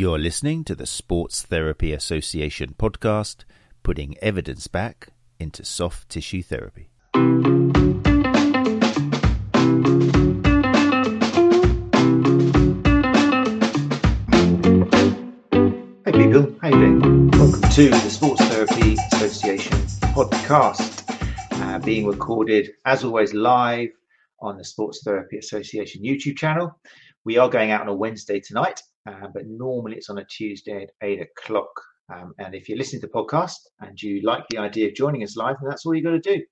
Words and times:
You're 0.00 0.18
listening 0.18 0.64
to 0.64 0.74
the 0.74 0.86
Sports 0.86 1.42
Therapy 1.42 1.92
Association 1.92 2.74
podcast, 2.78 3.44
putting 3.82 4.16
evidence 4.22 4.66
back 4.66 5.08
into 5.38 5.62
soft 5.62 6.08
tissue 6.08 6.42
therapy. 6.42 6.88
Hey 7.12 7.20
people, 16.12 16.56
how 16.62 16.68
you 16.68 16.78
doing? 16.78 17.30
Welcome 17.32 17.60
to 17.60 17.90
the 17.90 18.08
Sports 18.08 18.42
Therapy 18.46 18.96
Association 19.12 19.76
podcast, 20.16 21.04
uh, 21.60 21.78
being 21.80 22.06
recorded 22.06 22.70
as 22.86 23.04
always 23.04 23.34
live 23.34 23.90
on 24.40 24.56
the 24.56 24.64
Sports 24.64 25.02
Therapy 25.04 25.36
Association 25.36 26.02
YouTube 26.02 26.38
channel. 26.38 26.74
We 27.26 27.36
are 27.36 27.50
going 27.50 27.70
out 27.70 27.82
on 27.82 27.88
a 27.88 27.94
Wednesday 27.94 28.40
tonight, 28.40 28.82
uh, 29.08 29.28
but 29.32 29.46
normally 29.46 29.96
it's 29.96 30.10
on 30.10 30.18
a 30.18 30.24
Tuesday 30.24 30.82
at 30.82 30.90
eight 31.02 31.20
o'clock. 31.20 31.70
Um, 32.12 32.32
and 32.38 32.54
if 32.54 32.68
you're 32.68 32.78
listening 32.78 33.02
to 33.02 33.06
the 33.06 33.12
podcast 33.12 33.56
and 33.80 34.00
you 34.00 34.20
like 34.22 34.44
the 34.50 34.58
idea 34.58 34.88
of 34.88 34.94
joining 34.94 35.22
us 35.22 35.36
live, 35.36 35.56
then 35.60 35.68
that's 35.68 35.86
all 35.86 35.94
you've 35.94 36.04
got 36.04 36.10
to 36.10 36.18
do. 36.20 36.42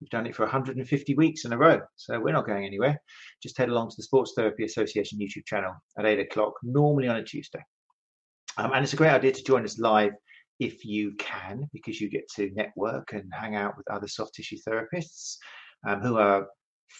We've 0.00 0.10
done 0.10 0.26
it 0.26 0.34
for 0.34 0.42
150 0.42 1.14
weeks 1.14 1.44
in 1.44 1.52
a 1.52 1.58
row, 1.58 1.80
so 1.94 2.18
we're 2.18 2.32
not 2.32 2.46
going 2.46 2.64
anywhere. 2.64 3.00
Just 3.40 3.56
head 3.56 3.68
along 3.68 3.90
to 3.90 3.94
the 3.96 4.02
Sports 4.02 4.32
Therapy 4.36 4.64
Association 4.64 5.20
YouTube 5.20 5.46
channel 5.46 5.74
at 5.96 6.06
eight 6.06 6.18
o'clock, 6.18 6.54
normally 6.64 7.06
on 7.06 7.16
a 7.16 7.24
Tuesday. 7.24 7.62
Um, 8.56 8.72
and 8.72 8.82
it's 8.82 8.94
a 8.94 8.96
great 8.96 9.12
idea 9.12 9.30
to 9.30 9.44
join 9.44 9.64
us 9.64 9.78
live 9.78 10.12
if 10.58 10.84
you 10.84 11.12
can, 11.18 11.68
because 11.72 12.00
you 12.00 12.10
get 12.10 12.28
to 12.34 12.50
network 12.54 13.12
and 13.12 13.30
hang 13.32 13.54
out 13.54 13.76
with 13.76 13.88
other 13.90 14.08
soft 14.08 14.34
tissue 14.34 14.58
therapists 14.68 15.36
um, 15.86 16.00
who 16.00 16.16
are 16.18 16.46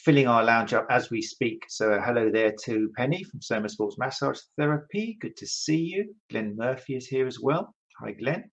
filling 0.05 0.27
our 0.27 0.42
lounge 0.42 0.73
up 0.74 0.87
as 0.91 1.10
we 1.10 1.23
speak. 1.23 1.64
So, 1.69 2.01
hello 2.01 2.30
there 2.30 2.52
to 2.64 2.91
Penny 2.96 3.23
from 3.24 3.41
Soma 3.41 3.69
Sports 3.69 3.96
Massage 3.98 4.38
Therapy. 4.59 5.16
Good 5.20 5.37
to 5.37 5.46
see 5.46 5.78
you. 5.78 6.15
Glenn 6.30 6.56
Murphy 6.56 6.96
is 6.96 7.06
here 7.06 7.27
as 7.27 7.38
well. 7.41 7.74
Hi, 8.01 8.12
Glenn. 8.12 8.51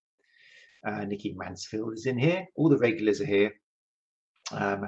Uh, 0.86 1.06
Nikki 1.06 1.34
Mansfield 1.36 1.94
is 1.94 2.06
in 2.06 2.18
here. 2.18 2.46
All 2.56 2.70
the 2.70 2.78
regulars 2.78 3.22
are 3.22 3.26
here. 3.26 3.52
Um, 4.52 4.88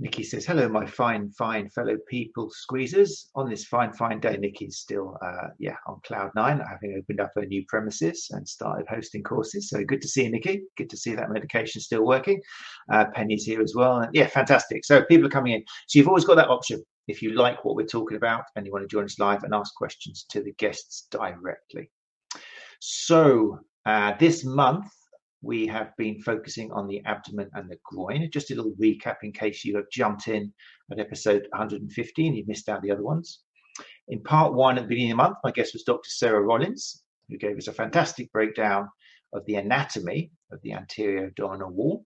Nikki 0.00 0.22
says, 0.22 0.46
Hello, 0.46 0.68
my 0.68 0.86
fine, 0.86 1.30
fine 1.30 1.68
fellow 1.70 1.96
people 2.08 2.50
squeezers. 2.50 3.26
On 3.34 3.50
this 3.50 3.64
fine, 3.64 3.92
fine 3.92 4.20
day, 4.20 4.36
Nikki's 4.36 4.78
still, 4.78 5.16
uh, 5.24 5.48
yeah, 5.58 5.74
on 5.88 6.00
cloud 6.06 6.30
nine, 6.36 6.60
having 6.60 6.96
opened 6.96 7.20
up 7.20 7.32
her 7.34 7.44
new 7.44 7.64
premises 7.66 8.28
and 8.30 8.48
started 8.48 8.86
hosting 8.88 9.24
courses. 9.24 9.68
So 9.68 9.82
good 9.84 10.00
to 10.02 10.08
see 10.08 10.24
you, 10.24 10.30
Nikki. 10.30 10.62
Good 10.76 10.90
to 10.90 10.96
see 10.96 11.16
that 11.16 11.30
medication 11.30 11.80
still 11.80 12.06
working. 12.06 12.40
Uh, 12.92 13.06
Penny's 13.12 13.44
here 13.44 13.60
as 13.60 13.74
well. 13.74 13.98
And 13.98 14.14
yeah, 14.14 14.28
fantastic. 14.28 14.84
So 14.84 15.02
people 15.04 15.26
are 15.26 15.30
coming 15.30 15.54
in. 15.54 15.64
So 15.88 15.98
you've 15.98 16.08
always 16.08 16.24
got 16.24 16.36
that 16.36 16.48
option. 16.48 16.82
If 17.08 17.20
you 17.20 17.32
like 17.32 17.64
what 17.64 17.74
we're 17.74 17.86
talking 17.86 18.18
about 18.18 18.44
and 18.54 18.66
you 18.66 18.72
want 18.72 18.84
to 18.84 18.88
join 18.88 19.04
us 19.04 19.18
live 19.18 19.42
and 19.42 19.54
ask 19.54 19.74
questions 19.74 20.26
to 20.30 20.42
the 20.42 20.52
guests 20.58 21.08
directly. 21.10 21.90
So 22.80 23.60
uh, 23.84 24.12
this 24.20 24.44
month, 24.44 24.92
we 25.42 25.66
have 25.66 25.96
been 25.96 26.20
focusing 26.20 26.72
on 26.72 26.86
the 26.86 27.02
abdomen 27.04 27.48
and 27.54 27.70
the 27.70 27.78
groin. 27.84 28.28
Just 28.32 28.50
a 28.50 28.54
little 28.54 28.74
recap 28.80 29.16
in 29.22 29.32
case 29.32 29.64
you 29.64 29.76
have 29.76 29.90
jumped 29.90 30.28
in 30.28 30.52
at 30.90 30.98
episode 30.98 31.46
115, 31.50 32.34
you 32.34 32.44
missed 32.46 32.68
out 32.68 32.82
the 32.82 32.90
other 32.90 33.04
ones. 33.04 33.40
In 34.08 34.22
part 34.22 34.54
one 34.54 34.78
at 34.78 34.82
the 34.82 34.88
beginning 34.88 35.12
of 35.12 35.18
the 35.18 35.22
month, 35.22 35.36
my 35.44 35.52
guest 35.52 35.74
was 35.74 35.84
Dr. 35.84 36.08
Sarah 36.08 36.42
Rollins, 36.42 37.02
who 37.28 37.38
gave 37.38 37.56
us 37.56 37.68
a 37.68 37.72
fantastic 37.72 38.32
breakdown 38.32 38.88
of 39.32 39.44
the 39.46 39.56
anatomy 39.56 40.32
of 40.50 40.60
the 40.62 40.72
anterior 40.72 41.26
abdominal 41.26 41.70
wall, 41.70 42.04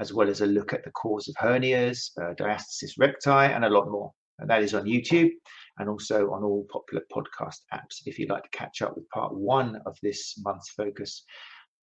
as 0.00 0.12
well 0.12 0.28
as 0.28 0.40
a 0.40 0.46
look 0.46 0.72
at 0.72 0.82
the 0.82 0.90
cause 0.90 1.28
of 1.28 1.36
hernias, 1.36 2.10
uh, 2.20 2.34
diastasis 2.34 2.98
recti, 2.98 3.30
and 3.30 3.64
a 3.64 3.70
lot 3.70 3.90
more. 3.90 4.12
And 4.38 4.50
that 4.50 4.62
is 4.62 4.74
on 4.74 4.84
YouTube 4.84 5.30
and 5.78 5.88
also 5.88 6.30
on 6.30 6.42
all 6.42 6.66
popular 6.70 7.02
podcast 7.12 7.60
apps 7.72 8.02
if 8.04 8.18
you'd 8.18 8.30
like 8.30 8.42
to 8.42 8.58
catch 8.58 8.82
up 8.82 8.94
with 8.96 9.08
part 9.10 9.34
one 9.34 9.80
of 9.86 9.96
this 10.02 10.34
month's 10.38 10.70
focus 10.70 11.24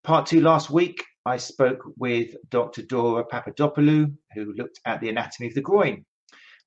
Part 0.03 0.25
two 0.25 0.41
last 0.41 0.71
week, 0.71 1.05
I 1.27 1.37
spoke 1.37 1.83
with 1.95 2.35
Dr. 2.49 2.81
Dora 2.81 3.23
Papadopoulou, 3.23 4.11
who 4.33 4.53
looked 4.53 4.79
at 4.85 4.99
the 4.99 5.09
anatomy 5.09 5.47
of 5.47 5.53
the 5.53 5.61
groin, 5.61 6.03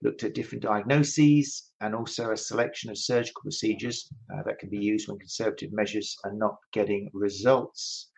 looked 0.03 0.23
at 0.23 0.35
different 0.35 0.63
diagnoses, 0.63 1.73
and 1.81 1.97
also 1.97 2.31
a 2.31 2.37
selection 2.37 2.91
of 2.91 2.97
surgical 2.97 3.43
procedures 3.43 4.09
uh, 4.33 4.45
that 4.45 4.61
can 4.61 4.71
be 4.71 4.79
used 4.79 5.09
when 5.09 5.19
conservative 5.19 5.73
measures 5.73 6.17
are 6.23 6.33
not 6.33 6.55
getting 6.73 7.11
results. 7.13 8.09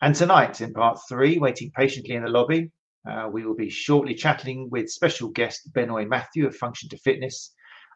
And 0.00 0.14
tonight, 0.14 0.60
in 0.60 0.72
part 0.72 1.00
three, 1.08 1.38
waiting 1.38 1.72
patiently 1.72 2.14
in 2.14 2.22
the 2.22 2.30
lobby, 2.30 2.70
uh, 3.10 3.28
we 3.32 3.44
will 3.44 3.56
be 3.56 3.68
shortly 3.68 4.14
chatting 4.14 4.68
with 4.70 4.88
special 4.88 5.30
guest 5.30 5.72
Benoy 5.72 6.06
Mathew 6.06 6.46
of 6.46 6.56
Function2Fitness 6.56 7.48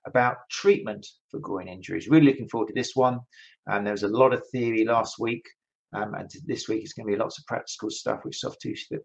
about 0.04 0.38
treatment 0.50 1.06
for 1.30 1.38
groin 1.38 1.68
injuries. 1.68 2.08
Really 2.08 2.26
looking 2.26 2.48
forward 2.48 2.66
to 2.66 2.74
this 2.74 2.96
one. 2.96 3.20
And 3.68 3.86
there 3.86 3.94
was 3.94 4.02
a 4.02 4.08
lot 4.08 4.34
of 4.34 4.42
theory 4.50 4.84
last 4.84 5.20
week 5.20 5.44
um, 5.96 6.14
and 6.14 6.30
this 6.44 6.68
week 6.68 6.84
is 6.84 6.92
going 6.92 7.06
to 7.06 7.12
be 7.12 7.18
lots 7.18 7.38
of 7.38 7.46
practical 7.46 7.90
stuff 7.90 8.20
which 8.22 8.38
soft 8.38 8.60
tissue, 8.60 8.98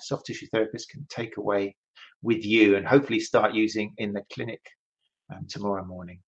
soft 0.00 0.26
tissue 0.26 0.46
therapists 0.54 0.88
can 0.88 1.04
take 1.08 1.36
away 1.38 1.74
with 2.22 2.44
you 2.44 2.76
and 2.76 2.86
hopefully 2.86 3.20
start 3.20 3.54
using 3.54 3.92
in 3.98 4.12
the 4.12 4.22
clinic 4.32 4.60
um, 5.32 5.46
tomorrow 5.48 5.84
morning. 5.84 6.20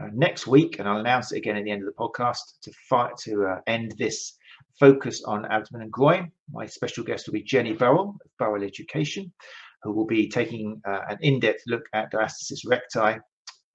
Uh, 0.00 0.08
next 0.12 0.46
week, 0.46 0.78
and 0.78 0.88
I'll 0.88 1.00
announce 1.00 1.32
it 1.32 1.38
again 1.38 1.56
at 1.56 1.64
the 1.64 1.70
end 1.70 1.82
of 1.82 1.86
the 1.86 2.00
podcast 2.00 2.38
to 2.62 2.72
fight 2.88 3.16
to 3.24 3.44
uh, 3.44 3.60
end 3.66 3.94
this 3.98 4.36
focus 4.80 5.22
on 5.24 5.44
abdomen 5.46 5.82
and 5.82 5.92
groin. 5.92 6.30
My 6.50 6.66
special 6.66 7.04
guest 7.04 7.26
will 7.26 7.34
be 7.34 7.42
Jenny 7.42 7.72
Burrell 7.74 8.16
of 8.24 8.30
Burrell 8.38 8.64
Education, 8.64 9.32
who 9.82 9.92
will 9.92 10.06
be 10.06 10.28
taking 10.28 10.80
uh, 10.88 11.00
an 11.08 11.18
in-depth 11.20 11.62
look 11.66 11.82
at 11.92 12.12
diastasis 12.12 12.60
recti, 12.66 13.20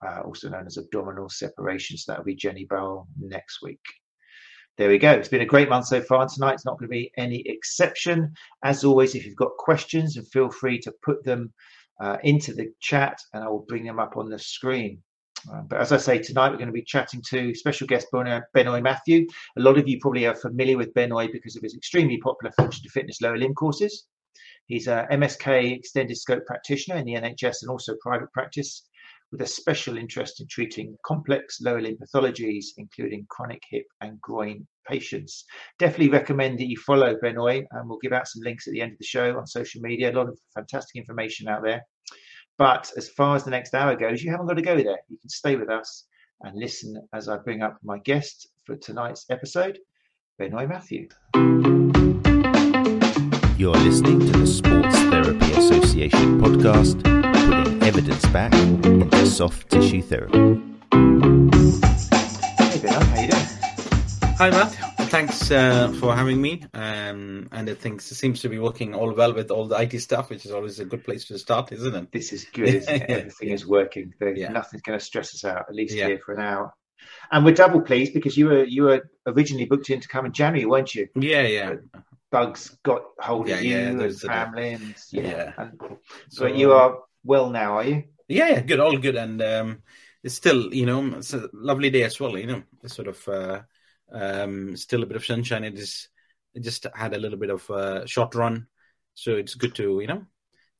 uh, 0.06 0.22
also 0.25 0.50
known 0.50 0.66
as 0.66 0.78
abdominal 0.78 1.30
separation. 1.30 1.98
So 1.98 2.12
that 2.12 2.19
will 2.19 2.25
be 2.25 2.36
Jenny 2.36 2.66
Burrell 2.66 3.08
next 3.19 3.59
week 3.62 3.81
there 4.77 4.89
we 4.89 4.99
go. 4.99 5.11
It's 5.11 5.27
been 5.27 5.41
a 5.41 5.45
great 5.45 5.69
month 5.69 5.88
so 5.88 6.01
far, 6.01 6.27
tonight's 6.27 6.65
not 6.65 6.77
going 6.77 6.88
to 6.88 6.91
be 6.91 7.11
any 7.17 7.43
exception. 7.47 8.33
As 8.63 8.83
always, 8.83 9.15
if 9.15 9.25
you've 9.25 9.35
got 9.35 9.57
questions, 9.57 10.17
and 10.17 10.27
feel 10.27 10.49
free 10.49 10.79
to 10.79 10.93
put 11.03 11.23
them 11.23 11.51
uh, 11.99 12.17
into 12.23 12.53
the 12.53 12.71
chat, 12.79 13.19
and 13.33 13.43
I 13.43 13.49
will 13.49 13.65
bring 13.67 13.83
them 13.83 13.99
up 13.99 14.17
on 14.17 14.29
the 14.29 14.38
screen. 14.38 15.01
Uh, 15.51 15.61
but 15.61 15.79
as 15.79 15.91
I 15.91 15.97
say, 15.97 16.19
tonight 16.19 16.49
we're 16.49 16.57
going 16.57 16.67
to 16.67 16.73
be 16.73 16.83
chatting 16.83 17.23
to 17.29 17.53
special 17.55 17.88
guest 17.88 18.07
Benoy 18.11 18.81
Mathew. 18.81 19.27
A 19.57 19.61
lot 19.61 19.77
of 19.77 19.88
you 19.88 19.99
probably 19.99 20.25
are 20.27 20.35
familiar 20.35 20.77
with 20.77 20.94
Benoy 20.94 21.31
because 21.31 21.55
of 21.55 21.63
his 21.63 21.75
extremely 21.75 22.17
popular 22.19 22.53
Function2Fitness 22.59 23.21
lower 23.21 23.38
limb 23.38 23.53
courses. 23.53 24.05
He's 24.67 24.88
a 24.88 25.07
MSK 25.11 25.75
extended 25.75 26.17
scope 26.17 26.45
practitioner 26.45 26.97
in 26.97 27.05
the 27.05 27.13
NHS 27.13 27.61
and 27.61 27.71
also 27.71 27.95
private 28.01 28.31
practice 28.33 28.88
with 29.31 29.41
a 29.41 29.45
special 29.45 29.97
interest 29.97 30.39
in 30.39 30.47
treating 30.47 30.95
complex 31.05 31.59
lower 31.61 31.81
limb 31.81 31.97
pathologies, 31.97 32.67
including 32.77 33.25
chronic 33.29 33.61
hip 33.69 33.85
and 34.01 34.19
groin 34.21 34.65
patients. 34.88 35.43
Definitely 35.79 36.09
recommend 36.09 36.59
that 36.59 36.69
you 36.69 36.77
follow 36.77 37.15
Benoy, 37.21 37.65
and 37.71 37.89
we'll 37.89 37.99
give 37.99 38.13
out 38.13 38.27
some 38.27 38.41
links 38.43 38.67
at 38.67 38.73
the 38.73 38.81
end 38.81 38.93
of 38.93 38.97
the 38.99 39.05
show 39.05 39.38
on 39.38 39.45
social 39.45 39.81
media. 39.81 40.11
A 40.11 40.15
lot 40.15 40.29
of 40.29 40.39
fantastic 40.53 40.95
information 40.95 41.47
out 41.47 41.63
there. 41.63 41.81
But 42.57 42.91
as 42.97 43.09
far 43.09 43.35
as 43.35 43.43
the 43.43 43.51
next 43.51 43.73
hour 43.73 43.95
goes, 43.95 44.23
you 44.23 44.31
haven't 44.31 44.47
got 44.47 44.55
to 44.55 44.61
go 44.61 44.75
there. 44.75 44.97
You 45.09 45.17
can 45.17 45.29
stay 45.29 45.55
with 45.55 45.69
us 45.69 46.05
and 46.41 46.57
listen 46.57 47.01
as 47.13 47.29
I 47.29 47.38
bring 47.38 47.61
up 47.61 47.77
my 47.83 47.99
guest 47.99 48.47
for 48.65 48.75
tonight's 48.77 49.25
episode, 49.29 49.77
Benoy 50.39 50.67
Mathew. 50.67 51.07
You're 53.57 53.75
listening 53.75 54.19
to 54.19 54.39
the 54.39 54.47
Sports 54.47 54.95
Therapy 54.95 55.51
Association 55.53 56.39
podcast, 56.39 57.16
evidence 57.88 58.25
back 58.28 58.53
into 58.53 59.25
soft 59.25 59.70
tissue 59.70 60.02
therapy. 60.02 60.38
Hey, 62.59 62.80
Benoy, 62.81 63.00
how 63.00 63.22
you 63.22 63.30
doing? 63.30 63.46
Hi, 64.36 64.50
Matt. 64.50 64.74
Thanks 65.09 65.50
uh, 65.52 65.96
for 65.98 66.14
having 66.14 66.42
me. 66.42 66.64
Um, 66.74 67.48
and 67.53 67.70
I 67.70 67.74
think 67.75 68.02
it 68.02 68.03
seems 68.03 68.42
to 68.42 68.50
be 68.50 68.59
working 68.59 68.94
all 68.94 69.14
well 69.14 69.34
with 69.34 69.52
all 69.52 69.70
the 69.70 69.80
IT 69.80 70.02
stuff, 70.02 70.30
which 70.30 70.46
is 70.46 70.52
always 70.52 70.81
a 70.81 70.86
good 70.86 71.06
place 71.06 71.24
to 71.28 71.40
start, 71.40 71.72
isn't 71.72 71.96
it? 71.96 72.12
This 72.12 72.34
is 72.34 72.44
good, 72.52 72.68
isn't 72.68 72.94
it? 72.94 73.03
Everything 73.09 73.52
is 73.52 73.66
working. 73.66 74.14
Yeah. 74.19 74.50
Nothing's 74.50 74.81
going 74.81 75.00
to 75.00 75.06
stress 75.06 75.34
us 75.34 75.46
out, 75.46 75.68
at 75.69 75.74
least 75.74 75.96
yeah. 75.96 76.08
here 76.08 76.19
for 76.25 76.34
an 76.34 76.42
hour. 76.42 76.74
And 77.31 77.46
we're 77.46 77.56
double 77.56 77.80
pleased 77.80 78.14
because 78.14 78.36
you 78.36 78.48
were 78.48 78.66
you 78.66 78.84
were 78.84 79.09
originally 79.25 79.66
booked 79.66 79.90
in 79.90 80.01
to 80.01 80.10
come 80.10 80.25
in 80.25 80.33
January, 80.33 80.66
weren't 80.66 80.94
you? 80.94 81.07
Yeah, 81.16 81.44
yeah. 81.44 81.75
Bugs 82.31 82.78
got 82.83 83.04
hold 83.18 83.50
of 83.50 83.62
yeah, 83.62 83.92
you 83.92 84.01
and 84.01 84.19
family, 84.19 84.74
and 84.74 84.95
yeah. 85.10 85.54
And, 85.57 85.80
so 86.28 86.48
you 86.48 86.74
are 86.74 86.98
well 87.24 87.50
now, 87.50 87.78
are 87.78 87.84
you? 87.84 88.04
Yeah, 88.28 88.50
yeah, 88.50 88.60
good, 88.62 88.80
all 88.80 88.98
good, 88.98 89.16
and 89.16 89.42
um, 89.42 89.84
it's 90.24 90.36
still 90.36 90.74
you 90.74 90.86
know 90.86 91.18
it's 91.18 91.34
a 91.34 91.50
lovely 91.54 91.90
day 91.90 92.04
as 92.04 92.19
well. 92.19 92.38
You 92.38 92.48
know, 92.48 92.64
it's 92.84 92.96
sort 92.96 93.08
of 93.08 93.28
uh, 93.28 93.62
um, 94.12 94.75
still 94.75 95.04
a 95.04 95.06
bit 95.06 95.18
of 95.18 95.25
sunshine. 95.25 95.64
It 95.64 95.80
is. 95.80 96.10
It 96.54 96.64
just 96.64 96.88
had 96.96 97.14
a 97.14 97.19
little 97.19 97.38
bit 97.38 97.52
of 97.52 97.69
a 97.69 98.08
short 98.08 98.34
run, 98.36 98.68
so 99.14 99.36
it's 99.36 99.56
good 99.56 99.75
to 99.75 100.00
you 100.02 100.08
know 100.08 100.25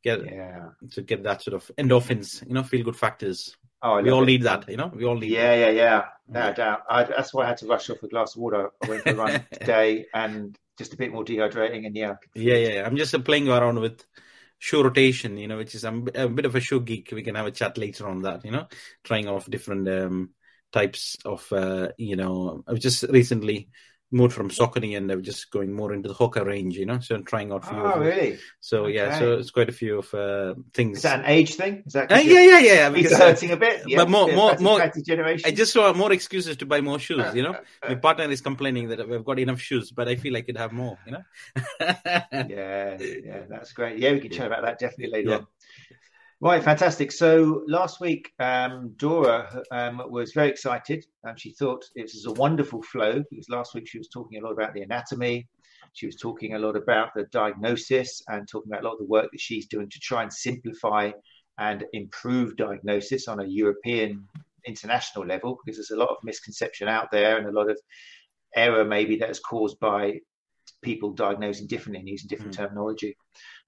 get 0.04 0.25
yeah. 0.25 0.69
to 0.92 1.01
get 1.01 1.24
that 1.24 1.42
sort 1.42 1.56
of 1.56 1.72
endorphins. 1.78 2.45
You 2.48 2.54
know, 2.54 2.63
feel 2.63 2.84
good 2.84 2.95
factors. 2.95 3.56
Oh, 3.81 4.01
we 4.01 4.10
all 4.10 4.24
it. 4.24 4.25
need 4.25 4.44
that, 4.44 4.68
you 4.69 4.78
know. 4.78 4.92
We 4.94 5.06
all 5.06 5.18
need. 5.18 5.31
Yeah, 5.31 5.56
that. 5.56 5.60
yeah, 5.60 5.69
yeah. 5.69 6.06
No 6.28 6.39
yeah. 6.39 6.54
doubt. 6.54 6.81
I, 6.89 7.04
that's 7.04 7.34
why 7.34 7.45
I 7.45 7.48
had 7.48 7.57
to 7.57 7.68
rush 7.68 7.89
off 7.89 8.01
a 8.01 8.07
glass 8.07 8.36
of 8.36 8.42
water. 8.42 8.72
I 8.84 8.89
went 8.89 9.04
for 9.04 9.12
a 9.12 9.16
run 9.16 9.45
today, 9.51 10.06
and 10.13 10.57
just 10.78 10.94
a 10.94 10.98
bit 10.98 11.12
more 11.12 11.24
dehydrating, 11.24 11.86
and 11.86 11.95
yeah. 11.95 12.16
Yeah, 12.34 12.56
yeah. 12.56 12.86
I'm 12.86 12.98
just 12.98 13.24
playing 13.24 13.50
around 13.50 13.80
with 13.80 14.04
show 14.59 14.83
rotation, 14.83 15.38
you 15.38 15.48
know, 15.48 15.57
which 15.57 15.75
is 15.75 15.83
I'm 15.83 16.07
a 16.15 16.27
bit 16.27 16.45
of 16.45 16.56
a 16.56 16.59
shoe 16.59 16.81
geek. 16.81 17.09
We 17.12 17.24
can 17.24 17.36
have 17.36 17.45
a 17.45 17.51
chat 17.51 17.77
later 17.77 18.07
on 18.07 18.21
that, 18.24 18.45
you 18.45 18.51
know, 18.51 18.68
trying 19.04 19.27
off 19.27 19.50
different 19.50 19.88
um, 19.88 20.31
types 20.71 21.18
of 21.25 21.51
uh, 21.51 21.89
you 21.98 22.15
know. 22.15 22.63
I 22.68 22.71
was 22.71 22.81
just 22.81 23.04
recently 23.04 23.69
moved 24.12 24.33
from 24.33 24.50
Saucony 24.50 24.95
and 24.95 25.09
they 25.09 25.15
were 25.15 25.21
just 25.21 25.51
going 25.51 25.74
more 25.74 25.94
into 25.94 26.07
the 26.07 26.15
Hoka 26.15 26.45
range, 26.45 26.77
you 26.77 26.86
know. 26.86 27.00
So 27.00 27.15
I'm 27.15 27.25
trying 27.25 27.51
out. 27.51 27.65
Few 27.65 27.77
oh, 27.77 28.00
really? 28.00 28.38
So 28.59 28.86
okay. 28.86 28.95
yeah, 28.95 29.19
so 29.19 29.33
it's 29.33 29.51
quite 29.51 29.69
a 29.69 29.74
few 29.74 30.00
of 30.00 30.13
uh, 30.13 30.56
things. 30.74 30.98
Is 30.98 31.04
that 31.04 31.19
an 31.19 31.25
age 31.25 31.56
thing? 31.56 31.83
Is 31.86 31.94
that? 31.94 32.12
Uh, 32.12 32.15
yeah, 32.15 32.42
yeah, 32.42 32.59
yeah. 32.59 32.89
Because 32.89 33.13
uh, 33.13 33.18
hurting 33.18 33.51
a 33.51 33.57
bit. 33.57 33.83
Yeah, 33.88 33.98
but 33.98 34.09
more, 34.09 34.31
more, 34.31 34.57
more. 34.59 34.92
Generation. 35.06 35.48
I 35.48 35.54
just 35.54 35.74
saw 35.74 35.94
more 35.94 36.12
excuses 36.13 36.57
to 36.57 36.65
buy 36.65 36.81
more 36.81 37.00
shoes. 37.00 37.36
You 37.36 37.44
know, 37.44 37.59
my 37.88 37.95
partner 37.95 38.25
is 38.25 38.42
complaining 38.42 38.89
that 38.89 39.07
we've 39.07 39.25
got 39.25 39.39
enough 39.39 39.59
shoes, 39.59 39.92
but 39.92 40.07
I 40.07 40.15
feel 40.15 40.33
like 40.33 40.44
I 40.44 40.48
could 40.48 40.57
have 40.57 40.71
more. 40.71 40.98
You 41.06 41.12
know. 41.13 41.24
yeah, 41.80 42.98
yeah, 43.00 43.42
that's 43.50 43.74
great. 43.74 44.00
Yeah, 44.00 44.13
we 44.13 44.19
can 44.19 44.31
chat 44.31 44.48
about 44.48 44.63
that 44.63 44.80
definitely 44.80 45.12
later 45.12 45.30
yeah. 45.30 45.36
on. 45.38 45.48
Right, 46.39 46.63
fantastic. 46.63 47.12
So 47.12 47.63
last 47.68 48.00
week, 48.00 48.31
um, 48.38 48.94
Dora 48.98 49.63
um, 49.72 50.04
was 50.07 50.34
very 50.34 50.50
excited. 50.50 51.04
and 51.24 51.39
she 51.39 51.51
thought 51.54 51.84
it 51.95 52.04
was 52.04 52.28
a 52.28 52.34
wonderful 52.34 52.84
flow 52.84 53.24
because 53.31 53.50
last 53.50 53.74
week 53.74 53.88
she 53.88 53.98
was 53.98 54.07
talking 54.07 54.38
a 54.38 54.44
lot 54.44 54.51
about 54.51 54.75
the 54.75 54.84
anatomy. 54.84 55.48
She 55.94 56.06
was 56.06 56.16
talking 56.16 56.54
a 56.54 56.60
lot 56.60 56.75
about 56.75 57.10
the 57.16 57.24
diagnosis 57.31 58.22
and 58.28 58.48
talking 58.48 58.72
about 58.72 58.84
a 58.84 58.86
lot 58.88 58.94
of 58.94 59.00
the 59.00 59.06
work 59.06 59.31
that 59.31 59.42
she's 59.42 59.66
doing 59.66 59.89
to 59.89 60.00
try 60.00 60.22
and 60.22 60.31
simplify 60.31 61.12
and 61.57 61.84
improve 61.94 62.56
diagnosis 62.56 63.28
on 63.28 63.39
a 63.39 63.48
European 63.48 64.28
international 64.68 65.25
level 65.25 65.57
because 65.66 65.78
there's 65.78 65.98
a 65.98 66.00
lot 66.00 66.10
of 66.10 66.18
misconception 66.24 66.88
out 66.88 67.10
there 67.12 67.39
and 67.39 67.48
a 67.48 67.51
lot 67.51 67.68
of 67.68 67.80
error 68.56 68.86
maybe 68.86 69.16
that 69.18 69.31
is 69.31 69.39
caused 69.39 69.80
by 69.80 70.19
people 70.84 71.13
diagnosing 71.13 71.66
differently 71.66 72.00
and 72.00 72.10
using 72.10 72.28
different 72.28 72.54
mm. 72.54 72.57
terminology. 72.57 73.18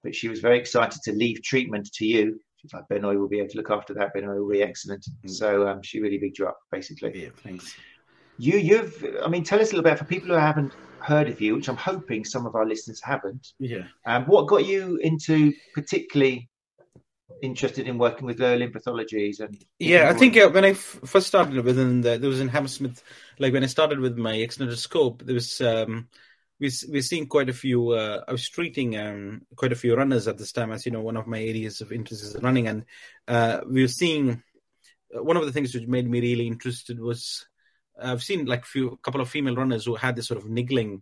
But 0.03 0.13
she 0.13 0.27
was 0.29 0.39
very 0.39 0.59
excited 0.59 1.01
to 1.05 1.13
leave 1.13 1.41
treatment 1.41 1.91
to 1.93 2.05
you 2.05 2.39
she's 2.59 2.73
like 2.73 2.87
Benoy 2.89 3.17
will 3.17 3.27
be 3.27 3.39
able 3.39 3.49
to 3.49 3.57
look 3.57 3.71
after 3.71 3.93
that. 3.95 4.13
Benoy 4.13 4.35
will 4.35 4.49
be 4.49 4.61
excellent. 4.61 5.05
Mm. 5.25 5.29
So 5.29 5.67
um, 5.67 5.81
she 5.81 5.99
really 5.99 6.17
bigged 6.17 6.39
you 6.39 6.47
up, 6.47 6.57
basically. 6.71 7.23
Yeah, 7.23 7.29
thanks. 7.43 7.75
You, 8.37 8.57
you've, 8.57 9.05
I 9.23 9.27
mean, 9.27 9.43
tell 9.43 9.59
us 9.59 9.71
a 9.71 9.75
little 9.75 9.89
bit 9.89 9.97
for 9.97 10.05
people 10.05 10.29
who 10.29 10.35
haven't 10.35 10.73
heard 11.01 11.27
of 11.29 11.41
you, 11.41 11.55
which 11.55 11.67
I'm 11.67 11.77
hoping 11.77 12.23
some 12.23 12.45
of 12.45 12.55
our 12.55 12.65
listeners 12.65 13.01
haven't. 13.01 13.47
Yeah. 13.59 13.83
Um, 14.05 14.25
what 14.25 14.47
got 14.47 14.65
you 14.65 14.97
into 14.97 15.53
particularly 15.73 16.49
interested 17.41 17.87
in 17.87 17.97
working 17.97 18.25
with 18.25 18.39
limb 18.39 18.71
pathologies 18.71 19.39
and 19.39 19.63
yeah 19.77 20.09
i 20.09 20.13
think 20.13 20.35
uh, 20.35 20.49
when 20.49 20.65
I 20.65 20.71
f- 20.71 20.99
first 21.05 21.27
started 21.27 21.63
within 21.63 22.01
the, 22.01 22.17
there 22.17 22.29
was 22.29 22.41
in 22.41 22.49
hammersmith 22.49 23.01
like 23.37 23.53
when 23.53 23.63
i 23.63 23.67
started 23.67 23.99
with 23.99 24.17
my 24.17 24.33
extended 24.33 24.77
scope 24.77 25.23
there 25.23 25.35
was 25.35 25.61
um 25.61 26.09
we 26.59 26.71
we're 26.89 27.01
seeing 27.01 27.27
quite 27.27 27.49
a 27.49 27.53
few. 27.53 27.91
Uh, 27.91 28.23
I 28.27 28.31
was 28.31 28.47
treating 28.49 28.97
um, 28.97 29.41
quite 29.55 29.71
a 29.71 29.77
few 29.77 29.95
runners 29.95 30.27
at 30.27 30.37
this 30.37 30.51
time, 30.51 30.71
as 30.71 30.85
you 30.85 30.91
know, 30.91 31.01
one 31.01 31.17
of 31.17 31.27
my 31.27 31.39
areas 31.39 31.81
of 31.81 31.91
interest 31.91 32.23
is 32.23 32.41
running, 32.41 32.67
and 32.67 32.85
uh, 33.27 33.61
we 33.67 33.83
are 33.83 33.87
seeing 33.87 34.43
uh, 35.15 35.23
one 35.23 35.37
of 35.37 35.45
the 35.45 35.51
things 35.51 35.73
which 35.73 35.87
made 35.87 36.09
me 36.09 36.19
really 36.19 36.47
interested 36.47 36.99
was 36.99 37.47
I've 38.01 38.23
seen 38.23 38.45
like 38.45 38.65
few 38.65 38.99
couple 39.01 39.21
of 39.21 39.29
female 39.29 39.55
runners 39.55 39.85
who 39.85 39.95
had 39.95 40.15
this 40.15 40.27
sort 40.27 40.39
of 40.39 40.49
niggling 40.49 41.01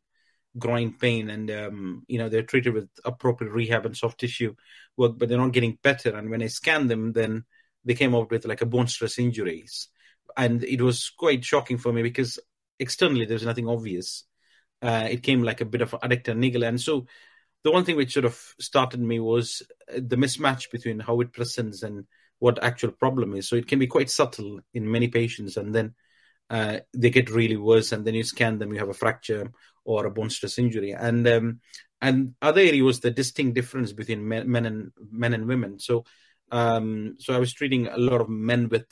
groin 0.58 0.94
pain, 0.94 1.30
and 1.30 1.50
um, 1.50 2.04
you 2.08 2.20
know 2.20 2.30
they're 2.30 2.44
treated 2.44 2.74
with 2.74 2.90
appropriate 3.04 3.52
rehab 3.52 3.86
and 3.86 3.98
soft 3.98 4.20
tissue 4.20 4.56
work, 4.96 5.18
but 5.18 5.28
they're 5.28 5.38
not 5.40 5.54
getting 5.54 5.80
better. 5.82 6.16
And 6.16 6.30
when 6.30 6.44
I 6.44 6.48
scanned 6.48 6.92
them, 6.92 7.14
then 7.14 7.46
they 7.84 7.96
came 7.96 8.14
up 8.14 8.30
with 8.30 8.46
like 8.46 8.62
a 8.62 8.68
bone 8.68 8.88
stress 8.88 9.18
injuries, 9.18 9.88
and 10.36 10.64
it 10.64 10.82
was 10.84 11.10
quite 11.10 11.44
shocking 11.44 11.80
for 11.80 11.92
me 11.92 12.04
because 12.04 12.38
externally 12.80 13.26
there's 13.26 13.46
nothing 13.46 13.68
obvious 13.68 14.24
uh, 14.82 15.08
it 15.10 15.24
came 15.24 15.44
like 15.44 15.62
a 15.62 15.66
bit 15.66 15.82
of 15.82 15.92
adductor 15.92 16.36
niggle. 16.36 16.64
And 16.64 16.80
so 16.80 17.08
the 17.64 17.72
one 17.72 17.84
thing 17.84 17.96
which 17.96 18.14
sort 18.14 18.26
of 18.26 18.40
started 18.60 19.00
me 19.00 19.20
was 19.20 19.62
uh, 19.90 20.00
the 20.06 20.16
mismatch 20.16 20.72
between 20.72 21.00
how 21.00 21.20
it 21.22 21.34
presents 21.34 21.84
and 21.84 22.06
what 22.40 22.64
actual 22.64 22.92
problem 22.92 23.36
is. 23.36 23.50
So 23.50 23.56
it 23.56 23.68
can 23.68 23.80
be 23.80 23.88
quite 23.88 24.10
subtle 24.10 24.60
in 24.74 24.92
many 24.92 25.08
patients, 25.08 25.58
and 25.58 25.74
then 25.74 25.96
uh, 26.50 26.80
they 26.94 27.10
get 27.10 27.30
really 27.30 27.58
worse, 27.58 27.92
and 27.92 28.06
then 28.06 28.14
you 28.14 28.24
scan 28.24 28.60
them, 28.60 28.74
you 28.74 28.80
have 28.80 28.90
a 28.90 28.94
fracture 28.94 29.52
or 29.84 30.06
a 30.06 30.12
bone 30.12 30.30
stress 30.30 30.60
injury, 30.60 30.92
and 30.92 31.28
um, 31.28 31.60
and 32.00 32.36
other 32.42 32.62
area 32.62 32.84
was 32.84 33.00
the 33.00 33.10
distinct 33.12 33.56
difference 33.56 33.92
between 33.92 34.28
men, 34.28 34.50
men 34.50 34.66
and 34.66 34.92
men 35.12 35.34
and 35.34 35.48
women. 35.48 35.80
So 35.80 36.06
um, 36.52 37.16
so 37.20 37.34
I 37.34 37.40
was 37.40 37.54
treating 37.54 37.88
a 37.88 37.98
lot 37.98 38.22
of 38.22 38.30
men 38.30 38.70
with 38.70 38.86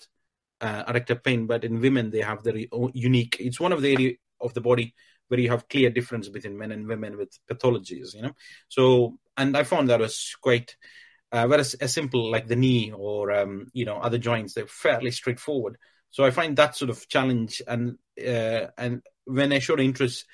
uh, 0.59 0.83
adductor 0.85 1.23
pain, 1.23 1.45
but 1.45 1.63
in 1.63 1.81
women 1.81 2.09
they 2.09 2.21
have 2.21 2.43
the 2.43 2.67
unique. 2.93 3.37
It's 3.39 3.59
one 3.59 3.73
of 3.73 3.81
the 3.81 3.93
area 3.93 4.13
of 4.41 4.53
the 4.53 4.61
body 4.61 4.95
where 5.27 5.39
you 5.39 5.49
have 5.49 5.67
clear 5.67 5.89
difference 5.89 6.29
between 6.29 6.57
men 6.57 6.71
and 6.71 6.87
women 6.87 7.17
with 7.17 7.37
pathologies 7.49 8.13
you 8.13 8.21
know? 8.21 8.31
So 8.69 9.17
and 9.37 9.55
i 9.57 9.63
found 9.63 9.89
that 9.89 9.99
was 9.99 10.35
quite 10.41 10.75
uh, 11.31 11.47
whereas 11.47 11.75
a 11.81 11.87
simple 11.87 12.31
like 12.31 12.47
the 12.47 12.55
knee 12.55 12.91
or 12.95 13.31
um, 13.31 13.67
you 13.73 13.85
know 13.85 13.97
other 13.97 14.17
joints 14.17 14.53
they're 14.53 14.67
fairly 14.67 15.11
straightforward. 15.11 15.77
So 16.11 16.23
i 16.23 16.31
find 16.31 16.55
that 16.55 16.75
sort 16.75 16.89
of 16.89 17.07
challenge 17.09 17.61
and 17.67 17.97
uh, 18.19 18.67
and 18.77 19.01
when 19.25 19.51
i 19.51 19.59
showed 19.59 19.81
interest 19.81 20.25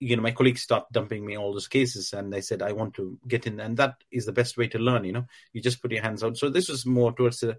you 0.00 0.16
know 0.16 0.22
my 0.22 0.32
colleagues 0.32 0.62
start 0.62 0.90
dumping 0.90 1.24
me 1.24 1.36
all 1.36 1.52
those 1.52 1.68
cases 1.68 2.12
and 2.14 2.34
i 2.34 2.40
said 2.40 2.62
i 2.62 2.72
want 2.72 2.94
to 2.94 3.18
get 3.28 3.46
in 3.46 3.60
and 3.60 3.76
that 3.76 3.94
is 4.10 4.24
the 4.26 4.32
best 4.32 4.56
way 4.56 4.66
to 4.66 4.78
learn 4.78 5.04
you 5.04 5.12
know? 5.12 5.26
You 5.52 5.60
just 5.60 5.80
put 5.80 5.92
your 5.92 6.02
hands 6.02 6.24
out. 6.24 6.36
So 6.36 6.48
this 6.48 6.68
was 6.68 6.84
more 6.86 7.12
towards 7.12 7.40
the 7.40 7.58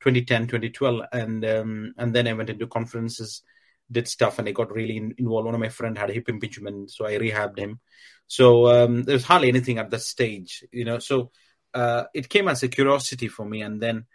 2010 0.00 0.48
2012 0.48 1.02
and 1.12 1.44
um, 1.44 1.94
and 1.96 2.14
then 2.14 2.28
i 2.28 2.34
went 2.34 2.50
into 2.50 2.66
conferences 2.66 3.42
did 3.90 4.08
stuff 4.08 4.38
and 4.38 4.48
I 4.48 4.52
got 4.52 4.72
really 4.72 4.96
in, 4.96 5.14
involved. 5.18 5.46
One 5.46 5.54
of 5.54 5.60
my 5.60 5.68
friend 5.68 5.96
had 5.96 6.10
a 6.10 6.12
hip 6.12 6.28
impingement, 6.28 6.90
so 6.90 7.06
I 7.06 7.12
rehabbed 7.18 7.58
him. 7.58 7.80
So 8.26 8.66
um, 8.66 9.04
there 9.04 9.14
was 9.14 9.24
hardly 9.24 9.48
anything 9.48 9.78
at 9.78 9.90
that 9.90 10.00
stage, 10.00 10.64
you 10.72 10.84
know. 10.84 10.98
So 10.98 11.30
uh, 11.72 12.04
it 12.14 12.28
came 12.28 12.48
as 12.48 12.62
a 12.62 12.68
curiosity 12.68 13.28
for 13.28 13.44
me, 13.44 13.62
and 13.62 13.80
then 13.80 14.06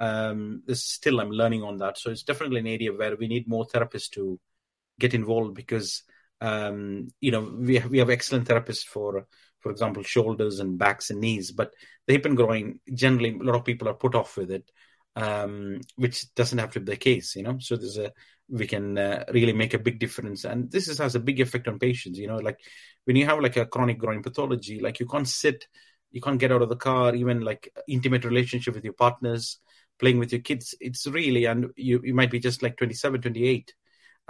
um, 0.00 0.62
still 0.72 1.20
I'm 1.20 1.30
learning 1.30 1.62
on 1.62 1.78
that. 1.78 1.98
So 1.98 2.10
it's 2.10 2.22
definitely 2.22 2.60
an 2.60 2.66
area 2.66 2.92
where 2.92 3.16
we 3.16 3.28
need 3.28 3.48
more 3.48 3.66
therapists 3.66 4.10
to 4.12 4.38
get 4.98 5.14
involved 5.14 5.54
because 5.54 6.02
um, 6.40 7.08
you 7.20 7.30
know 7.30 7.40
we 7.40 7.76
have, 7.76 7.90
we 7.90 7.98
have 7.98 8.10
excellent 8.10 8.48
therapists 8.48 8.84
for 8.84 9.26
for 9.60 9.72
example 9.72 10.02
shoulders 10.02 10.60
and 10.60 10.78
backs 10.78 11.10
and 11.10 11.20
knees, 11.20 11.50
but 11.50 11.72
the 12.06 12.14
hip 12.14 12.24
and 12.24 12.36
groin 12.36 12.80
generally 12.94 13.36
a 13.38 13.42
lot 13.42 13.56
of 13.56 13.64
people 13.64 13.88
are 13.88 13.94
put 13.94 14.14
off 14.14 14.36
with 14.36 14.50
it. 14.50 14.70
Um, 15.16 15.80
which 15.96 16.32
doesn't 16.36 16.58
have 16.58 16.70
to 16.74 16.80
be 16.80 16.92
the 16.92 16.96
case, 16.96 17.34
you 17.34 17.42
know. 17.42 17.58
So 17.58 17.74
there's 17.74 17.98
a 17.98 18.12
we 18.48 18.66
can 18.66 18.96
uh, 18.96 19.24
really 19.32 19.52
make 19.52 19.74
a 19.74 19.78
big 19.78 19.98
difference. 19.98 20.44
And 20.44 20.70
this 20.70 20.88
is, 20.88 20.98
has 20.98 21.14
a 21.14 21.20
big 21.20 21.40
effect 21.40 21.68
on 21.68 21.78
patients 21.78 22.18
you 22.18 22.26
know 22.26 22.38
like 22.38 22.58
when 23.04 23.16
you 23.16 23.26
have 23.26 23.40
like 23.40 23.56
a 23.56 23.66
chronic 23.66 23.98
groin 23.98 24.22
pathology 24.22 24.80
like 24.80 25.00
you 25.00 25.06
can't 25.06 25.28
sit 25.28 25.66
you 26.10 26.20
can't 26.20 26.38
get 26.38 26.52
out 26.52 26.62
of 26.62 26.68
the 26.68 26.76
car 26.76 27.14
even 27.14 27.40
like 27.40 27.72
intimate 27.86 28.24
relationship 28.24 28.74
with 28.74 28.84
your 28.84 28.94
partners 28.94 29.58
playing 29.98 30.18
with 30.18 30.32
your 30.32 30.40
kids. 30.40 30.74
It's 30.80 31.06
really 31.06 31.44
and 31.44 31.70
you, 31.76 32.00
you 32.04 32.14
might 32.14 32.30
be 32.30 32.38
just 32.38 32.62
like 32.62 32.76
27 32.76 33.20
28 33.20 33.74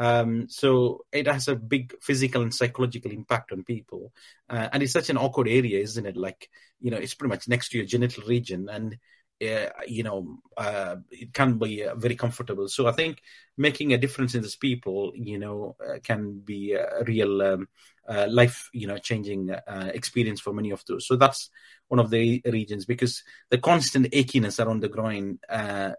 um, 0.00 0.46
so 0.48 1.04
it 1.10 1.26
has 1.26 1.48
a 1.48 1.56
big 1.56 1.92
physical 2.00 2.42
and 2.42 2.54
psychological 2.54 3.10
impact 3.10 3.50
on 3.50 3.64
people. 3.64 4.12
Uh, 4.48 4.68
and 4.72 4.80
it's 4.80 4.92
such 4.92 5.10
an 5.10 5.18
awkward 5.18 5.48
area 5.48 5.80
isn't 5.80 6.06
it? 6.06 6.16
Like 6.16 6.48
you 6.80 6.90
know 6.90 6.96
it's 6.96 7.14
pretty 7.14 7.30
much 7.30 7.48
next 7.48 7.70
to 7.70 7.78
your 7.78 7.86
genital 7.86 8.24
region. 8.24 8.68
And 8.68 8.96
uh, 9.42 9.68
you 9.86 10.02
know, 10.02 10.38
uh, 10.56 10.96
it 11.10 11.32
can 11.32 11.58
be 11.58 11.84
uh, 11.84 11.94
very 11.94 12.16
comfortable. 12.16 12.68
So 12.68 12.86
I 12.86 12.92
think 12.92 13.22
making 13.56 13.92
a 13.92 13.98
difference 13.98 14.34
in 14.34 14.42
these 14.42 14.56
people, 14.56 15.12
you 15.14 15.38
know, 15.38 15.76
uh, 15.84 15.98
can 16.02 16.40
be 16.40 16.72
a 16.72 17.04
real 17.06 17.42
um, 17.42 17.68
uh, 18.08 18.26
life, 18.28 18.68
you 18.72 18.86
know, 18.86 18.98
changing 18.98 19.50
uh, 19.50 19.90
experience 19.94 20.40
for 20.40 20.52
many 20.52 20.70
of 20.70 20.84
those. 20.86 21.06
So 21.06 21.16
that's 21.16 21.50
one 21.88 22.00
of 22.00 22.10
the 22.10 22.42
regions 22.46 22.84
because 22.84 23.22
the 23.50 23.58
constant 23.58 24.10
achiness 24.12 24.64
around 24.64 24.80
the 24.80 24.88
groin 24.88 25.38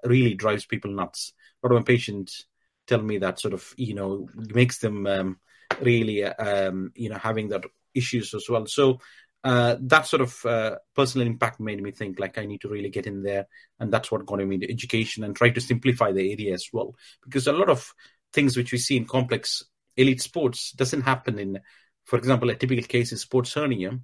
really 0.04 0.34
drives 0.34 0.66
people 0.66 0.92
nuts. 0.92 1.34
A 1.64 1.68
lot 1.68 1.76
of 1.76 1.82
my 1.82 1.86
patients 1.86 2.46
tell 2.88 3.02
me 3.02 3.20
that 3.20 3.40
sort 3.40 3.54
of, 3.54 3.74
you 3.78 3.94
know, 3.94 4.28
makes 4.36 4.80
them 4.80 5.08
um, 5.08 5.40
really, 5.82 6.24
um, 6.24 6.92
you 6.96 7.10
know, 7.10 7.18
having 7.18 7.50
that 7.50 7.64
issues 7.94 8.34
as 8.34 8.50
well. 8.50 8.66
So 8.66 9.00
uh, 9.44 9.78
that 9.80 10.06
sort 10.06 10.22
of 10.22 10.46
uh, 10.46 10.76
personal 10.96 11.28
impact 11.28 11.60
made 11.60 11.82
me 11.82 11.92
think 11.92 12.20
like 12.20 12.38
I 12.38 12.46
need 12.46 12.62
to 12.62 12.70
really 12.70 12.90
get 12.90 13.08
in 13.08 13.24
there, 13.24 13.48
and 13.80 13.92
that's 13.92 14.12
what 14.12 14.26
got 14.26 14.40
me 14.40 14.56
into 14.56 14.70
education 14.70 15.24
and 15.24 15.36
try 15.36 15.50
to 15.50 15.62
simplify 15.62 16.12
the 16.12 16.32
area 16.32 16.54
as 16.54 16.68
well. 16.74 16.96
Because 17.24 17.48
a 17.48 17.54
lot 17.54 17.70
of 17.70 17.94
things 18.34 18.58
which 18.58 18.72
we 18.72 18.78
see 18.78 18.98
in 18.98 19.06
complex 19.06 19.64
elite 19.96 20.22
sports 20.22 20.72
doesn't 20.72 21.02
happen 21.02 21.40
in, 21.40 21.60
for 22.06 22.18
example, 22.18 22.50
a 22.50 22.56
typical 22.56 22.84
case 22.84 23.12
is 23.12 23.22
sports 23.22 23.54
hernia, 23.54 24.00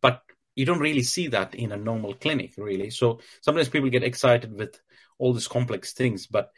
but 0.00 0.22
you 0.54 0.66
don't 0.66 0.80
really 0.80 1.02
see 1.02 1.28
that 1.28 1.54
in 1.54 1.72
a 1.72 1.76
normal 1.76 2.14
clinic, 2.14 2.54
really. 2.58 2.90
So 2.90 3.20
sometimes 3.40 3.68
people 3.68 3.88
get 3.88 4.02
excited 4.02 4.52
with 4.52 4.78
all 5.18 5.32
these 5.32 5.48
complex 5.48 5.92
things, 5.92 6.26
but 6.26 6.50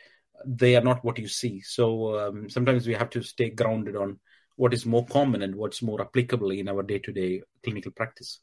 they 0.45 0.75
are 0.77 0.83
not 0.83 1.05
what 1.05 1.19
you 1.19 1.29
see. 1.29 1.61
So 1.61 2.19
um, 2.19 2.51
sometimes 2.51 2.87
we 2.87 2.95
have 2.95 3.11
to 3.11 3.23
stay 3.23 3.51
grounded 3.51 3.97
on 3.97 4.19
what 4.63 4.73
is 4.73 4.87
more 4.87 5.05
common 5.07 5.43
and 5.43 5.57
what's 5.57 5.83
more 5.83 6.01
applicable 6.01 6.53
in 6.53 6.69
our 6.69 6.85
day-to-day 6.85 7.43
clinical 7.65 7.91
practice. 7.91 8.39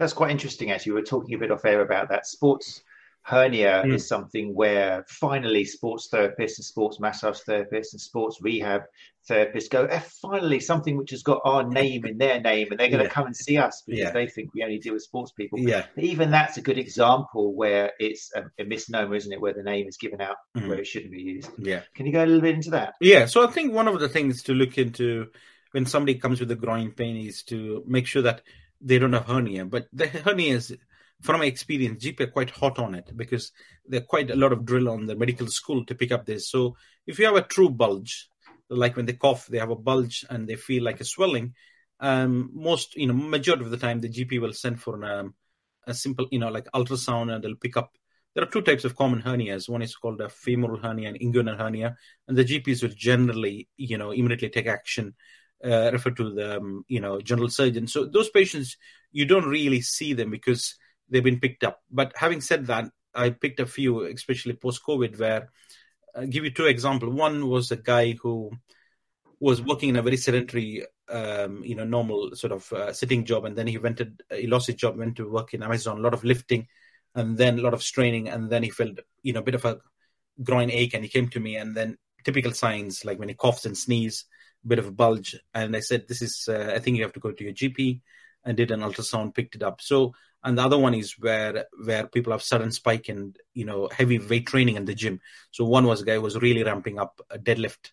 That's 0.00 0.12
quite 0.12 0.32
interesting. 0.32 0.72
As 0.72 0.84
you 0.84 0.94
were 0.94 1.02
talking 1.02 1.36
a 1.36 1.38
bit 1.38 1.52
off 1.52 1.64
air 1.64 1.82
about 1.82 2.08
that 2.08 2.26
sports 2.26 2.82
hernia 3.24 3.82
mm. 3.86 3.94
is 3.94 4.06
something 4.06 4.54
where 4.54 5.04
finally 5.08 5.64
sports 5.64 6.08
therapists 6.12 6.58
and 6.58 6.64
sports 6.64 7.00
massage 7.00 7.40
therapists 7.48 7.92
and 7.92 8.00
sports 8.00 8.38
rehab 8.42 8.82
therapists 9.28 9.70
go, 9.70 9.86
eh, 9.86 10.00
finally 10.20 10.60
something 10.60 10.98
which 10.98 11.10
has 11.10 11.22
got 11.22 11.40
our 11.42 11.66
name 11.66 12.04
in 12.04 12.18
their 12.18 12.38
name 12.40 12.68
and 12.70 12.78
they're 12.78 12.90
going 12.90 12.98
to 12.98 13.04
yeah. 13.04 13.10
come 13.10 13.24
and 13.24 13.34
see 13.34 13.56
us 13.56 13.82
because 13.86 14.00
yeah. 14.00 14.10
they 14.10 14.26
think 14.26 14.52
we 14.52 14.62
only 14.62 14.78
deal 14.78 14.92
with 14.92 15.02
sports 15.02 15.32
people. 15.32 15.58
Yeah. 15.58 15.86
even 15.96 16.30
that's 16.30 16.58
a 16.58 16.60
good 16.60 16.76
example 16.76 17.54
where 17.54 17.92
it's 17.98 18.30
a, 18.34 18.44
a, 18.58 18.64
misnomer, 18.64 19.14
isn't 19.14 19.32
it? 19.32 19.40
Where 19.40 19.54
the 19.54 19.62
name 19.62 19.88
is 19.88 19.96
given 19.96 20.20
out 20.20 20.36
mm. 20.54 20.68
where 20.68 20.78
it 20.78 20.86
shouldn't 20.86 21.12
be 21.12 21.22
used. 21.22 21.50
Yeah. 21.56 21.80
Can 21.94 22.04
you 22.04 22.12
go 22.12 22.22
a 22.22 22.26
little 22.26 22.42
bit 22.42 22.54
into 22.54 22.70
that? 22.70 22.94
Yeah. 23.00 23.24
So 23.24 23.46
I 23.46 23.50
think 23.50 23.72
one 23.72 23.88
of 23.88 23.98
the 24.00 24.08
things 24.10 24.42
to 24.44 24.52
look 24.52 24.76
into 24.76 25.28
when 25.72 25.86
somebody 25.86 26.18
comes 26.18 26.40
with 26.40 26.50
a 26.50 26.56
groin 26.56 26.90
pain 26.90 27.26
is 27.26 27.42
to 27.44 27.82
make 27.86 28.06
sure 28.06 28.22
that 28.22 28.42
they 28.82 28.98
don't 28.98 29.14
have 29.14 29.24
hernia. 29.24 29.64
But 29.64 29.88
the 29.94 30.08
hernia 30.08 30.56
is 30.56 30.76
from 31.22 31.40
my 31.40 31.46
experience, 31.46 32.04
GP 32.04 32.20
are 32.20 32.26
quite 32.30 32.50
hot 32.50 32.78
on 32.78 32.94
it 32.94 33.16
because 33.16 33.52
there 33.86 34.00
are 34.00 34.04
quite 34.04 34.30
a 34.30 34.36
lot 34.36 34.52
of 34.52 34.64
drill 34.64 34.88
on 34.88 35.06
the 35.06 35.16
medical 35.16 35.46
school 35.46 35.84
to 35.86 35.94
pick 35.94 36.12
up 36.12 36.26
this. 36.26 36.48
So 36.50 36.76
if 37.06 37.18
you 37.18 37.26
have 37.26 37.36
a 37.36 37.42
true 37.42 37.70
bulge, 37.70 38.28
like 38.68 38.96
when 38.96 39.06
they 39.06 39.14
cough, 39.14 39.46
they 39.46 39.58
have 39.58 39.70
a 39.70 39.76
bulge 39.76 40.24
and 40.28 40.48
they 40.48 40.56
feel 40.56 40.82
like 40.82 41.00
a 41.00 41.04
swelling. 41.04 41.54
Um, 42.00 42.50
most, 42.52 42.96
you 42.96 43.06
know, 43.06 43.14
majority 43.14 43.64
of 43.64 43.70
the 43.70 43.76
time, 43.76 44.00
the 44.00 44.08
GP 44.08 44.40
will 44.40 44.52
send 44.52 44.80
for 44.80 44.96
an, 44.96 45.04
um, 45.04 45.34
a 45.86 45.94
simple, 45.94 46.26
you 46.30 46.38
know, 46.38 46.48
like 46.48 46.66
ultrasound, 46.74 47.32
and 47.32 47.42
they'll 47.42 47.56
pick 47.56 47.76
up. 47.76 47.92
There 48.34 48.42
are 48.42 48.50
two 48.50 48.62
types 48.62 48.84
of 48.84 48.96
common 48.96 49.22
hernias. 49.22 49.68
One 49.68 49.82
is 49.82 49.94
called 49.94 50.20
a 50.20 50.28
femoral 50.28 50.80
hernia 50.80 51.08
and 51.08 51.20
inguinal 51.20 51.56
hernia, 51.56 51.96
and 52.26 52.36
the 52.36 52.44
GPs 52.44 52.82
will 52.82 52.94
generally, 52.96 53.68
you 53.76 53.96
know, 53.96 54.10
immediately 54.10 54.48
take 54.50 54.66
action, 54.66 55.14
uh, 55.64 55.90
refer 55.92 56.10
to 56.10 56.34
the, 56.34 56.56
um, 56.56 56.84
you 56.88 57.00
know, 57.00 57.20
general 57.20 57.48
surgeon. 57.48 57.86
So 57.86 58.06
those 58.06 58.30
patients, 58.30 58.76
you 59.12 59.24
don't 59.24 59.46
really 59.46 59.80
see 59.80 60.14
them 60.14 60.30
because 60.30 60.74
they've 61.08 61.24
been 61.24 61.40
picked 61.40 61.64
up. 61.64 61.80
But 61.90 62.12
having 62.16 62.40
said 62.40 62.66
that, 62.66 62.90
I 63.14 63.30
picked 63.30 63.60
a 63.60 63.66
few, 63.66 64.02
especially 64.04 64.54
post 64.54 64.82
COVID, 64.86 65.18
where 65.18 65.50
I'll 66.14 66.26
give 66.26 66.44
you 66.44 66.50
two 66.50 66.66
examples. 66.66 67.14
One 67.14 67.48
was 67.48 67.70
a 67.70 67.76
guy 67.76 68.12
who 68.12 68.50
was 69.40 69.62
working 69.62 69.90
in 69.90 69.96
a 69.96 70.02
very 70.02 70.16
sedentary, 70.16 70.84
um, 71.08 71.62
you 71.64 71.74
know, 71.74 71.84
normal 71.84 72.34
sort 72.34 72.52
of 72.52 72.72
uh, 72.72 72.92
sitting 72.92 73.24
job, 73.24 73.44
and 73.44 73.56
then 73.56 73.66
he 73.66 73.78
went 73.78 73.98
to, 73.98 74.12
he 74.30 74.46
lost 74.46 74.66
his 74.66 74.76
job, 74.76 74.96
went 74.96 75.16
to 75.16 75.30
work 75.30 75.54
in 75.54 75.62
Amazon, 75.62 75.98
a 75.98 76.02
lot 76.02 76.14
of 76.14 76.24
lifting, 76.24 76.66
and 77.14 77.36
then 77.36 77.58
a 77.58 77.62
lot 77.62 77.74
of 77.74 77.82
straining, 77.82 78.28
and 78.28 78.50
then 78.50 78.62
he 78.62 78.70
felt, 78.70 78.98
you 79.22 79.32
know, 79.32 79.40
a 79.40 79.44
bit 79.44 79.54
of 79.54 79.64
a 79.64 79.78
groin 80.42 80.70
ache, 80.70 80.94
and 80.94 81.04
he 81.04 81.10
came 81.10 81.28
to 81.28 81.40
me, 81.40 81.56
and 81.56 81.76
then 81.76 81.96
typical 82.24 82.52
signs 82.52 83.04
like 83.04 83.18
when 83.18 83.28
he 83.28 83.34
coughs 83.34 83.66
and 83.66 83.76
sneezes, 83.76 84.24
a 84.64 84.68
bit 84.68 84.78
of 84.78 84.86
a 84.86 84.92
bulge, 84.92 85.36
and 85.52 85.76
I 85.76 85.80
said, 85.80 86.08
"This 86.08 86.22
is, 86.22 86.48
uh, 86.48 86.72
I 86.74 86.78
think 86.78 86.96
you 86.96 87.02
have 87.02 87.12
to 87.12 87.20
go 87.20 87.32
to 87.32 87.44
your 87.44 87.52
GP." 87.52 88.00
And 88.46 88.58
did 88.58 88.70
an 88.70 88.80
ultrasound, 88.80 89.34
picked 89.34 89.54
it 89.54 89.62
up. 89.62 89.80
So 89.80 90.12
and 90.44 90.58
the 90.58 90.62
other 90.62 90.78
one 90.78 90.94
is 90.94 91.18
where 91.18 91.64
where 91.84 92.06
people 92.06 92.32
have 92.32 92.42
sudden 92.42 92.70
spike 92.70 93.08
in 93.08 93.34
you 93.54 93.64
know 93.64 93.88
heavy 93.90 94.18
weight 94.18 94.46
training 94.46 94.76
in 94.76 94.84
the 94.84 94.94
gym. 94.94 95.20
So 95.50 95.64
one 95.64 95.86
was 95.86 96.02
guy 96.02 96.18
was 96.18 96.36
really 96.36 96.62
ramping 96.62 96.98
up 96.98 97.20
a 97.30 97.38
deadlift 97.38 97.90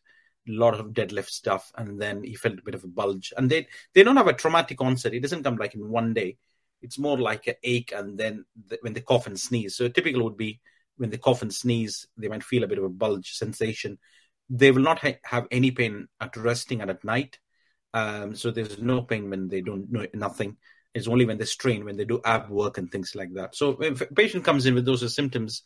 a 0.48 0.51
lot 0.51 0.74
of 0.74 0.88
deadlift 0.88 1.29
stuff 1.29 1.72
and 1.77 2.01
then 2.01 2.24
he 2.24 2.36
felt 2.36 2.60
a 2.60 2.63
bit 2.63 2.75
of 2.75 2.84
a 2.84 2.88
bulge. 2.88 3.34
And 3.38 3.50
they 3.50 3.67
they 3.93 4.03
don't 4.03 4.17
have 4.17 4.27
a 4.27 4.34
traumatic 4.34 4.81
onset. 4.81 5.13
It 5.13 5.22
doesn't 5.22 5.43
come 5.43 5.55
like 5.55 5.75
in 5.75 5.89
one 5.89 6.13
day. 6.13 6.38
It's 6.81 6.98
more 6.98 7.17
like 7.17 7.48
an 7.48 7.55
ache 7.63 7.93
and 7.96 8.17
then 8.17 8.46
the, 8.67 8.79
when 8.81 8.93
they 8.93 9.01
cough 9.01 9.27
and 9.27 9.39
sneeze. 9.39 9.75
So 9.75 9.88
typical 9.88 10.24
would 10.24 10.38
be 10.38 10.60
when 10.98 11.10
they 11.10 11.17
cough 11.17 11.41
and 11.41 11.53
sneeze 11.53 12.08
they 12.17 12.27
might 12.27 12.43
feel 12.43 12.63
a 12.63 12.67
bit 12.67 12.79
of 12.79 12.84
a 12.84 12.89
bulge 12.89 13.34
sensation. 13.34 14.00
They 14.50 14.72
will 14.72 14.81
not 14.81 15.00
ha- 15.00 15.20
have 15.24 15.48
any 15.51 15.72
pain 15.72 16.08
at 16.20 16.36
resting 16.36 16.81
and 16.81 16.89
at 16.89 17.03
night. 17.03 17.39
Um, 17.93 18.36
so 18.36 18.51
there's 18.51 18.79
no 18.79 19.03
pain 19.03 19.29
when 19.29 19.48
they 19.48 19.62
don't 19.62 19.91
know 19.91 20.05
nothing 20.13 20.58
it's 20.93 21.07
only 21.07 21.25
when 21.25 21.38
they 21.38 21.45
strain, 21.45 21.86
when 21.86 21.98
they 21.98 22.05
do 22.05 22.21
ab 22.24 22.50
work 22.50 22.77
and 22.77 22.91
things 22.91 23.15
like 23.15 23.33
that. 23.33 23.55
So 23.55 23.77
if 23.81 24.01
a 24.01 24.05
patient 24.07 24.43
comes 24.43 24.65
in 24.65 24.75
with 24.75 24.86
those 24.86 25.13
symptoms, 25.13 25.63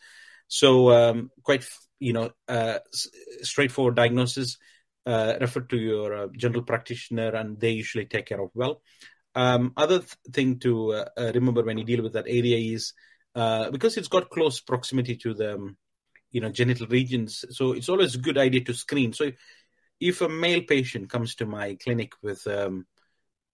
so 0.47 0.91
um, 0.91 1.31
quite 1.43 1.67
you 1.99 2.13
know 2.13 2.31
uh, 2.47 2.79
straightforward 3.41 3.95
diagnosis, 3.95 4.57
uh, 5.05 5.35
refer 5.41 5.61
to 5.61 5.77
your 5.77 6.13
uh, 6.13 6.27
general 6.35 6.63
practitioner, 6.63 7.29
and 7.29 7.59
they 7.59 7.71
usually 7.71 8.05
take 8.05 8.27
care 8.27 8.41
of 8.41 8.51
well. 8.53 8.81
Um, 9.33 9.73
other 9.75 9.99
th- 9.99 10.13
thing 10.31 10.59
to 10.59 10.93
uh, 10.93 11.05
uh, 11.17 11.31
remember 11.33 11.63
when 11.63 11.77
you 11.77 11.83
deal 11.83 12.03
with 12.03 12.13
that 12.13 12.27
area 12.27 12.57
is 12.57 12.93
uh, 13.33 13.69
because 13.69 13.97
it's 13.97 14.07
got 14.07 14.29
close 14.29 14.61
proximity 14.61 15.17
to 15.17 15.33
the 15.33 15.55
um, 15.55 15.77
you 16.31 16.41
know 16.41 16.49
genital 16.49 16.87
regions, 16.87 17.45
so 17.49 17.73
it's 17.73 17.89
always 17.89 18.15
a 18.15 18.19
good 18.19 18.37
idea 18.37 18.63
to 18.63 18.73
screen. 18.73 19.13
So 19.13 19.31
if 19.99 20.21
a 20.21 20.29
male 20.29 20.61
patient 20.61 21.09
comes 21.09 21.35
to 21.35 21.45
my 21.45 21.77
clinic 21.81 22.13
with 22.21 22.45
um, 22.47 22.85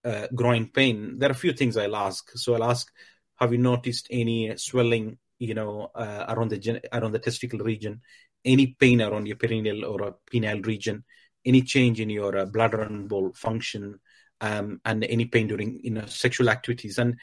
uh, 0.04 0.26
groin 0.34 0.68
pain, 0.68 1.18
there 1.18 1.28
are 1.28 1.32
a 1.32 1.36
few 1.36 1.52
things 1.52 1.76
I'll 1.76 1.96
ask. 1.96 2.30
So 2.36 2.54
I'll 2.54 2.64
ask, 2.64 2.90
have 3.36 3.52
you 3.52 3.58
noticed 3.58 4.08
any 4.10 4.56
swelling, 4.56 5.18
you 5.38 5.54
know, 5.54 5.90
uh, 5.94 6.26
around 6.28 6.50
the 6.50 6.80
around 6.92 7.12
the 7.12 7.18
testicle 7.18 7.60
region, 7.60 8.00
any 8.44 8.76
pain 8.78 9.00
around 9.00 9.26
your 9.26 9.36
perineal 9.36 9.88
or 9.88 10.08
a 10.08 10.14
penile 10.30 10.64
region, 10.66 11.04
any 11.44 11.62
change 11.62 12.00
in 12.00 12.10
your 12.10 12.36
uh, 12.36 12.46
bladder 12.46 12.82
and 12.82 13.08
bowel 13.08 13.32
function, 13.34 13.98
um, 14.40 14.80
and 14.84 15.04
any 15.04 15.26
pain 15.26 15.48
during 15.48 15.80
you 15.82 15.90
know 15.90 16.06
sexual 16.06 16.48
activities, 16.48 16.98
and 16.98 17.16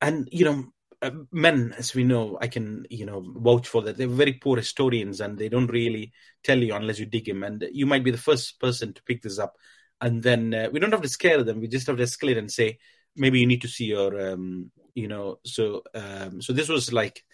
and 0.00 0.28
you 0.32 0.44
know. 0.44 0.64
Uh, 1.02 1.12
men, 1.32 1.74
as 1.78 1.94
we 1.94 2.04
know, 2.04 2.36
I 2.42 2.46
can 2.46 2.84
you 2.90 3.06
know 3.06 3.24
vouch 3.36 3.66
for 3.66 3.80
that. 3.80 3.96
They're 3.96 4.06
very 4.06 4.34
poor 4.34 4.58
historians, 4.58 5.22
and 5.22 5.38
they 5.38 5.48
don't 5.48 5.72
really 5.72 6.12
tell 6.44 6.58
you 6.58 6.74
unless 6.74 6.98
you 6.98 7.06
dig 7.06 7.24
them. 7.24 7.42
And 7.42 7.64
you 7.72 7.86
might 7.86 8.04
be 8.04 8.10
the 8.10 8.18
first 8.18 8.60
person 8.60 8.92
to 8.92 9.02
pick 9.04 9.22
this 9.22 9.38
up 9.38 9.56
and 10.00 10.22
then 10.22 10.54
uh, 10.54 10.68
we 10.72 10.80
don't 10.80 10.92
have 10.92 11.02
to 11.02 11.08
scare 11.08 11.42
them. 11.42 11.60
We 11.60 11.68
just 11.68 11.86
have 11.86 11.96
to 11.96 12.02
escalate 12.02 12.38
and 12.38 12.50
say 12.50 12.78
maybe 13.16 13.40
you 13.40 13.46
need 13.46 13.62
to 13.62 13.68
see 13.68 13.86
your, 13.86 14.32
um, 14.32 14.70
you 14.94 15.08
know. 15.08 15.38
So 15.44 15.82
um, 15.94 16.40
so 16.40 16.52
this 16.52 16.68
was 16.68 16.92
like 16.92 17.24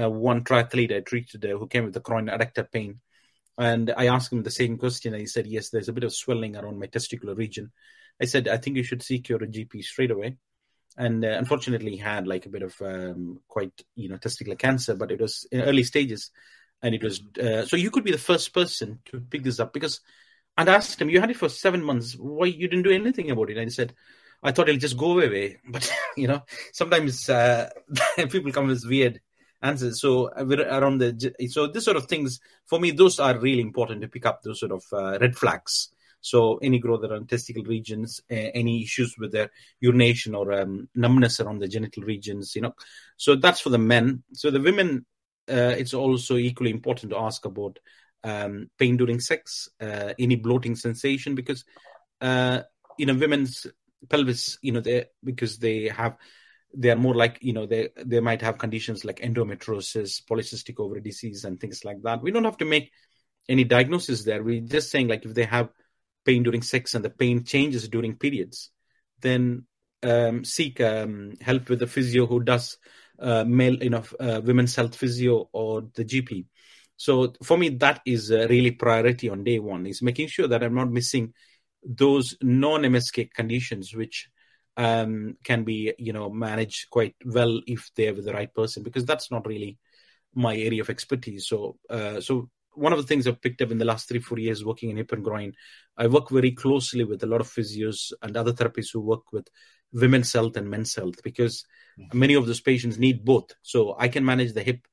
uh, 0.00 0.10
one 0.10 0.44
triathlete 0.44 0.96
I 0.96 1.00
treated 1.00 1.44
uh, 1.44 1.58
who 1.58 1.66
came 1.66 1.84
with 1.84 1.94
the 1.94 2.00
groin 2.00 2.26
adductor 2.26 2.70
pain, 2.70 3.00
and 3.58 3.92
I 3.96 4.06
asked 4.06 4.32
him 4.32 4.42
the 4.42 4.50
same 4.50 4.76
question, 4.76 5.14
and 5.14 5.20
he 5.20 5.26
said 5.26 5.46
yes, 5.46 5.70
there's 5.70 5.88
a 5.88 5.92
bit 5.92 6.04
of 6.04 6.14
swelling 6.14 6.56
around 6.56 6.78
my 6.78 6.86
testicular 6.86 7.36
region. 7.36 7.72
I 8.20 8.26
said 8.26 8.48
I 8.48 8.58
think 8.58 8.76
you 8.76 8.82
should 8.82 9.02
seek 9.02 9.28
your 9.28 9.38
GP 9.38 9.82
straight 9.82 10.10
away. 10.10 10.36
And 10.96 11.24
uh, 11.24 11.28
unfortunately, 11.28 11.92
he 11.92 11.96
had 11.98 12.26
like 12.26 12.46
a 12.46 12.50
bit 12.50 12.62
of 12.62 12.74
um, 12.82 13.40
quite 13.48 13.72
you 13.94 14.08
know 14.08 14.16
testicular 14.16 14.58
cancer, 14.58 14.94
but 14.94 15.10
it 15.10 15.20
was 15.20 15.46
in 15.50 15.62
early 15.62 15.84
stages, 15.84 16.30
and 16.82 16.94
it 16.94 17.02
was 17.02 17.22
uh, 17.42 17.64
so 17.64 17.76
you 17.76 17.90
could 17.90 18.04
be 18.04 18.12
the 18.12 18.18
first 18.18 18.52
person 18.52 18.98
to 19.06 19.20
pick 19.20 19.44
this 19.44 19.60
up 19.60 19.72
because 19.72 20.00
and 20.60 20.68
asked 20.68 21.00
him, 21.00 21.08
"You 21.08 21.20
had 21.20 21.30
it 21.30 21.38
for 21.38 21.48
seven 21.48 21.82
months. 21.82 22.14
Why 22.14 22.46
you 22.46 22.68
didn't 22.68 22.84
do 22.84 22.90
anything 22.90 23.30
about 23.30 23.50
it?" 23.50 23.56
And 23.56 23.64
he 23.64 23.70
said, 23.70 23.94
"I 24.42 24.52
thought 24.52 24.68
it'll 24.68 24.78
just 24.78 24.96
go 24.96 25.18
away." 25.18 25.58
But 25.68 25.90
you 26.16 26.28
know, 26.28 26.42
sometimes 26.72 27.28
uh, 27.28 27.70
people 28.30 28.52
come 28.52 28.66
with 28.68 28.84
weird 28.86 29.20
answers. 29.62 30.00
So 30.00 30.28
uh, 30.28 30.44
around 30.44 30.98
the 30.98 31.34
so 31.48 31.66
this 31.66 31.84
sort 31.84 31.96
of 31.96 32.06
things 32.06 32.40
for 32.66 32.78
me, 32.78 32.90
those 32.90 33.18
are 33.18 33.38
really 33.38 33.62
important 33.62 34.02
to 34.02 34.08
pick 34.08 34.26
up 34.26 34.42
those 34.42 34.60
sort 34.60 34.72
of 34.72 34.84
uh, 34.92 35.18
red 35.18 35.36
flags. 35.36 35.88
So 36.22 36.58
any 36.58 36.78
growth 36.78 37.04
around 37.04 37.30
testicle 37.30 37.64
regions, 37.64 38.20
uh, 38.30 38.34
any 38.34 38.82
issues 38.82 39.16
with 39.18 39.32
their 39.32 39.50
urination 39.80 40.34
or 40.34 40.52
um, 40.52 40.90
numbness 40.94 41.40
around 41.40 41.60
the 41.60 41.68
genital 41.68 42.02
regions, 42.02 42.54
you 42.54 42.60
know. 42.60 42.74
So 43.16 43.36
that's 43.36 43.60
for 43.60 43.70
the 43.70 43.78
men. 43.78 44.22
So 44.34 44.50
the 44.50 44.60
women, 44.60 45.06
uh, 45.48 45.74
it's 45.78 45.94
also 45.94 46.36
equally 46.36 46.70
important 46.70 47.12
to 47.12 47.18
ask 47.18 47.46
about 47.46 47.78
um, 48.24 48.70
pain 48.78 48.96
during 48.96 49.20
sex, 49.20 49.68
uh, 49.80 50.12
any 50.18 50.36
bloating 50.36 50.76
sensation, 50.76 51.34
because 51.34 51.64
uh, 52.20 52.60
you 52.98 53.06
know 53.06 53.14
women's 53.14 53.66
pelvis, 54.08 54.58
you 54.62 54.72
know, 54.72 54.80
they 54.80 55.06
because 55.22 55.58
they 55.58 55.88
have 55.88 56.16
they 56.74 56.90
are 56.90 56.96
more 56.96 57.14
like 57.14 57.38
you 57.40 57.52
know 57.52 57.66
they 57.66 57.90
they 58.04 58.20
might 58.20 58.42
have 58.42 58.58
conditions 58.58 59.04
like 59.04 59.20
endometriosis, 59.20 60.22
polycystic 60.24 60.78
ovary 60.78 61.00
disease, 61.00 61.44
and 61.44 61.60
things 61.60 61.84
like 61.84 62.02
that. 62.02 62.22
We 62.22 62.30
don't 62.30 62.44
have 62.44 62.58
to 62.58 62.64
make 62.64 62.92
any 63.48 63.64
diagnosis 63.64 64.24
there. 64.24 64.42
We're 64.42 64.60
just 64.60 64.90
saying 64.90 65.08
like 65.08 65.24
if 65.24 65.34
they 65.34 65.44
have 65.44 65.70
pain 66.24 66.42
during 66.42 66.62
sex 66.62 66.94
and 66.94 67.04
the 67.04 67.10
pain 67.10 67.44
changes 67.44 67.88
during 67.88 68.16
periods, 68.16 68.70
then 69.20 69.64
um, 70.02 70.44
seek 70.44 70.80
um, 70.80 71.32
help 71.40 71.68
with 71.68 71.80
the 71.80 71.86
physio 71.86 72.26
who 72.26 72.40
does 72.40 72.78
uh, 73.18 73.44
male, 73.44 73.82
you 73.82 73.90
know, 73.90 74.04
uh, 74.18 74.40
women's 74.42 74.74
health 74.74 74.94
physio 74.94 75.48
or 75.52 75.82
the 75.94 76.04
GP. 76.04 76.46
So 77.00 77.32
for 77.42 77.56
me, 77.56 77.70
that 77.70 78.02
is 78.04 78.30
a 78.30 78.46
really 78.46 78.72
priority 78.72 79.30
on 79.30 79.42
day 79.42 79.58
one 79.58 79.86
is 79.86 80.02
making 80.02 80.28
sure 80.28 80.46
that 80.46 80.62
I'm 80.62 80.74
not 80.74 80.90
missing 80.90 81.32
those 81.82 82.36
non-MSK 82.42 83.32
conditions, 83.32 83.94
which 83.94 84.28
um, 84.76 85.38
can 85.42 85.64
be, 85.64 85.94
you 85.96 86.12
know, 86.12 86.28
managed 86.28 86.90
quite 86.90 87.14
well 87.24 87.58
if 87.66 87.90
they're 87.96 88.12
with 88.12 88.26
the 88.26 88.34
right 88.34 88.52
person, 88.52 88.82
because 88.82 89.06
that's 89.06 89.30
not 89.30 89.46
really 89.46 89.78
my 90.34 90.54
area 90.54 90.82
of 90.82 90.90
expertise. 90.90 91.46
So, 91.48 91.78
uh, 91.88 92.20
so 92.20 92.50
one 92.74 92.92
of 92.92 92.98
the 92.98 93.06
things 93.06 93.26
I've 93.26 93.40
picked 93.40 93.62
up 93.62 93.70
in 93.70 93.78
the 93.78 93.86
last 93.86 94.06
three, 94.06 94.20
four 94.20 94.38
years 94.38 94.62
working 94.62 94.90
in 94.90 94.98
hip 94.98 95.12
and 95.12 95.24
groin, 95.24 95.54
I 95.96 96.06
work 96.06 96.28
very 96.28 96.50
closely 96.50 97.04
with 97.04 97.22
a 97.22 97.26
lot 97.26 97.40
of 97.40 97.48
physios 97.48 98.12
and 98.20 98.36
other 98.36 98.52
therapists 98.52 98.92
who 98.92 99.00
work 99.00 99.32
with 99.32 99.48
women's 99.90 100.34
health 100.34 100.54
and 100.58 100.68
men's 100.68 100.94
health 100.94 101.22
because 101.24 101.64
mm-hmm. 101.98 102.18
many 102.18 102.34
of 102.34 102.44
those 102.44 102.60
patients 102.60 102.98
need 102.98 103.24
both. 103.24 103.54
So 103.62 103.96
I 103.98 104.08
can 104.08 104.22
manage 104.22 104.52
the 104.52 104.62
hip 104.62 104.86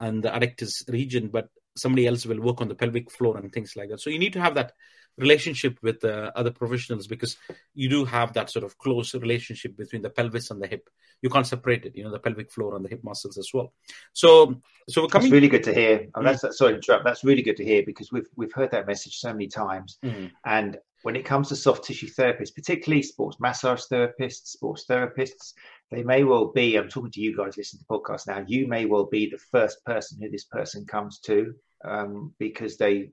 and 0.00 0.22
the 0.22 0.30
adductors 0.30 0.90
region, 0.90 1.28
but 1.28 1.48
somebody 1.76 2.06
else 2.06 2.26
will 2.26 2.40
work 2.40 2.60
on 2.60 2.68
the 2.68 2.74
pelvic 2.74 3.10
floor 3.10 3.36
and 3.36 3.52
things 3.52 3.74
like 3.76 3.90
that. 3.90 4.00
So 4.00 4.10
you 4.10 4.18
need 4.18 4.32
to 4.32 4.40
have 4.40 4.54
that 4.54 4.72
relationship 5.18 5.78
with 5.82 6.04
uh, 6.04 6.30
other 6.34 6.50
professionals 6.50 7.06
because 7.06 7.36
you 7.74 7.88
do 7.88 8.04
have 8.04 8.32
that 8.32 8.50
sort 8.50 8.64
of 8.64 8.78
close 8.78 9.14
relationship 9.14 9.76
between 9.76 10.02
the 10.02 10.10
pelvis 10.10 10.50
and 10.50 10.62
the 10.62 10.66
hip. 10.66 10.88
You 11.22 11.28
can't 11.28 11.46
separate 11.46 11.84
it, 11.84 11.96
you 11.96 12.04
know, 12.04 12.10
the 12.10 12.18
pelvic 12.18 12.50
floor 12.50 12.74
and 12.76 12.84
the 12.84 12.88
hip 12.88 13.04
muscles 13.04 13.36
as 13.36 13.50
well. 13.52 13.74
So, 14.12 14.60
so 14.88 15.02
we're 15.02 15.08
coming. 15.08 15.28
That's 15.28 15.32
really 15.32 15.48
good 15.48 15.64
to 15.64 15.74
hear. 15.74 16.06
Oh, 16.14 16.22
that's 16.22 16.42
mm. 16.42 16.52
sorry 16.52 16.72
to 16.72 16.76
interrupt. 16.76 17.04
That's 17.04 17.24
really 17.24 17.42
good 17.42 17.58
to 17.58 17.64
hear 17.64 17.82
because 17.84 18.10
we've 18.10 18.28
we've 18.36 18.52
heard 18.52 18.70
that 18.70 18.86
message 18.86 19.18
so 19.18 19.32
many 19.32 19.48
times, 19.48 19.98
mm. 20.02 20.30
and 20.44 20.78
when 21.02 21.16
it 21.16 21.24
comes 21.24 21.48
to 21.48 21.56
soft 21.56 21.84
tissue 21.84 22.08
therapists, 22.08 22.54
particularly 22.54 23.02
sports 23.02 23.38
massage 23.40 23.82
therapists, 23.90 24.48
sports 24.48 24.84
therapists, 24.88 25.54
they 25.90 26.02
may 26.02 26.24
well 26.24 26.46
be. 26.46 26.76
I'm 26.76 26.88
talking 26.88 27.10
to 27.10 27.20
you 27.20 27.36
guys 27.36 27.56
listening 27.56 27.80
to 27.80 27.86
the 27.88 27.98
podcast 27.98 28.26
now. 28.26 28.44
You 28.46 28.66
may 28.68 28.86
well 28.86 29.06
be 29.06 29.28
the 29.28 29.38
first 29.38 29.84
person 29.84 30.20
who 30.20 30.30
this 30.30 30.44
person 30.44 30.86
comes 30.86 31.18
to 31.20 31.54
um, 31.84 32.32
because 32.38 32.76
they 32.76 33.10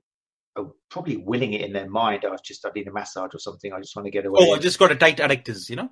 probably 0.90 1.16
willing 1.16 1.52
it 1.52 1.62
in 1.62 1.72
their 1.72 1.88
mind. 1.88 2.24
I 2.24 2.30
was 2.30 2.40
just 2.40 2.64
I 2.64 2.70
need 2.74 2.88
a 2.88 2.92
massage 2.92 3.34
or 3.34 3.38
something. 3.38 3.72
I 3.72 3.80
just 3.80 3.94
want 3.96 4.06
to 4.06 4.10
get 4.10 4.26
away. 4.26 4.40
Oh, 4.40 4.54
I 4.54 4.58
just 4.58 4.78
got 4.78 4.92
a 4.92 4.96
tight 4.96 5.18
adductors, 5.18 5.68
you 5.68 5.76
know. 5.76 5.90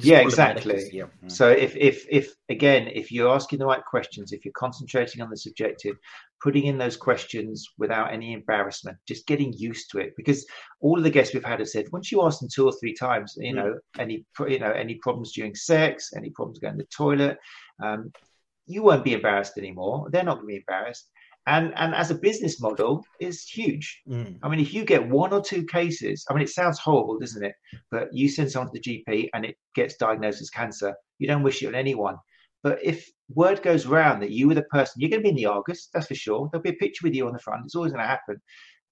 yeah, 0.00 0.20
exactly. 0.20 0.82
Yeah. 0.92 1.04
Mm. 1.24 1.30
So 1.30 1.48
if 1.50 1.76
if 1.76 2.06
if 2.10 2.34
again, 2.48 2.88
if 2.88 3.12
you're 3.12 3.32
asking 3.32 3.60
the 3.60 3.66
right 3.66 3.84
questions, 3.84 4.32
if 4.32 4.44
you're 4.44 4.52
concentrating 4.52 5.22
on 5.22 5.30
the 5.30 5.36
subjective, 5.36 5.96
putting 6.42 6.66
in 6.66 6.78
those 6.78 6.96
questions 6.96 7.66
without 7.78 8.12
any 8.12 8.32
embarrassment, 8.32 8.98
just 9.06 9.26
getting 9.26 9.52
used 9.52 9.90
to 9.90 9.98
it. 9.98 10.12
Because 10.16 10.46
all 10.80 10.98
of 10.98 11.04
the 11.04 11.10
guests 11.10 11.34
we've 11.34 11.44
had 11.44 11.60
have 11.60 11.68
said, 11.68 11.86
once 11.92 12.10
you 12.10 12.22
ask 12.22 12.40
them 12.40 12.48
two 12.52 12.66
or 12.66 12.72
three 12.80 12.94
times, 12.94 13.34
you 13.36 13.52
mm. 13.52 13.56
know, 13.56 13.78
any 13.98 14.24
you 14.48 14.58
know 14.58 14.72
any 14.72 14.96
problems 14.96 15.32
during 15.32 15.54
sex, 15.54 16.10
any 16.16 16.30
problems 16.30 16.58
going 16.58 16.76
to 16.76 16.84
the 16.84 16.88
toilet, 16.96 17.38
um, 17.82 18.12
you 18.66 18.82
won't 18.82 19.04
be 19.04 19.14
embarrassed 19.14 19.58
anymore. 19.58 20.08
They're 20.10 20.24
not 20.24 20.36
going 20.36 20.46
to 20.46 20.52
be 20.52 20.64
embarrassed 20.68 21.10
and 21.46 21.72
and 21.76 21.94
as 21.94 22.10
a 22.10 22.14
business 22.14 22.60
model 22.60 23.04
is 23.20 23.42
huge. 23.42 24.02
Mm. 24.08 24.38
i 24.42 24.48
mean 24.48 24.60
if 24.60 24.72
you 24.72 24.84
get 24.84 25.08
one 25.08 25.32
or 25.32 25.40
two 25.40 25.64
cases 25.64 26.24
i 26.28 26.34
mean 26.34 26.42
it 26.42 26.48
sounds 26.48 26.78
horrible 26.78 27.18
doesn't 27.18 27.44
it? 27.44 27.54
But 27.90 28.08
you 28.12 28.28
send 28.28 28.50
someone 28.50 28.72
to 28.72 28.80
the 28.80 29.04
gp 29.06 29.28
and 29.34 29.44
it 29.44 29.56
gets 29.74 29.96
diagnosed 29.96 30.40
as 30.40 30.50
cancer 30.50 30.94
you 31.18 31.28
don't 31.28 31.42
wish 31.42 31.62
it 31.62 31.68
on 31.68 31.74
anyone. 31.74 32.16
But 32.62 32.78
if 32.82 33.08
word 33.34 33.62
goes 33.62 33.86
around 33.86 34.20
that 34.20 34.30
you 34.30 34.48
were 34.48 34.54
the 34.54 34.62
person 34.64 35.00
you're 35.00 35.10
going 35.10 35.20
to 35.20 35.24
be 35.24 35.30
in 35.30 35.36
the 35.36 35.46
argus 35.46 35.88
that's 35.92 36.08
for 36.08 36.14
sure. 36.14 36.48
There'll 36.50 36.62
be 36.62 36.70
a 36.70 36.74
picture 36.74 37.04
with 37.04 37.14
you 37.14 37.26
on 37.26 37.32
the 37.32 37.38
front 37.38 37.64
it's 37.64 37.74
always 37.74 37.92
going 37.92 38.04
to 38.04 38.08
happen. 38.08 38.40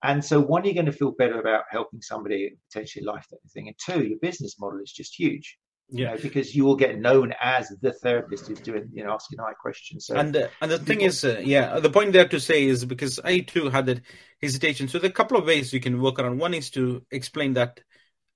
And 0.04 0.25
so 0.25 0.40
one 0.40 0.64
you're 0.64 0.75
going 0.75 0.87
to 0.87 0.92
feel 0.92 1.12
better 1.12 1.38
about 1.38 1.64
helping 1.71 2.02
somebody 2.02 2.50
potentially 2.71 3.04
life 3.04 3.26
thing 3.54 3.68
and 3.68 3.76
two 3.78 4.04
your 4.04 4.18
business 4.18 4.59
model 4.59 4.80
is 4.80 4.92
just 4.92 5.18
huge. 5.18 5.56
You 5.89 6.07
know, 6.07 6.17
because 6.17 6.55
you 6.55 6.65
will 6.65 6.77
get 6.77 6.99
known 6.99 7.35
as 7.41 7.69
the 7.83 7.93
therapist 7.93 8.47
who's 8.47 8.61
doing, 8.61 8.89
you 8.95 9.05
know, 9.05 9.12
asking 9.12 9.41
high 9.41 9.53
questions. 9.53 10.07
So 10.07 10.17
and 10.17 10.35
uh, 10.35 10.49
and 10.62 10.71
the 10.71 10.79
thing 10.79 11.03
is, 11.03 11.23
uh, 11.23 11.41
yeah, 11.45 11.81
the 11.81 11.91
point 11.91 12.12
there 12.12 12.27
to 12.29 12.41
say 12.41 12.65
is 12.65 12.85
because 12.87 13.21
I 13.23 13.41
too 13.41 13.69
had 13.69 13.87
that 13.87 14.01
hesitation. 14.41 14.89
So 14.89 14.99
there 14.99 15.11
are 15.11 15.12
a 15.12 15.15
couple 15.15 15.37
of 15.37 15.45
ways 15.45 15.73
you 15.73 15.81
can 15.81 16.01
work 16.01 16.19
around. 16.19 16.39
One 16.39 16.55
is 16.55 16.71
to 16.71 17.05
explain 17.11 17.55
that, 17.55 17.81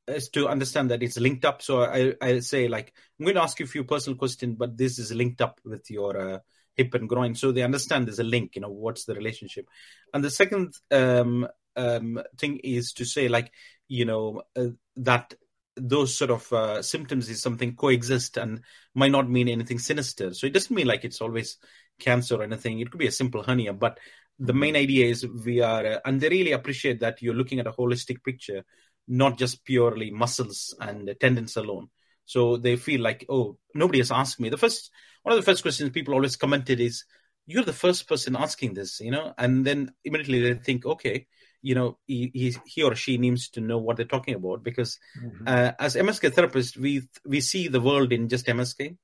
is 0.06 0.28
to 0.30 0.48
understand 0.48 0.90
that 0.90 1.02
it's 1.02 1.18
linked 1.18 1.46
up. 1.46 1.62
So 1.62 1.82
I 1.82 2.14
I 2.20 2.40
say 2.40 2.68
like 2.68 2.92
I'm 3.18 3.24
going 3.24 3.36
to 3.36 3.42
ask 3.42 3.58
you 3.58 3.64
a 3.64 3.68
few 3.68 3.84
personal 3.84 4.18
questions, 4.18 4.56
but 4.58 4.76
this 4.76 4.98
is 4.98 5.12
linked 5.14 5.40
up 5.40 5.58
with 5.64 5.90
your 5.90 6.34
uh, 6.34 6.38
hip 6.74 6.92
and 6.92 7.08
groin, 7.08 7.34
so 7.34 7.52
they 7.52 7.62
understand 7.62 8.06
there's 8.06 8.18
a 8.18 8.24
link. 8.24 8.54
You 8.54 8.62
know, 8.62 8.70
what's 8.70 9.06
the 9.06 9.14
relationship? 9.14 9.66
And 10.12 10.22
the 10.22 10.30
second 10.30 10.74
um, 10.90 11.48
um, 11.74 12.22
thing 12.38 12.58
is 12.62 12.92
to 12.94 13.04
say 13.04 13.28
like 13.28 13.50
you 13.88 14.04
know 14.04 14.42
uh, 14.56 14.68
that 14.96 15.34
those 15.76 16.16
sort 16.16 16.30
of 16.30 16.52
uh, 16.52 16.82
symptoms 16.82 17.28
is 17.28 17.42
something 17.42 17.76
coexist 17.76 18.36
and 18.36 18.62
might 18.94 19.12
not 19.12 19.28
mean 19.28 19.48
anything 19.48 19.78
sinister. 19.78 20.32
So 20.34 20.46
it 20.46 20.52
doesn't 20.52 20.74
mean 20.74 20.86
like 20.86 21.04
it's 21.04 21.20
always 21.20 21.58
cancer 22.00 22.36
or 22.36 22.42
anything. 22.42 22.80
It 22.80 22.90
could 22.90 22.98
be 22.98 23.06
a 23.06 23.12
simple 23.12 23.42
hernia, 23.42 23.72
but 23.72 23.98
the 24.38 24.52
main 24.52 24.74
mm-hmm. 24.74 24.82
idea 24.82 25.06
is 25.06 25.26
we 25.44 25.60
are, 25.60 25.86
uh, 25.86 25.98
and 26.04 26.20
they 26.20 26.28
really 26.28 26.52
appreciate 26.52 27.00
that 27.00 27.22
you're 27.22 27.34
looking 27.34 27.60
at 27.60 27.66
a 27.66 27.72
holistic 27.72 28.22
picture, 28.22 28.64
not 29.06 29.38
just 29.38 29.64
purely 29.64 30.10
muscles 30.10 30.74
and 30.80 31.14
tendons 31.20 31.56
alone. 31.56 31.88
So 32.24 32.56
they 32.56 32.76
feel 32.76 33.00
like, 33.00 33.24
oh, 33.28 33.56
nobody 33.74 33.98
has 34.00 34.10
asked 34.10 34.40
me. 34.40 34.48
The 34.48 34.58
first, 34.58 34.90
one 35.22 35.32
of 35.32 35.38
the 35.38 35.50
first 35.50 35.62
questions 35.62 35.90
people 35.90 36.14
always 36.14 36.36
commented 36.36 36.80
is, 36.80 37.04
you're 37.46 37.62
the 37.62 37.72
first 37.72 38.08
person 38.08 38.34
asking 38.34 38.74
this, 38.74 38.98
you 39.00 39.12
know, 39.12 39.32
and 39.38 39.64
then 39.64 39.92
immediately 40.04 40.40
they 40.40 40.54
think, 40.54 40.84
okay, 40.84 41.28
you 41.66 41.74
know 41.74 41.98
he, 42.06 42.30
he, 42.32 42.56
he 42.64 42.82
or 42.82 42.94
she 42.94 43.18
needs 43.18 43.48
to 43.48 43.60
know 43.60 43.78
what 43.78 43.96
they're 43.96 44.14
talking 44.14 44.36
about 44.36 44.62
because 44.62 44.98
mm-hmm. 45.20 45.44
uh, 45.48 45.72
as 45.80 45.96
MSK 45.96 46.30
therapists 46.30 46.76
we 46.76 47.08
we 47.24 47.40
see 47.40 47.66
the 47.68 47.80
world 47.80 48.12
in 48.12 48.28
just 48.28 48.46
MSK 48.46 48.96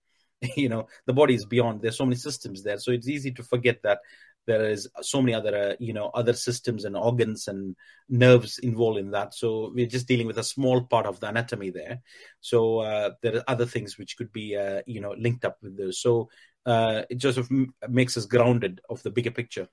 you 0.57 0.69
know 0.69 0.87
the 1.07 1.13
body 1.13 1.35
is 1.35 1.45
beyond. 1.45 1.83
There's 1.83 1.99
so 1.99 2.05
many 2.05 2.17
systems 2.17 2.63
there. 2.63 2.79
So 2.79 2.93
it's 2.93 3.09
easy 3.09 3.33
to 3.33 3.43
forget 3.43 3.83
that 3.83 3.99
there 4.47 4.69
is 4.69 4.89
so 5.01 5.23
many 5.23 5.35
other 5.35 5.57
uh, 5.57 5.75
you 5.79 5.93
know 5.93 6.11
other 6.15 6.33
systems 6.33 6.85
and 6.85 6.97
organs 6.97 7.49
and 7.49 7.77
nerves 8.09 8.59
involved 8.59 8.99
in 8.99 9.11
that. 9.13 9.35
So 9.35 9.73
we're 9.75 9.87
just 9.87 10.09
dealing 10.09 10.27
with 10.27 10.39
a 10.39 10.45
small 10.45 10.83
part 10.83 11.07
of 11.07 11.21
the 11.21 11.29
anatomy 11.29 11.71
there. 11.71 12.01
So 12.41 12.79
uh, 12.79 13.11
there 13.23 13.37
are 13.37 13.45
other 13.49 13.67
things 13.67 13.99
which 13.99 14.17
could 14.17 14.33
be 14.33 14.57
uh, 14.57 14.83
you 14.87 15.01
know 15.01 15.15
linked 15.19 15.45
up 15.45 15.59
with 15.63 15.77
those. 15.77 16.01
So 16.01 16.29
uh, 16.67 17.03
it 17.11 17.19
just 17.19 17.41
makes 17.89 18.17
us 18.17 18.27
grounded 18.27 18.81
of 18.89 19.03
the 19.03 19.11
bigger 19.11 19.33
picture 19.33 19.69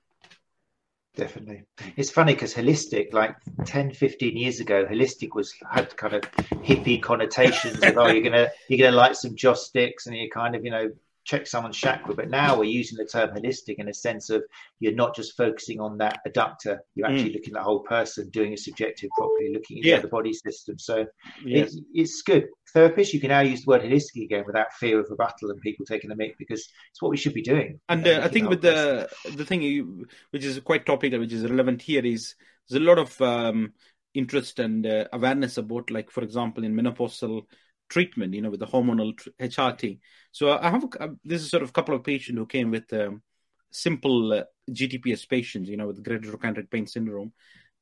definitely. 1.16 1.64
Mm. 1.78 1.92
It's 1.96 2.10
funny 2.10 2.34
because 2.34 2.54
holistic 2.54 3.12
like 3.12 3.36
10 3.66 3.92
15 3.92 4.36
years 4.36 4.60
ago 4.60 4.84
holistic 4.84 5.34
was 5.34 5.54
had 5.70 5.96
kind 5.96 6.14
of 6.14 6.22
hippie 6.66 7.02
connotations 7.02 7.82
of 7.82 7.96
oh 7.96 8.08
you're 8.08 8.22
gonna 8.22 8.48
you're 8.68 8.78
gonna 8.78 8.96
light 8.96 9.16
some 9.16 9.36
joss 9.36 9.66
sticks 9.66 10.06
and 10.06 10.16
you're 10.16 10.28
kind 10.28 10.54
of 10.54 10.64
you 10.64 10.70
know 10.70 10.90
check 11.30 11.46
someone's 11.46 11.76
chakra. 11.76 12.14
But 12.14 12.28
now 12.28 12.58
we're 12.58 12.64
using 12.64 12.98
the 12.98 13.04
term 13.04 13.30
holistic 13.30 13.76
in 13.78 13.88
a 13.88 13.94
sense 13.94 14.30
of 14.30 14.42
you're 14.80 14.94
not 14.94 15.14
just 15.14 15.36
focusing 15.36 15.80
on 15.80 15.98
that 15.98 16.18
adductor, 16.26 16.78
you're 16.94 17.06
actually 17.06 17.30
mm. 17.30 17.34
looking 17.34 17.54
at 17.54 17.60
the 17.60 17.62
whole 17.62 17.80
person, 17.80 18.28
doing 18.30 18.52
a 18.52 18.56
subjective 18.56 19.10
properly, 19.16 19.52
looking 19.52 19.78
at 19.78 19.84
yeah. 19.84 20.00
the 20.00 20.08
body 20.08 20.32
system. 20.32 20.78
So 20.78 21.06
it's, 21.44 21.78
it's 21.94 22.22
good. 22.22 22.48
Therapists, 22.74 23.12
you 23.12 23.20
can 23.20 23.30
now 23.30 23.40
use 23.40 23.64
the 23.64 23.70
word 23.70 23.82
holistic 23.82 24.24
again 24.24 24.44
without 24.46 24.72
fear 24.72 24.98
of 25.00 25.06
rebuttal 25.10 25.50
and 25.50 25.60
people 25.60 25.86
taking 25.86 26.10
the 26.10 26.16
mic 26.16 26.36
because 26.38 26.68
it's 26.90 27.00
what 27.00 27.10
we 27.10 27.16
should 27.16 27.34
be 27.34 27.42
doing. 27.42 27.80
And 27.88 28.06
uh, 28.06 28.20
I 28.22 28.28
think 28.28 28.48
with 28.48 28.62
the 28.62 29.08
the 29.36 29.44
thing 29.44 29.62
you, 29.62 30.06
which 30.30 30.44
is 30.44 30.60
quite 30.60 30.86
topical, 30.86 31.20
which 31.20 31.32
is 31.32 31.48
relevant 31.48 31.82
here, 31.82 32.04
is 32.04 32.34
there's 32.68 32.82
a 32.82 32.84
lot 32.84 32.98
of 32.98 33.20
um, 33.20 33.72
interest 34.14 34.58
and 34.58 34.86
uh, 34.86 35.06
awareness 35.12 35.56
about, 35.58 35.90
like 35.90 36.10
for 36.10 36.22
example, 36.22 36.64
in 36.64 36.74
menopausal 36.74 37.42
treatment, 37.90 38.32
you 38.32 38.40
know, 38.40 38.50
with 38.50 38.60
the 38.60 38.66
hormonal 38.66 39.12
HRT. 39.38 39.98
So 40.32 40.56
I 40.56 40.70
have 40.70 40.84
a, 40.84 41.10
this 41.24 41.42
is 41.42 41.50
sort 41.50 41.62
of 41.62 41.70
a 41.70 41.72
couple 41.72 41.94
of 41.94 42.04
patients 42.04 42.38
who 42.38 42.46
came 42.46 42.70
with 42.70 42.90
um, 42.92 43.22
simple 43.70 44.32
uh, 44.32 44.44
GTPS 44.70 45.28
patients, 45.28 45.68
you 45.68 45.76
know, 45.76 45.88
with 45.88 46.02
greater 46.02 46.30
trochanteric 46.30 46.70
pain 46.70 46.86
syndrome. 46.86 47.32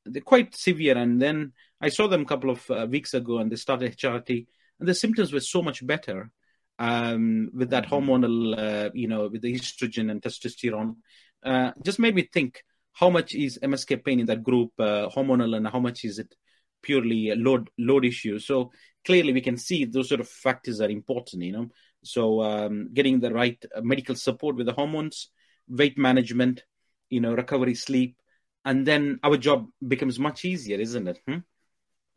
They're 0.04 0.22
quite 0.22 0.56
severe, 0.56 0.96
and 0.96 1.20
then 1.20 1.52
I 1.80 1.90
saw 1.90 2.08
them 2.08 2.22
a 2.22 2.24
couple 2.24 2.50
of 2.50 2.70
uh, 2.70 2.86
weeks 2.88 3.14
ago, 3.14 3.38
and 3.38 3.52
they 3.52 3.56
started 3.56 3.96
HRT, 3.96 4.46
and 4.80 4.88
the 4.88 4.94
symptoms 4.94 5.32
were 5.32 5.40
so 5.40 5.62
much 5.62 5.86
better 5.86 6.30
um, 6.78 7.50
with 7.52 7.70
that 7.70 7.86
mm-hmm. 7.86 8.10
hormonal, 8.10 8.58
uh, 8.58 8.90
you 8.94 9.08
know, 9.08 9.28
with 9.28 9.42
the 9.42 9.54
estrogen 9.54 10.10
and 10.10 10.22
testosterone. 10.22 10.96
Uh, 11.42 11.72
just 11.84 11.98
made 11.98 12.14
me 12.14 12.22
think 12.22 12.62
how 12.92 13.10
much 13.10 13.34
is 13.34 13.58
MSK 13.62 14.04
pain 14.04 14.20
in 14.20 14.26
that 14.26 14.42
group 14.42 14.72
uh, 14.78 15.08
hormonal, 15.08 15.56
and 15.56 15.68
how 15.68 15.80
much 15.80 16.04
is 16.04 16.18
it 16.18 16.34
purely 16.82 17.30
a 17.30 17.36
load 17.36 17.70
load 17.78 18.04
issue. 18.04 18.38
So 18.38 18.72
clearly, 19.04 19.32
we 19.32 19.40
can 19.40 19.56
see 19.56 19.84
those 19.84 20.08
sort 20.08 20.20
of 20.20 20.28
factors 20.28 20.80
are 20.80 20.90
important. 20.90 21.42
You 21.42 21.52
know, 21.52 21.68
so 22.04 22.42
um, 22.42 22.90
getting 22.92 23.20
the 23.20 23.32
right 23.32 23.62
uh, 23.74 23.80
medical 23.80 24.14
support 24.14 24.56
with 24.56 24.66
the 24.66 24.72
hormones, 24.72 25.30
weight 25.68 25.98
management, 25.98 26.62
you 27.10 27.20
know, 27.20 27.34
recovery, 27.34 27.74
sleep, 27.74 28.16
and 28.64 28.86
then 28.86 29.18
our 29.22 29.36
job 29.36 29.68
becomes 29.86 30.18
much 30.18 30.44
easier, 30.44 30.78
isn't 30.78 31.08
it? 31.08 31.20
Hmm? 31.26 31.38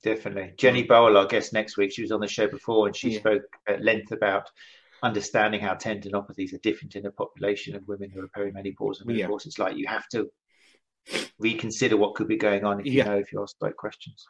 Definitely. 0.03 0.53
Jenny 0.57 0.83
Burrell, 0.83 1.17
our 1.17 1.27
guest 1.27 1.53
next 1.53 1.77
week, 1.77 1.91
she 1.93 2.01
was 2.01 2.11
on 2.11 2.21
the 2.21 2.27
show 2.27 2.47
before 2.47 2.87
and 2.87 2.95
she 2.95 3.11
yeah. 3.11 3.19
spoke 3.19 3.43
at 3.67 3.83
length 3.83 4.11
about 4.11 4.49
understanding 5.03 5.61
how 5.61 5.73
tendinopathies 5.75 6.53
are 6.53 6.59
different 6.59 6.95
in 6.95 7.05
a 7.05 7.11
population 7.11 7.75
of 7.75 7.87
women 7.87 8.09
who 8.09 8.21
are 8.21 8.27
perimenopausal 8.27 9.01
and 9.07 9.17
yeah. 9.17 9.27
It's 9.29 9.59
like 9.59 9.75
you 9.75 9.87
have 9.87 10.07
to 10.09 10.29
reconsider 11.39 11.97
what 11.97 12.15
could 12.15 12.27
be 12.27 12.37
going 12.37 12.63
on 12.63 12.79
if 12.79 12.85
you 12.85 12.93
yeah. 12.93 13.05
know 13.05 13.17
if 13.17 13.31
you 13.31 13.41
ask 13.41 13.55
right 13.61 13.75
questions. 13.75 14.25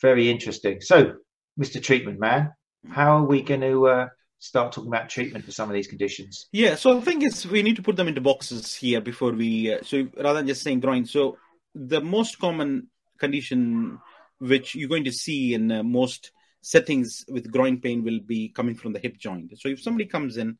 Very 0.00 0.30
interesting. 0.30 0.80
So, 0.80 1.14
Mr. 1.58 1.82
Treatment 1.82 2.18
Man, 2.18 2.52
how 2.90 3.18
are 3.18 3.24
we 3.24 3.42
going 3.42 3.62
to 3.62 3.88
uh, 3.88 4.08
start 4.38 4.72
talking 4.72 4.90
about 4.90 5.08
treatment 5.08 5.44
for 5.44 5.52
some 5.52 5.68
of 5.70 5.74
these 5.74 5.88
conditions? 5.88 6.46
Yeah, 6.52 6.74
so 6.74 6.94
the 6.94 7.02
thing 7.02 7.22
is, 7.22 7.46
we 7.46 7.62
need 7.62 7.76
to 7.76 7.82
put 7.82 7.96
them 7.96 8.08
into 8.08 8.20
boxes 8.20 8.74
here 8.74 9.00
before 9.00 9.32
we. 9.32 9.74
Uh, 9.74 9.78
so 9.82 10.08
rather 10.16 10.40
than 10.40 10.48
just 10.48 10.62
saying 10.62 10.80
groin, 10.80 11.06
so 11.06 11.38
the 11.74 12.00
most 12.00 12.38
common 12.38 12.88
condition 13.18 13.98
which 14.38 14.74
you're 14.74 14.88
going 14.88 15.04
to 15.04 15.12
see 15.12 15.54
in 15.54 15.72
uh, 15.72 15.82
most 15.82 16.30
settings 16.60 17.24
with 17.28 17.50
groin 17.50 17.80
pain 17.80 18.02
will 18.04 18.20
be 18.20 18.48
coming 18.48 18.74
from 18.74 18.92
the 18.92 18.98
hip 18.98 19.16
joint. 19.18 19.52
So 19.58 19.68
if 19.68 19.80
somebody 19.80 20.06
comes 20.06 20.36
in 20.36 20.58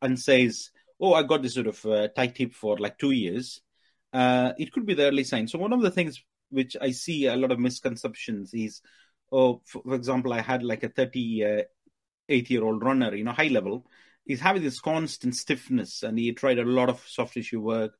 and 0.00 0.18
says, 0.18 0.70
"Oh, 1.00 1.14
I 1.14 1.22
got 1.22 1.42
this 1.42 1.54
sort 1.54 1.66
of 1.66 1.84
uh, 1.84 2.08
tight 2.08 2.36
hip 2.36 2.54
for 2.54 2.78
like 2.78 2.98
two 2.98 3.10
years," 3.10 3.60
uh, 4.12 4.52
it 4.58 4.72
could 4.72 4.86
be 4.86 4.94
the 4.94 5.06
early 5.06 5.24
sign. 5.24 5.48
So 5.48 5.58
one 5.58 5.72
of 5.72 5.82
the 5.82 5.90
things 5.90 6.22
which 6.50 6.76
I 6.80 6.90
see 6.90 7.26
a 7.26 7.36
lot 7.36 7.50
of 7.50 7.58
misconceptions 7.58 8.52
is, 8.52 8.82
oh, 9.30 9.62
for, 9.64 9.94
example, 9.94 10.32
I 10.32 10.42
had 10.42 10.62
like 10.62 10.82
a 10.82 10.88
38 10.88 12.50
year 12.50 12.64
old 12.64 12.82
runner, 12.82 13.14
you 13.14 13.24
know, 13.24 13.32
high 13.32 13.48
level. 13.48 13.86
He's 14.24 14.40
having 14.40 14.62
this 14.62 14.80
constant 14.80 15.34
stiffness, 15.34 16.02
and 16.02 16.18
he 16.18 16.32
tried 16.32 16.58
a 16.58 16.64
lot 16.64 16.88
of 16.88 17.02
soft 17.08 17.34
tissue 17.34 17.60
work. 17.60 17.94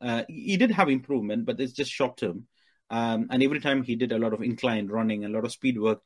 Uh, 0.00 0.22
he 0.28 0.56
did 0.56 0.70
have 0.70 0.88
improvement, 0.88 1.44
but 1.44 1.60
it's 1.60 1.72
just 1.72 1.90
short 1.90 2.16
term. 2.16 2.46
Um, 2.88 3.26
and 3.30 3.42
every 3.42 3.60
time 3.60 3.82
he 3.82 3.96
did 3.96 4.12
a 4.12 4.18
lot 4.18 4.32
of 4.32 4.42
incline 4.42 4.86
running, 4.86 5.24
a 5.24 5.28
lot 5.28 5.44
of 5.44 5.52
speed 5.52 5.78
work, 5.78 6.00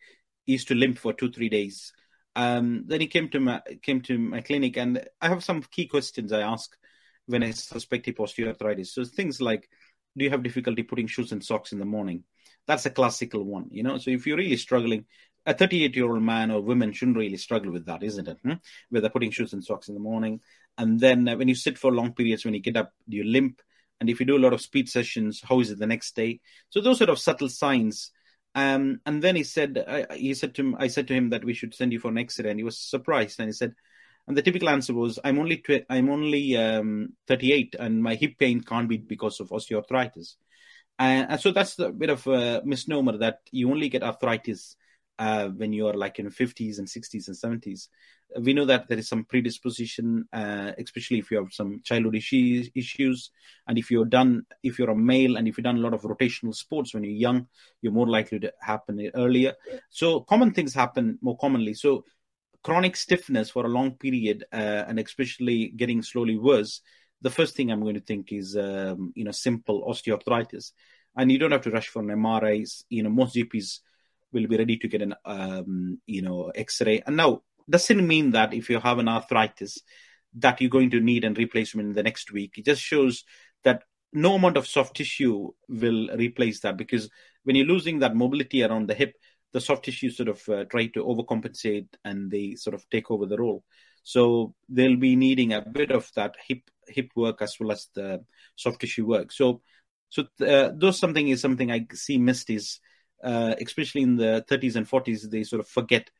he 0.44 0.52
used 0.52 0.68
to 0.68 0.74
limp 0.74 0.98
for 0.98 1.12
two, 1.12 1.30
three 1.30 1.48
days. 1.48 1.92
Um, 2.34 2.84
then 2.86 3.00
he 3.00 3.06
came 3.06 3.28
to 3.30 3.40
my 3.40 3.60
came 3.82 4.00
to 4.02 4.18
my 4.18 4.40
clinic, 4.40 4.76
and 4.76 5.04
I 5.20 5.28
have 5.28 5.44
some 5.44 5.62
key 5.62 5.86
questions 5.86 6.32
I 6.32 6.40
ask 6.40 6.74
when 7.26 7.42
I 7.42 7.50
suspect 7.52 8.06
osteoarthritis. 8.06 8.88
So 8.88 9.04
things 9.04 9.40
like, 9.40 9.68
do 10.16 10.24
you 10.24 10.30
have 10.30 10.42
difficulty 10.42 10.82
putting 10.82 11.06
shoes 11.06 11.32
and 11.32 11.44
socks 11.44 11.72
in 11.72 11.78
the 11.78 11.84
morning? 11.84 12.24
That's 12.66 12.86
a 12.86 12.90
classical 12.90 13.44
one, 13.44 13.66
you 13.70 13.82
know. 13.82 13.98
So 13.98 14.10
if 14.10 14.26
you're 14.26 14.36
really 14.36 14.56
struggling, 14.56 15.06
a 15.46 15.54
38 15.54 15.96
year 15.96 16.10
old 16.10 16.22
man 16.22 16.50
or 16.50 16.60
woman 16.60 16.92
shouldn't 16.92 17.16
really 17.16 17.36
struggle 17.36 17.72
with 17.72 17.86
that, 17.86 18.02
isn't 18.02 18.28
it? 18.28 18.38
Hmm? 18.42 18.54
Whether 18.90 19.08
putting 19.08 19.30
shoes 19.30 19.52
and 19.52 19.64
socks 19.64 19.88
in 19.88 19.94
the 19.94 20.00
morning, 20.00 20.40
and 20.76 20.98
then 21.00 21.28
uh, 21.28 21.36
when 21.36 21.48
you 21.48 21.54
sit 21.54 21.78
for 21.78 21.92
long 21.92 22.12
periods, 22.12 22.44
when 22.44 22.54
you 22.54 22.60
get 22.60 22.76
up, 22.76 22.92
do 23.08 23.16
you 23.16 23.24
limp? 23.24 23.60
And 24.00 24.08
if 24.08 24.18
you 24.18 24.26
do 24.26 24.36
a 24.36 24.40
lot 24.40 24.54
of 24.54 24.62
speed 24.62 24.88
sessions, 24.88 25.42
how 25.44 25.60
is 25.60 25.70
it 25.70 25.78
the 25.78 25.86
next 25.86 26.16
day? 26.16 26.40
So 26.70 26.80
those 26.80 26.98
sort 26.98 27.10
of 27.10 27.18
subtle 27.18 27.50
signs. 27.50 28.12
Um, 28.54 29.00
and 29.04 29.22
then 29.22 29.36
he 29.36 29.44
said, 29.44 29.84
I, 29.86 30.16
he 30.16 30.34
said 30.34 30.54
to 30.54 30.62
him, 30.62 30.76
I 30.78 30.88
said 30.88 31.06
to 31.08 31.14
him 31.14 31.30
that 31.30 31.44
we 31.44 31.54
should 31.54 31.74
send 31.74 31.92
you 31.92 32.00
for 32.00 32.08
an 32.08 32.18
X-ray, 32.18 32.50
and 32.50 32.58
he 32.58 32.64
was 32.64 32.78
surprised, 32.78 33.38
and 33.38 33.48
he 33.48 33.52
said, 33.52 33.74
and 34.30 34.36
the 34.36 34.42
typical 34.42 34.68
answer 34.68 34.94
was, 34.94 35.18
I'm 35.24 35.40
only 35.40 35.56
tw- 35.56 35.84
I'm 35.90 36.08
only 36.08 36.56
um, 36.56 37.14
38, 37.26 37.74
and 37.80 38.00
my 38.00 38.14
hip 38.14 38.38
pain 38.38 38.60
can't 38.60 38.88
be 38.88 38.96
because 38.96 39.40
of 39.40 39.48
osteoarthritis. 39.48 40.36
And, 41.00 41.32
and 41.32 41.40
so 41.40 41.50
that's 41.50 41.76
a 41.80 41.90
bit 41.90 42.10
of 42.10 42.24
a 42.28 42.62
misnomer 42.64 43.18
that 43.18 43.40
you 43.50 43.68
only 43.68 43.88
get 43.88 44.04
arthritis 44.04 44.76
uh, 45.18 45.48
when 45.48 45.72
you're 45.72 45.94
like 45.94 46.20
in 46.20 46.30
50s 46.30 46.78
and 46.78 46.86
60s 46.86 47.26
and 47.26 47.60
70s. 47.60 47.88
We 48.40 48.52
know 48.52 48.66
that 48.66 48.86
there 48.86 48.98
is 48.98 49.08
some 49.08 49.24
predisposition, 49.24 50.26
uh, 50.32 50.70
especially 50.78 51.18
if 51.18 51.32
you 51.32 51.38
have 51.38 51.52
some 51.52 51.80
childhood 51.82 52.14
issues, 52.14 52.70
issues, 52.76 53.32
and 53.66 53.78
if 53.78 53.90
you're 53.90 54.04
done, 54.04 54.46
if 54.62 54.78
you're 54.78 54.90
a 54.90 54.96
male, 54.96 55.38
and 55.38 55.48
if 55.48 55.58
you've 55.58 55.64
done 55.64 55.78
a 55.78 55.80
lot 55.80 55.94
of 55.94 56.02
rotational 56.02 56.54
sports 56.54 56.94
when 56.94 57.02
you're 57.02 57.12
young, 57.14 57.48
you're 57.82 57.92
more 57.92 58.08
likely 58.08 58.38
to 58.38 58.52
happen 58.62 59.10
earlier. 59.16 59.54
So 59.88 60.20
common 60.20 60.52
things 60.52 60.72
happen 60.72 61.18
more 61.20 61.36
commonly. 61.36 61.74
So 61.74 62.04
chronic 62.62 62.96
stiffness 62.96 63.50
for 63.50 63.64
a 63.64 63.68
long 63.68 63.92
period, 63.92 64.44
uh, 64.52 64.84
and 64.88 64.98
especially 64.98 65.68
getting 65.68 66.02
slowly 66.02 66.36
worse. 66.36 66.82
The 67.22 67.30
first 67.30 67.54
thing 67.54 67.70
I'm 67.70 67.82
going 67.82 67.94
to 67.94 68.00
think 68.00 68.32
is, 68.32 68.56
um, 68.56 69.12
you 69.14 69.24
know, 69.24 69.30
simple 69.30 69.84
osteoarthritis, 69.86 70.72
and 71.16 71.30
you 71.30 71.38
don't 71.38 71.52
have 71.52 71.62
to 71.62 71.70
rush 71.70 71.88
for 71.88 72.00
an 72.00 72.08
MRI. 72.08 72.66
You 72.88 73.02
know, 73.02 73.10
most 73.10 73.36
GPs 73.36 73.80
will 74.32 74.46
be 74.46 74.56
ready 74.56 74.76
to 74.78 74.88
get 74.88 75.02
an 75.02 75.14
um, 75.24 76.00
you 76.06 76.22
know 76.22 76.50
X-ray. 76.54 77.02
And 77.06 77.16
now 77.16 77.42
doesn't 77.68 78.06
mean 78.06 78.32
that 78.32 78.52
if 78.52 78.68
you 78.68 78.80
have 78.80 78.98
an 78.98 79.08
arthritis 79.08 79.78
that 80.34 80.60
you're 80.60 80.70
going 80.70 80.90
to 80.90 81.00
need 81.00 81.24
a 81.24 81.30
replacement 81.30 81.88
in 81.88 81.94
the 81.94 82.02
next 82.02 82.32
week. 82.32 82.54
It 82.56 82.64
just 82.64 82.82
shows 82.82 83.24
that 83.64 83.82
no 84.12 84.34
amount 84.34 84.56
of 84.56 84.66
soft 84.66 84.96
tissue 84.96 85.50
will 85.68 86.08
replace 86.16 86.60
that 86.60 86.76
because 86.76 87.08
when 87.44 87.56
you're 87.56 87.66
losing 87.66 88.00
that 88.00 88.14
mobility 88.14 88.62
around 88.62 88.88
the 88.88 88.94
hip, 88.94 89.14
the 89.52 89.60
soft 89.60 89.84
tissue 89.84 90.10
sort 90.10 90.28
of 90.28 90.48
uh, 90.48 90.64
try 90.64 90.86
to 90.86 91.04
overcompensate 91.04 91.88
and 92.04 92.30
they 92.30 92.54
sort 92.54 92.74
of 92.74 92.88
take 92.90 93.10
over 93.10 93.26
the 93.26 93.36
role. 93.38 93.64
So 94.02 94.54
they'll 94.68 94.96
be 94.96 95.16
needing 95.16 95.52
a 95.52 95.60
bit 95.60 95.90
of 95.90 96.10
that 96.16 96.36
hip 96.46 96.62
hip 96.88 97.10
work 97.14 97.42
as 97.42 97.56
well 97.60 97.72
as 97.72 97.88
the 97.94 98.24
soft 98.56 98.80
tissue 98.80 99.06
work. 99.06 99.32
So 99.32 99.62
so 100.08 100.24
uh, 100.46 100.70
those 100.74 100.98
something 100.98 101.28
is 101.28 101.40
something 101.40 101.70
I 101.70 101.86
see 101.92 102.18
missed 102.18 102.50
is 102.50 102.80
uh, 103.22 103.54
especially 103.60 104.02
in 104.02 104.16
the 104.16 104.44
30s 104.48 104.76
and 104.76 104.88
40s, 104.88 105.30
they 105.30 105.44
sort 105.44 105.60
of 105.60 105.68
forget 105.68 106.10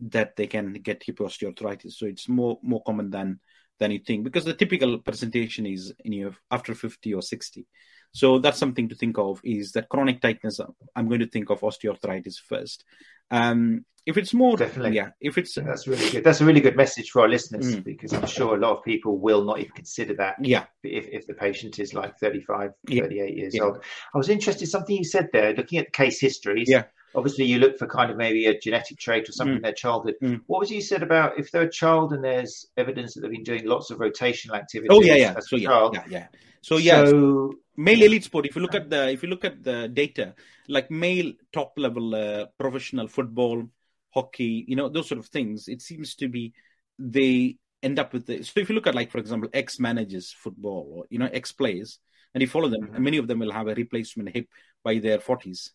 that 0.00 0.36
they 0.36 0.46
can 0.46 0.74
get 0.74 1.02
hip 1.02 1.18
osteoarthritis. 1.18 1.92
So 1.92 2.06
it's 2.06 2.28
more 2.28 2.58
more 2.62 2.82
common 2.82 3.10
than 3.10 3.40
than 3.78 3.90
you 3.90 4.00
think 4.00 4.24
because 4.24 4.44
the 4.44 4.54
typical 4.54 4.98
presentation 4.98 5.66
is 5.66 5.92
in 6.04 6.12
your 6.12 6.34
after 6.50 6.74
50 6.74 7.14
or 7.14 7.22
60. 7.22 7.66
So 8.12 8.38
that's 8.38 8.58
something 8.58 8.88
to 8.90 8.94
think 8.94 9.18
of 9.18 9.40
is 9.42 9.72
that 9.72 9.88
chronic 9.88 10.20
tightness. 10.20 10.60
I'm 10.94 11.08
going 11.08 11.20
to 11.20 11.28
think 11.28 11.50
of 11.50 11.60
osteoarthritis 11.60 12.38
first. 12.38 12.84
Um, 13.30 13.84
if 14.04 14.16
it's 14.16 14.34
more, 14.34 14.56
definitely, 14.56 14.96
yeah. 14.96 15.10
If 15.20 15.38
it's 15.38 15.54
that's 15.54 15.86
really 15.86 16.10
good. 16.10 16.24
That's 16.24 16.40
a 16.40 16.44
really 16.44 16.60
good 16.60 16.76
message 16.76 17.10
for 17.10 17.22
our 17.22 17.28
listeners 17.28 17.76
mm. 17.76 17.84
because 17.84 18.12
I'm 18.12 18.26
sure 18.26 18.56
a 18.56 18.58
lot 18.58 18.76
of 18.76 18.84
people 18.84 19.18
will 19.18 19.44
not 19.44 19.60
even 19.60 19.70
consider 19.70 20.14
that. 20.14 20.36
Yeah. 20.40 20.64
If, 20.82 21.06
if 21.08 21.26
the 21.28 21.34
patient 21.34 21.78
is 21.78 21.94
like 21.94 22.18
35, 22.18 22.72
yeah. 22.88 23.02
38 23.02 23.36
years 23.36 23.54
yeah. 23.54 23.62
old. 23.62 23.84
I 24.12 24.18
was 24.18 24.28
interested 24.28 24.66
something 24.66 24.96
you 24.96 25.04
said 25.04 25.28
there, 25.32 25.54
looking 25.54 25.78
at 25.78 25.86
the 25.86 25.92
case 25.92 26.20
histories. 26.20 26.68
Yeah. 26.68 26.84
Obviously, 27.14 27.44
you 27.44 27.58
look 27.58 27.78
for 27.78 27.86
kind 27.86 28.10
of 28.10 28.16
maybe 28.16 28.46
a 28.46 28.58
genetic 28.58 28.98
trait 28.98 29.28
or 29.28 29.32
something 29.32 29.54
mm. 29.54 29.56
in 29.58 29.62
their 29.62 29.72
childhood. 29.72 30.14
Mm. 30.22 30.40
What 30.46 30.60
was 30.60 30.70
you 30.70 30.80
said 30.80 31.02
about 31.02 31.38
if 31.38 31.50
they're 31.50 31.62
a 31.62 31.70
child 31.70 32.12
and 32.12 32.24
there's 32.24 32.66
evidence 32.76 33.14
that 33.14 33.20
they've 33.20 33.30
been 33.30 33.42
doing 33.42 33.66
lots 33.66 33.90
of 33.90 33.98
rotational 33.98 34.54
activity? 34.54 34.88
Oh 34.90 35.02
yeah, 35.02 35.16
yeah. 35.16 35.34
So 35.40 35.56
yeah, 35.56 35.90
yeah, 35.92 36.04
yeah. 36.08 36.26
So 36.62 36.76
yeah. 36.78 37.04
So, 37.04 37.52
male 37.76 38.02
elite 38.02 38.24
sport. 38.24 38.46
If 38.46 38.56
you 38.56 38.62
look 38.62 38.74
at 38.74 38.88
the 38.88 39.10
if 39.10 39.22
you 39.22 39.28
look 39.28 39.44
at 39.44 39.62
the 39.62 39.88
data, 39.88 40.34
like 40.68 40.90
male 40.90 41.32
top 41.52 41.74
level 41.76 42.14
uh, 42.14 42.46
professional 42.58 43.08
football, 43.08 43.68
hockey, 44.14 44.64
you 44.66 44.76
know, 44.76 44.88
those 44.88 45.08
sort 45.08 45.18
of 45.18 45.26
things, 45.26 45.68
it 45.68 45.82
seems 45.82 46.14
to 46.16 46.28
be 46.28 46.52
they 46.98 47.56
end 47.82 47.98
up 47.98 48.12
with 48.12 48.26
the. 48.26 48.42
So 48.42 48.60
if 48.60 48.68
you 48.68 48.74
look 48.74 48.86
at, 48.86 48.94
like, 48.94 49.10
for 49.10 49.18
example, 49.18 49.48
ex 49.52 49.78
managers 49.78 50.34
football 50.36 50.86
or, 50.90 51.04
you 51.10 51.18
know, 51.18 51.28
ex 51.32 51.52
players, 51.52 51.98
and 52.34 52.40
you 52.40 52.48
follow 52.48 52.68
them, 52.68 52.82
mm-hmm. 52.82 53.02
many 53.02 53.16
of 53.18 53.26
them 53.26 53.40
will 53.40 53.52
have 53.52 53.68
a 53.68 53.74
replacement 53.74 54.30
hip 54.30 54.48
by 54.84 54.98
their 54.98 55.18
40s. 55.18 55.70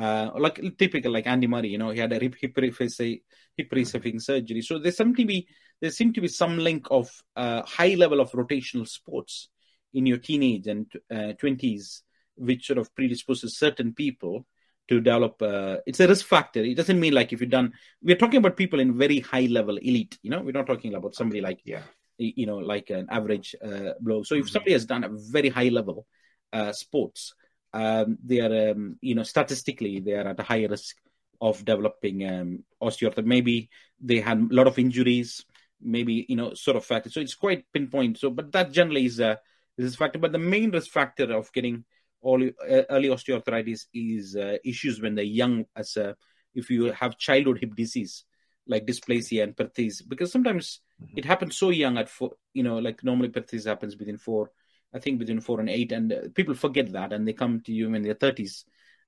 Uh, 0.00 0.30
like 0.38 0.58
typical, 0.78 1.12
like 1.12 1.26
Andy 1.26 1.46
Murray, 1.46 1.68
you 1.68 1.76
know, 1.76 1.90
he 1.90 2.00
had 2.00 2.12
a 2.12 2.18
hip 2.18 2.34
hip, 2.40 2.56
hip 2.56 3.70
resurfacing 3.70 4.22
surgery. 4.22 4.62
So 4.62 4.78
there 4.78 4.92
seem 4.92 5.14
to 5.14 5.26
be 5.26 5.46
there 5.80 5.90
seem 5.90 6.14
to 6.14 6.20
be 6.22 6.28
some 6.28 6.58
link 6.58 6.86
of 6.90 7.10
uh, 7.36 7.62
high 7.62 7.94
level 7.94 8.20
of 8.20 8.32
rotational 8.32 8.88
sports 8.88 9.48
in 9.92 10.06
your 10.06 10.18
teenage 10.18 10.66
and 10.68 10.90
uh, 11.14 11.32
twenties, 11.34 12.02
which 12.36 12.66
sort 12.66 12.78
of 12.78 12.94
predisposes 12.94 13.58
certain 13.58 13.92
people 13.92 14.46
to 14.88 15.00
develop 15.00 15.40
uh, 15.42 15.76
it's 15.86 16.00
a 16.00 16.08
risk 16.08 16.26
factor 16.26 16.60
it 16.60 16.74
doesn't 16.74 16.98
mean 16.98 17.12
like 17.12 17.32
if 17.32 17.40
you've 17.40 17.48
done 17.48 17.72
we're 18.02 18.16
talking 18.16 18.38
about 18.38 18.56
people 18.56 18.80
in 18.80 18.98
very 18.98 19.20
high 19.20 19.46
level 19.46 19.76
elite 19.76 20.18
you 20.22 20.30
know 20.30 20.40
we're 20.40 20.50
not 20.50 20.66
talking 20.66 20.94
about 20.94 21.14
somebody 21.14 21.40
like 21.40 21.60
yeah 21.64 21.82
you 22.18 22.44
know 22.44 22.56
like 22.56 22.90
an 22.90 23.06
average 23.08 23.54
uh, 23.64 23.92
blow 24.00 24.24
so 24.24 24.34
if 24.34 24.40
mm-hmm. 24.40 24.48
somebody 24.48 24.72
has 24.72 24.84
done 24.84 25.04
a 25.04 25.08
very 25.08 25.48
high 25.48 25.68
level 25.68 26.06
uh, 26.52 26.72
sports 26.72 27.34
um, 27.72 28.18
they 28.24 28.40
are 28.40 28.72
um, 28.72 28.96
you 29.00 29.14
know 29.14 29.22
statistically 29.22 30.00
they 30.00 30.14
are 30.14 30.28
at 30.28 30.40
a 30.40 30.44
higher 30.44 30.68
risk 30.68 30.96
of 31.40 31.64
developing 31.64 32.28
um, 32.28 32.64
osteoarthritis. 32.82 33.24
Maybe 33.24 33.70
they 34.00 34.20
had 34.20 34.38
a 34.38 34.54
lot 34.54 34.66
of 34.66 34.78
injuries 34.78 35.44
maybe 35.82 36.26
you 36.28 36.36
know 36.36 36.52
sort 36.52 36.76
of 36.76 36.84
factor 36.84 37.08
so 37.08 37.20
it's 37.20 37.34
quite 37.34 37.64
pinpoint. 37.72 38.18
So 38.18 38.30
but 38.30 38.52
that 38.52 38.72
generally 38.72 39.06
is 39.06 39.20
a 39.20 39.38
is 39.78 39.94
a 39.94 39.96
factor. 39.96 40.18
But 40.18 40.32
the 40.32 40.38
main 40.38 40.70
risk 40.70 40.90
factor 40.90 41.32
of 41.32 41.52
getting 41.52 41.84
early, 42.24 42.54
early 42.90 43.08
osteoarthritis 43.08 43.86
is 43.94 44.36
uh, 44.36 44.56
issues 44.64 45.00
when 45.00 45.14
they're 45.14 45.24
young 45.24 45.64
as 45.74 45.96
a, 45.96 46.16
if 46.54 46.70
you 46.70 46.92
have 46.92 47.18
childhood 47.18 47.58
hip 47.60 47.74
disease 47.74 48.24
like 48.66 48.86
dysplasia 48.86 49.42
and 49.42 49.56
perthes. 49.56 50.02
Because 50.02 50.30
sometimes 50.30 50.80
mm-hmm. 51.02 51.18
it 51.18 51.24
happens 51.24 51.56
so 51.56 51.70
young 51.70 51.98
at 51.98 52.08
four 52.08 52.32
you 52.52 52.62
know 52.62 52.78
like 52.78 53.02
normally 53.02 53.28
perthes 53.28 53.64
happens 53.64 53.96
within 53.96 54.18
four 54.18 54.50
i 54.94 54.98
think 54.98 55.18
between 55.18 55.40
four 55.40 55.60
and 55.60 55.68
eight 55.68 55.92
and 55.92 56.12
uh, 56.12 56.20
people 56.34 56.54
forget 56.54 56.92
that 56.92 57.12
and 57.12 57.26
they 57.26 57.32
come 57.32 57.60
to 57.60 57.72
you 57.72 57.92
in 57.94 58.02
their 58.02 58.14
30s 58.14 58.64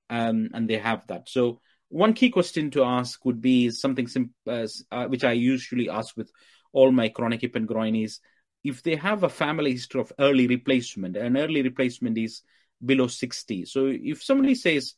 um, 0.09 0.49
and 0.53 0.69
they 0.69 0.77
have 0.77 1.05
that 1.07 1.27
so 1.29 1.59
one 1.89 2.13
key 2.13 2.29
question 2.29 2.71
to 2.71 2.83
ask 2.83 3.23
would 3.23 3.39
be 3.39 3.69
something 3.69 4.07
simple, 4.07 4.33
uh, 4.47 4.67
uh, 4.91 5.05
which 5.05 5.23
i 5.23 5.31
usually 5.31 5.89
ask 5.89 6.15
with 6.17 6.31
all 6.71 6.91
my 6.91 7.09
chronic 7.09 7.41
hip 7.41 7.55
and 7.55 7.67
groin 7.67 7.95
is 7.95 8.19
if 8.63 8.81
they 8.81 8.95
have 8.95 9.23
a 9.23 9.29
family 9.29 9.71
history 9.71 10.01
of 10.01 10.11
early 10.19 10.47
replacement 10.47 11.15
an 11.15 11.37
early 11.37 11.61
replacement 11.61 12.17
is 12.17 12.41
below 12.85 13.07
60. 13.07 13.65
So 13.65 13.87
if 13.87 14.23
somebody 14.23 14.55
says, 14.55 14.95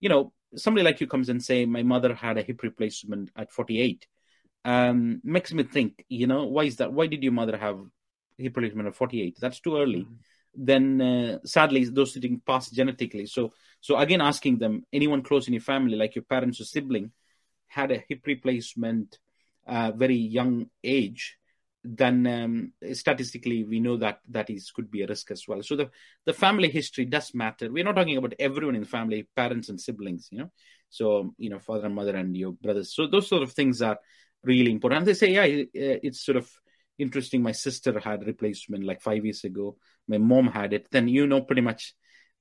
you 0.00 0.08
know, 0.08 0.32
somebody 0.56 0.84
like 0.84 1.00
you 1.00 1.06
comes 1.06 1.28
and 1.28 1.42
say, 1.42 1.64
my 1.64 1.82
mother 1.82 2.14
had 2.14 2.38
a 2.38 2.42
hip 2.42 2.62
replacement 2.62 3.30
at 3.36 3.50
48, 3.50 4.06
um, 4.64 5.20
makes 5.24 5.52
me 5.52 5.62
think, 5.62 6.04
you 6.08 6.26
know, 6.26 6.44
why 6.44 6.64
is 6.64 6.76
that? 6.76 6.92
Why 6.92 7.06
did 7.06 7.22
your 7.22 7.32
mother 7.32 7.56
have 7.56 7.80
hip 8.38 8.56
replacement 8.56 8.88
at 8.88 8.94
48? 8.94 9.38
That's 9.40 9.60
too 9.60 9.76
early. 9.76 10.00
Mm-hmm. 10.00 10.14
Then 10.54 11.00
uh, 11.00 11.38
sadly, 11.44 11.84
those 11.84 12.12
sitting 12.12 12.40
passed 12.46 12.74
genetically. 12.74 13.26
So, 13.26 13.52
so 13.80 13.96
again, 13.96 14.20
asking 14.20 14.58
them, 14.58 14.84
anyone 14.92 15.22
close 15.22 15.46
in 15.46 15.54
your 15.54 15.62
family, 15.62 15.96
like 15.96 16.14
your 16.14 16.24
parents 16.24 16.60
or 16.60 16.64
sibling, 16.64 17.12
had 17.68 17.90
a 17.90 18.02
hip 18.08 18.20
replacement, 18.26 19.18
uh, 19.66 19.92
very 19.92 20.16
young 20.16 20.66
age, 20.84 21.38
then 21.84 22.26
um, 22.26 22.72
statistically 22.92 23.64
we 23.64 23.80
know 23.80 23.96
that 23.96 24.20
that 24.28 24.48
is 24.50 24.70
could 24.70 24.90
be 24.90 25.02
a 25.02 25.06
risk 25.06 25.30
as 25.30 25.48
well 25.48 25.62
so 25.62 25.74
the 25.74 25.90
the 26.24 26.32
family 26.32 26.70
history 26.70 27.04
does 27.04 27.34
matter 27.34 27.70
we're 27.70 27.84
not 27.84 27.96
talking 27.96 28.16
about 28.16 28.34
everyone 28.38 28.76
in 28.76 28.82
the 28.82 28.86
family 28.88 29.26
parents 29.34 29.68
and 29.68 29.80
siblings 29.80 30.28
you 30.30 30.38
know 30.38 30.50
so 30.88 31.34
you 31.38 31.50
know 31.50 31.58
father 31.58 31.86
and 31.86 31.94
mother 31.94 32.14
and 32.14 32.36
your 32.36 32.52
brothers 32.52 32.94
so 32.94 33.06
those 33.06 33.26
sort 33.26 33.42
of 33.42 33.52
things 33.52 33.82
are 33.82 33.98
really 34.44 34.70
important 34.70 34.98
and 34.98 35.06
they 35.08 35.14
say 35.14 35.32
yeah 35.32 35.64
it's 35.74 36.24
sort 36.24 36.36
of 36.36 36.48
interesting. 36.98 37.42
My 37.42 37.52
sister 37.52 37.98
had 37.98 38.26
replacement 38.26 38.84
like 38.84 39.00
five 39.00 39.24
years 39.24 39.44
ago. 39.44 39.76
My 40.08 40.18
mom 40.18 40.48
had 40.48 40.72
it. 40.72 40.88
Then 40.90 41.08
you 41.08 41.26
know 41.26 41.42
pretty 41.42 41.62
much 41.62 41.94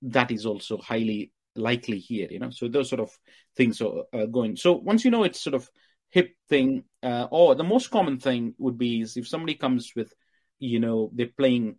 that 0.03 0.31
is 0.31 0.45
also 0.45 0.77
highly 0.77 1.31
likely 1.55 1.99
here 1.99 2.27
you 2.29 2.39
know? 2.39 2.49
So 2.49 2.67
those 2.67 2.89
sort 2.89 3.01
of 3.01 3.11
things 3.55 3.81
are, 3.81 4.03
are 4.13 4.27
going. 4.27 4.55
So 4.55 4.73
once 4.73 5.05
you 5.05 5.11
know 5.11 5.23
it's 5.23 5.41
sort 5.41 5.55
of 5.55 5.69
hip 6.09 6.35
thing, 6.49 6.83
uh, 7.01 7.27
or 7.31 7.55
the 7.55 7.63
most 7.63 7.89
common 7.89 8.19
thing 8.19 8.53
would 8.57 8.77
be 8.77 9.01
is 9.01 9.17
if 9.17 9.27
somebody 9.27 9.55
comes 9.55 9.93
with, 9.95 10.13
you 10.59 10.79
know, 10.79 11.09
they're 11.13 11.27
playing 11.37 11.77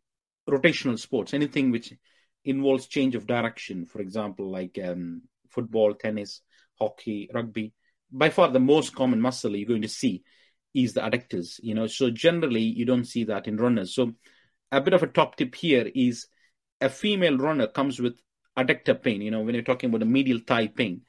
rotational 0.48 0.98
sports, 0.98 1.34
anything 1.34 1.70
which 1.70 1.92
involves 2.44 2.86
change 2.86 3.14
of 3.14 3.26
direction. 3.26 3.86
For 3.86 4.00
example, 4.00 4.50
like 4.50 4.78
um, 4.82 5.22
football, 5.50 5.94
tennis, 5.94 6.40
hockey, 6.80 7.30
rugby. 7.32 7.72
By 8.10 8.30
far, 8.30 8.50
the 8.50 8.60
most 8.60 8.94
common 8.94 9.20
muscle 9.20 9.54
you're 9.54 9.68
going 9.68 9.82
to 9.82 9.88
see 9.88 10.22
is 10.74 10.94
the 10.94 11.00
adductors. 11.00 11.60
You 11.62 11.74
know, 11.74 11.86
so 11.86 12.10
generally 12.10 12.62
you 12.62 12.84
don't 12.84 13.04
see 13.04 13.24
that 13.24 13.46
in 13.46 13.56
runners. 13.56 13.94
So 13.94 14.12
a 14.70 14.80
bit 14.80 14.94
of 14.94 15.02
a 15.02 15.06
top 15.06 15.36
tip 15.36 15.54
here 15.54 15.90
is 15.94 16.26
a 16.80 16.88
female 16.88 17.38
runner 17.38 17.66
comes 17.66 18.00
with 18.00 18.18
adductor 18.58 19.00
pain. 19.00 19.20
You 19.22 19.30
know, 19.30 19.40
when 19.40 19.54
you're 19.54 19.64
talking 19.64 19.90
about 19.90 20.02
a 20.02 20.06
medial 20.06 20.40
thigh 20.46 20.68
pain, 20.68 21.02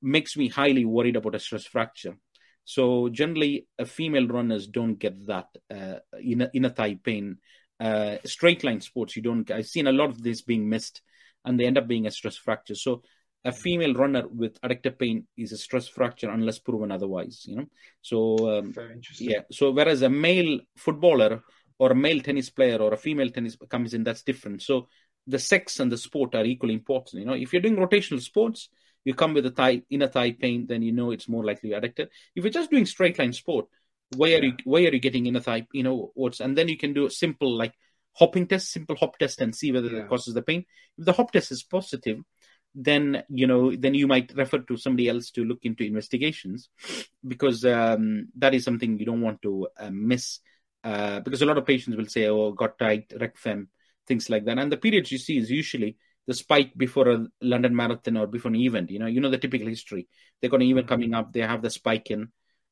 makes 0.00 0.36
me 0.36 0.48
highly 0.48 0.84
worried 0.84 1.16
about 1.16 1.34
a 1.34 1.38
stress 1.38 1.64
fracture. 1.64 2.16
So 2.64 3.08
generally, 3.08 3.66
uh, 3.78 3.84
female 3.84 4.26
runners 4.28 4.66
don't 4.66 4.94
get 4.94 5.26
that 5.26 5.48
uh, 5.70 5.98
inner 6.22 6.68
thigh 6.70 6.94
pain. 7.02 7.38
Uh, 7.80 8.16
straight 8.24 8.62
line 8.62 8.80
sports, 8.80 9.16
you 9.16 9.22
don't. 9.22 9.50
I've 9.50 9.66
seen 9.66 9.88
a 9.88 9.92
lot 9.92 10.10
of 10.10 10.22
this 10.22 10.42
being 10.42 10.68
missed, 10.68 11.02
and 11.44 11.58
they 11.58 11.66
end 11.66 11.78
up 11.78 11.88
being 11.88 12.06
a 12.06 12.10
stress 12.10 12.36
fracture. 12.36 12.76
So 12.76 13.02
a 13.44 13.52
female 13.52 13.94
runner 13.94 14.24
with 14.28 14.60
adductor 14.60 14.96
pain 14.96 15.26
is 15.36 15.52
a 15.52 15.56
stress 15.56 15.88
fracture 15.88 16.30
unless 16.30 16.58
proven 16.58 16.92
otherwise. 16.92 17.42
You 17.44 17.56
know. 17.56 17.66
So 18.00 18.58
um, 18.58 18.74
yeah. 19.18 19.40
So 19.50 19.70
whereas 19.70 20.02
a 20.02 20.08
male 20.08 20.60
footballer 20.76 21.42
or 21.78 21.92
a 21.92 21.96
male 21.96 22.20
tennis 22.20 22.50
player 22.50 22.76
or 22.76 22.92
a 22.92 22.96
female 22.96 23.30
tennis 23.30 23.56
comes 23.68 23.94
in, 23.94 24.04
that's 24.04 24.22
different. 24.22 24.62
So 24.62 24.88
the 25.26 25.38
sex 25.38 25.80
and 25.80 25.90
the 25.90 25.98
sport 25.98 26.34
are 26.34 26.44
equally 26.44 26.74
important. 26.74 27.20
You 27.20 27.26
know, 27.26 27.34
if 27.34 27.52
you're 27.52 27.62
doing 27.62 27.76
rotational 27.76 28.20
sports, 28.20 28.68
you 29.04 29.14
come 29.14 29.34
with 29.34 29.46
a 29.46 29.50
thigh 29.50 29.82
inner 29.90 30.08
thigh 30.08 30.32
pain, 30.32 30.66
then 30.66 30.82
you 30.82 30.92
know 30.92 31.10
it's 31.10 31.28
more 31.28 31.44
likely 31.44 31.70
adductor. 31.70 32.06
If 32.36 32.44
you're 32.44 32.50
just 32.50 32.70
doing 32.70 32.86
straight 32.86 33.18
line 33.18 33.32
sport, 33.32 33.66
why 34.16 34.34
are 34.34 34.42
you 34.42 34.54
why 34.64 34.80
are 34.80 34.92
you 34.92 35.00
getting 35.00 35.26
inner 35.26 35.40
thigh? 35.40 35.66
You 35.72 35.82
know 35.82 36.12
what's 36.14 36.40
and 36.40 36.56
then 36.56 36.68
you 36.68 36.78
can 36.78 36.92
do 36.92 37.06
a 37.06 37.10
simple 37.10 37.56
like 37.56 37.74
hopping 38.14 38.46
test, 38.46 38.70
simple 38.70 38.96
hop 38.96 39.18
test, 39.18 39.40
and 39.40 39.54
see 39.54 39.72
whether 39.72 39.88
yeah. 39.88 40.00
it 40.00 40.08
causes 40.08 40.34
the 40.34 40.42
pain. 40.42 40.64
If 40.98 41.06
the 41.06 41.12
hop 41.12 41.32
test 41.32 41.50
is 41.50 41.62
positive, 41.62 42.18
then 42.74 43.22
you 43.28 43.46
know 43.46 43.74
then 43.74 43.94
you 43.94 44.06
might 44.06 44.32
refer 44.34 44.58
to 44.58 44.76
somebody 44.76 45.08
else 45.08 45.30
to 45.30 45.44
look 45.44 45.60
into 45.62 45.84
investigations 45.84 46.70
because 47.26 47.64
um, 47.64 48.28
that 48.36 48.54
is 48.54 48.64
something 48.64 48.98
you 48.98 49.06
don't 49.06 49.20
want 49.20 49.42
to 49.42 49.68
uh, 49.78 49.90
miss. 49.90 50.40
Uh, 50.84 51.20
because 51.20 51.42
a 51.42 51.46
lot 51.46 51.58
of 51.58 51.66
patients 51.66 51.96
will 51.96 52.06
say, 52.06 52.26
"Oh, 52.26 52.52
got 52.52 52.78
tight, 52.78 53.12
rec 53.20 53.36
fem," 53.36 53.68
things 54.06 54.28
like 54.28 54.44
that, 54.44 54.58
and 54.58 54.72
the 54.72 54.76
periods 54.76 55.12
you 55.12 55.18
see 55.18 55.38
is 55.38 55.50
usually 55.50 55.96
the 56.26 56.34
spike 56.34 56.72
before 56.76 57.08
a 57.08 57.26
London 57.40 57.74
Marathon 57.74 58.16
or 58.16 58.26
before 58.26 58.50
an 58.50 58.56
event. 58.56 58.90
You 58.90 58.98
know, 58.98 59.06
you 59.06 59.20
know 59.20 59.30
the 59.30 59.38
typical 59.38 59.68
history. 59.68 60.08
They 60.40 60.48
got 60.48 60.56
an 60.56 60.66
event 60.66 60.86
mm-hmm. 60.86 60.94
coming 60.94 61.14
up, 61.14 61.32
they 61.32 61.40
have 61.40 61.62
the 61.62 61.70
spike 61.70 62.10
in, 62.10 62.28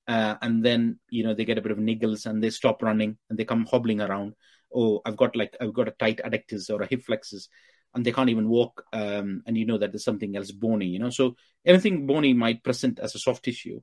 uh, 0.09 0.37
and 0.43 0.65
then 0.65 0.99
you 1.09 1.25
know 1.25 1.35
they 1.35 1.45
get 1.45 1.59
a 1.59 1.63
bit 1.63 1.73
of 1.73 1.79
niggles 1.79 2.27
and 2.27 2.43
they 2.43 2.51
stop 2.51 2.83
running 2.83 3.17
and 3.29 3.39
they 3.39 3.45
come 3.45 3.67
hobbling 3.67 4.01
around. 4.01 4.35
Oh, 4.75 5.01
I've 5.05 5.17
got 5.17 5.37
like 5.37 5.57
I've 5.61 5.75
got 5.75 5.89
a 5.89 5.93
tight 5.93 6.21
adductors 6.25 6.71
or 6.71 6.83
a 6.83 6.87
hip 6.87 7.03
flexors, 7.03 7.49
and 7.94 8.05
they 8.05 8.12
can't 8.12 8.31
even 8.31 8.48
walk. 8.48 8.85
Um, 8.92 9.42
and 9.46 9.57
you 9.57 9.66
know 9.66 9.79
that 9.79 9.92
there's 9.92 10.05
something 10.05 10.37
else 10.37 10.50
bony. 10.50 10.87
You 10.87 10.98
know, 10.98 11.11
so 11.11 11.37
anything 11.64 12.07
bony 12.07 12.33
might 12.33 12.62
present 12.62 12.98
as 12.98 13.14
a 13.14 13.18
soft 13.18 13.44
tissue. 13.44 13.81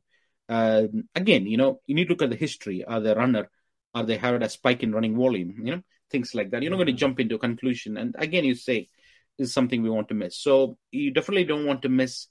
Um, 0.50 1.10
again, 1.14 1.46
you 1.46 1.58
know, 1.58 1.82
you 1.86 1.96
need 1.96 2.06
to 2.06 2.12
look 2.12 2.22
at 2.22 2.30
the 2.30 2.36
history. 2.36 2.84
Are 2.86 3.02
they 3.02 3.14
runner? 3.14 3.50
Are 3.94 4.04
they 4.04 4.18
had 4.18 4.42
a 4.42 4.50
spike 4.50 4.84
in 4.84 4.94
running 4.94 5.16
volume? 5.16 5.56
You 5.64 5.76
know, 5.76 5.82
things 6.10 6.34
like 6.34 6.52
that. 6.52 6.62
You're 6.62 6.72
not 6.72 6.78
going 6.78 6.88
to 6.88 6.94
jump 6.94 7.20
into 7.20 7.36
a 7.36 7.40
conclusion. 7.40 7.98
And 7.98 8.16
again, 8.18 8.46
you 8.46 8.56
say 8.56 8.90
is 9.38 9.54
something 9.54 9.82
we 9.82 9.90
want 9.90 10.10
to 10.10 10.16
miss. 10.16 10.38
So 10.38 10.78
you 10.92 11.12
definitely 11.12 11.46
don't 11.46 11.66
want 11.66 11.84
to 11.84 11.90
miss 11.90 12.28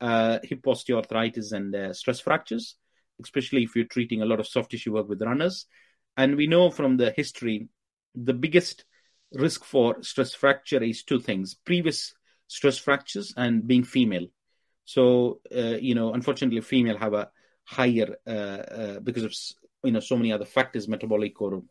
uh, 0.00 0.38
hip 0.42 0.62
osteoarthritis 0.62 1.52
and 1.52 1.74
uh, 1.74 1.92
stress 1.92 2.20
fractures, 2.20 2.76
especially 3.22 3.62
if 3.62 3.74
you're 3.74 3.86
treating 3.86 4.22
a 4.22 4.26
lot 4.26 4.40
of 4.40 4.46
soft 4.46 4.70
tissue 4.70 4.94
work 4.94 5.08
with 5.08 5.22
runners. 5.22 5.66
And 6.16 6.36
we 6.36 6.46
know 6.46 6.70
from 6.70 6.96
the 6.96 7.12
history, 7.12 7.68
the 8.14 8.34
biggest 8.34 8.84
risk 9.32 9.64
for 9.64 10.02
stress 10.02 10.34
fracture 10.34 10.82
is 10.82 11.02
two 11.02 11.20
things: 11.20 11.54
previous 11.54 12.14
stress 12.46 12.78
fractures 12.78 13.32
and 13.36 13.66
being 13.66 13.84
female. 13.84 14.26
So 14.84 15.40
uh, 15.54 15.78
you 15.80 15.94
know, 15.94 16.12
unfortunately, 16.12 16.60
female 16.60 16.98
have 16.98 17.14
a 17.14 17.30
higher 17.64 18.16
uh, 18.26 18.30
uh, 18.30 19.00
because 19.00 19.24
of 19.24 19.34
you 19.84 19.92
know 19.92 20.00
so 20.00 20.16
many 20.16 20.32
other 20.32 20.44
factors, 20.44 20.88
metabolic 20.88 21.40
or 21.40 21.62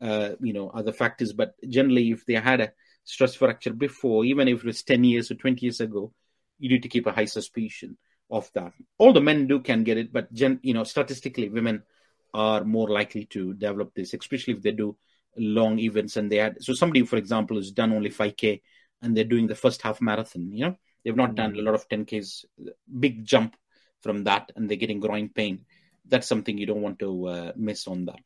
uh, 0.00 0.30
you 0.40 0.52
know 0.52 0.70
other 0.70 0.92
factors. 0.92 1.32
But 1.32 1.54
generally, 1.68 2.10
if 2.12 2.24
they 2.26 2.34
had 2.34 2.60
a 2.60 2.72
stress 3.04 3.34
fracture 3.34 3.72
before, 3.72 4.24
even 4.24 4.48
if 4.48 4.60
it 4.60 4.64
was 4.64 4.82
10 4.82 5.04
years 5.04 5.30
or 5.30 5.34
20 5.34 5.64
years 5.64 5.80
ago, 5.80 6.12
you 6.58 6.68
need 6.68 6.82
to 6.82 6.88
keep 6.88 7.06
a 7.06 7.12
high 7.12 7.24
suspicion 7.24 7.96
of 8.30 8.50
that. 8.54 8.72
All 8.98 9.12
the 9.12 9.20
men 9.20 9.46
do 9.46 9.60
can 9.60 9.84
get 9.84 9.98
it, 9.98 10.12
but 10.12 10.32
gen, 10.32 10.60
you 10.62 10.74
know, 10.74 10.84
statistically, 10.84 11.48
women 11.48 11.82
are 12.34 12.62
more 12.64 12.88
likely 12.88 13.24
to 13.26 13.54
develop 13.54 13.94
this, 13.94 14.14
especially 14.14 14.54
if 14.54 14.62
they 14.62 14.72
do 14.72 14.96
long 15.36 15.78
events 15.78 16.16
and 16.16 16.30
they 16.30 16.36
had. 16.36 16.62
So 16.62 16.72
somebody, 16.72 17.04
for 17.04 17.16
example, 17.16 17.56
has 17.56 17.70
done 17.70 17.92
only 17.92 18.10
5K 18.10 18.62
and 19.02 19.16
they're 19.16 19.24
doing 19.24 19.46
the 19.46 19.54
first 19.54 19.82
half 19.82 20.00
marathon. 20.00 20.52
You 20.52 20.66
know, 20.66 20.76
they've 21.04 21.16
not 21.16 21.34
done 21.34 21.54
a 21.54 21.62
lot 21.62 21.74
of 21.74 21.88
10Ks, 21.88 22.44
big 22.98 23.24
jump 23.24 23.56
from 24.02 24.24
that, 24.24 24.52
and 24.56 24.68
they're 24.68 24.76
getting 24.76 25.00
groin 25.00 25.28
pain. 25.28 25.64
That's 26.06 26.26
something 26.26 26.56
you 26.56 26.66
don't 26.66 26.82
want 26.82 26.98
to 27.00 27.26
uh, 27.26 27.52
miss 27.56 27.86
on 27.86 28.06
that. 28.06 28.20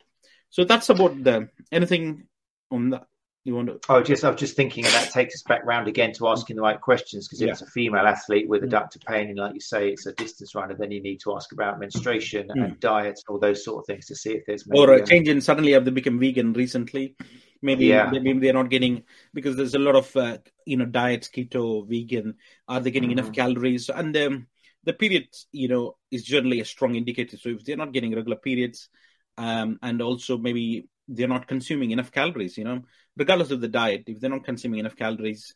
So 0.50 0.64
that's 0.64 0.90
about 0.90 1.22
the 1.22 1.48
anything 1.70 2.28
on 2.70 2.90
that. 2.90 3.06
You 3.44 3.56
want 3.56 3.68
to? 3.68 3.80
Oh, 3.88 4.00
just 4.00 4.24
I 4.24 4.30
was 4.30 4.38
just 4.38 4.54
thinking, 4.54 4.84
and 4.84 4.94
that 4.94 5.10
takes 5.10 5.34
us 5.34 5.42
back 5.42 5.64
round 5.64 5.88
again 5.88 6.12
to 6.12 6.28
asking 6.28 6.54
the 6.54 6.62
right 6.62 6.80
questions 6.80 7.26
because 7.26 7.40
if 7.40 7.46
yeah. 7.46 7.52
it's 7.52 7.62
a 7.62 7.66
female 7.66 8.06
athlete 8.06 8.48
with 8.48 8.62
mm. 8.62 8.70
adductor 8.70 9.04
pain, 9.04 9.30
and 9.30 9.38
like 9.38 9.54
you 9.54 9.60
say, 9.60 9.88
it's 9.88 10.06
a 10.06 10.12
distance 10.12 10.54
runner, 10.54 10.76
then 10.76 10.92
you 10.92 11.02
need 11.02 11.18
to 11.22 11.34
ask 11.34 11.50
about 11.50 11.80
menstruation 11.80 12.46
mm. 12.46 12.64
and 12.64 12.78
diet 12.78 13.18
and 13.18 13.24
all 13.28 13.40
those 13.40 13.64
sort 13.64 13.82
of 13.82 13.86
things 13.86 14.06
to 14.06 14.14
see 14.14 14.34
if 14.34 14.46
there's 14.46 14.64
or 14.72 14.92
a 14.92 15.04
change 15.04 15.28
in 15.28 15.40
suddenly 15.40 15.72
have 15.72 15.84
they 15.84 15.90
become 15.90 16.20
vegan 16.20 16.52
recently. 16.52 17.16
Maybe 17.60 17.86
yeah. 17.86 18.10
maybe 18.10 18.38
they're 18.38 18.52
not 18.52 18.70
getting 18.70 19.02
because 19.34 19.56
there's 19.56 19.74
a 19.74 19.80
lot 19.80 19.96
of 19.96 20.16
uh, 20.16 20.38
you 20.64 20.76
know 20.76 20.86
diets 20.86 21.28
keto 21.28 21.88
vegan. 21.88 22.36
Are 22.68 22.78
they 22.78 22.92
getting 22.92 23.10
mm. 23.10 23.18
enough 23.18 23.32
calories? 23.32 23.88
And 23.88 24.16
um, 24.18 24.46
the 24.84 24.92
period 24.92 25.26
you 25.50 25.66
know 25.66 25.96
is 26.12 26.22
generally 26.22 26.60
a 26.60 26.64
strong 26.64 26.94
indicator. 26.94 27.36
So 27.36 27.48
if 27.48 27.64
they're 27.64 27.76
not 27.76 27.92
getting 27.92 28.14
regular 28.14 28.36
periods, 28.36 28.88
um, 29.36 29.78
and 29.82 30.00
also 30.00 30.38
maybe 30.38 30.88
they're 31.08 31.28
not 31.28 31.48
consuming 31.48 31.90
enough 31.90 32.12
calories, 32.12 32.56
you 32.56 32.64
know, 32.64 32.82
regardless 33.16 33.50
of 33.50 33.60
the 33.60 33.68
diet, 33.68 34.04
if 34.06 34.20
they're 34.20 34.30
not 34.30 34.44
consuming 34.44 34.80
enough 34.80 34.96
calories, 34.96 35.54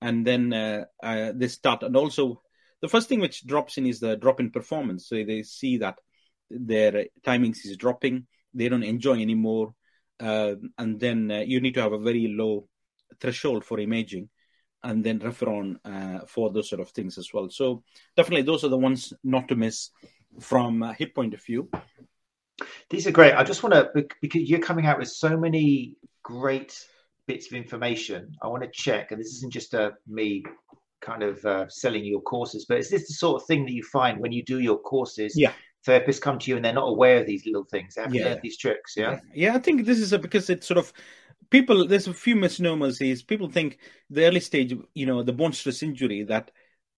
and 0.00 0.26
then 0.26 0.52
uh, 0.52 0.84
uh, 1.02 1.32
they 1.34 1.48
start, 1.48 1.82
and 1.82 1.96
also 1.96 2.42
the 2.80 2.88
first 2.88 3.08
thing 3.08 3.20
which 3.20 3.46
drops 3.46 3.78
in 3.78 3.86
is 3.86 4.00
the 4.00 4.16
drop 4.16 4.40
in 4.40 4.50
performance. 4.50 5.08
So 5.08 5.16
they 5.16 5.42
see 5.42 5.78
that 5.78 5.98
their 6.50 7.06
timings 7.22 7.64
is 7.64 7.76
dropping, 7.76 8.26
they 8.54 8.68
don't 8.68 8.82
enjoy 8.82 9.20
anymore, 9.20 9.74
uh, 10.20 10.54
and 10.76 11.00
then 11.00 11.30
uh, 11.30 11.40
you 11.40 11.60
need 11.60 11.74
to 11.74 11.82
have 11.82 11.92
a 11.92 11.98
very 11.98 12.28
low 12.28 12.68
threshold 13.20 13.64
for 13.64 13.80
imaging, 13.80 14.28
and 14.82 15.02
then 15.02 15.18
refer 15.18 15.48
on 15.48 15.78
uh, 15.84 16.20
for 16.26 16.50
those 16.52 16.68
sort 16.68 16.80
of 16.80 16.90
things 16.90 17.18
as 17.18 17.32
well. 17.32 17.48
So 17.50 17.82
definitely, 18.16 18.42
those 18.42 18.64
are 18.64 18.68
the 18.68 18.78
ones 18.78 19.12
not 19.24 19.48
to 19.48 19.56
miss 19.56 19.90
from 20.40 20.82
a 20.82 20.94
hip 20.94 21.14
point 21.14 21.34
of 21.34 21.44
view. 21.44 21.68
These 22.90 23.06
are 23.06 23.10
great. 23.10 23.34
I 23.34 23.44
just 23.44 23.62
want 23.62 23.74
to 23.74 24.06
because 24.20 24.42
you're 24.42 24.60
coming 24.60 24.86
out 24.86 24.98
with 24.98 25.08
so 25.08 25.36
many 25.36 25.96
great 26.22 26.86
bits 27.26 27.46
of 27.46 27.52
information. 27.52 28.34
I 28.42 28.48
want 28.48 28.62
to 28.62 28.70
check, 28.72 29.12
and 29.12 29.20
this 29.20 29.34
isn't 29.34 29.52
just 29.52 29.74
a 29.74 29.82
uh, 29.82 29.90
me 30.06 30.44
kind 31.00 31.22
of 31.22 31.44
uh, 31.44 31.68
selling 31.68 32.04
your 32.04 32.20
courses, 32.20 32.64
but 32.68 32.78
is 32.78 32.90
this 32.90 33.06
the 33.08 33.14
sort 33.14 33.40
of 33.40 33.46
thing 33.46 33.64
that 33.66 33.72
you 33.72 33.82
find 33.82 34.18
when 34.18 34.32
you 34.32 34.42
do 34.42 34.58
your 34.58 34.78
courses? 34.78 35.34
Yeah. 35.36 35.52
Therapists 35.86 36.20
come 36.20 36.38
to 36.40 36.50
you 36.50 36.56
and 36.56 36.64
they're 36.64 36.72
not 36.72 36.88
aware 36.88 37.20
of 37.20 37.26
these 37.26 37.46
little 37.46 37.64
things. 37.64 37.94
They 37.94 38.02
haven't 38.02 38.16
yeah. 38.16 38.24
learned 38.24 38.40
these 38.42 38.58
tricks. 38.58 38.94
Yeah? 38.96 39.20
yeah. 39.32 39.54
I 39.54 39.58
think 39.58 39.86
this 39.86 39.98
is 39.98 40.12
a, 40.12 40.18
because 40.18 40.50
it's 40.50 40.66
sort 40.66 40.78
of 40.78 40.92
people. 41.50 41.86
There's 41.86 42.08
a 42.08 42.14
few 42.14 42.34
misnomers. 42.34 43.00
Is 43.00 43.22
people 43.22 43.48
think 43.48 43.78
the 44.10 44.26
early 44.26 44.40
stage, 44.40 44.74
you 44.94 45.06
know, 45.06 45.22
the 45.22 45.32
bone 45.32 45.52
stress 45.52 45.82
injury 45.82 46.24
that 46.24 46.50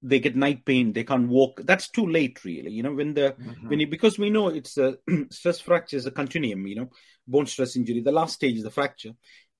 they 0.02 0.18
get 0.18 0.36
night 0.36 0.64
pain 0.64 0.92
they 0.92 1.04
can't 1.04 1.28
walk. 1.28 1.60
That's 1.64 1.88
too 1.88 2.06
late 2.06 2.44
really 2.44 2.70
you 2.70 2.82
know 2.82 2.94
when 2.94 3.14
the 3.14 3.34
mm-hmm. 3.38 3.68
when 3.68 3.80
you 3.80 3.86
because 3.86 4.18
we 4.18 4.30
know 4.30 4.48
it's 4.48 4.78
a 4.78 4.96
stress 5.30 5.60
fracture 5.60 5.96
is 5.96 6.06
a 6.06 6.10
continuum 6.10 6.66
you 6.66 6.76
know 6.76 6.90
bone 7.26 7.46
stress 7.46 7.76
injury 7.76 8.00
the 8.00 8.12
last 8.12 8.34
stage 8.34 8.56
is 8.56 8.64
the 8.64 8.70
fracture. 8.70 9.12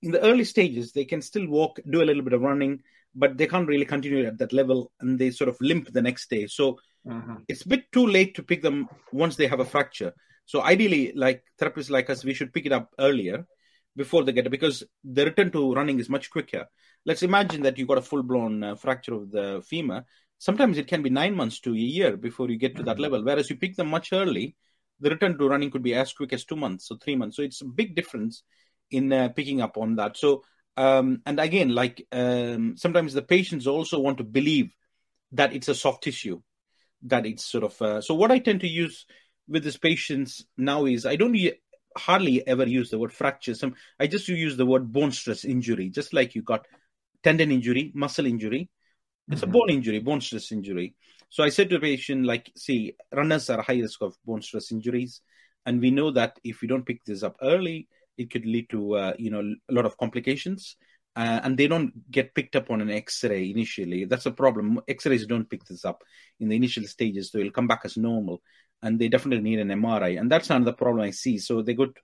In 0.02 0.12
the 0.12 0.20
early 0.22 0.44
stages 0.44 0.92
they 0.92 1.04
can 1.04 1.20
still 1.20 1.46
walk 1.46 1.78
do 1.88 2.02
a 2.02 2.04
little 2.04 2.22
bit 2.22 2.32
of 2.32 2.40
running 2.40 2.80
but 3.14 3.36
they 3.36 3.46
can't 3.46 3.68
really 3.68 3.84
continue 3.84 4.24
at 4.24 4.38
that 4.38 4.52
level 4.52 4.92
and 5.00 5.18
they 5.18 5.30
sort 5.30 5.48
of 5.48 5.56
limp 5.60 5.92
the 5.92 6.02
next 6.02 6.30
day. 6.30 6.46
So 6.46 6.78
mm-hmm. 7.06 7.36
it's 7.48 7.64
a 7.64 7.68
bit 7.68 7.90
too 7.92 8.06
late 8.06 8.36
to 8.36 8.42
pick 8.42 8.62
them 8.62 8.88
once 9.12 9.36
they 9.36 9.48
have 9.48 9.60
a 9.60 9.64
fracture. 9.64 10.12
So 10.46 10.62
ideally 10.62 11.12
like 11.14 11.42
therapists 11.60 11.90
like 11.90 12.08
us 12.08 12.24
we 12.24 12.34
should 12.34 12.52
pick 12.52 12.66
it 12.66 12.72
up 12.72 12.90
earlier 12.98 13.46
before 13.96 14.24
they 14.24 14.32
get 14.32 14.46
it 14.46 14.50
because 14.50 14.84
the 15.04 15.24
return 15.24 15.50
to 15.50 15.74
running 15.74 15.98
is 15.98 16.08
much 16.08 16.30
quicker. 16.30 16.66
Let's 17.04 17.22
imagine 17.22 17.62
that 17.62 17.78
you 17.78 17.86
got 17.86 17.98
a 17.98 18.02
full 18.02 18.22
blown 18.22 18.62
uh, 18.62 18.74
fracture 18.76 19.14
of 19.14 19.30
the 19.30 19.62
femur 19.66 20.04
sometimes 20.40 20.78
it 20.78 20.88
can 20.88 21.02
be 21.02 21.10
nine 21.10 21.36
months 21.36 21.60
to 21.60 21.70
a 21.72 21.76
year 21.76 22.16
before 22.16 22.48
you 22.48 22.56
get 22.56 22.74
to 22.74 22.82
that 22.82 22.94
mm-hmm. 22.94 23.02
level. 23.02 23.24
Whereas 23.24 23.50
you 23.50 23.56
pick 23.56 23.76
them 23.76 23.88
much 23.88 24.12
early, 24.12 24.56
the 24.98 25.10
return 25.10 25.38
to 25.38 25.48
running 25.48 25.70
could 25.70 25.82
be 25.82 25.94
as 25.94 26.12
quick 26.14 26.32
as 26.32 26.44
two 26.44 26.56
months 26.56 26.90
or 26.90 26.96
three 26.96 27.14
months. 27.14 27.36
So 27.36 27.42
it's 27.42 27.60
a 27.60 27.66
big 27.66 27.94
difference 27.94 28.42
in 28.90 29.12
uh, 29.12 29.28
picking 29.28 29.60
up 29.60 29.76
on 29.76 29.96
that. 29.96 30.16
So, 30.16 30.42
um, 30.78 31.20
and 31.26 31.38
again, 31.38 31.74
like 31.74 32.06
um, 32.10 32.76
sometimes 32.78 33.12
the 33.12 33.22
patients 33.22 33.66
also 33.66 34.00
want 34.00 34.18
to 34.18 34.24
believe 34.24 34.74
that 35.32 35.52
it's 35.52 35.68
a 35.68 35.74
soft 35.74 36.02
tissue, 36.04 36.40
that 37.02 37.26
it's 37.26 37.44
sort 37.44 37.64
of. 37.64 37.82
Uh, 37.82 38.00
so, 38.00 38.14
what 38.14 38.32
I 38.32 38.38
tend 38.38 38.60
to 38.62 38.68
use 38.68 39.04
with 39.46 39.62
these 39.62 39.76
patients 39.76 40.46
now 40.56 40.86
is 40.86 41.04
I 41.04 41.16
don't 41.16 41.36
hardly 41.98 42.46
ever 42.46 42.66
use 42.66 42.88
the 42.88 42.98
word 42.98 43.12
fracture. 43.12 43.54
Some 43.54 43.74
I 43.98 44.06
just 44.06 44.26
use 44.28 44.56
the 44.56 44.66
word 44.66 44.90
bone 44.90 45.12
stress 45.12 45.44
injury, 45.44 45.90
just 45.90 46.14
like 46.14 46.34
you 46.34 46.42
got 46.42 46.66
tendon 47.22 47.52
injury, 47.52 47.92
muscle 47.94 48.24
injury. 48.24 48.70
It's 49.30 49.42
mm-hmm. 49.42 49.50
a 49.50 49.52
bone 49.52 49.70
injury, 49.70 49.98
bone 50.00 50.20
stress 50.20 50.52
injury. 50.52 50.94
So 51.28 51.44
I 51.44 51.48
said 51.48 51.70
to 51.70 51.76
the 51.76 51.80
patient, 51.80 52.26
like, 52.26 52.50
see, 52.56 52.96
runners 53.12 53.48
are 53.50 53.62
high 53.62 53.80
risk 53.80 54.02
of 54.02 54.16
bone 54.24 54.42
stress 54.42 54.72
injuries, 54.72 55.20
and 55.64 55.80
we 55.80 55.90
know 55.90 56.10
that 56.10 56.38
if 56.42 56.60
we 56.60 56.68
don't 56.68 56.84
pick 56.84 57.04
this 57.04 57.22
up 57.22 57.36
early, 57.40 57.88
it 58.18 58.30
could 58.30 58.44
lead 58.44 58.68
to 58.70 58.96
uh, 58.96 59.14
you 59.18 59.30
know 59.30 59.40
a 59.40 59.72
lot 59.72 59.86
of 59.86 59.96
complications. 59.96 60.76
Uh, 61.16 61.40
and 61.42 61.58
they 61.58 61.66
don't 61.66 62.08
get 62.10 62.34
picked 62.34 62.54
up 62.54 62.70
on 62.70 62.80
an 62.80 62.88
X-ray 62.88 63.50
initially. 63.50 64.04
That's 64.04 64.26
a 64.26 64.30
problem. 64.30 64.80
X-rays 64.86 65.26
don't 65.26 65.50
pick 65.50 65.64
this 65.64 65.84
up 65.84 66.04
in 66.38 66.48
the 66.48 66.54
initial 66.54 66.84
stages, 66.84 67.30
so 67.30 67.38
it'll 67.38 67.50
come 67.50 67.66
back 67.66 67.80
as 67.84 67.96
normal, 67.96 68.42
and 68.82 68.98
they 68.98 69.08
definitely 69.08 69.42
need 69.42 69.58
an 69.58 69.68
MRI. 69.68 70.20
And 70.20 70.30
that's 70.30 70.50
another 70.50 70.72
problem 70.72 71.04
I 71.04 71.10
see. 71.10 71.38
So 71.38 71.62
they 71.62 71.74
go 71.74 71.86
to 71.86 71.94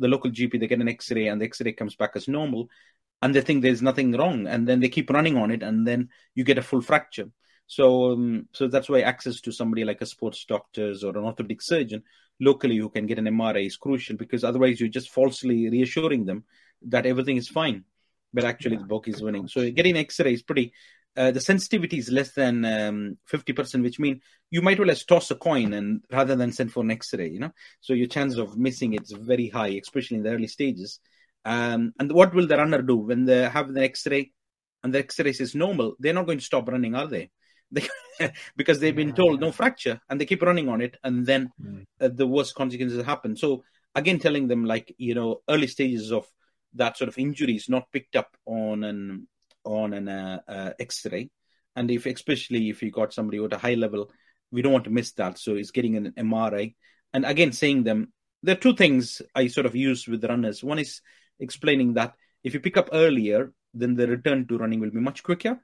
the 0.00 0.08
local 0.08 0.30
GP, 0.30 0.58
they 0.58 0.66
get 0.66 0.80
an 0.80 0.88
X-ray, 0.88 1.28
and 1.28 1.40
the 1.40 1.44
X-ray 1.44 1.72
comes 1.72 1.94
back 1.94 2.12
as 2.16 2.26
normal, 2.26 2.68
and 3.20 3.34
they 3.34 3.40
think 3.40 3.62
there's 3.62 3.82
nothing 3.82 4.12
wrong, 4.12 4.46
and 4.46 4.66
then 4.66 4.80
they 4.80 4.88
keep 4.88 5.10
running 5.10 5.36
on 5.36 5.50
it, 5.50 5.62
and 5.62 5.86
then 5.86 6.08
you 6.34 6.44
get 6.44 6.58
a 6.58 6.62
full 6.62 6.80
fracture. 6.80 7.30
So, 7.66 8.12
um, 8.12 8.48
so 8.52 8.66
that's 8.66 8.88
why 8.88 9.02
access 9.02 9.40
to 9.42 9.52
somebody 9.52 9.84
like 9.84 10.00
a 10.00 10.06
sports 10.06 10.44
doctors 10.46 11.04
or 11.04 11.10
an 11.10 11.24
orthopedic 11.24 11.60
surgeon 11.60 12.02
locally 12.40 12.76
who 12.76 12.88
can 12.88 13.06
get 13.06 13.18
an 13.18 13.26
MRI 13.26 13.66
is 13.66 13.76
crucial 13.76 14.16
because 14.16 14.44
otherwise 14.44 14.80
you're 14.80 14.88
just 14.88 15.10
falsely 15.10 15.68
reassuring 15.68 16.24
them 16.24 16.44
that 16.82 17.06
everything 17.06 17.36
is 17.36 17.48
fine, 17.48 17.84
but 18.32 18.44
actually 18.44 18.76
the 18.76 18.84
book 18.84 19.08
is 19.08 19.22
winning. 19.22 19.48
So 19.48 19.70
getting 19.70 19.96
X-ray 19.96 20.32
is 20.32 20.42
pretty. 20.42 20.72
Uh, 21.16 21.32
the 21.32 21.40
sensitivity 21.40 21.98
is 21.98 22.10
less 22.10 22.32
than 22.32 22.64
um, 22.64 23.18
50%, 23.30 23.82
which 23.82 23.98
means 23.98 24.22
you 24.50 24.62
might 24.62 24.78
well 24.78 24.90
as 24.90 25.04
toss 25.04 25.30
a 25.32 25.34
coin 25.34 25.72
and 25.72 26.04
rather 26.12 26.36
than 26.36 26.52
send 26.52 26.72
for 26.72 26.84
an 26.84 26.92
X-ray, 26.92 27.28
you 27.28 27.40
know. 27.40 27.50
So 27.80 27.92
your 27.92 28.06
chance 28.06 28.36
of 28.36 28.56
missing 28.56 28.94
it 28.94 29.02
is 29.02 29.12
very 29.12 29.48
high, 29.48 29.80
especially 29.82 30.18
in 30.18 30.22
the 30.22 30.30
early 30.30 30.46
stages. 30.46 31.00
Um, 31.48 31.94
and 31.98 32.12
what 32.12 32.34
will 32.34 32.46
the 32.46 32.58
runner 32.58 32.82
do 32.82 32.96
when 32.96 33.24
they 33.24 33.48
have 33.48 33.72
the 33.72 33.82
X-ray 33.82 34.32
and 34.84 34.92
the 34.92 34.98
X-ray 34.98 35.30
is 35.30 35.54
normal? 35.54 35.96
They're 35.98 36.12
not 36.12 36.26
going 36.26 36.38
to 36.38 36.44
stop 36.44 36.68
running, 36.68 36.94
are 36.94 37.06
they? 37.06 37.30
They, 37.70 37.86
because 38.56 38.80
they've 38.80 38.96
been 38.96 39.12
told 39.12 39.40
no 39.40 39.52
fracture 39.52 40.00
and 40.08 40.18
they 40.18 40.24
keep 40.24 40.40
running 40.40 40.70
on 40.70 40.80
it 40.80 40.96
and 41.04 41.26
then 41.26 41.52
mm. 41.62 41.84
uh, 42.00 42.08
the 42.08 42.26
worst 42.26 42.54
consequences 42.54 43.04
happen 43.04 43.36
so 43.36 43.62
again 43.94 44.18
telling 44.18 44.48
them 44.48 44.64
like 44.64 44.94
you 44.96 45.14
know 45.14 45.42
early 45.50 45.66
stages 45.66 46.10
of 46.10 46.26
that 46.74 46.96
sort 46.96 47.08
of 47.08 47.18
injury 47.18 47.56
is 47.56 47.68
not 47.68 47.92
picked 47.92 48.16
up 48.16 48.34
on 48.46 48.84
an 48.84 49.28
on 49.64 49.92
an 49.92 50.08
uh, 50.08 50.38
uh, 50.48 50.70
x-ray 50.80 51.28
and 51.76 51.90
if 51.90 52.06
especially 52.06 52.70
if 52.70 52.82
you 52.82 52.90
got 52.90 53.12
somebody 53.12 53.44
at 53.44 53.52
a 53.52 53.58
high 53.58 53.74
level 53.74 54.10
we 54.50 54.62
don't 54.62 54.72
want 54.72 54.84
to 54.84 54.98
miss 54.98 55.12
that 55.12 55.38
so 55.38 55.54
it's 55.54 55.70
getting 55.70 55.94
an 55.94 56.12
mri 56.16 56.74
and 57.12 57.26
again 57.26 57.52
saying 57.52 57.84
them 57.84 58.10
there 58.42 58.56
are 58.56 58.64
two 58.64 58.74
things 58.74 59.20
i 59.34 59.46
sort 59.46 59.66
of 59.66 59.76
use 59.76 60.08
with 60.08 60.24
runners 60.24 60.64
one 60.64 60.78
is 60.78 61.02
explaining 61.40 61.94
that 61.94 62.14
if 62.44 62.54
you 62.54 62.60
pick 62.60 62.76
up 62.76 62.88
earlier 62.92 63.52
then 63.74 63.94
the 63.94 64.06
return 64.06 64.46
to 64.46 64.58
running 64.58 64.80
will 64.80 64.90
be 64.90 65.00
much 65.00 65.22
quicker 65.22 65.60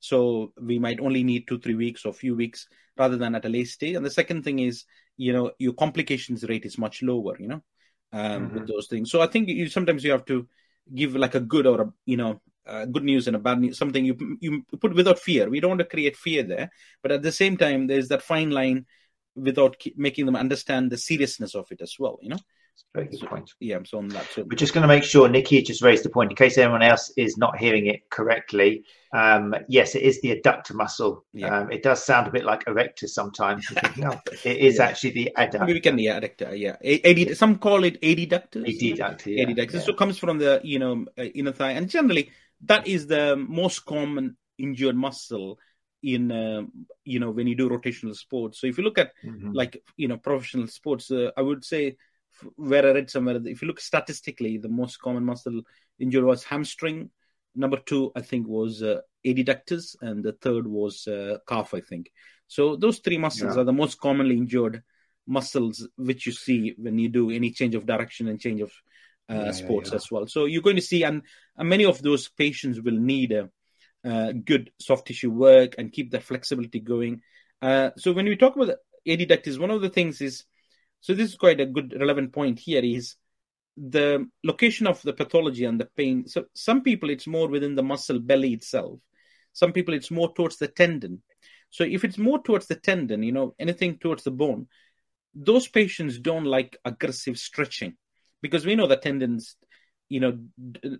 so 0.00 0.52
we 0.60 0.78
might 0.78 1.00
only 1.00 1.24
need 1.24 1.46
two, 1.48 1.58
three 1.58 1.74
weeks 1.74 2.04
or 2.04 2.12
few 2.12 2.36
weeks 2.36 2.68
rather 2.96 3.16
than 3.16 3.34
at 3.34 3.44
a 3.44 3.48
late 3.48 3.68
stage. 3.68 3.96
And 3.96 4.04
the 4.04 4.10
second 4.10 4.42
thing 4.44 4.60
is, 4.60 4.84
you 5.16 5.32
know, 5.32 5.52
your 5.58 5.72
complications 5.72 6.44
rate 6.44 6.64
is 6.64 6.78
much 6.78 7.02
lower, 7.02 7.36
you 7.38 7.48
know, 7.48 7.62
um, 8.12 8.46
mm-hmm. 8.46 8.54
with 8.54 8.68
those 8.68 8.86
things. 8.86 9.10
So 9.10 9.20
I 9.20 9.26
think 9.26 9.48
you 9.48 9.68
sometimes 9.68 10.04
you 10.04 10.12
have 10.12 10.24
to 10.26 10.46
give 10.94 11.16
like 11.16 11.34
a 11.34 11.40
good 11.40 11.66
or 11.66 11.80
a, 11.80 11.92
you 12.06 12.16
know, 12.16 12.40
uh, 12.66 12.84
good 12.84 13.02
news 13.02 13.26
and 13.26 13.34
a 13.34 13.38
bad 13.38 13.60
news, 13.60 13.78
something 13.78 14.04
you 14.04 14.38
you 14.40 14.62
put 14.80 14.94
without 14.94 15.18
fear. 15.18 15.48
We 15.48 15.60
don't 15.60 15.70
want 15.70 15.80
to 15.80 15.86
create 15.86 16.16
fear 16.16 16.42
there, 16.42 16.70
but 17.02 17.12
at 17.12 17.22
the 17.22 17.32
same 17.32 17.56
time, 17.56 17.86
there's 17.86 18.08
that 18.08 18.22
fine 18.22 18.50
line 18.50 18.86
without 19.34 19.76
making 19.96 20.26
them 20.26 20.36
understand 20.36 20.90
the 20.90 20.98
seriousness 20.98 21.54
of 21.54 21.66
it 21.70 21.80
as 21.80 21.96
well. 21.98 22.18
You 22.20 22.30
know, 22.30 22.38
very 22.94 23.08
good 23.08 23.20
point. 23.28 23.52
Yeah, 23.60 23.76
I'm 23.76 23.84
so 23.84 23.98
on 23.98 24.08
that. 24.08 24.26
So 24.32 24.42
We're 24.42 24.56
just 24.56 24.74
going 24.74 24.82
to 24.82 24.88
make 24.88 25.04
sure 25.04 25.28
Nikki 25.28 25.62
just 25.62 25.82
raised 25.82 26.04
the 26.04 26.10
point 26.10 26.30
in 26.30 26.36
case 26.36 26.58
anyone 26.58 26.82
else 26.82 27.12
is 27.16 27.36
not 27.36 27.58
hearing 27.58 27.86
it 27.86 28.08
correctly. 28.10 28.84
Um, 29.12 29.54
yes, 29.68 29.94
it 29.94 30.02
is 30.02 30.20
the 30.20 30.38
adductor 30.38 30.74
muscle. 30.74 31.24
Yeah. 31.32 31.60
Um, 31.60 31.72
it 31.72 31.82
does 31.82 32.04
sound 32.04 32.26
a 32.26 32.30
bit 32.30 32.44
like 32.44 32.64
erector 32.66 33.08
sometimes. 33.08 33.66
no, 33.96 34.20
it 34.44 34.56
is 34.58 34.76
yeah. 34.76 34.84
actually 34.84 35.10
the 35.10 35.32
adductor. 35.36 35.66
We 35.66 35.80
can 35.80 35.96
the 35.96 36.06
adductor. 36.06 36.58
Yeah, 36.58 36.76
a- 36.82 37.34
some 37.34 37.58
call 37.58 37.84
it 37.84 38.00
adductors. 38.02 38.66
Adductor. 38.66 39.26
Yeah. 39.26 39.44
Adductor. 39.44 39.74
Yeah. 39.74 39.80
So 39.80 39.92
it 39.92 39.98
comes 39.98 40.18
from 40.18 40.38
the 40.38 40.60
you 40.62 40.78
know 40.78 41.06
uh, 41.18 41.22
inner 41.22 41.52
thigh, 41.52 41.72
and 41.72 41.88
generally 41.88 42.30
that 42.66 42.86
is 42.86 43.06
the 43.06 43.36
most 43.36 43.84
common 43.86 44.36
injured 44.58 44.96
muscle 44.96 45.58
in 46.02 46.30
uh, 46.30 46.62
you 47.04 47.18
know 47.18 47.30
when 47.30 47.46
you 47.46 47.54
do 47.54 47.68
rotational 47.68 48.14
sports 48.14 48.60
so 48.60 48.66
if 48.66 48.78
you 48.78 48.84
look 48.84 48.98
at 48.98 49.12
mm-hmm. 49.24 49.52
like 49.52 49.82
you 49.96 50.06
know 50.06 50.16
professional 50.16 50.66
sports 50.68 51.10
uh, 51.10 51.30
i 51.36 51.42
would 51.42 51.64
say 51.64 51.96
where 52.56 52.86
I 52.86 52.92
read 52.92 53.10
somewhere, 53.10 53.40
if 53.44 53.62
you 53.62 53.68
look 53.68 53.80
statistically, 53.80 54.58
the 54.58 54.68
most 54.68 54.98
common 54.98 55.24
muscle 55.24 55.62
injury 55.98 56.24
was 56.24 56.44
hamstring. 56.44 57.10
Number 57.54 57.78
two, 57.78 58.12
I 58.14 58.20
think, 58.22 58.46
was 58.46 58.82
uh, 58.82 59.00
adductors, 59.26 59.96
and 60.00 60.22
the 60.22 60.32
third 60.32 60.66
was 60.66 61.06
uh, 61.06 61.38
calf. 61.48 61.74
I 61.74 61.80
think. 61.80 62.10
So 62.46 62.76
those 62.76 62.98
three 63.00 63.18
muscles 63.18 63.54
yeah. 63.54 63.62
are 63.62 63.64
the 63.64 63.72
most 63.72 64.00
commonly 64.00 64.36
injured 64.36 64.82
muscles 65.26 65.86
which 65.96 66.26
you 66.26 66.32
see 66.32 66.74
when 66.78 66.98
you 66.98 67.08
do 67.10 67.30
any 67.30 67.50
change 67.50 67.74
of 67.74 67.84
direction 67.84 68.28
and 68.28 68.40
change 68.40 68.62
of 68.62 68.72
uh, 69.30 69.44
yeah, 69.46 69.50
sports 69.52 69.90
yeah, 69.90 69.96
as 69.96 70.10
well. 70.10 70.26
So 70.26 70.46
you're 70.46 70.62
going 70.62 70.76
to 70.76 70.82
see, 70.82 71.02
and, 71.04 71.22
and 71.56 71.68
many 71.68 71.84
of 71.84 72.00
those 72.00 72.28
patients 72.28 72.80
will 72.80 72.98
need 72.98 73.32
a, 73.32 73.50
a 74.04 74.32
good 74.32 74.70
soft 74.80 75.06
tissue 75.06 75.30
work 75.30 75.74
and 75.76 75.92
keep 75.92 76.10
the 76.10 76.20
flexibility 76.20 76.80
going. 76.80 77.20
Uh, 77.60 77.90
so 77.98 78.12
when 78.12 78.24
we 78.24 78.36
talk 78.36 78.56
about 78.56 78.76
adductors, 79.06 79.58
one 79.58 79.70
of 79.70 79.82
the 79.82 79.90
things 79.90 80.22
is 80.22 80.44
so 81.00 81.14
this 81.14 81.30
is 81.30 81.36
quite 81.36 81.60
a 81.60 81.66
good 81.66 81.94
relevant 81.98 82.32
point 82.32 82.58
here 82.58 82.82
is 82.82 83.16
the 83.76 84.26
location 84.42 84.86
of 84.86 85.00
the 85.02 85.12
pathology 85.12 85.64
and 85.64 85.80
the 85.80 85.88
pain. 85.96 86.26
So 86.26 86.46
some 86.54 86.82
people 86.82 87.10
it's 87.10 87.26
more 87.26 87.48
within 87.48 87.74
the 87.74 87.82
muscle 87.82 88.18
belly 88.18 88.52
itself. 88.52 88.98
Some 89.52 89.72
people 89.72 89.94
it's 89.94 90.10
more 90.10 90.32
towards 90.34 90.56
the 90.56 90.68
tendon. 90.68 91.22
So 91.70 91.84
if 91.84 92.04
it's 92.04 92.18
more 92.18 92.42
towards 92.42 92.66
the 92.66 92.74
tendon, 92.74 93.22
you 93.22 93.32
know, 93.32 93.54
anything 93.58 93.98
towards 93.98 94.24
the 94.24 94.30
bone, 94.30 94.66
those 95.34 95.68
patients 95.68 96.18
don't 96.18 96.44
like 96.44 96.76
aggressive 96.84 97.38
stretching 97.38 97.96
because 98.42 98.66
we 98.66 98.74
know 98.74 98.86
the 98.86 98.96
tendons, 98.96 99.56
you 100.08 100.20
know, 100.20 100.38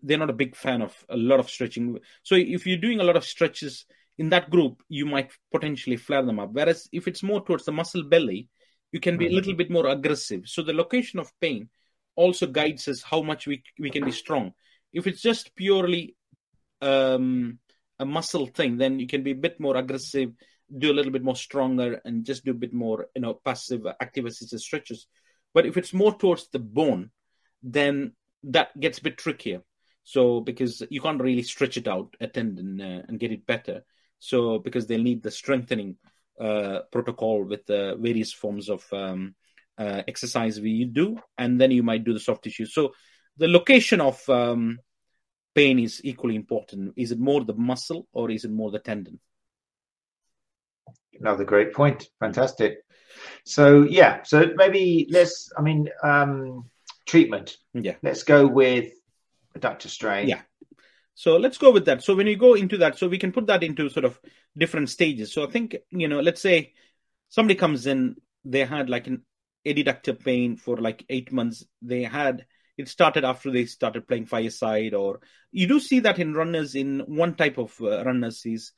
they're 0.03 0.19
not 0.19 0.31
a 0.31 0.35
big 0.35 0.55
fan 0.55 0.83
of 0.83 0.95
a 1.09 1.17
lot 1.17 1.41
of 1.41 1.51
stretching. 1.51 1.99
So 2.23 2.35
if 2.37 2.67
you're 2.67 2.77
doing 2.77 3.01
a 3.01 3.05
lot 3.05 3.17
of 3.17 3.25
stretches 3.25 3.87
in 4.19 4.29
that 4.29 4.51
group, 4.51 4.83
you 4.89 5.07
might 5.07 5.33
potentially 5.53 5.97
flare 5.97 6.25
them 6.25 6.39
up. 6.39 6.51
Whereas 6.53 6.89
if 6.93 7.09
it's 7.09 7.23
more 7.23 7.45
towards 7.45 7.65
the 7.65 7.73
muscle 7.73 8.05
belly, 8.05 8.49
you 8.93 9.01
can 9.01 9.17
be 9.19 9.27
a 9.27 9.31
little 9.31 9.55
bit 9.55 9.71
more 9.71 9.87
aggressive. 9.87 10.43
So 10.47 10.63
the 10.63 10.73
location 10.73 11.19
of 11.19 11.33
pain 11.41 11.69
also 12.17 12.47
guides 12.47 12.89
us 12.89 13.03
how 13.03 13.23
much 13.23 13.47
we 13.47 13.63
we 13.79 13.91
can 13.91 14.05
be 14.05 14.13
strong. 14.13 14.53
If 14.93 15.07
it's 15.07 15.21
just 15.21 15.55
purely 15.55 16.17
um, 16.81 17.59
a 17.99 18.05
muscle 18.05 18.47
thing, 18.47 18.79
then 18.79 18.99
you 18.99 19.07
can 19.07 19.23
be 19.23 19.33
a 19.33 19.43
bit 19.47 19.61
more 19.61 19.77
aggressive, 19.77 20.33
do 20.77 20.91
a 20.91 20.95
little 20.95 21.13
bit 21.13 21.23
more 21.23 21.37
stronger, 21.37 22.01
and 22.05 22.25
just 22.25 22.45
do 22.45 22.53
a 22.53 22.63
bit 22.65 22.73
more, 22.73 23.07
you 23.15 23.23
know, 23.23 23.35
passive 23.35 23.87
active 24.01 24.25
assisted 24.25 24.61
stretches. 24.61 25.07
But 25.55 25.67
if 25.67 25.77
it's 25.77 25.93
more 25.93 26.17
towards 26.17 26.49
the 26.49 26.59
bone, 26.59 27.11
then 27.63 28.13
that 28.45 28.79
gets 28.79 28.99
a 28.99 29.03
bit 29.03 29.19
trickier. 29.19 29.63
So 30.05 30.41
because 30.41 30.83
you 30.91 31.03
can't 31.03 31.21
really 31.21 31.43
stretch 31.43 31.77
it 31.77 31.87
out 31.87 32.17
a 32.21 32.27
tendon 32.27 32.81
uh, 32.81 33.03
and 33.07 33.21
get 33.21 33.33
it 33.33 33.47
better. 33.47 33.85
So 34.19 34.59
because 34.59 34.87
they'll 34.87 35.03
need 35.03 35.23
the 35.23 35.31
strengthening 35.31 35.97
protocol 36.91 37.45
with 37.45 37.69
uh, 37.71 37.97
various 37.97 38.33
forms 38.33 38.69
of 38.69 38.85
um, 38.93 39.35
uh, 39.79 40.03
exercise 40.09 40.61
we 40.61 40.85
do, 40.85 41.19
and 41.37 41.61
then 41.61 41.71
you 41.71 41.83
might 41.83 42.05
do 42.05 42.13
the 42.13 42.21
soft 42.21 42.45
tissue. 42.45 42.67
So 42.67 42.93
the 43.37 43.49
location 43.49 44.01
of 44.01 44.29
um, 44.29 44.79
pain 45.55 45.79
is 45.79 46.01
equally 46.05 46.37
important. 46.37 46.95
Is 46.97 47.13
it 47.13 47.19
more 47.19 47.45
the 47.45 47.55
muscle 47.55 48.07
or 48.13 48.31
is 48.31 48.45
it 48.45 48.51
more 48.51 48.71
the 48.71 48.79
tendon? 48.79 49.21
Another 51.21 51.45
great 51.45 51.73
point. 51.73 52.09
Fantastic. 52.21 52.79
So 53.45 53.83
yeah, 53.83 54.23
so 54.23 54.53
maybe 54.55 55.09
let's. 55.11 55.51
I 55.59 55.63
mean, 55.63 55.89
um, 56.03 56.71
treatment. 57.07 57.57
Yeah. 57.75 57.97
Let's 58.03 58.23
go 58.23 58.47
with 58.47 58.93
adductor 59.57 59.89
strain. 59.89 60.29
Yeah. 60.29 60.43
So 61.19 61.37
let's 61.37 61.59
go 61.59 61.73
with 61.73 61.87
that. 61.87 62.05
So 62.05 62.15
when 62.15 62.29
you 62.29 62.37
go 62.37 62.55
into 62.55 62.77
that, 62.77 62.97
so 62.97 63.09
we 63.09 63.19
can 63.19 63.33
put 63.33 63.49
that 63.49 63.65
into 63.65 63.89
sort 63.89 64.05
of 64.05 64.21
different 64.57 64.89
stages. 64.89 65.33
So 65.33 65.45
I 65.45 65.51
think, 65.51 65.75
you 65.91 66.07
know, 66.07 66.21
let's 66.21 66.41
say 66.41 66.75
somebody 67.29 67.57
comes 67.57 67.89
in, 67.89 68.15
they 68.45 68.65
had 68.65 68.89
like 68.89 69.09
an 69.09 69.25
adductor 69.67 70.17
pain 70.17 70.57
for 70.57 70.77
like 70.77 71.05
eight 71.09 71.33
months. 71.33 71.65
They 71.83 72.05
had, 72.05 72.47
it 72.77 72.87
started 72.87 73.25
after 73.25 73.51
they 73.51 73.65
started 73.65 74.07
playing 74.07 74.27
five-a-side 74.27 74.95
or 74.95 75.19
you 75.51 75.67
do 75.67 75.81
see 75.81 75.99
that 75.99 76.21
in 76.21 76.35
runners 76.35 76.77
in 76.77 77.01
one 77.09 77.35
type 77.35 77.59
of 77.59 77.75
uh, 77.83 78.05
runners 78.05 78.43
is 78.47 78.71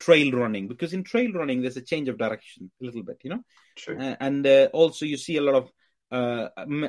trail 0.00 0.32
running 0.32 0.66
because 0.66 0.94
in 0.94 1.04
trail 1.04 1.30
running 1.32 1.62
there's 1.62 1.76
a 1.76 1.80
change 1.80 2.08
of 2.08 2.18
direction 2.18 2.72
a 2.82 2.84
little 2.84 3.04
bit, 3.04 3.18
you 3.22 3.30
know, 3.30 3.44
True. 3.76 3.96
Uh, 4.00 4.16
and 4.18 4.44
uh, 4.44 4.68
also 4.72 5.06
you 5.06 5.16
see 5.16 5.36
a 5.36 5.42
lot 5.42 5.54
of, 5.54 5.70
uh, 6.10 6.48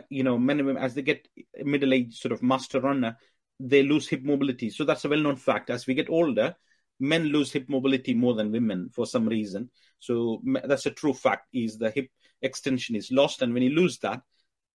you 0.09 0.23
know, 0.23 0.39
men 0.39 0.77
as 0.77 0.95
they 0.95 1.03
get 1.03 1.27
middle 1.63 1.93
age 1.93 2.19
sort 2.19 2.31
of 2.31 2.41
master 2.41 2.81
runner, 2.81 3.17
they 3.59 3.83
lose 3.83 4.07
hip 4.07 4.23
mobility. 4.23 4.69
So 4.69 4.83
that's 4.83 5.05
a 5.05 5.09
well 5.09 5.19
known 5.19 5.35
fact. 5.35 5.69
As 5.69 5.87
we 5.87 5.93
get 5.93 6.09
older, 6.09 6.55
men 6.99 7.25
lose 7.25 7.51
hip 7.51 7.65
mobility 7.67 8.13
more 8.13 8.33
than 8.33 8.51
women 8.51 8.89
for 8.93 9.05
some 9.05 9.27
reason. 9.27 9.69
So 9.99 10.41
that's 10.65 10.85
a 10.85 10.91
true 10.91 11.13
fact. 11.13 11.47
Is 11.53 11.77
the 11.77 11.91
hip 11.91 12.09
extension 12.41 12.95
is 12.95 13.11
lost, 13.11 13.41
and 13.41 13.53
when 13.53 13.63
you 13.63 13.71
lose 13.71 13.97
that, 13.99 14.21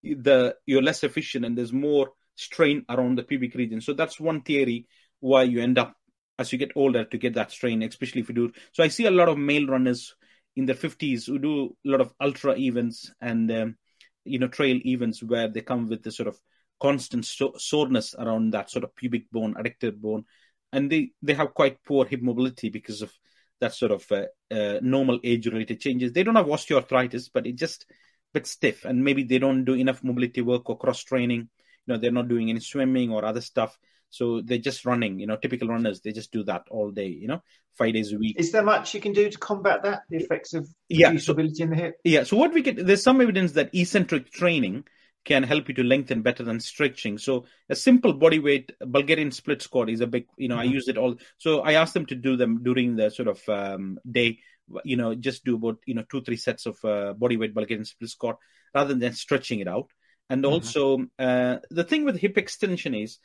the 0.02 0.56
you're 0.66 0.82
less 0.82 1.04
efficient, 1.04 1.44
and 1.44 1.56
there's 1.56 1.72
more 1.72 2.10
strain 2.36 2.84
around 2.88 3.18
the 3.18 3.22
pubic 3.22 3.54
region. 3.54 3.80
So 3.80 3.92
that's 3.92 4.18
one 4.18 4.42
theory 4.42 4.86
why 5.20 5.42
you 5.42 5.60
end 5.60 5.78
up 5.78 5.94
as 6.38 6.52
you 6.52 6.58
get 6.58 6.72
older 6.74 7.04
to 7.04 7.18
get 7.18 7.34
that 7.34 7.52
strain, 7.52 7.82
especially 7.82 8.22
if 8.22 8.30
you 8.30 8.34
do. 8.34 8.52
So 8.72 8.82
I 8.82 8.88
see 8.88 9.04
a 9.04 9.10
lot 9.10 9.28
of 9.28 9.36
male 9.36 9.66
runners 9.66 10.14
in 10.56 10.64
their 10.64 10.74
50s 10.74 11.26
who 11.26 11.38
do 11.38 11.76
a 11.86 11.88
lot 11.88 12.00
of 12.00 12.12
ultra 12.18 12.56
events 12.56 13.12
and 13.20 13.50
um, 13.52 13.76
you 14.24 14.38
know 14.38 14.48
trail 14.48 14.80
events 14.84 15.22
where 15.22 15.48
they 15.48 15.60
come 15.60 15.88
with 15.88 16.02
the 16.02 16.10
sort 16.10 16.28
of 16.28 16.40
constant 16.80 17.24
so- 17.24 17.54
soreness 17.56 18.14
around 18.18 18.52
that 18.52 18.70
sort 18.70 18.84
of 18.84 18.94
pubic 18.96 19.30
bone, 19.30 19.54
adductor 19.54 19.94
bone, 19.94 20.24
and 20.72 20.90
they 20.90 21.10
they 21.22 21.34
have 21.34 21.54
quite 21.54 21.82
poor 21.84 22.04
hip 22.04 22.22
mobility 22.22 22.68
because 22.68 23.02
of 23.02 23.12
that 23.60 23.74
sort 23.74 23.92
of 23.92 24.10
uh, 24.10 24.24
uh, 24.54 24.80
normal 24.82 25.20
age 25.22 25.46
related 25.46 25.80
changes. 25.80 26.12
They 26.12 26.22
don't 26.22 26.36
have 26.36 26.46
osteoarthritis, 26.46 27.30
but 27.32 27.46
it 27.46 27.56
just 27.56 27.84
a 27.90 27.94
bit 28.34 28.46
stiff, 28.46 28.84
and 28.84 29.04
maybe 29.04 29.24
they 29.24 29.38
don't 29.38 29.64
do 29.64 29.74
enough 29.74 30.02
mobility 30.02 30.40
work 30.40 30.68
or 30.70 30.78
cross 30.78 31.02
training. 31.02 31.48
You 31.86 31.94
know, 31.94 31.98
they're 31.98 32.12
not 32.12 32.28
doing 32.28 32.50
any 32.50 32.60
swimming 32.60 33.10
or 33.10 33.24
other 33.24 33.40
stuff. 33.40 33.78
So 34.10 34.40
they're 34.40 34.58
just 34.58 34.84
running, 34.84 35.20
you 35.20 35.26
know, 35.28 35.36
typical 35.36 35.68
runners, 35.68 36.00
they 36.00 36.10
just 36.12 36.32
do 36.32 36.42
that 36.44 36.64
all 36.68 36.90
day, 36.90 37.06
you 37.06 37.28
know, 37.28 37.42
five 37.78 37.94
days 37.94 38.12
a 38.12 38.18
week. 38.18 38.40
Is 38.40 38.50
there 38.50 38.64
much 38.64 38.92
you 38.92 39.00
can 39.00 39.12
do 39.12 39.30
to 39.30 39.38
combat 39.38 39.84
that, 39.84 40.02
the 40.10 40.16
effects 40.16 40.52
of 40.52 40.68
yeah, 40.88 41.16
stability 41.16 41.54
so, 41.54 41.64
in 41.64 41.70
the 41.70 41.76
hip? 41.76 41.94
Yeah. 42.02 42.24
So 42.24 42.36
what 42.36 42.52
we 42.52 42.62
get, 42.62 42.84
there's 42.84 43.04
some 43.04 43.20
evidence 43.20 43.52
that 43.52 43.72
eccentric 43.72 44.32
training 44.32 44.84
can 45.24 45.42
help 45.42 45.68
you 45.68 45.74
to 45.74 45.82
lengthen 45.82 46.22
better 46.22 46.42
than 46.42 46.60
stretching. 46.60 47.18
So 47.18 47.44
a 47.68 47.76
simple 47.76 48.12
body 48.14 48.38
weight 48.38 48.72
Bulgarian 48.80 49.32
split 49.32 49.62
squat 49.62 49.90
is 49.90 50.00
a 50.00 50.06
big, 50.06 50.26
you 50.36 50.48
know, 50.48 50.56
mm-hmm. 50.56 50.68
I 50.68 50.72
use 50.72 50.88
it 50.88 50.96
all. 50.96 51.16
So 51.38 51.60
I 51.60 51.72
asked 51.74 51.94
them 51.94 52.06
to 52.06 52.14
do 52.14 52.36
them 52.36 52.62
during 52.62 52.96
the 52.96 53.10
sort 53.10 53.28
of 53.28 53.48
um, 53.48 53.98
day, 54.10 54.38
you 54.84 54.96
know, 54.96 55.14
just 55.14 55.44
do 55.44 55.56
about, 55.56 55.78
you 55.86 55.94
know, 55.94 56.04
two, 56.10 56.22
three 56.22 56.36
sets 56.36 56.66
of 56.66 56.82
uh, 56.84 57.12
body 57.12 57.36
weight 57.36 57.54
Bulgarian 57.54 57.84
split 57.84 58.10
squat 58.10 58.38
rather 58.74 58.94
than 58.94 59.12
stretching 59.12 59.60
it 59.60 59.68
out. 59.68 59.90
And 60.30 60.42
mm-hmm. 60.42 60.52
also 60.54 61.06
uh, 61.18 61.56
the 61.70 61.84
thing 61.84 62.04
with 62.04 62.16
hip 62.16 62.38
extension 62.38 62.94
is 62.94 63.18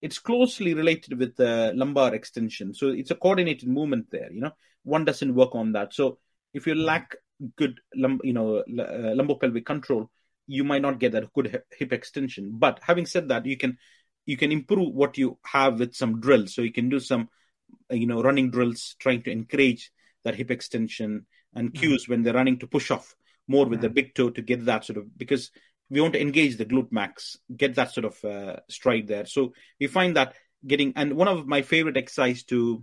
it's 0.00 0.18
closely 0.18 0.74
related 0.74 1.18
with 1.18 1.36
the 1.36 1.72
lumbar 1.74 2.14
extension. 2.14 2.74
So 2.74 2.88
it's 2.88 3.10
a 3.10 3.14
coordinated 3.14 3.68
movement 3.68 4.06
there. 4.10 4.32
You 4.32 4.40
know, 4.40 4.52
one 4.84 5.04
doesn't 5.04 5.34
work 5.34 5.54
on 5.54 5.72
that. 5.72 5.92
So 5.94 6.18
if 6.54 6.66
you 6.66 6.74
lack 6.74 7.14
good, 7.56 7.78
lum- 7.94 8.20
you 8.24 8.32
know, 8.32 8.58
uh, 8.58 9.14
lumbopelvic 9.14 9.64
control, 9.64 10.10
you 10.46 10.64
might 10.64 10.82
not 10.82 10.98
get 10.98 11.12
that 11.12 11.32
good 11.32 11.62
hip 11.76 11.92
extension. 11.92 12.52
But 12.54 12.80
having 12.82 13.06
said 13.06 13.28
that, 13.28 13.46
you 13.46 13.56
can 13.56 13.78
you 14.26 14.36
can 14.36 14.52
improve 14.52 14.94
what 14.94 15.18
you 15.18 15.38
have 15.44 15.78
with 15.78 15.94
some 15.94 16.20
drills. 16.20 16.54
So 16.54 16.62
you 16.62 16.72
can 16.72 16.88
do 16.88 17.00
some, 17.00 17.28
you 17.90 18.06
know, 18.06 18.22
running 18.22 18.50
drills, 18.50 18.94
trying 18.98 19.22
to 19.22 19.30
encourage 19.30 19.90
that 20.24 20.34
hip 20.34 20.50
extension 20.50 21.26
and 21.54 21.72
mm-hmm. 21.72 21.80
cues 21.80 22.04
mm-hmm. 22.04 22.12
when 22.12 22.22
they're 22.22 22.34
running 22.34 22.58
to 22.60 22.66
push 22.66 22.90
off 22.90 23.14
more 23.48 23.66
with 23.66 23.80
mm-hmm. 23.80 23.88
the 23.88 23.90
big 23.90 24.14
toe 24.14 24.30
to 24.30 24.42
get 24.42 24.64
that 24.66 24.84
sort 24.84 24.98
of 24.98 25.18
because 25.18 25.50
we 25.90 26.00
want 26.00 26.14
to 26.14 26.20
engage 26.20 26.56
the 26.56 26.64
glute 26.64 26.90
max, 26.90 27.36
get 27.54 27.74
that 27.74 27.92
sort 27.92 28.06
of 28.06 28.24
uh, 28.24 28.56
stride 28.70 29.08
there. 29.08 29.26
So 29.26 29.52
we 29.78 29.88
find 29.88 30.16
that 30.16 30.34
getting, 30.66 30.94
and 30.96 31.14
one 31.14 31.28
of 31.28 31.46
my 31.46 31.60
favorite 31.62 31.98
exercise 31.98 32.44
to 32.44 32.82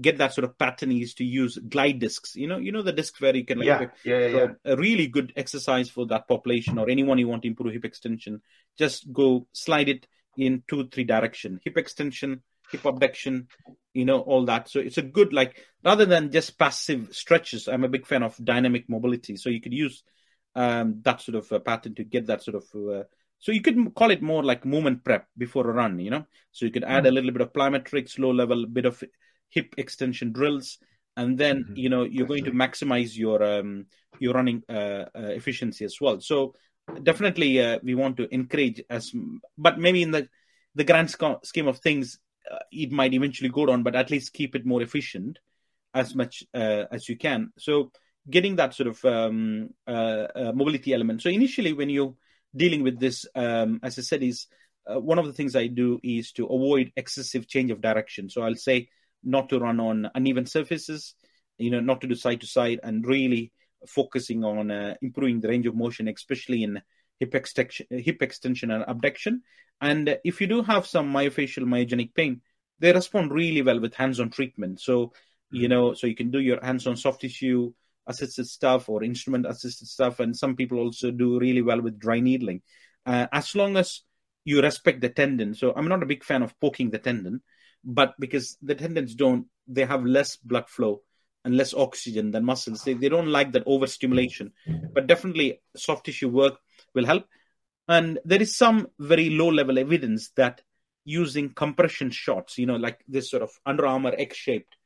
get 0.00 0.18
that 0.18 0.32
sort 0.32 0.44
of 0.44 0.58
pattern 0.58 0.92
is 0.92 1.14
to 1.14 1.24
use 1.24 1.58
glide 1.68 1.98
discs. 1.98 2.36
You 2.36 2.46
know, 2.46 2.58
you 2.58 2.72
know 2.72 2.82
the 2.82 2.92
disc 2.92 3.20
where 3.20 3.34
you 3.34 3.44
can 3.44 3.58
like, 3.58 3.66
yeah, 3.66 4.18
yeah, 4.18 4.26
yeah. 4.26 4.46
a 4.64 4.76
really 4.76 5.06
good 5.06 5.32
exercise 5.36 5.90
for 5.90 6.06
that 6.06 6.28
population 6.28 6.78
or 6.78 6.88
anyone 6.88 7.18
you 7.18 7.28
want 7.28 7.42
to 7.42 7.48
improve 7.48 7.72
hip 7.72 7.84
extension. 7.84 8.42
Just 8.76 9.12
go 9.12 9.46
slide 9.52 9.88
it 9.88 10.06
in 10.36 10.62
two, 10.68 10.88
three 10.88 11.04
direction, 11.04 11.60
hip 11.64 11.76
extension, 11.76 12.42
hip 12.70 12.84
abduction, 12.84 13.48
you 13.92 14.04
know, 14.04 14.20
all 14.20 14.44
that. 14.46 14.68
So 14.68 14.80
it's 14.80 14.98
a 14.98 15.02
good 15.02 15.32
like 15.32 15.64
rather 15.84 16.06
than 16.06 16.30
just 16.30 16.58
passive 16.58 17.08
stretches. 17.12 17.68
I'm 17.68 17.84
a 17.84 17.88
big 17.88 18.06
fan 18.06 18.22
of 18.22 18.36
dynamic 18.42 18.88
mobility. 18.88 19.36
So 19.36 19.50
you 19.50 19.60
could 19.60 19.74
use 19.74 20.02
um, 20.54 21.00
that 21.02 21.20
sort 21.20 21.36
of 21.36 21.64
pattern 21.64 21.94
to 21.96 22.04
get 22.04 22.26
that 22.26 22.42
sort 22.42 22.56
of. 22.56 22.64
Uh, 22.74 23.04
so 23.40 23.52
you 23.52 23.62
could 23.62 23.94
call 23.94 24.10
it 24.10 24.22
more 24.22 24.42
like 24.42 24.64
movement 24.64 25.04
prep 25.04 25.28
before 25.36 25.68
a 25.68 25.72
run, 25.72 25.98
you 25.98 26.10
know. 26.10 26.26
So 26.52 26.66
you 26.66 26.72
could 26.72 26.84
add 26.84 27.04
mm-hmm. 27.04 27.06
a 27.06 27.10
little 27.10 27.30
bit 27.30 27.42
of 27.42 27.52
plyometrics, 27.52 28.18
low 28.18 28.32
level, 28.32 28.66
bit 28.66 28.84
of 28.84 29.02
hip 29.50 29.74
extension 29.76 30.32
drills, 30.32 30.78
and 31.16 31.38
then 31.38 31.64
mm-hmm. 31.64 31.76
you 31.76 31.88
know 31.88 32.04
you're 32.04 32.26
going 32.26 32.44
to 32.44 32.52
maximize 32.52 33.16
your 33.16 33.42
um, 33.42 33.86
your 34.18 34.34
running 34.34 34.62
uh, 34.68 35.06
uh, 35.14 35.32
efficiency 35.34 35.84
as 35.84 35.96
well. 36.00 36.20
So 36.20 36.54
definitely 37.02 37.62
uh, 37.62 37.78
we 37.82 37.94
want 37.94 38.16
to 38.16 38.32
encourage 38.32 38.82
as, 38.88 39.12
but 39.56 39.78
maybe 39.78 40.02
in 40.02 40.10
the 40.10 40.28
the 40.74 40.84
grand 40.84 41.10
scheme 41.10 41.68
of 41.68 41.78
things, 41.78 42.18
uh, 42.50 42.58
it 42.70 42.92
might 42.92 43.14
eventually 43.14 43.50
go 43.50 43.66
down, 43.66 43.82
but 43.82 43.96
at 43.96 44.10
least 44.10 44.32
keep 44.32 44.54
it 44.54 44.64
more 44.64 44.82
efficient 44.82 45.38
as 45.94 46.14
much 46.14 46.44
uh, 46.54 46.84
as 46.92 47.08
you 47.08 47.16
can. 47.16 47.52
So 47.58 47.90
getting 48.28 48.56
that 48.56 48.74
sort 48.74 48.88
of 48.88 49.04
um, 49.04 49.70
uh, 49.86 50.26
uh, 50.34 50.52
mobility 50.54 50.92
element. 50.92 51.22
So 51.22 51.30
initially, 51.30 51.72
when 51.72 51.88
you're 51.88 52.14
dealing 52.54 52.82
with 52.82 52.98
this, 52.98 53.26
um, 53.34 53.80
as 53.82 53.98
I 53.98 54.02
said, 54.02 54.22
is 54.22 54.46
uh, 54.86 55.00
one 55.00 55.18
of 55.18 55.26
the 55.26 55.32
things 55.32 55.56
I 55.56 55.66
do 55.66 55.98
is 56.02 56.32
to 56.32 56.46
avoid 56.46 56.92
excessive 56.96 57.48
change 57.48 57.70
of 57.70 57.80
direction. 57.80 58.30
So 58.30 58.42
I'll 58.42 58.54
say 58.54 58.88
not 59.22 59.48
to 59.48 59.58
run 59.58 59.80
on 59.80 60.10
uneven 60.14 60.46
surfaces, 60.46 61.14
you 61.56 61.70
know, 61.70 61.80
not 61.80 62.00
to 62.00 62.06
do 62.06 62.14
side 62.14 62.40
to 62.40 62.46
side, 62.46 62.80
and 62.82 63.06
really 63.06 63.52
focusing 63.86 64.44
on 64.44 64.70
uh, 64.70 64.94
improving 65.02 65.40
the 65.40 65.48
range 65.48 65.66
of 65.66 65.74
motion, 65.74 66.08
especially 66.08 66.62
in 66.62 66.80
hip 67.20 67.34
extension, 67.34 67.86
hip 67.90 68.22
extension 68.22 68.70
and 68.70 68.84
abduction. 68.86 69.42
And 69.80 70.18
if 70.24 70.40
you 70.40 70.46
do 70.46 70.62
have 70.62 70.86
some 70.86 71.12
myofascial 71.12 71.64
myogenic 71.64 72.14
pain, 72.14 72.40
they 72.78 72.92
respond 72.92 73.32
really 73.32 73.62
well 73.62 73.80
with 73.80 73.94
hands-on 73.94 74.30
treatment. 74.30 74.80
So 74.80 75.12
you 75.50 75.62
mm-hmm. 75.62 75.70
know, 75.70 75.94
so 75.94 76.06
you 76.06 76.14
can 76.14 76.30
do 76.30 76.40
your 76.40 76.62
hands-on 76.62 76.96
soft 76.96 77.20
tissue 77.20 77.72
assisted 78.06 78.46
stuff 78.46 78.88
or 78.88 79.04
instrument 79.04 79.46
assisted 79.46 79.86
stuff. 79.86 80.20
And 80.20 80.36
some 80.36 80.56
people 80.56 80.78
also 80.78 81.10
do 81.10 81.38
really 81.38 81.62
well 81.62 81.80
with 81.80 81.98
dry 81.98 82.20
needling. 82.20 82.62
Uh, 83.04 83.26
as 83.32 83.54
long 83.54 83.76
as 83.76 84.02
you 84.44 84.62
respect 84.62 85.00
the 85.00 85.10
tendon. 85.10 85.54
So 85.54 85.72
I'm 85.76 85.88
not 85.88 86.02
a 86.02 86.06
big 86.06 86.24
fan 86.24 86.42
of 86.42 86.58
poking 86.58 86.90
the 86.90 86.98
tendon, 86.98 87.42
but 87.84 88.14
because 88.18 88.56
the 88.62 88.74
tendons 88.74 89.14
don't, 89.14 89.46
they 89.66 89.84
have 89.84 90.04
less 90.04 90.36
blood 90.36 90.68
flow 90.68 91.02
and 91.44 91.56
less 91.56 91.74
oxygen 91.74 92.30
than 92.30 92.44
muscles. 92.44 92.82
They, 92.82 92.94
they 92.94 93.08
don't 93.08 93.28
like 93.28 93.52
that 93.52 93.64
overstimulation. 93.66 94.52
But 94.94 95.06
definitely 95.06 95.60
soft 95.76 96.06
tissue 96.06 96.28
work 96.28 96.58
will 96.94 97.06
help. 97.06 97.24
And 97.86 98.18
there 98.24 98.42
is 98.42 98.56
some 98.56 98.88
very 98.98 99.30
low 99.30 99.48
level 99.48 99.78
evidence 99.78 100.30
that 100.36 100.60
using 101.04 101.50
compression 101.54 102.10
shorts, 102.10 102.58
you 102.58 102.66
know, 102.66 102.76
like 102.76 103.00
this 103.08 103.30
sort 103.30 103.42
of 103.42 103.50
Under 103.64 103.86
Armour 103.86 104.14
X 104.18 104.36
shaped 104.36 104.76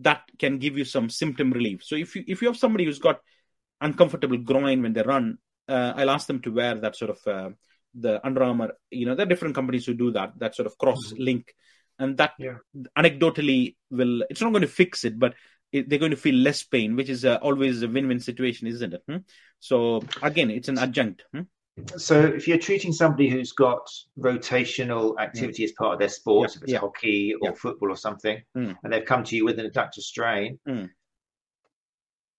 that 0.00 0.22
can 0.38 0.58
give 0.58 0.78
you 0.78 0.84
some 0.84 1.10
symptom 1.10 1.50
relief. 1.50 1.82
So 1.82 1.96
if 1.96 2.16
you 2.16 2.24
if 2.26 2.42
you 2.42 2.48
have 2.48 2.56
somebody 2.56 2.84
who's 2.84 2.98
got 2.98 3.20
uncomfortable 3.80 4.38
groin 4.38 4.82
when 4.82 4.92
they 4.92 5.02
run, 5.02 5.38
uh, 5.68 5.92
I'll 5.96 6.10
ask 6.10 6.26
them 6.26 6.40
to 6.42 6.50
wear 6.50 6.76
that 6.76 6.96
sort 6.96 7.10
of 7.10 7.26
uh, 7.26 7.50
the 7.94 8.24
Under 8.26 8.42
Armour. 8.42 8.72
You 8.90 9.06
know, 9.06 9.14
there 9.14 9.26
are 9.26 9.28
different 9.28 9.54
companies 9.54 9.86
who 9.86 9.94
do 9.94 10.12
that. 10.12 10.38
That 10.38 10.54
sort 10.54 10.66
of 10.66 10.78
cross 10.78 11.12
link, 11.18 11.54
and 11.98 12.16
that 12.18 12.32
yeah. 12.38 12.56
anecdotally 12.96 13.76
will. 13.90 14.22
It's 14.30 14.40
not 14.40 14.50
going 14.50 14.62
to 14.62 14.68
fix 14.68 15.04
it, 15.04 15.18
but 15.18 15.34
it, 15.72 15.88
they're 15.88 15.98
going 15.98 16.10
to 16.10 16.16
feel 16.16 16.34
less 16.34 16.62
pain, 16.62 16.96
which 16.96 17.08
is 17.08 17.24
uh, 17.24 17.38
always 17.42 17.82
a 17.82 17.88
win-win 17.88 18.20
situation, 18.20 18.66
isn't 18.66 18.94
it? 18.94 19.02
Hmm? 19.08 19.16
So 19.60 20.02
again, 20.22 20.50
it's 20.50 20.68
an 20.68 20.78
adjunct. 20.78 21.24
Hmm? 21.32 21.42
So 21.96 22.20
if 22.22 22.48
you're 22.48 22.58
treating 22.58 22.92
somebody 22.92 23.28
who's 23.28 23.52
got 23.52 23.86
rotational 24.18 25.18
activity 25.18 25.62
as 25.64 25.72
part 25.72 25.92
of 25.92 25.98
their 25.98 26.08
sport, 26.08 26.50
yeah. 26.50 26.56
if 26.56 26.62
it's 26.62 26.72
yeah. 26.72 26.78
hockey 26.78 27.34
or 27.34 27.50
yeah. 27.50 27.54
football 27.54 27.92
or 27.92 27.96
something, 27.96 28.40
mm. 28.56 28.74
and 28.82 28.92
they've 28.92 29.04
come 29.04 29.24
to 29.24 29.36
you 29.36 29.44
with 29.44 29.58
an 29.58 29.70
adductor 29.70 30.00
strain, 30.00 30.58
mm. 30.66 30.88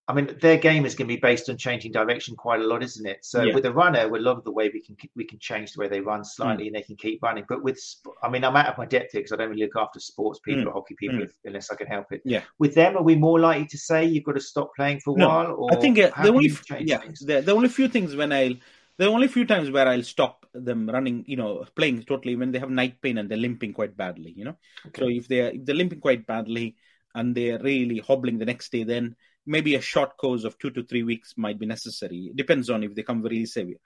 I 0.10 0.14
mean, 0.14 0.38
their 0.40 0.58
game 0.58 0.86
is 0.86 0.96
going 0.96 1.10
to 1.10 1.14
be 1.14 1.20
based 1.20 1.50
on 1.50 1.58
changing 1.58 1.92
direction 1.92 2.38
quite 2.38 2.62
a 2.62 2.64
lot, 2.64 2.82
isn't 2.82 3.06
it? 3.06 3.26
So 3.26 3.54
with 3.54 3.66
a 3.66 3.74
runner, 3.74 4.08
we 4.08 4.20
love 4.20 4.42
the 4.46 4.52
way 4.52 4.70
we 4.74 4.82
can 4.82 4.96
we 5.18 5.26
can 5.26 5.38
change 5.38 5.74
the 5.74 5.82
way 5.82 5.90
they 5.90 6.00
run 6.00 6.24
slightly, 6.24 6.64
mm. 6.64 6.68
and 6.68 6.76
they 6.78 6.82
can 6.82 6.96
keep 6.96 7.22
running. 7.22 7.44
But 7.48 7.62
with, 7.62 7.78
I 8.24 8.30
mean, 8.30 8.46
I'm 8.46 8.56
out 8.56 8.68
of 8.68 8.78
my 8.78 8.86
depth 8.86 9.12
here 9.12 9.20
because 9.20 9.34
I 9.34 9.36
don't 9.36 9.50
really 9.50 9.64
look 9.64 9.76
after 9.76 10.00
sports 10.00 10.40
people 10.40 10.64
mm. 10.64 10.68
or 10.68 10.72
hockey 10.72 10.96
people 10.98 11.22
if, 11.22 11.34
unless 11.44 11.72
I 11.72 11.76
can 11.76 11.88
help 11.88 12.14
it. 12.14 12.22
Yeah. 12.24 12.44
With 12.58 12.74
them, 12.74 12.96
are 12.96 13.04
we 13.04 13.18
more 13.18 13.38
likely 13.38 13.68
to 13.68 13.78
say 13.78 14.06
you've 14.06 14.24
got 14.24 14.36
to 14.36 14.42
stop 14.42 14.74
playing 14.78 15.02
for 15.02 15.14
a 15.14 15.20
no, 15.20 15.28
while? 15.28 15.56
Or 15.58 15.74
I 15.74 15.76
think 15.76 16.00
uh, 16.00 16.12
the 16.24 16.30
only 16.30 16.54
yeah, 16.80 17.02
the, 17.22 17.42
the 17.42 17.54
only 17.54 17.68
few 17.68 17.90
things 17.90 18.16
when 18.16 18.32
I'll 18.32 18.56
the 18.98 19.08
only 19.08 19.28
few 19.28 19.46
times 19.46 19.70
where 19.70 19.88
I'll 19.90 20.04
stop 20.04 20.46
them 20.54 20.90
running, 20.90 21.26
you 21.28 21.36
know, 21.36 21.66
playing 21.76 22.04
totally 22.04 22.36
when 22.36 22.52
they 22.52 22.60
have 22.60 22.70
night 22.70 23.02
pain 23.02 23.18
and 23.18 23.30
they're 23.30 23.38
limping 23.38 23.74
quite 23.74 23.96
badly, 23.96 24.34
you 24.36 24.46
know. 24.46 24.58
Okay. 24.88 25.02
So 25.02 25.10
if 25.10 25.28
they're 25.28 25.52
if 25.52 25.66
they're 25.66 25.76
limping 25.76 26.00
quite 26.00 26.26
badly 26.26 26.78
and 27.14 27.36
they're 27.36 27.60
really 27.60 28.00
hobbling 28.00 28.38
the 28.38 28.46
next 28.46 28.72
day, 28.72 28.84
then 28.84 29.16
maybe 29.48 29.76
a 29.76 29.82
short 29.82 30.18
course 30.18 30.44
of 30.44 30.58
two 30.60 30.70
to 30.72 30.84
three 30.84 31.04
weeks 31.04 31.34
might 31.38 31.60
be 31.60 31.66
necessary. 31.66 32.28
It 32.32 32.36
depends 32.36 32.70
on 32.70 32.84
if 32.84 32.94
they 32.94 33.04
come 33.04 33.22
very 33.22 33.46
severe. 33.46 33.78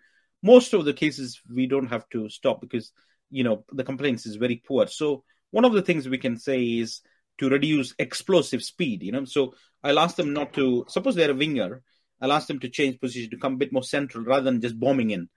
Most 0.44 0.74
of 0.74 0.86
the 0.86 0.94
cases 0.94 1.40
we 1.54 1.68
don't 1.68 1.88
have 1.88 2.10
to 2.10 2.28
stop 2.30 2.62
because 2.62 2.92
you 3.30 3.44
know 3.44 3.64
the 3.72 3.84
complaints 3.84 4.26
is 4.26 4.36
very 4.36 4.62
poor. 4.66 4.88
So 4.88 5.24
one 5.52 5.66
of 5.66 5.74
the 5.74 5.82
things 5.82 6.10
we 6.10 6.18
can 6.18 6.38
say 6.38 6.64
is 6.64 7.02
to 7.38 7.50
reduce 7.50 7.94
explosive 8.00 8.64
speed. 8.64 9.04
You 9.04 9.12
know, 9.12 9.26
so 9.26 9.54
I'll 9.84 10.00
ask 10.00 10.16
them 10.16 10.34
not 10.34 10.54
to. 10.54 10.86
Suppose 10.90 11.16
they're 11.16 11.32
a 11.32 11.36
winger 11.36 11.84
I'll 12.22 12.32
ask 12.32 12.48
them 12.48 12.60
to 12.60 12.70
change 12.70 13.00
position 13.00 13.32
to 13.32 13.38
come 13.38 13.54
a 13.54 13.58
bit 13.58 13.74
more 13.74 13.84
central 13.84 14.24
rather 14.24 14.44
than 14.44 14.62
just 14.62 14.80
bombing 14.80 15.10
in. 15.10 15.28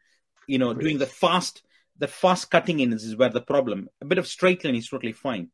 You 0.47 0.59
know, 0.59 0.75
doing 0.75 0.99
the 0.99 1.07
fast, 1.07 1.63
the 1.99 2.09
fast 2.09 2.51
cutting 2.51 2.81
in 2.81 2.93
is, 2.93 3.05
is 3.05 3.17
where 3.17 3.31
the 3.31 3.41
problem. 3.41 3.89
A 4.03 4.05
bit 4.05 4.19
of 4.19 4.27
straight 4.27 4.63
line 4.65 4.77
is 4.77 4.89
totally 4.89 5.13
fine. 5.13 5.51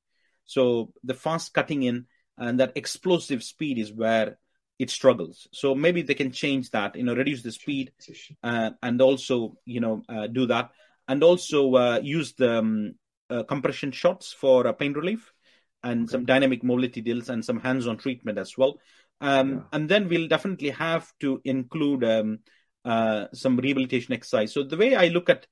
So 0.46 0.92
the 1.04 1.14
fast 1.14 1.54
cutting 1.54 1.84
in 1.84 2.06
and 2.36 2.58
that 2.58 2.72
explosive 2.74 3.44
speed 3.44 3.78
is 3.78 3.92
where 3.92 4.38
it 4.80 4.90
struggles. 4.90 5.46
So 5.52 5.74
maybe 5.74 6.00
they 6.02 6.16
can 6.16 6.32
change 6.32 6.70
that, 6.70 6.96
you 6.96 7.04
know, 7.04 7.14
reduce 7.14 7.42
the 7.42 7.52
speed 7.52 7.92
uh, 8.42 8.70
and 8.80 8.96
also, 9.02 9.36
you 9.66 9.80
know, 9.84 10.02
uh, 10.08 10.26
do 10.26 10.46
that. 10.46 10.70
And 11.06 11.22
also 11.22 11.60
uh, 11.74 12.00
use 12.02 12.32
the 12.32 12.52
um, 12.58 12.94
uh, 13.28 13.44
compression 13.44 13.92
shorts 13.92 14.32
for 14.32 14.66
uh, 14.66 14.72
pain 14.72 14.94
relief. 14.94 15.22
and 15.82 16.04
okay. 16.04 16.12
some 16.12 16.24
dynamic 16.24 16.62
mobility 16.62 17.00
deals 17.00 17.28
and 17.28 17.44
some 17.44 17.60
hands-on 17.60 17.96
treatment 17.96 18.38
as 18.38 18.56
well. 18.56 18.78
Um, 19.20 19.50
yeah. 19.50 19.60
And 19.72 19.88
then 19.88 20.08
we'll 20.08 20.28
definitely 20.28 20.70
have 20.70 21.10
to 21.20 21.40
include 21.44 22.04
um, 22.04 22.38
uh, 22.84 23.26
some 23.32 23.56
rehabilitation 23.56 24.14
exercise. 24.14 24.52
So 24.52 24.62
the 24.62 24.76
way 24.76 24.94
I 24.94 25.08
look 25.08 25.28
at 25.30 25.46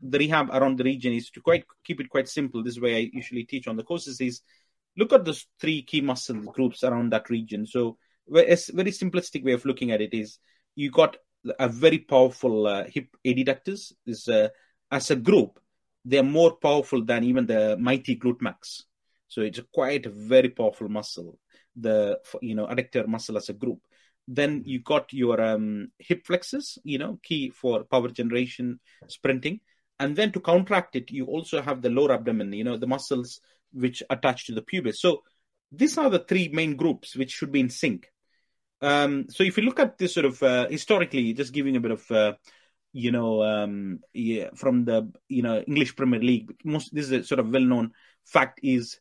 the 0.00 0.18
rehab 0.18 0.50
around 0.50 0.78
the 0.78 0.84
region 0.84 1.12
is 1.12 1.30
to 1.30 1.40
quite 1.40 1.64
keep 1.84 2.00
it 2.00 2.10
quite 2.10 2.28
simple. 2.28 2.62
This 2.62 2.78
way 2.78 2.96
I 2.96 3.10
usually 3.12 3.44
teach 3.44 3.66
on 3.68 3.76
the 3.76 3.84
courses 3.84 4.20
is 4.20 4.42
look 4.96 5.12
at 5.12 5.24
the 5.24 5.40
three 5.60 5.82
key 5.82 6.00
muscle 6.00 6.40
groups 6.52 6.84
around 6.84 7.12
that 7.12 7.30
region. 7.30 7.66
So 7.66 7.96
a 8.28 8.56
very 8.72 8.90
simplistic 8.90 9.44
way 9.44 9.52
of 9.52 9.64
looking 9.64 9.90
at 9.90 10.00
it 10.00 10.14
is 10.14 10.38
you 10.74 10.90
got 10.90 11.16
a 11.58 11.68
very 11.68 11.98
powerful 11.98 12.66
uh, 12.66 12.84
hip 12.84 13.08
adductors 13.24 13.92
is 14.06 14.28
uh, 14.28 14.48
as 14.90 15.10
a 15.10 15.16
group 15.16 15.60
they're 16.04 16.22
more 16.22 16.56
powerful 16.56 17.04
than 17.04 17.24
even 17.24 17.46
the 17.46 17.76
mighty 17.78 18.16
glute 18.16 18.42
max. 18.42 18.84
So 19.28 19.40
it's 19.40 19.60
quite 19.72 20.06
a 20.06 20.10
very 20.10 20.50
powerful 20.50 20.88
muscle 20.88 21.38
the 21.76 22.20
you 22.40 22.54
know 22.54 22.66
adductor 22.66 23.06
muscle 23.06 23.36
as 23.36 23.48
a 23.48 23.54
group. 23.54 23.80
Then 24.28 24.62
you 24.64 24.80
got 24.80 25.12
your 25.12 25.40
um, 25.40 25.88
hip 25.98 26.26
flexors 26.26 26.78
you 26.84 26.98
know 26.98 27.18
key 27.22 27.50
for 27.50 27.84
power 27.84 28.08
generation 28.08 28.80
sprinting. 29.08 29.60
And 29.98 30.14
then 30.16 30.32
to 30.32 30.40
contract 30.40 30.96
it 30.96 31.10
you 31.10 31.26
also 31.26 31.62
have 31.62 31.82
the 31.82 31.90
lower 31.90 32.12
abdomen 32.12 32.52
you 32.52 32.64
know 32.64 32.76
the 32.76 32.86
muscles 32.86 33.40
which 33.72 34.02
attach 34.10 34.46
to 34.46 34.54
the 34.54 34.62
pubis. 34.62 35.00
So 35.00 35.22
these 35.72 35.98
are 35.98 36.10
the 36.10 36.20
three 36.20 36.48
main 36.48 36.76
groups 36.76 37.16
which 37.16 37.32
should 37.32 37.50
be 37.50 37.60
in 37.60 37.70
sync 37.70 38.08
um, 38.84 39.26
so 39.30 39.42
if 39.44 39.56
you 39.56 39.64
look 39.64 39.80
at 39.80 39.98
this 39.98 40.14
sort 40.14 40.26
of 40.26 40.42
uh, 40.42 40.68
historically, 40.68 41.32
just 41.32 41.54
giving 41.54 41.76
a 41.76 41.80
bit 41.80 41.90
of 41.92 42.10
uh, 42.10 42.34
you 42.92 43.12
know 43.12 43.42
um, 43.42 44.00
yeah, 44.12 44.50
from 44.54 44.84
the 44.84 45.10
you 45.28 45.42
know 45.42 45.60
English 45.60 45.96
Premier 45.96 46.20
League, 46.20 46.52
most 46.64 46.94
this 46.94 47.06
is 47.06 47.12
a 47.12 47.24
sort 47.24 47.40
of 47.40 47.50
well-known 47.50 47.92
fact 48.24 48.60
is 48.62 49.00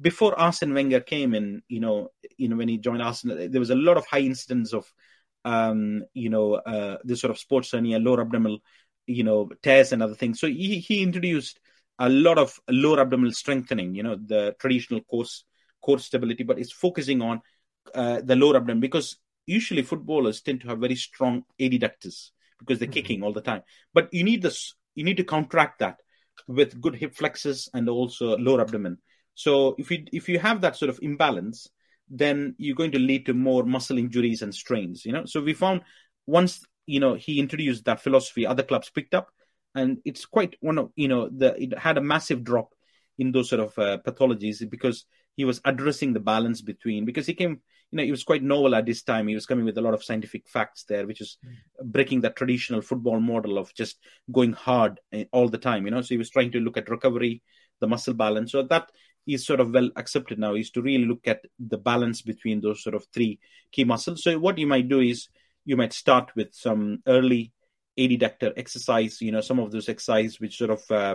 before 0.00 0.38
Arsene 0.38 0.74
Wenger 0.74 1.00
came 1.00 1.34
in, 1.34 1.62
you 1.68 1.80
know, 1.80 2.08
you 2.36 2.48
know 2.48 2.56
when 2.56 2.68
he 2.68 2.78
joined 2.78 3.02
Arsenal, 3.02 3.48
there 3.48 3.60
was 3.60 3.70
a 3.70 3.76
lot 3.76 3.96
of 3.96 4.06
high 4.06 4.20
incidence 4.20 4.72
of 4.72 4.92
um, 5.44 6.04
you 6.12 6.30
know 6.30 6.54
uh, 6.54 6.98
this 7.04 7.20
sort 7.20 7.30
of 7.30 7.38
sports 7.38 7.70
hernia, 7.70 8.00
lower 8.00 8.20
abdominal, 8.20 8.58
you 9.06 9.22
know, 9.22 9.48
tears 9.62 9.92
and 9.92 10.02
other 10.02 10.14
things. 10.16 10.40
So 10.40 10.48
he 10.48 10.80
he 10.80 11.02
introduced 11.02 11.60
a 12.00 12.08
lot 12.08 12.38
of 12.38 12.58
lower 12.68 13.00
abdominal 13.00 13.32
strengthening, 13.32 13.94
you 13.94 14.02
know, 14.02 14.16
the 14.16 14.56
traditional 14.58 15.02
course 15.02 15.44
core 15.80 15.98
stability, 15.98 16.42
but 16.42 16.58
it's 16.58 16.72
focusing 16.72 17.22
on 17.22 17.42
uh, 17.94 18.20
the 18.22 18.36
lower 18.36 18.56
abdomen 18.56 18.80
because 18.80 19.16
usually 19.46 19.82
footballers 19.82 20.40
tend 20.40 20.60
to 20.62 20.68
have 20.68 20.78
very 20.78 20.96
strong 20.96 21.44
adductors 21.60 22.30
because 22.58 22.78
they're 22.78 22.86
mm-hmm. 22.86 22.92
kicking 22.92 23.22
all 23.22 23.32
the 23.32 23.40
time. 23.40 23.62
But 23.92 24.08
you 24.12 24.24
need 24.24 24.42
this, 24.42 24.74
you 24.94 25.04
need 25.04 25.18
to 25.18 25.24
contract 25.24 25.80
that 25.80 25.98
with 26.46 26.80
good 26.80 26.96
hip 26.96 27.14
flexors 27.14 27.68
and 27.74 27.88
also 27.88 28.36
lower 28.36 28.60
abdomen. 28.60 28.98
So 29.34 29.74
if 29.78 29.90
you 29.90 30.04
if 30.12 30.28
you 30.28 30.38
have 30.38 30.60
that 30.60 30.76
sort 30.76 30.90
of 30.90 30.98
imbalance, 31.02 31.68
then 32.08 32.54
you're 32.58 32.76
going 32.76 32.92
to 32.92 32.98
lead 32.98 33.26
to 33.26 33.34
more 33.34 33.64
muscle 33.64 33.98
injuries 33.98 34.42
and 34.42 34.54
strains. 34.54 35.04
You 35.04 35.12
know, 35.12 35.24
so 35.24 35.42
we 35.42 35.54
found 35.54 35.82
once 36.26 36.64
you 36.86 37.00
know 37.00 37.14
he 37.14 37.40
introduced 37.40 37.84
that 37.84 38.00
philosophy, 38.02 38.46
other 38.46 38.62
clubs 38.62 38.90
picked 38.90 39.14
up, 39.14 39.30
and 39.74 39.98
it's 40.04 40.24
quite 40.24 40.56
one 40.60 40.78
of 40.78 40.90
you 40.96 41.08
know 41.08 41.28
the 41.28 41.60
it 41.60 41.78
had 41.78 41.98
a 41.98 42.02
massive 42.02 42.44
drop 42.44 42.72
in 43.18 43.32
those 43.32 43.48
sort 43.48 43.60
of 43.60 43.78
uh, 43.78 43.98
pathologies 44.06 44.68
because 44.68 45.04
he 45.36 45.44
was 45.44 45.60
addressing 45.64 46.12
the 46.12 46.20
balance 46.20 46.62
between 46.62 47.04
because 47.04 47.26
he 47.26 47.34
came 47.34 47.60
you 47.94 47.98
know 47.98 48.04
he 48.04 48.10
was 48.10 48.24
quite 48.24 48.42
novel 48.42 48.74
at 48.74 48.86
this 48.86 49.04
time. 49.04 49.28
He 49.28 49.36
was 49.36 49.46
coming 49.46 49.64
with 49.64 49.78
a 49.78 49.80
lot 49.80 49.94
of 49.94 50.02
scientific 50.02 50.48
facts 50.48 50.84
there 50.88 51.06
which 51.06 51.20
is 51.20 51.38
mm. 51.46 51.54
breaking 51.84 52.22
that 52.22 52.34
traditional 52.34 52.82
football 52.82 53.20
model 53.20 53.56
of 53.56 53.72
just 53.72 53.98
going 54.32 54.52
hard 54.52 54.98
eh, 55.12 55.26
all 55.32 55.48
the 55.48 55.58
time 55.58 55.84
you 55.84 55.92
know. 55.92 56.00
So 56.00 56.08
he 56.08 56.18
was 56.18 56.30
trying 56.30 56.50
to 56.52 56.60
look 56.60 56.76
at 56.76 56.90
recovery 56.90 57.40
the 57.80 57.86
muscle 57.86 58.14
balance. 58.14 58.50
So 58.50 58.62
that 58.64 58.90
is 59.28 59.46
sort 59.46 59.60
of 59.60 59.70
well 59.70 59.90
accepted 59.94 60.40
now 60.40 60.54
is 60.54 60.70
to 60.72 60.82
really 60.82 61.04
look 61.04 61.26
at 61.26 61.44
the 61.60 61.78
balance 61.78 62.20
between 62.20 62.60
those 62.60 62.82
sort 62.82 62.96
of 62.96 63.06
three 63.14 63.38
key 63.70 63.84
muscles. 63.84 64.24
So 64.24 64.38
what 64.40 64.58
you 64.58 64.66
might 64.66 64.88
do 64.88 64.98
is 64.98 65.28
you 65.64 65.76
might 65.76 65.92
start 65.92 66.32
with 66.34 66.48
some 66.52 67.00
early 67.06 67.52
adductor 67.96 68.52
exercise 68.56 69.20
you 69.20 69.30
know 69.30 69.40
some 69.40 69.60
of 69.60 69.70
those 69.70 69.88
exercises 69.88 70.40
which 70.40 70.58
sort 70.58 70.70
of 70.70 70.90
uh, 70.90 71.14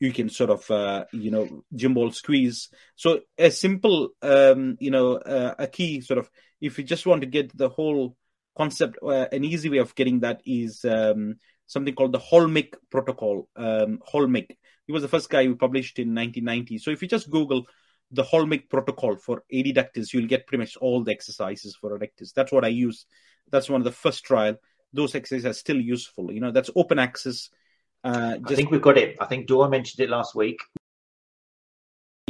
you 0.00 0.12
can 0.12 0.28
sort 0.30 0.50
of 0.50 0.68
uh, 0.70 1.04
you 1.12 1.30
know 1.30 1.64
gym 1.74 1.94
ball 1.94 2.10
squeeze. 2.10 2.70
So 2.96 3.20
a 3.38 3.50
simple 3.50 4.08
um, 4.22 4.76
you 4.80 4.90
know 4.90 5.16
uh, 5.16 5.54
a 5.58 5.66
key 5.66 6.00
sort 6.00 6.18
of 6.18 6.30
if 6.60 6.78
you 6.78 6.84
just 6.84 7.06
want 7.06 7.20
to 7.20 7.26
get 7.26 7.56
the 7.56 7.68
whole 7.68 8.16
concept 8.56 8.98
uh, 9.02 9.26
an 9.30 9.44
easy 9.44 9.68
way 9.68 9.78
of 9.78 9.94
getting 9.94 10.20
that 10.20 10.40
is 10.44 10.84
um, 10.84 11.36
something 11.66 11.94
called 11.94 12.12
the 12.12 12.18
Hölmich 12.18 12.74
protocol 12.90 13.48
um, 13.56 14.00
Hölmich 14.12 14.56
he 14.86 14.92
was 14.92 15.02
the 15.02 15.08
first 15.08 15.30
guy 15.30 15.44
who 15.44 15.54
published 15.54 15.98
in 16.00 16.14
1990 16.14 16.78
so 16.78 16.90
if 16.90 17.00
you 17.00 17.06
just 17.06 17.30
google 17.30 17.64
the 18.10 18.24
Hölmich 18.24 18.68
protocol 18.68 19.16
for 19.16 19.44
adductors 19.52 20.12
you'll 20.12 20.26
get 20.26 20.46
pretty 20.46 20.60
much 20.60 20.76
all 20.78 21.04
the 21.04 21.12
exercises 21.12 21.76
for 21.80 21.96
adductors 21.96 22.32
that's 22.34 22.50
what 22.50 22.64
i 22.64 22.68
use. 22.68 23.06
That's 23.50 23.68
one 23.68 23.80
of 23.80 23.84
the 23.84 23.92
first 23.92 24.24
trial. 24.24 24.56
Those 24.92 25.14
exercises 25.14 25.46
are 25.46 25.52
still 25.52 25.80
useful. 25.80 26.32
You 26.32 26.40
know 26.40 26.52
that's 26.52 26.70
open 26.74 26.98
access 26.98 27.50
uh, 28.04 28.38
just... 28.38 28.52
I 28.52 28.54
think 28.54 28.70
we've 28.70 28.82
got 28.82 28.98
it. 28.98 29.16
I 29.20 29.26
think 29.26 29.46
Dora 29.46 29.68
mentioned 29.68 30.04
it 30.04 30.10
last 30.10 30.34
week. 30.34 30.60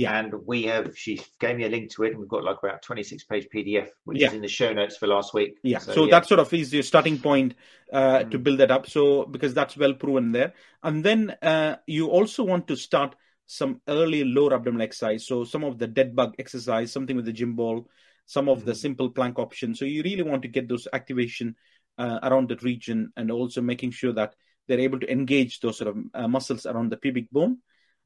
Yeah. 0.01 0.18
And 0.18 0.33
we 0.47 0.62
have, 0.62 0.97
she 0.97 1.21
gave 1.39 1.57
me 1.59 1.64
a 1.64 1.68
link 1.68 1.91
to 1.93 2.05
it, 2.05 2.12
and 2.12 2.18
we've 2.18 2.29
got 2.29 2.43
like 2.43 2.57
about 2.62 2.81
26 2.81 3.25
page 3.25 3.49
PDF, 3.55 3.89
which 4.05 4.18
yeah. 4.18 4.29
is 4.29 4.33
in 4.33 4.41
the 4.41 4.49
show 4.49 4.73
notes 4.73 4.97
for 4.97 5.07
last 5.07 5.35
week. 5.35 5.59
Yeah. 5.62 5.79
So, 5.79 5.93
so 5.93 6.05
yeah. 6.05 6.12
that 6.12 6.27
sort 6.27 6.41
of 6.41 6.53
is 6.55 6.73
your 6.73 6.83
starting 6.83 7.18
point 7.18 7.55
uh, 7.93 8.21
mm. 8.21 8.31
to 8.31 8.39
build 8.39 8.61
that 8.61 8.71
up. 8.71 8.89
So, 8.89 9.27
because 9.27 9.53
that's 9.53 9.77
well 9.77 9.93
proven 9.93 10.33
there. 10.33 10.55
And 10.83 11.05
then 11.05 11.37
uh, 11.43 11.77
you 11.87 12.09
also 12.09 12.45
want 12.45 12.66
to 12.68 12.77
start 12.77 13.14
some 13.47 13.83
early 13.89 14.25
lower 14.25 14.55
abdominal 14.55 14.83
exercise. 14.83 15.27
So, 15.27 15.45
some 15.45 15.64
of 15.64 15.79
the 15.79 15.87
dead 15.87 16.16
bug 16.16 16.35
exercise, 16.39 16.91
something 16.91 17.16
with 17.16 17.27
the 17.27 17.33
gym 17.35 17.55
ball, 17.55 17.87
some 18.25 18.49
of 18.49 18.62
mm. 18.62 18.64
the 18.64 18.75
simple 18.75 19.11
plank 19.11 19.39
options. 19.39 19.79
So, 19.79 19.85
you 19.85 20.03
really 20.03 20.23
want 20.23 20.41
to 20.43 20.49
get 20.49 20.66
those 20.66 20.89
activation 20.95 21.57
uh, 21.99 22.21
around 22.23 22.49
that 22.49 22.62
region 22.62 23.12
and 23.18 23.31
also 23.31 23.61
making 23.61 23.91
sure 23.91 24.14
that 24.14 24.35
they're 24.71 24.79
able 24.79 25.01
to 25.01 25.11
engage 25.11 25.59
those 25.59 25.79
sort 25.79 25.89
of 25.89 25.99
uh, 26.14 26.29
muscles 26.29 26.64
around 26.64 26.93
the 26.93 26.97
pubic 26.97 27.29
bone. 27.33 27.59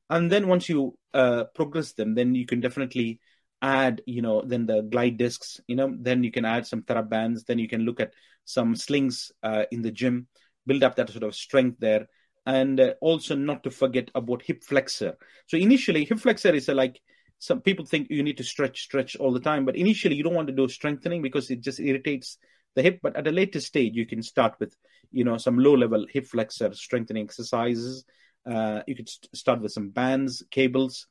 And 0.09 0.33
then 0.33 0.49
once 0.49 0.67
you 0.67 0.97
uh, 1.13 1.45
progress 1.55 1.93
them, 1.93 2.15
then 2.15 2.35
you 2.35 2.47
can 2.47 2.61
definitely 2.61 3.21
add, 3.61 4.01
you 4.07 4.23
know, 4.23 4.43
then 4.43 4.65
the 4.65 4.81
glide 4.81 5.19
discs, 5.19 5.61
you 5.67 5.77
know, 5.77 5.95
then 5.99 6.25
you 6.25 6.33
can 6.33 6.47
add 6.47 6.67
some 6.67 6.81
TheraBands, 6.81 7.45
then 7.45 7.59
you 7.59 7.69
can 7.69 7.83
look 7.83 8.01
at 8.01 8.15
some 8.47 8.75
slings 8.77 9.31
uh, 9.43 9.65
in 9.71 9.83
the 9.83 9.91
gym, 9.91 10.27
build 10.67 10.83
up 10.83 10.97
that 10.97 11.11
sort 11.11 11.25
of 11.25 11.35
strength 11.35 11.81
there. 11.81 12.07
And 12.47 12.81
uh, 12.81 12.95
also 13.03 13.35
not 13.35 13.63
to 13.65 13.71
forget 13.71 14.11
about 14.15 14.43
hip 14.43 14.65
flexor. 14.65 15.17
So 15.47 15.59
initially, 15.59 16.07
hip 16.07 16.19
flexor 16.19 16.55
is 16.55 16.71
a, 16.71 16.75
like 16.75 16.99
some 17.39 17.61
people 17.61 17.85
think 17.85 18.09
you 18.09 18.23
need 18.23 18.39
to 18.39 18.45
stretch, 18.45 18.83
stretch 18.83 19.17
all 19.17 19.33
the 19.33 19.41
time, 19.41 19.67
but 19.67 19.77
initially 19.77 20.17
you 20.17 20.23
don't 20.23 20.35
want 20.35 20.49
to 20.49 20.55
do 20.55 20.67
strengthening 20.69 21.21
because 21.21 21.51
it 21.51 21.61
just 21.61 21.81
irritates 21.81 22.39
the 22.75 22.83
hip. 22.83 23.01
But 23.03 23.17
at 23.17 23.27
a 23.27 23.33
later 23.33 23.61
stage, 23.61 23.95
you 23.95 24.07
can 24.07 24.23
start 24.23 24.55
with 24.59 24.77
you 25.11 25.25
know 25.25 25.37
some 25.37 25.59
low 25.59 25.75
level 25.75 26.07
hip 26.11 26.27
flexor 26.27 26.73
strengthening 26.75 27.25
exercises. 27.25 28.05
Uh, 28.47 28.83
you 28.87 28.95
could 28.95 29.09
st- 29.09 29.35
start 29.35 29.61
with 29.61 29.73
some 29.73 29.91
bands, 29.91 30.43
cables, 30.51 31.07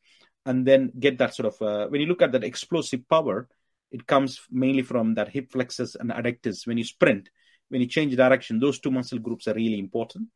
and 0.46 0.66
then 0.66 0.92
get 1.00 1.18
that 1.18 1.36
sort 1.36 1.54
of. 1.54 1.62
Uh, 1.62 1.88
when 1.88 2.02
you 2.02 2.08
look 2.08 2.22
at 2.22 2.32
that 2.32 2.44
explosive 2.44 3.08
power, 3.10 3.48
it 3.92 4.08
comes 4.08 4.42
mainly 4.52 4.84
from 4.84 5.16
that 5.16 5.30
hip 5.30 5.52
flexors 5.52 5.96
and 5.96 6.12
adductors. 6.12 6.68
When 6.68 6.78
you 6.78 6.84
sprint, 6.84 7.30
when 7.70 7.82
you 7.82 7.88
change 7.88 8.16
direction, 8.16 8.60
those 8.60 8.80
two 8.80 8.92
muscle 8.92 9.20
groups 9.20 9.48
are 9.48 9.54
really 9.54 9.80
important. 9.80 10.30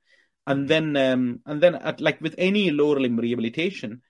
And 0.46 0.68
then, 0.68 0.96
um, 0.96 1.42
and 1.46 1.62
then, 1.62 1.76
at, 1.76 2.00
like 2.00 2.22
with 2.22 2.36
any 2.38 2.72
lower 2.72 3.00
limb 3.00 3.18
rehabilitation, 3.18 4.02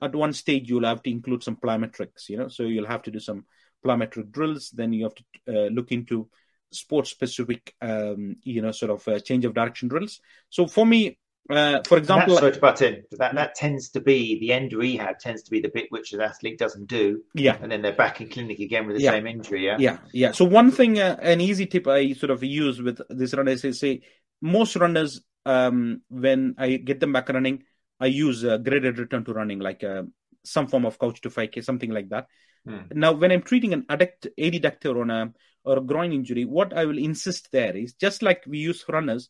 at 0.00 0.14
one 0.14 0.32
stage 0.32 0.68
you'll 0.68 0.86
have 0.86 1.02
to 1.02 1.10
include 1.10 1.42
some 1.42 1.56
plyometrics. 1.56 2.28
You 2.28 2.38
know, 2.38 2.48
so 2.48 2.62
you'll 2.64 2.86
have 2.86 3.02
to 3.02 3.10
do 3.10 3.20
some 3.20 3.44
plyometric 3.84 4.32
drills. 4.32 4.70
Then 4.70 4.92
you 4.92 5.04
have 5.04 5.14
to 5.14 5.24
uh, 5.48 5.68
look 5.68 5.92
into 5.92 6.28
sport 6.74 7.06
specific 7.06 7.74
um, 7.80 8.36
you 8.42 8.62
know 8.62 8.72
sort 8.72 8.90
of 8.90 9.06
uh, 9.08 9.18
change 9.20 9.44
of 9.44 9.54
direction 9.54 9.88
drills. 9.88 10.20
So 10.50 10.66
for 10.66 10.86
me 10.86 11.18
uh, 11.50 11.80
for 11.86 11.98
example 11.98 12.36
sorry 12.36 12.58
butt 12.58 12.82
in. 12.82 13.02
That 13.12 13.34
that 13.34 13.54
tends 13.54 13.90
to 13.90 14.00
be 14.00 14.38
the 14.38 14.52
end 14.52 14.72
rehab 14.72 15.18
tends 15.18 15.42
to 15.44 15.50
be 15.50 15.60
the 15.60 15.68
bit 15.68 15.86
which 15.90 16.12
the 16.12 16.22
athlete 16.22 16.58
doesn't 16.58 16.86
do. 16.86 17.22
Yeah. 17.34 17.56
And 17.60 17.70
then 17.70 17.82
they're 17.82 17.92
back 17.92 18.20
in 18.20 18.28
clinic 18.28 18.60
again 18.60 18.86
with 18.86 18.96
the 18.96 19.02
yeah. 19.02 19.12
same 19.12 19.26
injury 19.26 19.66
yeah? 19.66 19.76
Yeah 19.78 19.98
yeah. 20.12 20.32
So 20.32 20.44
one 20.44 20.70
thing 20.70 20.98
uh, 20.98 21.16
an 21.20 21.40
easy 21.40 21.66
tip 21.66 21.86
i 21.88 22.12
sort 22.12 22.30
of 22.30 22.42
use 22.42 22.80
with 22.80 23.00
this 23.08 23.34
runners 23.34 23.64
is 23.64 23.80
say 23.80 24.02
most 24.40 24.76
runners 24.76 25.20
um, 25.44 26.02
when 26.08 26.54
i 26.58 26.76
get 26.76 27.00
them 27.00 27.12
back 27.12 27.28
running 27.28 27.64
i 27.98 28.06
use 28.06 28.44
a 28.44 28.58
graded 28.58 28.98
return 28.98 29.24
to 29.24 29.32
running 29.32 29.58
like 29.58 29.82
uh, 29.82 30.02
some 30.44 30.68
form 30.68 30.86
of 30.86 30.98
couch 30.98 31.20
to 31.20 31.30
5k 31.30 31.64
something 31.64 31.90
like 31.90 32.08
that 32.10 32.26
hmm. 32.66 32.78
now 32.92 33.12
when 33.12 33.32
i'm 33.32 33.42
treating 33.42 33.72
an 33.72 33.82
adduct 33.82 34.28
adductor 34.38 35.00
on 35.00 35.10
a 35.10 35.32
or 35.64 35.78
a 35.78 35.82
groin 35.82 36.12
injury, 36.12 36.44
what 36.44 36.72
I 36.72 36.84
will 36.84 36.98
insist 36.98 37.50
there 37.52 37.76
is 37.76 37.94
just 37.94 38.22
like 38.22 38.44
we 38.46 38.58
use 38.58 38.84
runners, 38.88 39.28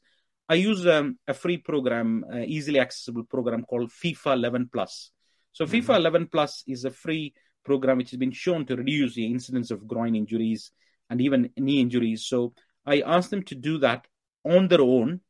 I 0.49 0.55
use 0.55 0.87
um, 0.87 1.19
a 1.29 1.35
free 1.35 1.59
program, 1.59 2.25
uh, 2.33 2.39
easily 2.39 2.81
accessible 2.81 3.25
program 3.25 3.65
called 3.65 3.91
FIFA 3.91 4.35
11 4.35 4.71
Plus. 4.73 5.11
So 5.53 5.65
mm-hmm. 5.65 5.91
FIFA 5.91 5.97
11 5.97 6.29
Plus 6.29 6.65
is 6.67 6.85
a 6.85 6.91
free 6.91 7.35
program 7.65 7.99
which 7.99 8.11
has 8.11 8.19
been 8.19 8.33
shown 8.33 8.67
to 8.67 8.77
reduce 8.77 9.15
the 9.15 9.27
incidence 9.27 9.71
of 9.71 9.87
groin 9.87 10.17
injuries 10.17 10.73
and 11.09 11.21
even 11.21 11.51
knee 11.57 11.81
injuries. 11.81 12.27
So 12.27 12.55
I 12.85 13.03
ask 13.03 13.31
them 13.31 13.45
to 13.45 13.55
do 13.55 13.79
that 13.79 14.07
on 14.45 14.69
their 14.69 14.81
own 14.81 15.21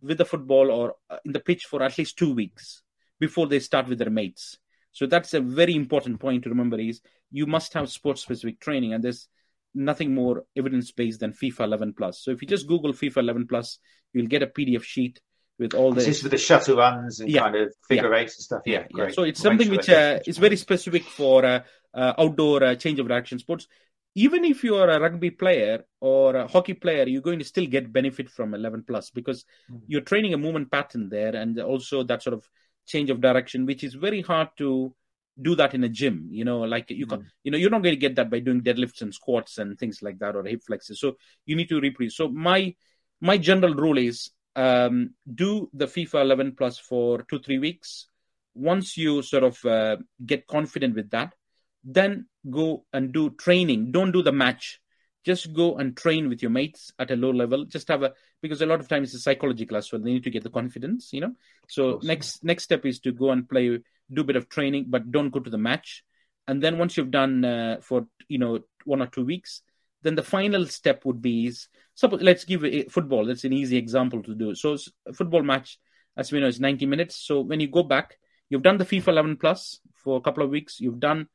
with 0.00 0.18
the 0.18 0.24
football 0.24 0.70
or 0.70 0.94
uh, 1.10 1.18
in 1.24 1.32
the 1.32 1.40
pitch 1.40 1.66
for 1.66 1.82
at 1.82 1.98
least 1.98 2.16
two 2.16 2.34
weeks 2.34 2.82
before 3.20 3.46
they 3.46 3.60
start 3.60 3.88
with 3.88 3.98
their 3.98 4.10
mates. 4.10 4.58
So 4.92 5.06
that's 5.06 5.34
a 5.34 5.40
very 5.40 5.74
important 5.74 6.20
point 6.20 6.44
to 6.44 6.50
remember 6.50 6.78
is 6.78 7.00
you 7.30 7.46
must 7.46 7.72
have 7.74 7.90
sport 7.90 8.18
specific 8.18 8.60
training 8.60 8.92
and 8.92 9.02
there's 9.02 9.28
nothing 9.74 10.14
more 10.14 10.44
evidence 10.56 10.92
based 10.92 11.20
than 11.20 11.32
FIFA 11.32 11.60
11 11.60 11.94
plus. 11.94 12.22
So 12.22 12.30
if 12.30 12.42
you 12.42 12.48
just 12.48 12.66
Google 12.66 12.92
FIFA 12.92 13.16
11 13.18 13.46
plus, 13.46 13.78
you'll 14.12 14.26
get 14.26 14.42
a 14.42 14.46
PDF 14.46 14.84
sheet 14.84 15.20
with 15.58 15.74
all 15.74 15.92
the. 15.92 16.00
This 16.02 16.18
is 16.18 16.22
with 16.22 16.32
the 16.32 16.38
shuttle 16.38 16.76
runs 16.76 17.20
and 17.20 17.30
Yeah. 17.30 17.40
kind 17.40 17.56
of 17.56 17.72
figure 17.88 18.12
Yeah. 18.12 18.20
eights 18.20 18.36
and 18.36 18.44
stuff. 18.44 18.62
Yeah, 18.66 18.86
yeah. 18.90 19.08
So 19.08 19.22
it's 19.22 19.40
something 19.40 19.68
sure 19.68 19.76
which 19.76 19.88
uh, 19.88 20.20
is 20.26 20.36
very 20.36 20.56
specific 20.56 21.04
for 21.04 21.44
uh, 21.44 21.60
uh, 21.94 22.12
outdoor 22.18 22.62
uh, 22.62 22.74
change 22.74 22.98
of 23.00 23.08
direction 23.08 23.38
sports. 23.38 23.66
Even 24.14 24.44
if 24.44 24.62
you 24.62 24.76
are 24.76 24.90
a 24.90 25.00
rugby 25.00 25.30
player 25.30 25.84
or 26.00 26.36
a 26.36 26.46
hockey 26.46 26.74
player, 26.74 27.08
you're 27.08 27.22
going 27.22 27.38
to 27.38 27.46
still 27.46 27.64
get 27.64 27.90
benefit 27.90 28.28
from 28.28 28.52
11 28.52 28.82
plus 28.86 29.08
because 29.08 29.46
Mhm. 29.70 29.80
you're 29.86 30.02
training 30.02 30.34
a 30.34 30.38
movement 30.38 30.70
pattern 30.70 31.08
there 31.08 31.34
and 31.34 31.58
also 31.58 32.02
that 32.02 32.22
sort 32.22 32.34
of 32.34 32.46
change 32.86 33.10
of 33.10 33.20
direction, 33.20 33.66
which 33.66 33.84
is 33.84 33.94
very 33.94 34.22
hard 34.22 34.48
to 34.58 34.94
do 35.40 35.54
that 35.54 35.74
in 35.74 35.84
a 35.84 35.88
gym. 35.88 36.28
You 36.30 36.44
know, 36.44 36.60
like 36.60 36.90
you 36.90 37.06
can, 37.06 37.30
you 37.42 37.50
know, 37.50 37.58
you're 37.58 37.70
not 37.70 37.82
going 37.82 37.94
to 37.94 38.00
get 38.00 38.16
that 38.16 38.30
by 38.30 38.40
doing 38.40 38.60
deadlifts 38.60 39.02
and 39.02 39.14
squats 39.14 39.58
and 39.58 39.78
things 39.78 40.02
like 40.02 40.18
that 40.18 40.36
or 40.36 40.44
hip 40.44 40.62
flexes. 40.68 40.96
So 40.96 41.16
you 41.46 41.56
need 41.56 41.68
to 41.70 41.80
reproduce. 41.80 42.16
So 42.16 42.28
my 42.28 42.74
my 43.20 43.38
general 43.38 43.74
rule 43.74 43.98
is 43.98 44.30
um, 44.56 45.14
do 45.34 45.70
the 45.72 45.86
FIFA 45.86 46.22
11 46.22 46.56
plus 46.56 46.78
for 46.78 47.22
two 47.22 47.40
three 47.40 47.58
weeks. 47.58 48.06
Once 48.54 48.96
you 48.98 49.22
sort 49.22 49.44
of 49.44 49.64
uh, 49.64 49.96
get 50.26 50.46
confident 50.46 50.94
with 50.94 51.08
that, 51.10 51.34
then 51.82 52.26
go 52.50 52.84
and 52.92 53.12
do 53.12 53.30
training. 53.30 53.92
Don't 53.92 54.12
do 54.12 54.22
the 54.22 54.32
match. 54.32 54.81
Just 55.24 55.52
go 55.52 55.76
and 55.76 55.96
train 55.96 56.28
with 56.28 56.42
your 56.42 56.50
mates 56.50 56.92
at 56.98 57.10
a 57.10 57.16
low 57.16 57.30
level. 57.30 57.64
Just 57.64 57.88
have 57.88 58.02
a 58.02 58.12
because 58.40 58.60
a 58.60 58.66
lot 58.66 58.80
of 58.80 58.88
times 58.88 59.08
it's 59.08 59.20
a 59.20 59.20
psychological 59.20 59.76
as 59.76 59.90
well. 59.92 60.00
They 60.00 60.12
need 60.12 60.24
to 60.24 60.30
get 60.30 60.42
the 60.42 60.50
confidence, 60.50 61.12
you 61.12 61.20
know. 61.20 61.32
So 61.68 62.00
next 62.02 62.42
next 62.42 62.64
step 62.64 62.84
is 62.84 62.98
to 63.00 63.12
go 63.12 63.30
and 63.30 63.48
play, 63.48 63.78
do 64.12 64.20
a 64.20 64.24
bit 64.24 64.36
of 64.36 64.48
training, 64.48 64.86
but 64.88 65.10
don't 65.12 65.30
go 65.30 65.40
to 65.40 65.50
the 65.50 65.58
match. 65.58 66.04
And 66.48 66.60
then 66.60 66.78
once 66.78 66.96
you've 66.96 67.10
done 67.10 67.44
uh, 67.44 67.76
for 67.80 68.06
you 68.28 68.38
know 68.38 68.60
one 68.84 69.00
or 69.00 69.06
two 69.06 69.24
weeks, 69.24 69.62
then 70.02 70.16
the 70.16 70.22
final 70.22 70.66
step 70.66 71.04
would 71.04 71.22
be 71.22 71.46
is 71.46 71.68
suppose 71.94 72.22
let's 72.22 72.44
give 72.44 72.64
a 72.64 72.84
football. 72.84 73.26
That's 73.26 73.44
an 73.44 73.52
easy 73.52 73.76
example 73.76 74.22
to 74.24 74.34
do. 74.34 74.54
So 74.54 74.76
football 75.14 75.42
match, 75.42 75.78
as 76.16 76.32
we 76.32 76.40
know, 76.40 76.48
is 76.48 76.60
ninety 76.60 76.86
minutes. 76.86 77.16
So 77.16 77.40
when 77.40 77.60
you 77.60 77.68
go 77.68 77.84
back, 77.84 78.18
you've 78.50 78.62
done 78.62 78.78
the 78.78 78.84
FIFA 78.84 79.08
11 79.08 79.36
plus 79.36 79.78
for 79.94 80.16
a 80.16 80.20
couple 80.20 80.42
of 80.42 80.50
weeks. 80.50 80.80
You've 80.80 81.00
done 81.00 81.28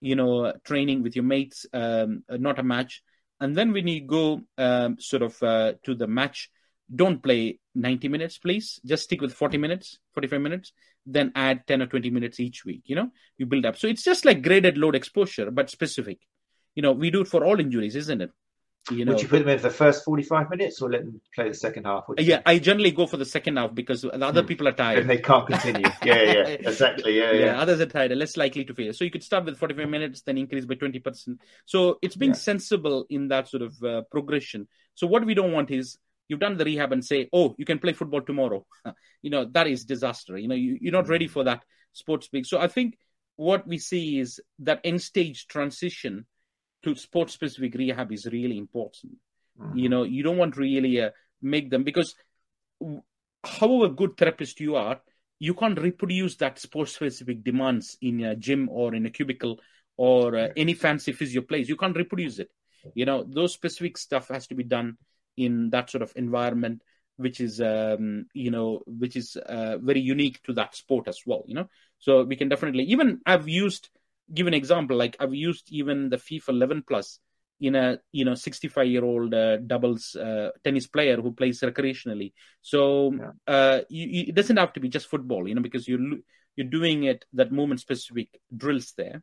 you 0.00 0.16
know 0.16 0.52
training 0.64 1.02
with 1.02 1.14
your 1.14 1.24
mates, 1.24 1.66
um, 1.72 2.24
not 2.28 2.58
a 2.58 2.62
match. 2.62 3.02
And 3.44 3.54
then 3.54 3.74
when 3.74 3.86
you 3.86 4.00
go 4.00 4.40
um, 4.56 4.98
sort 4.98 5.22
of 5.22 5.42
uh, 5.42 5.74
to 5.82 5.94
the 5.94 6.06
match, 6.06 6.50
don't 6.94 7.22
play 7.22 7.58
90 7.74 8.08
minutes, 8.08 8.38
please. 8.38 8.80
Just 8.86 9.04
stick 9.04 9.20
with 9.20 9.34
40 9.34 9.58
minutes, 9.58 9.98
45 10.14 10.40
minutes. 10.40 10.72
Then 11.04 11.30
add 11.34 11.66
10 11.66 11.82
or 11.82 11.86
20 11.86 12.08
minutes 12.08 12.40
each 12.40 12.64
week. 12.64 12.84
You 12.86 12.96
know, 12.96 13.10
you 13.36 13.44
build 13.44 13.66
up. 13.66 13.76
So 13.76 13.86
it's 13.86 14.02
just 14.02 14.24
like 14.24 14.42
graded 14.42 14.78
load 14.78 14.94
exposure, 14.94 15.50
but 15.50 15.68
specific. 15.68 16.20
You 16.74 16.80
know, 16.80 16.92
we 16.92 17.10
do 17.10 17.20
it 17.20 17.28
for 17.28 17.44
all 17.44 17.60
injuries, 17.60 17.96
isn't 17.96 18.22
it? 18.22 18.30
You 18.90 19.06
know, 19.06 19.12
Would 19.12 19.22
you 19.22 19.28
put 19.28 19.38
them 19.38 19.48
in 19.48 19.58
for 19.58 19.68
the 19.68 19.74
first 19.74 20.04
45 20.04 20.50
minutes 20.50 20.82
or 20.82 20.90
let 20.90 21.04
them 21.04 21.18
play 21.34 21.48
the 21.48 21.54
second 21.54 21.84
half? 21.84 22.04
What 22.06 22.18
do 22.18 22.24
you 22.24 22.30
yeah? 22.30 22.42
I 22.44 22.58
generally 22.58 22.90
go 22.90 23.06
for 23.06 23.16
the 23.16 23.24
second 23.24 23.56
half 23.56 23.74
because 23.74 24.02
the 24.02 24.10
other 24.22 24.42
Hmm. 24.42 24.46
people 24.46 24.68
are 24.68 24.72
tired. 24.72 24.98
And 24.98 25.08
they 25.08 25.18
can't 25.18 25.46
continue. 25.46 25.86
Yeah, 26.04 26.22
yeah, 26.22 26.42
exactly. 26.48 27.16
Yeah, 27.16 27.32
yeah, 27.32 27.44
yeah. 27.46 27.60
others 27.60 27.80
are 27.80 27.86
tired, 27.86 28.12
less 28.12 28.36
likely 28.36 28.64
to 28.66 28.74
fail. 28.74 28.92
So 28.92 29.04
you 29.04 29.10
could 29.10 29.22
start 29.22 29.46
with 29.46 29.56
45 29.56 29.88
minutes, 29.88 30.20
then 30.22 30.36
increase 30.36 30.66
by 30.66 30.74
20%. 30.74 31.40
So 31.64 31.98
it's 32.02 32.16
being 32.16 32.32
Yeah. 32.32 32.36
sensible 32.36 33.06
in 33.08 33.28
that 33.28 33.48
sort 33.48 33.62
of 33.62 33.82
uh, 33.82 34.02
progression. 34.10 34.68
So 34.94 35.06
what 35.06 35.24
we 35.24 35.32
don't 35.32 35.52
want 35.52 35.70
is 35.70 35.96
you've 36.28 36.40
done 36.40 36.58
the 36.58 36.64
rehab 36.66 36.92
and 36.92 37.02
say, 37.02 37.30
oh, 37.32 37.54
you 37.56 37.64
can 37.64 37.78
play 37.78 37.94
football 37.94 38.20
tomorrow. 38.20 38.66
you 39.22 39.30
know, 39.30 39.46
that 39.52 39.66
is 39.66 39.86
disaster. 39.86 40.36
You 40.36 40.48
know, 40.48 40.54
you, 40.54 40.76
you're 40.78 40.92
not 40.92 41.08
ready 41.08 41.26
for 41.26 41.44
that 41.44 41.62
sports 41.94 42.28
big. 42.28 42.44
So 42.44 42.60
I 42.60 42.68
think 42.68 42.98
what 43.36 43.66
we 43.66 43.78
see 43.78 44.18
is 44.18 44.40
that 44.58 44.80
end 44.84 45.00
stage 45.00 45.46
transition 45.46 46.26
to 46.84 46.94
sports 46.94 47.32
specific 47.32 47.74
rehab 47.74 48.12
is 48.12 48.26
really 48.26 48.58
important. 48.58 49.18
Mhm. 49.60 49.78
you 49.80 49.88
know 49.88 50.02
you 50.02 50.22
don't 50.24 50.36
want 50.36 50.56
really 50.56 51.00
uh, 51.00 51.10
make 51.40 51.70
them 51.70 51.84
because 51.84 52.14
however 53.44 53.88
good 53.88 54.16
therapist 54.16 54.60
you 54.60 54.74
are 54.76 55.00
you 55.38 55.54
can't 55.54 55.80
reproduce 55.80 56.36
that 56.36 56.58
sport 56.58 56.88
specific 56.88 57.42
demands 57.44 57.96
in 58.00 58.24
a 58.24 58.34
gym 58.36 58.68
or 58.70 58.94
in 58.94 59.06
a 59.06 59.10
cubicle 59.10 59.60
or 59.96 60.36
uh, 60.36 60.48
any 60.56 60.74
fancy 60.74 61.12
physio 61.12 61.42
place. 61.42 61.68
You 61.68 61.76
can't 61.76 61.96
reproduce 61.96 62.38
it. 62.38 62.50
You 62.94 63.04
know 63.04 63.24
those 63.24 63.52
specific 63.52 63.98
stuff 63.98 64.28
has 64.28 64.46
to 64.48 64.54
be 64.54 64.64
done 64.64 64.96
in 65.36 65.70
that 65.70 65.90
sort 65.90 66.02
of 66.02 66.12
environment 66.16 66.82
which 67.16 67.40
is 67.40 67.60
um, 67.60 68.26
you 68.34 68.50
know 68.50 68.82
which 68.86 69.16
is 69.16 69.36
uh, 69.36 69.78
very 69.78 70.00
unique 70.00 70.42
to 70.44 70.52
that 70.54 70.74
sport 70.74 71.08
as 71.08 71.20
well 71.26 71.44
you 71.46 71.54
know? 71.54 71.68
So 71.98 72.24
we 72.24 72.36
can 72.36 72.48
definitely 72.48 72.84
even 72.84 73.20
i've 73.26 73.48
used 73.48 73.88
give 74.32 74.46
an 74.46 74.54
example 74.54 74.96
like 74.96 75.16
i've 75.20 75.34
used 75.34 75.66
even 75.70 76.08
the 76.08 76.16
fifa 76.16 76.48
11 76.48 76.82
plus 76.86 77.18
in 77.60 77.74
a 77.74 77.98
you 78.12 78.24
know 78.24 78.34
65 78.34 78.86
year 78.86 79.04
old 79.04 79.32
uh, 79.32 79.56
doubles 79.58 80.16
uh, 80.16 80.50
tennis 80.64 80.86
player 80.86 81.16
who 81.20 81.32
plays 81.32 81.60
recreationally. 81.60 82.32
So 82.62 83.12
Yeah. 83.12 83.30
uh, 83.46 83.80
you, 83.88 84.06
you, 84.06 84.24
it 84.28 84.34
doesn't 84.34 84.56
have 84.56 84.72
to 84.74 84.80
be 84.80 84.88
just 84.88 85.08
football 85.08 85.48
you 85.48 85.54
know 85.54 85.62
because 85.62 85.86
you're 85.88 86.00
you're 86.56 86.66
doing 86.68 87.04
it 87.04 87.24
that 87.32 87.52
moment 87.52 87.80
specific 87.80 88.28
drills 88.56 88.92
there. 88.96 89.22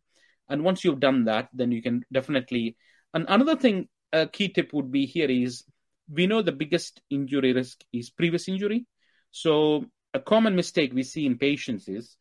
And 0.49 0.63
once 0.63 0.83
you've 0.83 0.99
done 0.99 1.25
that 1.25 1.49
then 1.53 1.71
you 1.71 1.81
can 1.81 2.03
definitely 2.11 2.77
and 3.13 3.25
another 3.27 3.55
thing 3.55 3.87
a 4.13 4.27
key 4.27 4.49
tip 4.49 4.73
would 4.73 4.91
be 4.91 5.05
here 5.05 5.29
is 5.29 5.63
we 6.09 6.27
know 6.27 6.41
the 6.41 6.51
biggest 6.51 7.01
injury 7.09 7.53
risk 7.53 7.81
is 7.93 8.09
previous 8.09 8.47
injury. 8.47 8.85
So 9.31 9.85
a 10.13 10.19
common 10.19 10.55
mistake 10.55 10.93
we 10.93 11.03
see 11.03 11.25
in 11.25 11.37
patients 11.37 11.87
is 11.87 12.17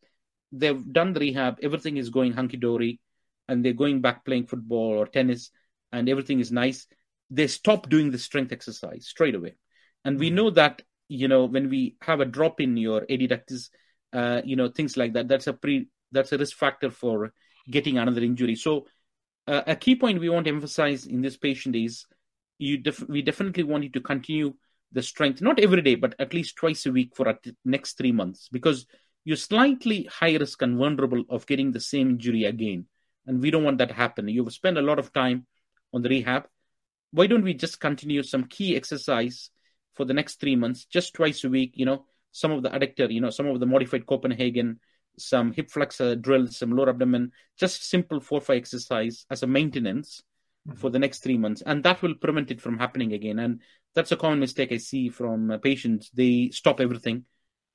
they've 0.51 0.91
done 0.91 1.13
the 1.13 1.19
rehab 1.19 1.57
everything 1.61 1.97
is 1.97 2.09
going 2.09 2.33
hunky-dory 2.33 2.99
and 3.47 3.63
they're 3.63 3.73
going 3.73 4.01
back 4.01 4.25
playing 4.25 4.45
football 4.45 4.97
or 4.99 5.07
tennis 5.07 5.51
and 5.91 6.09
everything 6.09 6.39
is 6.39 6.51
nice 6.51 6.87
they 7.29 7.47
stop 7.47 7.89
doing 7.89 8.11
the 8.11 8.17
strength 8.19 8.51
exercise 8.51 9.07
straight 9.07 9.35
away 9.35 9.55
and 10.05 10.19
we 10.19 10.29
Mhm. 10.29 10.33
know 10.35 10.49
that 10.49 10.81
you 11.07 11.27
know 11.27 11.45
when 11.45 11.69
we 11.69 11.95
have 12.01 12.19
a 12.19 12.25
drop 12.25 12.59
in 12.61 12.77
your 12.77 13.01
adductors 13.07 13.69
uh, 14.13 14.41
you 14.43 14.55
know 14.55 14.69
things 14.69 14.97
like 14.97 15.13
that 15.13 15.27
that's 15.27 15.47
a 15.47 15.53
pre 15.53 15.87
that's 16.11 16.31
a 16.33 16.37
risk 16.37 16.57
factor 16.57 16.89
for 16.91 17.33
getting 17.69 17.97
another 17.97 18.21
injury 18.21 18.55
so 18.55 18.85
uh, 19.47 19.61
a 19.67 19.75
key 19.75 19.95
point 19.95 20.19
we 20.19 20.29
want 20.29 20.45
to 20.45 20.51
emphasize 20.51 21.05
in 21.05 21.21
this 21.21 21.37
patient 21.37 21.75
is 21.75 22.05
you 22.57 22.77
def- 22.77 23.07
we 23.07 23.21
definitely 23.21 23.63
want 23.63 23.83
you 23.83 23.89
to 23.89 24.01
continue 24.01 24.53
the 24.91 25.01
strength 25.01 25.41
not 25.41 25.59
every 25.59 25.81
day 25.81 25.95
but 25.95 26.15
at 26.19 26.33
least 26.33 26.55
twice 26.55 26.85
a 26.85 26.91
week 26.91 27.15
for 27.15 27.27
at 27.27 27.39
next 27.65 27.97
three 27.97 28.11
months 28.11 28.49
because 28.51 28.85
you're 29.23 29.37
slightly 29.37 30.07
high 30.11 30.35
risk 30.35 30.61
and 30.61 30.77
vulnerable 30.77 31.23
of 31.29 31.45
getting 31.45 31.71
the 31.71 31.79
same 31.79 32.11
injury 32.11 32.45
again. 32.45 32.85
And 33.27 33.41
we 33.41 33.51
don't 33.51 33.63
want 33.63 33.77
that 33.77 33.89
to 33.89 33.93
happen 33.93 34.27
you've 34.27 34.51
spent 34.53 34.77
a 34.77 34.81
lot 34.81 34.99
of 34.99 35.13
time 35.13 35.45
on 35.93 36.01
the 36.01 36.09
rehab. 36.09 36.47
Why 37.11 37.27
don't 37.27 37.43
we 37.43 37.53
just 37.53 37.79
continue 37.79 38.23
some 38.23 38.45
key 38.45 38.75
exercise 38.75 39.51
for 39.93 40.05
the 40.05 40.13
next 40.13 40.39
three 40.39 40.55
months 40.55 40.85
just 40.85 41.13
twice 41.13 41.43
a 41.43 41.49
week 41.49 41.73
you 41.75 41.85
know 41.85 42.05
some 42.31 42.51
of 42.51 42.63
the 42.63 42.69
adductor 42.69 43.11
you 43.11 43.19
know 43.19 43.29
some 43.29 43.47
of 43.47 43.59
the 43.59 43.65
modified 43.65 44.05
copenhagen 44.05 44.79
some 45.17 45.51
hip 45.51 45.69
flexor 45.69 46.15
drills 46.15 46.57
some 46.57 46.71
lower 46.71 46.89
abdomen 46.89 47.29
just 47.59 47.89
simple 47.89 48.21
four 48.21 48.39
five 48.39 48.55
exercise 48.57 49.25
as 49.29 49.43
a 49.43 49.47
maintenance 49.47 50.23
for 50.75 50.89
the 50.89 50.99
next 50.99 51.23
three 51.23 51.37
months. 51.37 51.61
And 51.65 51.83
that 51.83 52.01
will 52.01 52.15
prevent 52.15 52.51
it 52.51 52.61
from 52.61 52.77
happening 52.77 53.13
again. 53.13 53.39
And 53.39 53.61
that's 53.95 54.11
a 54.11 54.17
common 54.17 54.39
mistake 54.39 54.71
i 54.71 54.77
see 54.77 55.09
from 55.09 55.51
uh, 55.51 55.57
patients. 55.57 56.09
They 56.13 56.49
stop 56.51 56.79
everything 56.79 57.25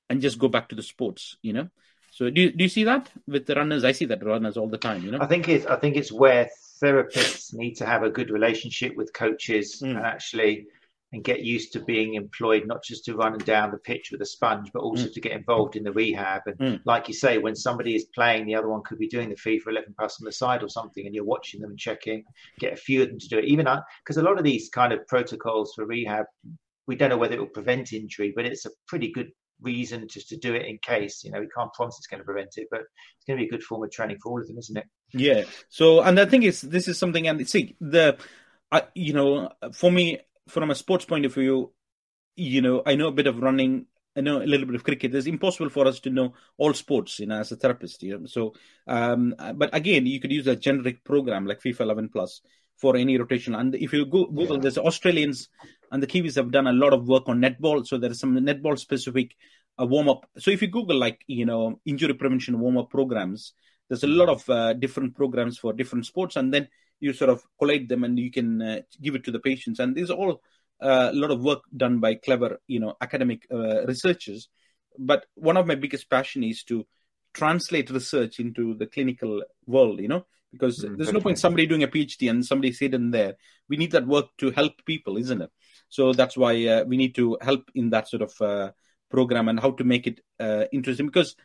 and 0.09 0.21
just 0.21 0.39
go 0.39 0.47
back 0.47 0.69
to 0.69 0.75
the 0.75 0.83
sports 0.83 1.37
you 1.41 1.53
know? 1.53 1.69
So 2.11 2.29
do 2.29 2.41
you, 2.41 2.51
do 2.51 2.63
you 2.63 2.69
see 2.69 2.85
that 2.85 3.11
with 3.27 3.45
the 3.45 3.55
runners? 3.55 3.83
I 3.83 3.91
see 3.91 4.05
that 4.05 4.23
runners 4.25 4.57
all 4.57 4.67
the 4.69 4.77
time 4.77 5.03
you 5.03 5.11
know? 5.11 5.19
I 5.21 5.27
think 5.27 5.47
it's 5.49 5.65
I 5.65 5.75
think 5.75 5.95
it's 5.95 6.11
where 6.11 6.49
therapists 6.81 7.53
need 7.53 7.75
to 7.75 7.85
have 7.85 8.03
a 8.03 8.09
good 8.09 8.29
relationship 8.29 8.95
with 8.95 9.13
coaches 9.13 9.81
Mm. 9.81 9.97
and 9.97 10.05
actually 10.05 10.67
and 11.13 11.23
get 11.23 11.41
used 11.41 11.71
to 11.71 11.79
being 11.79 12.15
employed 12.15 12.67
not 12.67 12.83
just 12.83 13.05
to 13.05 13.15
run 13.15 13.37
down 13.39 13.71
the 13.71 13.77
pitch 13.77 14.11
with 14.11 14.21
a 14.21 14.25
sponge 14.25 14.71
but 14.73 14.81
also 14.81 15.07
to 15.07 15.21
get 15.21 15.31
involved 15.31 15.77
in 15.77 15.83
the 15.83 15.91
rehab. 15.91 16.41
And 16.47 16.57
Mm. 16.59 16.81
like 16.85 17.07
you 17.07 17.13
say 17.13 17.37
when 17.37 17.55
somebody 17.55 17.95
is 17.95 18.05
playing 18.13 18.45
the 18.45 18.55
other 18.55 18.67
one 18.67 18.81
could 18.83 18.99
be 18.99 19.07
doing 19.07 19.29
the 19.29 19.35
FIFA 19.35 19.67
11 19.67 19.95
plus 19.97 20.19
on 20.21 20.25
the 20.25 20.31
side 20.31 20.63
or 20.63 20.69
something 20.69 21.05
and 21.05 21.15
you're 21.15 21.23
watching 21.35 21.61
them 21.61 21.69
and 21.71 21.79
checking 21.79 22.23
get 22.59 22.73
a 22.73 22.75
few 22.87 23.01
of 23.03 23.09
them 23.09 23.19
to 23.19 23.27
do 23.29 23.37
it. 23.37 23.45
Even 23.45 23.67
because 24.03 24.17
a 24.17 24.21
lot 24.23 24.37
of 24.37 24.43
these 24.43 24.69
kind 24.69 24.91
of 24.91 25.07
protocols 25.07 25.73
for 25.75 25.85
rehab 25.85 26.25
we 26.87 26.95
don't 26.95 27.09
know 27.09 27.17
whether 27.17 27.35
it 27.35 27.39
will 27.39 27.47
prevent 27.47 27.93
injury 27.93 28.31
but 28.35 28.45
it's 28.45 28.65
a 28.65 28.71
pretty 28.87 29.09
good 29.11 29.31
reason 29.61 30.07
just 30.07 30.29
to 30.29 30.37
do 30.37 30.53
it 30.53 30.65
in 30.65 30.77
case 30.77 31.23
you 31.23 31.31
know 31.31 31.39
we 31.39 31.47
can't 31.55 31.73
promise 31.73 31.97
it's 31.97 32.07
going 32.07 32.19
to 32.19 32.25
prevent 32.25 32.49
it 32.57 32.67
but 32.69 32.81
it's 32.81 33.25
going 33.25 33.37
to 33.39 33.41
be 33.43 33.47
a 33.47 33.51
good 33.51 33.63
form 33.63 33.83
of 33.83 33.91
training 33.91 34.17
for 34.21 34.31
all 34.31 34.39
of 34.41 34.47
them 34.47 34.57
isn't 34.57 34.77
it 34.77 34.85
Yeah. 35.13 35.43
So, 35.69 36.01
and 36.01 36.19
I 36.19 36.25
think 36.25 36.43
it's 36.43 36.61
this 36.61 36.87
is 36.87 36.97
something, 36.99 37.27
and 37.27 37.47
see, 37.49 37.75
the, 37.79 38.17
I, 38.71 38.83
you 38.93 39.13
know, 39.13 39.49
for 39.73 39.89
me, 39.89 40.19
from 40.49 40.69
a 40.69 40.75
sports 40.75 41.05
point 41.05 41.25
of 41.25 41.33
view, 41.33 41.71
you 42.35 42.61
know, 42.61 42.83
I 42.85 42.95
know 42.95 43.07
a 43.07 43.11
bit 43.19 43.25
of 43.27 43.39
running, 43.39 43.85
I 44.17 44.21
know 44.21 44.41
a 44.41 44.45
little 44.51 44.65
bit 44.67 44.75
of 44.75 44.83
cricket. 44.83 45.15
It's 45.15 45.25
impossible 45.27 45.69
for 45.69 45.87
us 45.87 46.01
to 46.01 46.09
know 46.09 46.33
all 46.57 46.73
sports, 46.73 47.19
you 47.19 47.25
know, 47.27 47.39
as 47.39 47.51
a 47.53 47.55
therapist. 47.55 48.03
You 48.03 48.19
know? 48.19 48.25
So, 48.27 48.53
um, 48.85 49.33
but 49.55 49.69
again, 49.73 50.05
you 50.05 50.19
could 50.19 50.31
use 50.33 50.47
a 50.47 50.55
generic 50.57 51.03
program 51.05 51.45
like 51.47 51.61
FIFA 51.61 51.81
11 51.81 52.09
Plus 52.09 52.41
for 52.75 52.95
any 52.97 53.17
rotation. 53.17 53.55
And 53.55 53.73
if 53.75 53.93
you 53.93 54.05
go 54.05 54.25
Google, 54.25 54.57
Yeah. 54.57 54.61
there's 54.63 54.77
Australians 54.77 55.49
and 55.91 56.01
the 56.01 56.07
Kiwis 56.07 56.35
have 56.35 56.51
done 56.51 56.67
a 56.67 56.73
lot 56.73 56.93
of 56.93 57.07
work 57.07 57.23
on 57.27 57.39
netball. 57.39 57.85
So 57.85 57.97
there 57.97 58.11
is 58.11 58.19
some 58.19 58.35
netball 58.37 58.77
specific 58.77 59.35
uh, 59.79 59.85
warm 59.85 60.09
up. 60.09 60.29
So 60.37 60.51
if 60.51 60.61
you 60.61 60.67
Google 60.67 60.97
like 60.97 61.23
you 61.27 61.45
know 61.45 61.79
injury 61.85 62.13
prevention 62.13 62.59
warm 62.59 62.77
up 62.77 62.89
programs, 62.89 63.53
there's 63.89 64.03
a 64.03 64.07
lot 64.07 64.29
of 64.29 64.49
uh, 64.49 64.73
different 64.73 65.15
programs 65.15 65.57
for 65.57 65.73
different 65.73 66.05
sports, 66.05 66.35
and 66.35 66.53
then 66.53 66.67
you 66.99 67.13
sort 67.13 67.29
of 67.29 67.43
collate 67.59 67.87
them 67.89 68.03
and 68.03 68.17
you 68.17 68.31
can 68.31 68.61
uh, 68.61 68.81
give 69.01 69.15
it 69.15 69.23
to 69.25 69.31
the 69.31 69.39
patients. 69.39 69.79
And 69.79 69.95
there's 69.95 70.09
all 70.09 70.41
uh, 70.81 71.09
a 71.11 71.15
lot 71.15 71.31
of 71.31 71.43
work 71.43 71.61
done 71.75 71.99
by 71.99 72.15
clever, 72.15 72.59
you 72.67 72.79
know, 72.79 72.95
academic 73.01 73.45
uh, 73.51 73.85
researchers. 73.85 74.49
But 74.97 75.25
one 75.35 75.57
of 75.57 75.67
my 75.67 75.75
biggest 75.75 76.09
passion 76.09 76.43
is 76.43 76.63
to 76.63 76.85
translate 77.33 77.91
research 77.91 78.39
into 78.39 78.73
the 78.73 78.87
clinical 78.87 79.43
world, 79.65 79.99
you 79.99 80.07
know, 80.07 80.25
because 80.51 80.83
mm, 80.83 80.97
there's 80.97 81.13
no 81.13 81.21
point 81.21 81.37
somebody 81.37 81.67
doing 81.67 81.83
a 81.83 81.87
PhD 81.87 82.29
and 82.29 82.45
somebody 82.45 82.71
sitting 82.71 83.11
there. 83.11 83.35
We 83.69 83.77
need 83.77 83.91
that 83.91 84.07
work 84.07 84.25
to 84.39 84.51
help 84.51 84.73
people, 84.85 85.17
isn't 85.17 85.41
it? 85.41 85.51
So 85.89 86.13
that's 86.13 86.37
why 86.37 86.65
uh, 86.67 86.83
we 86.85 86.97
need 86.97 87.15
to 87.15 87.37
help 87.41 87.69
in 87.75 87.89
that 87.91 88.07
sort 88.07 88.23
of 88.23 88.41
uh, 88.41 88.71
program 89.09 89.47
and 89.47 89.59
how 89.59 89.71
to 89.71 89.83
make 89.83 90.07
it 90.07 90.21
uh, 90.39 90.65
interesting 90.71 91.05
because 91.05 91.35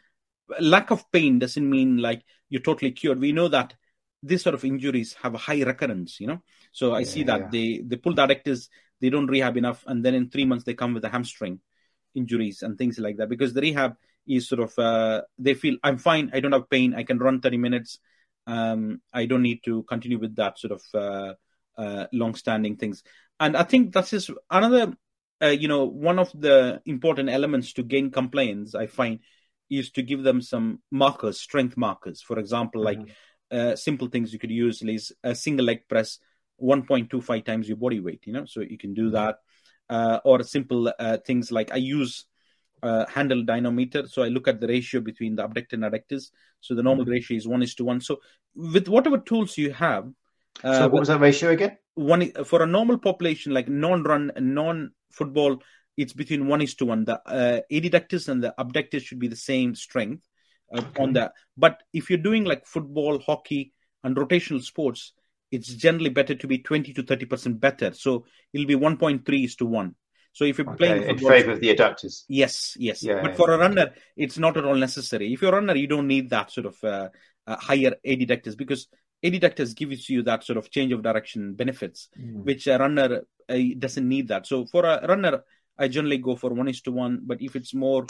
lack 0.61 0.91
of 0.91 1.11
pain 1.13 1.39
doesn't 1.39 1.69
mean 1.69 1.99
like 1.99 2.23
you're 2.49 2.63
totally 2.63 2.93
cured. 2.93 3.21
We 3.21 3.33
know 3.33 3.49
that 3.49 3.75
these 4.23 4.43
sort 4.43 4.55
of 4.55 4.65
injuries 4.65 5.17
have 5.23 5.35
a 5.35 5.39
high 5.39 5.63
recurrence, 5.63 6.21
you 6.21 6.27
know. 6.27 6.43
So 6.73 6.93
I 6.93 7.01
yeah, 7.01 7.07
see 7.07 7.23
that 7.25 7.41
yeah. 7.41 7.49
they 7.51 7.83
they 7.85 7.97
pull 7.97 8.15
the 8.15 8.27
adductors, 8.27 8.69
they 9.01 9.11
don't 9.11 9.27
rehab 9.27 9.57
enough, 9.57 9.85
and 9.87 10.05
then 10.05 10.15
in 10.15 10.31
three 10.31 10.45
months 10.45 10.65
they 10.65 10.75
come 10.75 10.95
with 10.95 11.05
a 11.05 11.09
hamstring 11.09 11.61
injuries 12.15 12.63
and 12.63 12.77
things 12.77 12.99
like 12.99 13.17
that 13.17 13.29
because 13.29 13.55
the 13.55 13.61
rehab 13.61 13.97
is 14.27 14.49
sort 14.49 14.61
of 14.61 14.79
uh, 14.79 15.23
they 15.39 15.55
feel 15.55 15.77
I'm 15.83 15.99
fine, 15.99 16.31
I 16.33 16.41
don't 16.41 16.53
have 16.53 16.71
pain, 16.71 16.95
I 16.95 17.03
can 17.03 17.19
run 17.19 17.41
30 17.41 17.57
minutes, 17.57 17.99
um, 18.47 19.01
I 19.13 19.27
don't 19.27 19.43
need 19.43 19.61
to 19.65 19.83
continue 19.85 20.19
with 20.19 20.37
that 20.37 20.59
sort 20.59 20.73
of 20.73 20.83
uh, 20.95 21.35
uh, 21.77 22.07
long-standing 22.13 22.77
things. 22.77 23.03
And 23.41 23.57
I 23.57 23.65
think 23.65 23.93
that 23.95 24.13
is 24.13 24.27
just 24.27 24.39
another, 24.51 24.95
uh, 25.43 25.49
you 25.49 25.69
know, 25.69 25.85
one 25.85 26.19
of 26.19 26.31
the 26.33 26.81
important 26.87 27.29
elements 27.29 27.73
to 27.75 27.83
gain 27.83 28.11
compliance. 28.11 28.75
I 28.75 28.87
find 28.87 29.21
is 29.71 29.91
to 29.93 30.03
give 30.03 30.23
them 30.23 30.41
some 30.41 30.81
markers, 30.91 31.41
strength 31.41 31.77
markers. 31.77 32.23
For 32.23 32.39
example, 32.39 32.85
mm-hmm. 32.85 33.01
like 33.01 33.17
uh, 33.51 33.77
simple 33.77 34.09
things 34.09 34.33
you 34.33 34.39
could 34.39 34.51
use 34.51 34.83
is 34.83 35.13
a 35.25 35.35
single 35.35 35.67
leg 35.67 35.89
press 35.89 36.19
1.25 36.63 37.45
times 37.45 37.69
your 37.69 37.77
body 37.77 38.01
weight, 38.01 38.23
you 38.25 38.33
know, 38.33 38.45
so 38.45 38.61
you 38.61 38.79
can 38.79 38.95
do 38.95 39.07
mm-hmm. 39.07 39.15
that. 39.15 39.37
Uh, 39.91 40.21
or 40.25 40.43
simple 40.43 40.91
uh, 40.99 41.19
things 41.27 41.53
like 41.53 41.71
I 41.71 41.77
use 41.77 42.25
uh, 42.83 43.05
handheld 43.07 43.47
dynamometer. 43.47 44.07
So 44.07 44.23
I 44.23 44.29
look 44.29 44.49
at 44.49 44.61
the 44.61 44.69
ratio 44.69 45.01
between 45.01 45.37
the 45.37 45.45
abductor 45.45 45.77
and 45.77 45.85
adductors. 45.85 46.31
So 46.61 46.75
the 46.75 46.83
normal 46.83 47.05
mm-hmm. 47.05 47.13
ratio 47.13 47.37
is 47.37 47.49
one 47.49 47.63
is 47.63 47.75
to 47.75 47.85
one. 47.85 48.01
So 48.01 48.21
with 48.55 48.89
whatever 48.89 49.19
tools 49.19 49.59
you 49.59 49.73
have. 49.73 50.09
Uh, 50.63 50.79
so 50.79 50.89
what 50.89 51.01
was 51.01 51.09
that 51.09 51.21
ratio 51.21 51.51
again? 51.51 51.79
One 51.95 52.31
for 52.45 52.63
a 52.63 52.67
normal 52.67 52.99
population 52.99 53.53
like 53.53 53.69
non-run, 53.69 54.33
non-football, 54.39 55.63
it's 55.97 56.13
between 56.13 56.49
one 56.49 56.63
is 56.63 56.75
to 56.77 56.87
one. 56.87 57.05
The 57.05 57.21
uh, 57.27 57.61
adductors 57.71 58.29
and 58.29 58.43
the 58.43 58.55
abductors 58.59 59.03
should 59.03 59.19
be 59.19 59.29
the 59.29 59.37
same 59.37 59.75
strength 59.75 60.27
uh, 60.75 60.79
okay. 60.79 61.03
on 61.03 61.13
that. 61.15 61.33
But 61.57 61.83
if 61.93 62.09
you're 62.09 62.19
doing 62.19 62.45
like 62.45 62.67
football, 62.67 63.19
hockey, 63.19 63.73
and 64.05 64.17
rotational 64.17 64.63
sports, 64.63 65.13
it's 65.51 65.69
generally 65.69 66.11
better 66.11 66.35
to 66.35 66.47
be 66.47 66.59
20 66.59 66.95
to 66.95 67.03
30 67.03 67.27
percent 67.27 67.61
better. 67.61 67.93
So 67.93 68.25
it'll 68.53 68.67
be 68.67 68.75
1.3 68.75 69.45
is 69.45 69.57
to 69.57 69.67
one. 69.67 69.95
So 70.33 70.45
if 70.45 70.57
you're 70.57 70.69
okay. 70.71 70.77
playing 70.79 71.03
in 71.03 71.19
favor 71.19 71.53
of 71.53 71.61
the 71.61 71.75
adductors, 71.75 72.25
yes, 72.27 72.75
yes. 72.79 73.03
Yeah, 73.03 73.21
but 73.21 73.33
yeah, 73.33 73.37
for 73.37 73.51
yeah. 73.51 73.57
a 73.57 73.59
runner, 73.59 73.91
it's 74.17 74.39
not 74.39 74.57
at 74.57 74.65
all 74.65 74.75
necessary. 74.75 75.31
If 75.33 75.43
you're 75.43 75.53
a 75.53 75.57
runner, 75.57 75.77
you 75.77 75.87
don't 75.87 76.07
need 76.07 76.31
that 76.31 76.51
sort 76.51 76.67
of 76.67 76.83
uh, 76.83 77.09
uh, 77.47 77.57
higher 77.57 77.95
adductors 78.07 78.57
because 78.57 78.89
adductors 79.31 79.75
gives 79.75 80.09
you 80.09 80.23
that 80.25 80.45
sort 80.45 80.57
of 80.57 80.71
change 80.71 80.93
of 80.93 81.03
direction 81.03 81.55
benefits, 81.55 82.09
mm. 82.19 82.45
which 82.45 82.67
a 82.67 82.79
runner 82.79 83.23
uh, 83.49 83.59
doesn't 83.79 84.09
need 84.09 84.29
that. 84.29 84.47
So 84.47 84.67
for 84.67 84.85
a 84.85 85.07
runner, 85.07 85.45
I 85.79 85.89
generally 85.89 86.19
go 86.19 86.37
for 86.37 86.51
one 86.51 86.69
is 86.69 86.81
to 86.83 86.93
one. 86.93 87.21
But 87.23 87.41
if 87.41 87.57
it's 87.57 87.75
more 87.75 88.07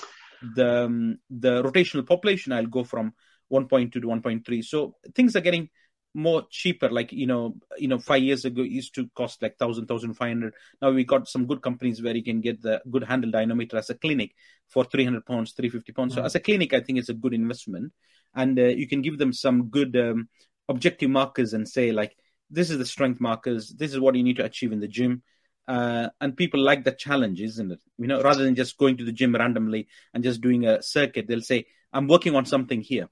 the 0.55 0.85
um, 0.85 1.19
the 1.31 1.63
rotational 1.63 2.07
population, 2.07 2.53
I'll 2.53 2.67
go 2.67 2.85
from 2.85 3.13
1.2 3.53 3.93
to 3.93 4.01
1.3. 4.01 4.65
So 4.65 4.97
things 5.15 5.37
are 5.37 5.41
getting 5.41 5.69
more 6.15 6.47
cheaper. 6.51 6.91
Like 6.91 7.13
you 7.13 7.27
know, 7.27 7.57
you 7.79 7.89
know, 7.89 7.99
five 7.99 8.23
years 8.23 8.45
ago 8.45 8.63
used 8.63 8.95
to 8.97 9.09
cost 9.15 9.43
like 9.43 9.59
thousand, 9.59 9.87
thousand 9.87 10.15
five 10.15 10.31
hundred. 10.31 10.55
Now 10.81 10.91
we 10.91 11.05
got 11.05 11.29
some 11.29 11.47
good 11.47 11.63
companies 11.63 12.03
where 12.03 12.17
you 12.17 12.25
can 12.25 12.41
get 12.41 12.63
the 12.63 12.83
good 12.91 13.03
handheld 13.03 13.33
dynamometer 13.33 13.77
as 13.77 13.91
a 13.91 13.95
clinic 13.95 14.35
for 14.69 14.85
300 14.85 15.25
pounds, 15.25 15.53
350 15.53 15.93
pounds. 15.93 16.13
Mm-hmm. 16.13 16.23
So 16.23 16.27
as 16.27 16.35
a 16.35 16.41
clinic, 16.41 16.73
I 16.73 16.81
think 16.81 16.99
it's 16.99 17.09
a 17.09 17.15
good 17.15 17.35
investment, 17.35 17.93
and 18.35 18.59
uh, 18.59 18.65
you 18.65 18.89
can 18.89 19.03
give 19.03 19.19
them 19.19 19.33
some 19.33 19.69
good 19.69 19.97
um, 19.97 20.29
objective 20.73 21.11
markers 21.21 21.55
and 21.55 21.69
say 21.77 21.87
like, 21.93 22.13
this 22.59 22.69
is 22.73 22.79
the 22.79 22.91
strength 22.95 23.21
markers. 23.21 23.63
This 23.81 23.93
is 23.93 24.01
what 24.01 24.15
you 24.17 24.25
need 24.29 24.39
to 24.41 24.45
achieve 24.45 24.73
in 24.73 24.81
the 24.81 24.95
gym 24.99 25.23
uh, 25.67 26.09
and 26.21 26.37
people 26.37 26.61
like 26.61 26.85
the 26.85 26.93
challenge, 26.93 27.41
isn't 27.41 27.73
it? 27.73 27.81
You 27.99 28.09
know, 28.09 28.21
rather 28.23 28.45
than 28.45 28.55
just 28.55 28.77
going 28.77 28.97
to 28.99 29.05
the 29.05 29.13
gym 29.21 29.35
randomly 29.35 29.89
and 30.13 30.25
just 30.25 30.41
doing 30.41 30.67
a 30.67 30.83
circuit, 30.83 31.27
they'll 31.27 31.41
say, 31.41 31.67
"I'm 31.93 32.09
working 32.09 32.35
on 32.35 32.47
something 32.47 32.81
here." 32.81 33.09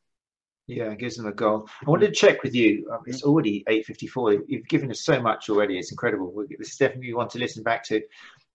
Yeah, 0.67 0.93
it 0.93 0.99
gives 0.99 1.17
them 1.17 1.27
a 1.27 1.33
goal. 1.33 1.69
I 1.85 1.91
wanted 1.91 2.09
to 2.09 2.21
check 2.23 2.43
with 2.45 2.55
you. 2.55 2.89
Um, 2.93 3.01
it's 3.07 3.23
already 3.23 3.65
eight 3.69 3.87
fifty-four. 3.87 4.27
You've 4.47 4.69
given 4.69 4.91
us 4.91 5.03
so 5.03 5.21
much 5.21 5.49
already. 5.51 5.79
It's 5.79 5.91
incredible. 5.91 6.29
This 6.59 6.73
is 6.73 6.77
definitely 6.77 7.15
one 7.15 7.29
to 7.31 7.39
listen 7.39 7.63
back 7.63 7.85
to. 7.89 8.03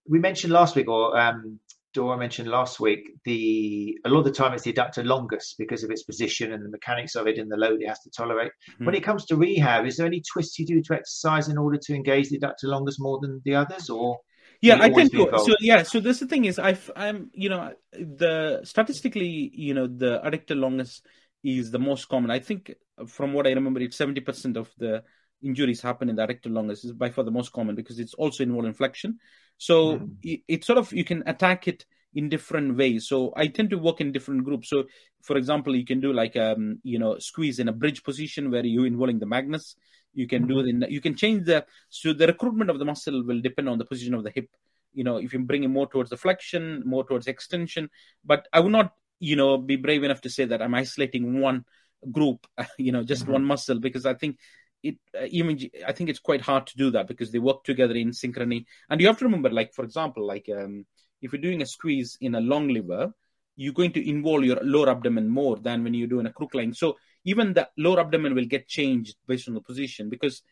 We 0.08 0.18
mentioned 0.18 0.52
last 0.52 0.76
week, 0.76 0.88
or 0.88 1.18
um, 1.18 1.58
Dora 1.96 2.18
mentioned 2.18 2.48
last 2.48 2.78
week, 2.78 3.08
the 3.24 3.98
a 4.04 4.10
lot 4.10 4.18
of 4.18 4.24
the 4.26 4.30
time 4.30 4.52
it's 4.52 4.64
the 4.64 4.72
adductor 4.72 5.02
longus 5.02 5.54
because 5.58 5.82
of 5.82 5.90
its 5.90 6.02
position 6.02 6.52
and 6.52 6.62
the 6.62 6.68
mechanics 6.68 7.14
of 7.14 7.26
it 7.26 7.38
and 7.38 7.50
the 7.50 7.56
load 7.56 7.80
it 7.80 7.88
has 7.88 8.00
to 8.00 8.10
tolerate. 8.10 8.52
Mm-hmm. 8.52 8.84
When 8.84 8.94
it 8.94 9.02
comes 9.02 9.24
to 9.26 9.36
rehab, 9.36 9.86
is 9.86 9.96
there 9.96 10.06
any 10.06 10.22
twists 10.30 10.58
you 10.58 10.66
do 10.66 10.82
to 10.82 10.94
exercise 10.94 11.48
in 11.48 11.56
order 11.56 11.78
to 11.78 11.94
engage 11.94 12.28
the 12.28 12.38
adductor 12.38 12.64
longus 12.64 13.00
more 13.00 13.18
than 13.22 13.40
the 13.46 13.54
others, 13.54 13.88
or 13.88 14.18
yeah 14.62 14.78
i 14.80 14.90
think 14.90 15.12
so 15.12 15.54
yeah 15.60 15.82
so 15.82 16.00
this 16.00 16.20
the 16.20 16.26
thing 16.26 16.46
is 16.46 16.58
i 16.58 16.74
i'm 16.96 17.30
you 17.34 17.50
know 17.50 17.74
the 17.92 18.60
statistically 18.64 19.50
you 19.52 19.74
know 19.74 19.86
the 19.86 20.18
adductor 20.24 20.58
longus 20.58 21.02
is 21.44 21.70
the 21.70 21.78
most 21.78 22.08
common 22.08 22.30
i 22.30 22.38
think 22.38 22.74
from 23.06 23.34
what 23.34 23.46
i 23.46 23.50
remember 23.50 23.80
it's 23.80 23.98
70% 23.98 24.56
of 24.56 24.70
the 24.78 25.02
injuries 25.48 25.80
happen 25.80 26.08
in 26.10 26.16
the 26.16 26.26
adductor 26.26 26.52
longus 26.56 26.84
is 26.84 26.92
by 26.92 27.10
far 27.10 27.24
the 27.24 27.36
most 27.38 27.52
common 27.52 27.74
because 27.74 27.98
it's 27.98 28.14
also 28.14 28.42
involved 28.42 28.66
in 28.66 28.74
flexion 28.74 29.18
so 29.58 29.98
mm. 29.98 30.10
it, 30.22 30.40
it, 30.48 30.64
sort 30.64 30.78
of 30.78 30.92
you 30.92 31.04
can 31.04 31.22
attack 31.26 31.66
it 31.68 31.86
in 32.16 32.30
different 32.30 32.76
ways. 32.76 33.06
So 33.06 33.32
I 33.36 33.46
tend 33.46 33.70
to 33.70 33.78
work 33.78 34.00
in 34.00 34.10
different 34.10 34.44
groups. 34.44 34.70
So 34.70 34.84
for 35.22 35.36
example, 35.36 35.76
you 35.76 35.84
can 35.84 36.00
do 36.00 36.12
like 36.12 36.36
um 36.36 36.80
you 36.82 36.98
know 36.98 37.18
squeeze 37.18 37.58
in 37.58 37.68
a 37.68 37.72
bridge 37.72 38.02
position 38.02 38.50
where 38.50 38.64
you're 38.64 38.86
involving 38.86 39.18
the 39.18 39.26
magnus. 39.26 39.76
You 40.14 40.26
can 40.26 40.46
do 40.46 40.60
it 40.60 40.68
in 40.68 40.84
you 40.88 41.00
can 41.00 41.14
change 41.14 41.44
the 41.44 41.66
so 41.90 42.14
the 42.14 42.26
recruitment 42.26 42.70
of 42.70 42.78
the 42.78 42.86
muscle 42.86 43.22
will 43.24 43.40
depend 43.40 43.68
on 43.68 43.78
the 43.78 43.84
position 43.84 44.14
of 44.14 44.24
the 44.24 44.30
hip. 44.30 44.48
You 44.94 45.04
know 45.04 45.18
if 45.18 45.32
you 45.32 45.40
bring 45.40 45.64
it 45.64 45.68
more 45.68 45.88
towards 45.88 46.10
the 46.10 46.16
flexion, 46.16 46.82
more 46.86 47.06
towards 47.06 47.26
extension. 47.26 47.90
But 48.24 48.48
I 48.52 48.60
would 48.60 48.72
not 48.72 48.92
you 49.20 49.36
know 49.36 49.58
be 49.58 49.76
brave 49.76 50.02
enough 50.02 50.22
to 50.22 50.30
say 50.30 50.46
that 50.46 50.62
I'm 50.62 50.74
isolating 50.74 51.40
one 51.40 51.66
group, 52.10 52.46
you 52.78 52.92
know, 52.92 53.04
just 53.04 53.24
mm-hmm. 53.24 53.32
one 53.32 53.44
muscle 53.44 53.78
because 53.78 54.06
I 54.06 54.14
think 54.14 54.38
it 54.86 54.98
uh, 55.18 55.26
even 55.30 55.58
I 55.86 55.92
think 55.92 56.10
it's 56.10 56.18
quite 56.18 56.40
hard 56.40 56.66
to 56.68 56.76
do 56.76 56.90
that 56.92 57.08
because 57.08 57.32
they 57.32 57.38
work 57.38 57.64
together 57.64 57.94
in 57.94 58.10
synchrony. 58.10 58.64
And 58.88 59.00
you 59.00 59.06
have 59.06 59.18
to 59.18 59.24
remember, 59.24 59.50
like 59.50 59.74
for 59.74 59.84
example, 59.84 60.26
like 60.26 60.48
um, 60.48 60.86
if 61.20 61.32
you're 61.32 61.42
doing 61.42 61.62
a 61.62 61.66
squeeze 61.66 62.16
in 62.20 62.34
a 62.34 62.40
long 62.40 62.68
lever, 62.68 63.12
you're 63.56 63.72
going 63.72 63.92
to 63.92 64.08
involve 64.08 64.44
your 64.44 64.60
lower 64.62 64.90
abdomen 64.90 65.28
more 65.28 65.56
than 65.56 65.82
when 65.82 65.94
you're 65.94 66.08
doing 66.08 66.26
a 66.26 66.32
crook 66.32 66.54
lying. 66.54 66.74
So 66.74 66.96
even 67.24 67.54
the 67.54 67.68
lower 67.76 68.00
abdomen 68.00 68.34
will 68.34 68.44
get 68.44 68.68
changed 68.68 69.16
based 69.26 69.48
on 69.48 69.54
the 69.54 69.60
position 69.60 70.08
because 70.10 70.42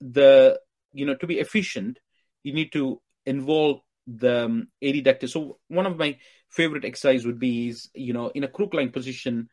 the 0.00 0.58
you 0.92 1.06
know 1.06 1.16
to 1.16 1.26
be 1.26 1.38
efficient, 1.40 1.98
you 2.42 2.54
need 2.54 2.72
to 2.72 3.00
involve 3.26 3.80
the 4.06 4.44
um, 4.44 4.68
adductor. 4.82 5.28
So 5.28 5.58
one 5.68 5.86
of 5.86 5.98
my 5.98 6.16
favorite 6.50 6.84
exercise 6.84 7.26
would 7.26 7.38
be 7.38 7.68
is 7.68 7.90
you 7.94 8.12
know 8.12 8.28
in 8.28 8.44
a 8.44 8.48
crook 8.48 8.72
lying 8.72 8.92
position, 8.92 9.48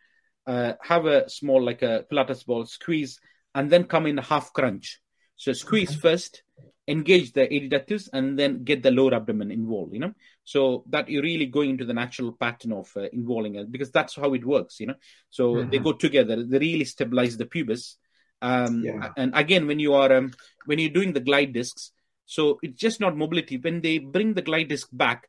uh, 0.47 0.73
have 0.81 1.05
a 1.05 1.29
small 1.29 1.61
like 1.61 1.81
a 1.81 2.05
Pilates 2.09 2.45
ball, 2.45 2.65
squeeze 2.65 3.19
and 3.53 3.69
then 3.69 3.85
come 3.85 4.05
in 4.05 4.17
half 4.17 4.53
crunch. 4.53 5.01
So 5.35 5.53
squeeze 5.53 5.95
first, 5.95 6.43
engage 6.87 7.33
the 7.33 7.47
adductors, 7.47 8.09
and 8.13 8.37
then 8.37 8.63
get 8.63 8.83
the 8.83 8.91
lower 8.91 9.15
abdomen 9.15 9.51
involved. 9.51 9.93
You 9.93 9.99
know, 9.99 10.13
so 10.43 10.83
that 10.89 11.09
you're 11.09 11.23
really 11.23 11.47
going 11.47 11.71
into 11.71 11.85
the 11.85 11.93
natural 11.93 12.33
pattern 12.33 12.73
of 12.73 12.91
uh, 12.95 13.07
involving 13.11 13.55
it 13.55 13.71
because 13.71 13.91
that's 13.91 14.15
how 14.15 14.33
it 14.33 14.45
works. 14.45 14.79
You 14.79 14.87
know, 14.87 14.95
so 15.29 15.55
mm-hmm. 15.55 15.69
they 15.69 15.79
go 15.79 15.93
together. 15.93 16.43
They 16.43 16.59
really 16.59 16.85
stabilize 16.85 17.37
the 17.37 17.45
pubis. 17.45 17.97
Um, 18.41 18.83
yeah. 18.83 19.09
And 19.17 19.33
again, 19.35 19.67
when 19.67 19.79
you 19.79 19.93
are 19.93 20.11
um, 20.13 20.33
when 20.65 20.79
you're 20.79 20.89
doing 20.89 21.13
the 21.13 21.19
glide 21.19 21.53
discs, 21.53 21.91
so 22.25 22.59
it's 22.61 22.79
just 22.79 22.99
not 22.99 23.17
mobility. 23.17 23.57
When 23.57 23.81
they 23.81 23.97
bring 23.97 24.33
the 24.33 24.41
glide 24.41 24.69
disc 24.69 24.87
back, 24.91 25.27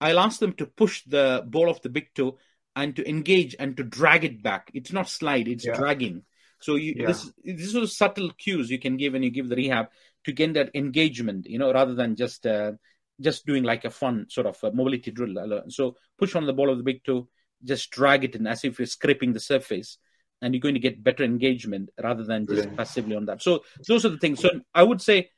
I'll 0.00 0.20
ask 0.20 0.40
them 0.40 0.54
to 0.54 0.66
push 0.66 1.02
the 1.04 1.44
ball 1.46 1.70
of 1.70 1.80
the 1.82 1.88
big 1.88 2.14
toe 2.14 2.38
and 2.74 2.94
to 2.96 3.08
engage 3.08 3.54
and 3.58 3.76
to 3.76 3.84
drag 3.84 4.24
it 4.24 4.42
back. 4.42 4.70
It's 4.74 4.92
not 4.92 5.08
slide; 5.08 5.48
it's 5.48 5.66
yeah. 5.66 5.76
dragging. 5.76 6.22
So 6.60 6.76
you, 6.76 6.94
yeah. 6.96 7.06
this 7.06 7.32
these 7.42 7.76
are 7.76 7.86
subtle 7.86 8.30
cues 8.38 8.70
you 8.70 8.78
can 8.78 8.96
give 8.96 9.14
when 9.14 9.22
you 9.22 9.30
give 9.30 9.48
the 9.48 9.56
rehab 9.56 9.88
to 10.24 10.32
get 10.32 10.54
that 10.54 10.70
engagement, 10.74 11.46
you 11.46 11.58
know, 11.58 11.72
rather 11.72 11.94
than 11.94 12.16
just 12.16 12.46
uh, 12.46 12.72
just 13.20 13.46
doing 13.46 13.64
like 13.64 13.84
a 13.84 13.90
fun 13.90 14.26
sort 14.28 14.46
of 14.46 14.62
mobility 14.74 15.10
drill. 15.10 15.62
So 15.68 15.96
push 16.18 16.34
on 16.34 16.46
the 16.46 16.52
ball 16.52 16.70
of 16.70 16.78
the 16.78 16.84
big 16.84 17.04
toe, 17.04 17.28
just 17.64 17.90
drag 17.90 18.24
it 18.24 18.34
in 18.34 18.46
as 18.46 18.64
if 18.64 18.78
you're 18.78 18.86
scraping 18.86 19.32
the 19.32 19.40
surface, 19.40 19.98
and 20.42 20.54
you're 20.54 20.60
going 20.60 20.74
to 20.74 20.80
get 20.80 21.02
better 21.02 21.24
engagement 21.24 21.90
rather 22.02 22.24
than 22.24 22.46
just 22.46 22.68
yeah. 22.68 22.74
passively 22.74 23.16
on 23.16 23.26
that. 23.26 23.42
So 23.42 23.64
those 23.86 24.04
are 24.04 24.10
the 24.10 24.18
things. 24.18 24.40
So 24.40 24.50
I 24.74 24.82
would 24.82 25.00
say 25.00 25.30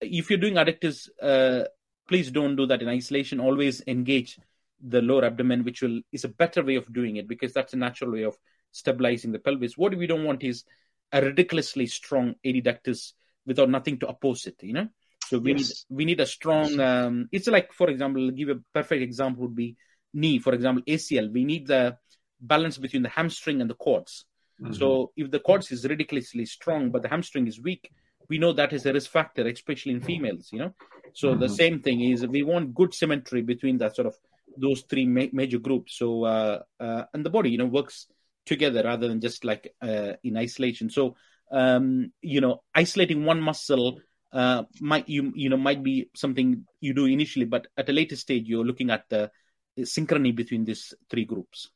if 0.00 0.30
you're 0.30 0.38
doing 0.38 0.54
adductors, 0.54 1.08
uh, 1.20 1.64
please 2.08 2.30
don't 2.30 2.56
do 2.56 2.66
that 2.66 2.82
in 2.82 2.88
isolation. 2.88 3.40
Always 3.40 3.82
engage 3.86 4.38
the 4.82 5.02
lower 5.02 5.24
abdomen, 5.26 5.64
which 5.64 5.82
will 5.82 6.00
is 6.12 6.24
a 6.24 6.28
better 6.28 6.62
way 6.62 6.76
of 6.76 6.90
doing 6.92 7.16
it 7.16 7.28
because 7.28 7.52
that's 7.52 7.74
a 7.74 7.76
natural 7.76 8.12
way 8.12 8.22
of 8.22 8.36
stabilizing 8.72 9.32
the 9.32 9.38
pelvis. 9.38 9.76
What 9.76 9.96
we 9.96 10.06
don't 10.06 10.24
want 10.24 10.42
is 10.42 10.64
a 11.12 11.22
ridiculously 11.22 11.86
strong 11.86 12.34
adductus 12.44 13.12
without 13.46 13.70
nothing 13.70 13.98
to 13.98 14.08
oppose 14.08 14.46
it. 14.46 14.56
You 14.62 14.74
know, 14.74 14.88
so 15.26 15.38
we 15.38 15.52
yes. 15.52 15.58
need 15.58 15.96
we 15.96 16.04
need 16.04 16.20
a 16.20 16.26
strong. 16.26 16.78
Um, 16.80 17.28
it's 17.32 17.48
like, 17.48 17.72
for 17.72 17.88
example, 17.88 18.30
give 18.30 18.48
a 18.48 18.60
perfect 18.74 19.02
example 19.02 19.42
would 19.42 19.56
be 19.56 19.76
knee. 20.12 20.38
For 20.38 20.54
example, 20.54 20.82
ACL. 20.86 21.32
We 21.32 21.44
need 21.44 21.66
the 21.66 21.96
balance 22.40 22.78
between 22.78 23.02
the 23.02 23.08
hamstring 23.08 23.60
and 23.60 23.68
the 23.68 23.74
quads. 23.74 24.24
Mm-hmm. 24.60 24.72
So 24.74 25.12
if 25.16 25.30
the 25.30 25.40
quads 25.40 25.70
is 25.72 25.86
ridiculously 25.86 26.44
strong 26.44 26.90
but 26.90 27.02
the 27.02 27.08
hamstring 27.08 27.46
is 27.46 27.60
weak, 27.60 27.90
we 28.28 28.38
know 28.38 28.52
that 28.52 28.72
is 28.72 28.86
a 28.86 28.92
risk 28.92 29.10
factor, 29.10 29.46
especially 29.46 29.92
in 29.92 30.00
females. 30.00 30.50
You 30.52 30.58
know, 30.60 30.74
so 31.14 31.30
mm-hmm. 31.30 31.40
the 31.40 31.48
same 31.48 31.80
thing 31.80 32.00
is 32.00 32.26
we 32.26 32.42
want 32.42 32.74
good 32.74 32.94
symmetry 32.94 33.42
between 33.42 33.78
that 33.78 33.96
sort 33.96 34.06
of 34.06 34.16
those 34.56 34.82
three 34.82 35.06
ma- 35.06 35.32
major 35.32 35.58
groups. 35.58 35.96
So 35.96 36.24
uh, 36.24 36.62
uh, 36.78 37.04
and 37.14 37.24
the 37.24 37.30
body, 37.30 37.50
you 37.50 37.58
know, 37.58 37.66
works 37.66 38.06
together 38.46 38.82
rather 38.84 39.08
than 39.08 39.20
just 39.20 39.44
like 39.44 39.74
uh, 39.82 40.12
in 40.22 40.36
isolation. 40.36 40.90
So 40.90 41.16
um, 41.50 42.12
you 42.22 42.40
know, 42.40 42.62
isolating 42.74 43.24
one 43.24 43.40
muscle 43.40 44.00
uh, 44.32 44.64
might 44.80 45.08
you 45.08 45.32
you 45.34 45.48
know 45.48 45.56
might 45.56 45.82
be 45.82 46.08
something 46.14 46.64
you 46.80 46.94
do 46.94 47.06
initially, 47.06 47.46
but 47.46 47.66
at 47.76 47.88
a 47.88 47.92
later 47.92 48.16
stage 48.16 48.46
you're 48.46 48.64
looking 48.64 48.90
at 48.90 49.08
the 49.08 49.30
synchrony 49.78 50.34
between 50.34 50.64
these 50.64 50.94
three 51.10 51.24
groups. 51.24 51.70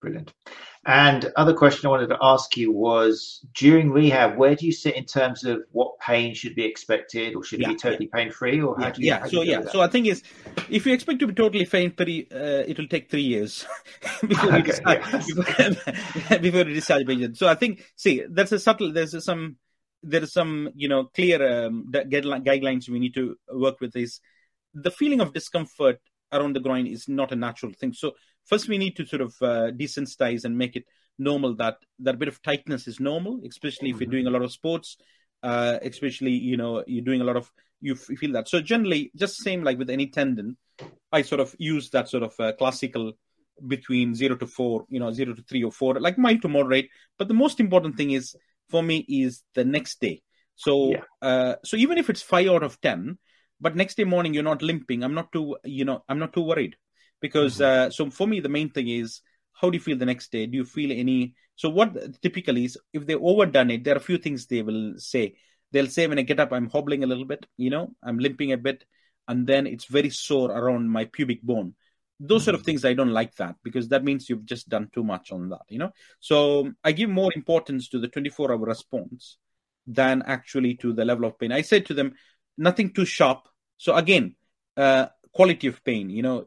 Brilliant. 0.00 0.32
And 0.86 1.30
other 1.36 1.52
question 1.52 1.86
I 1.86 1.90
wanted 1.90 2.08
to 2.08 2.18
ask 2.22 2.56
you 2.56 2.72
was 2.72 3.44
during 3.54 3.90
rehab, 3.90 4.38
where 4.38 4.54
do 4.54 4.64
you 4.64 4.72
sit 4.72 4.96
in 4.96 5.04
terms 5.04 5.44
of 5.44 5.62
what 5.72 5.98
pain 5.98 6.34
should 6.34 6.54
be 6.54 6.64
expected, 6.64 7.36
or 7.36 7.44
should 7.44 7.60
yeah, 7.60 7.68
it 7.68 7.72
be 7.72 7.76
totally 7.76 8.10
yeah. 8.10 8.18
pain 8.18 8.32
free, 8.32 8.62
or 8.62 8.76
how 8.78 8.86
yeah, 8.86 8.90
do 8.92 9.02
you? 9.02 9.06
Yeah, 9.08 9.26
so 9.26 9.42
yeah, 9.42 9.66
so 9.70 9.82
I 9.82 9.88
think 9.88 10.06
is 10.06 10.22
if 10.70 10.86
you 10.86 10.94
expect 10.94 11.18
to 11.20 11.26
be 11.26 11.34
totally 11.34 11.66
pain 11.66 11.92
free, 11.92 12.26
uh, 12.32 12.64
it 12.66 12.78
will 12.78 12.88
take 12.88 13.10
three 13.10 13.22
years 13.22 13.66
before 14.26 14.52
we 14.52 14.62
decide 14.62 15.02
before, 15.12 16.38
before 16.38 16.64
we 16.64 16.72
decide 16.72 17.06
patient. 17.06 17.36
So 17.36 17.46
I 17.46 17.56
think 17.56 17.84
see 17.96 18.24
there's 18.26 18.52
a 18.52 18.58
subtle 18.58 18.90
there's 18.90 19.22
some 19.22 19.56
there 20.02 20.22
is 20.22 20.32
some 20.32 20.70
you 20.74 20.88
know 20.88 21.04
clear 21.14 21.66
um, 21.66 21.92
guidelines 21.92 22.88
we 22.88 23.00
need 23.00 23.12
to 23.14 23.36
work 23.52 23.80
with 23.82 23.94
is 23.96 24.20
the 24.72 24.90
feeling 24.90 25.20
of 25.20 25.34
discomfort 25.34 26.00
around 26.32 26.54
the 26.54 26.60
groin 26.60 26.86
is 26.86 27.08
not 27.08 27.32
a 27.32 27.36
natural 27.36 27.72
thing. 27.72 27.92
So 27.92 28.12
first 28.50 28.68
we 28.68 28.78
need 28.78 28.96
to 28.96 29.06
sort 29.06 29.22
of 29.22 29.32
uh, 29.40 29.70
desensitize 29.82 30.44
and 30.44 30.58
make 30.58 30.74
it 30.76 30.84
normal 31.18 31.54
that 31.54 31.76
that 32.00 32.18
bit 32.18 32.28
of 32.28 32.42
tightness 32.42 32.88
is 32.88 32.98
normal, 32.98 33.40
especially 33.46 33.90
if 33.90 34.00
you're 34.00 34.06
mm-hmm. 34.06 34.10
doing 34.10 34.26
a 34.26 34.30
lot 34.30 34.42
of 34.42 34.52
sports, 34.52 34.96
uh, 35.42 35.78
especially 35.82 36.32
you 36.32 36.56
know 36.56 36.82
you're 36.86 37.04
doing 37.10 37.20
a 37.20 37.28
lot 37.30 37.36
of 37.36 37.50
you, 37.80 37.94
feel 37.94 38.32
that. 38.32 38.48
So 38.48 38.60
generally, 38.60 39.10
just 39.16 39.42
same 39.42 39.62
like 39.62 39.78
with 39.78 39.90
any 39.90 40.08
tendon, 40.08 40.56
I 41.12 41.22
sort 41.22 41.40
of 41.40 41.54
use 41.58 41.90
that 41.90 42.08
sort 42.08 42.24
of 42.24 42.34
uh, 42.38 42.52
classical 42.58 43.12
between 43.66 44.14
zero 44.14 44.36
to 44.36 44.46
four, 44.46 44.84
you 44.88 45.00
know, 45.00 45.12
zero 45.12 45.34
to 45.34 45.42
three 45.42 45.62
or 45.62 45.72
four, 45.72 46.00
like 46.00 46.18
mild 46.18 46.42
to 46.42 46.48
moderate. 46.48 46.88
But 47.18 47.28
the 47.28 47.34
most 47.34 47.60
important 47.60 47.96
thing 47.96 48.10
is 48.10 48.34
for 48.70 48.82
me 48.82 49.04
is 49.08 49.42
the 49.54 49.64
next 49.64 50.00
day. 50.00 50.22
So, 50.56 50.90
yeah. 50.90 51.04
uh, 51.22 51.54
so 51.64 51.76
even 51.76 51.96
if 51.96 52.10
it's 52.10 52.22
five 52.22 52.48
out 52.48 52.62
of 52.62 52.80
ten, 52.80 53.18
but 53.60 53.76
next 53.76 53.96
day 53.96 54.04
morning 54.04 54.34
you're 54.34 54.42
not 54.42 54.62
limping, 54.62 55.02
I'm 55.02 55.14
not 55.14 55.32
too, 55.32 55.56
you 55.64 55.84
know, 55.84 56.02
I'm 56.08 56.18
not 56.18 56.32
too 56.32 56.42
worried 56.42 56.76
because 57.20 57.58
mm-hmm. 57.58 57.88
uh, 57.88 57.90
so 57.90 58.10
for 58.10 58.26
me 58.26 58.40
the 58.40 58.48
main 58.48 58.70
thing 58.70 58.88
is 58.88 59.20
how 59.52 59.70
do 59.70 59.76
you 59.76 59.82
feel 59.82 59.96
the 59.96 60.06
next 60.06 60.32
day 60.32 60.46
do 60.46 60.56
you 60.56 60.64
feel 60.64 60.90
any 60.92 61.34
so 61.56 61.68
what 61.68 62.20
typically 62.22 62.64
is 62.64 62.78
if 62.92 63.06
they 63.06 63.14
overdone 63.14 63.70
it 63.70 63.84
there 63.84 63.94
are 63.94 63.98
a 63.98 64.08
few 64.10 64.18
things 64.18 64.46
they 64.46 64.62
will 64.62 64.94
say 64.96 65.34
they'll 65.72 65.86
say 65.86 66.06
when 66.06 66.18
i 66.18 66.22
get 66.22 66.40
up 66.40 66.52
i'm 66.52 66.70
hobbling 66.70 67.04
a 67.04 67.06
little 67.06 67.24
bit 67.24 67.46
you 67.56 67.70
know 67.70 67.94
i'm 68.02 68.18
limping 68.18 68.52
a 68.52 68.56
bit 68.56 68.84
and 69.28 69.46
then 69.46 69.66
it's 69.66 69.84
very 69.84 70.10
sore 70.10 70.50
around 70.50 70.88
my 70.88 71.04
pubic 71.04 71.42
bone 71.42 71.74
those 72.18 72.40
mm-hmm. 72.40 72.44
sort 72.44 72.54
of 72.54 72.60
mm-hmm. 72.60 72.66
things 72.66 72.84
i 72.84 72.94
don't 72.94 73.12
like 73.12 73.34
that 73.36 73.54
because 73.62 73.88
that 73.88 74.04
means 74.04 74.28
you've 74.28 74.44
just 74.44 74.68
done 74.68 74.88
too 74.92 75.04
much 75.04 75.32
on 75.32 75.48
that 75.48 75.62
you 75.68 75.78
know 75.78 75.90
so 76.20 76.70
i 76.84 76.92
give 76.92 77.10
more 77.10 77.32
importance 77.34 77.88
to 77.88 77.98
the 77.98 78.08
24 78.08 78.52
hour 78.52 78.58
response 78.58 79.38
than 79.86 80.22
actually 80.26 80.74
to 80.74 80.92
the 80.92 81.04
level 81.04 81.24
of 81.24 81.38
pain 81.38 81.52
i 81.52 81.62
said 81.62 81.86
to 81.86 81.94
them 81.94 82.14
nothing 82.56 82.92
too 82.92 83.04
sharp 83.04 83.48
so 83.76 83.94
again 83.94 84.34
uh, 84.76 85.06
quality 85.32 85.66
of 85.66 85.82
pain 85.84 86.10
you 86.10 86.22
know 86.22 86.46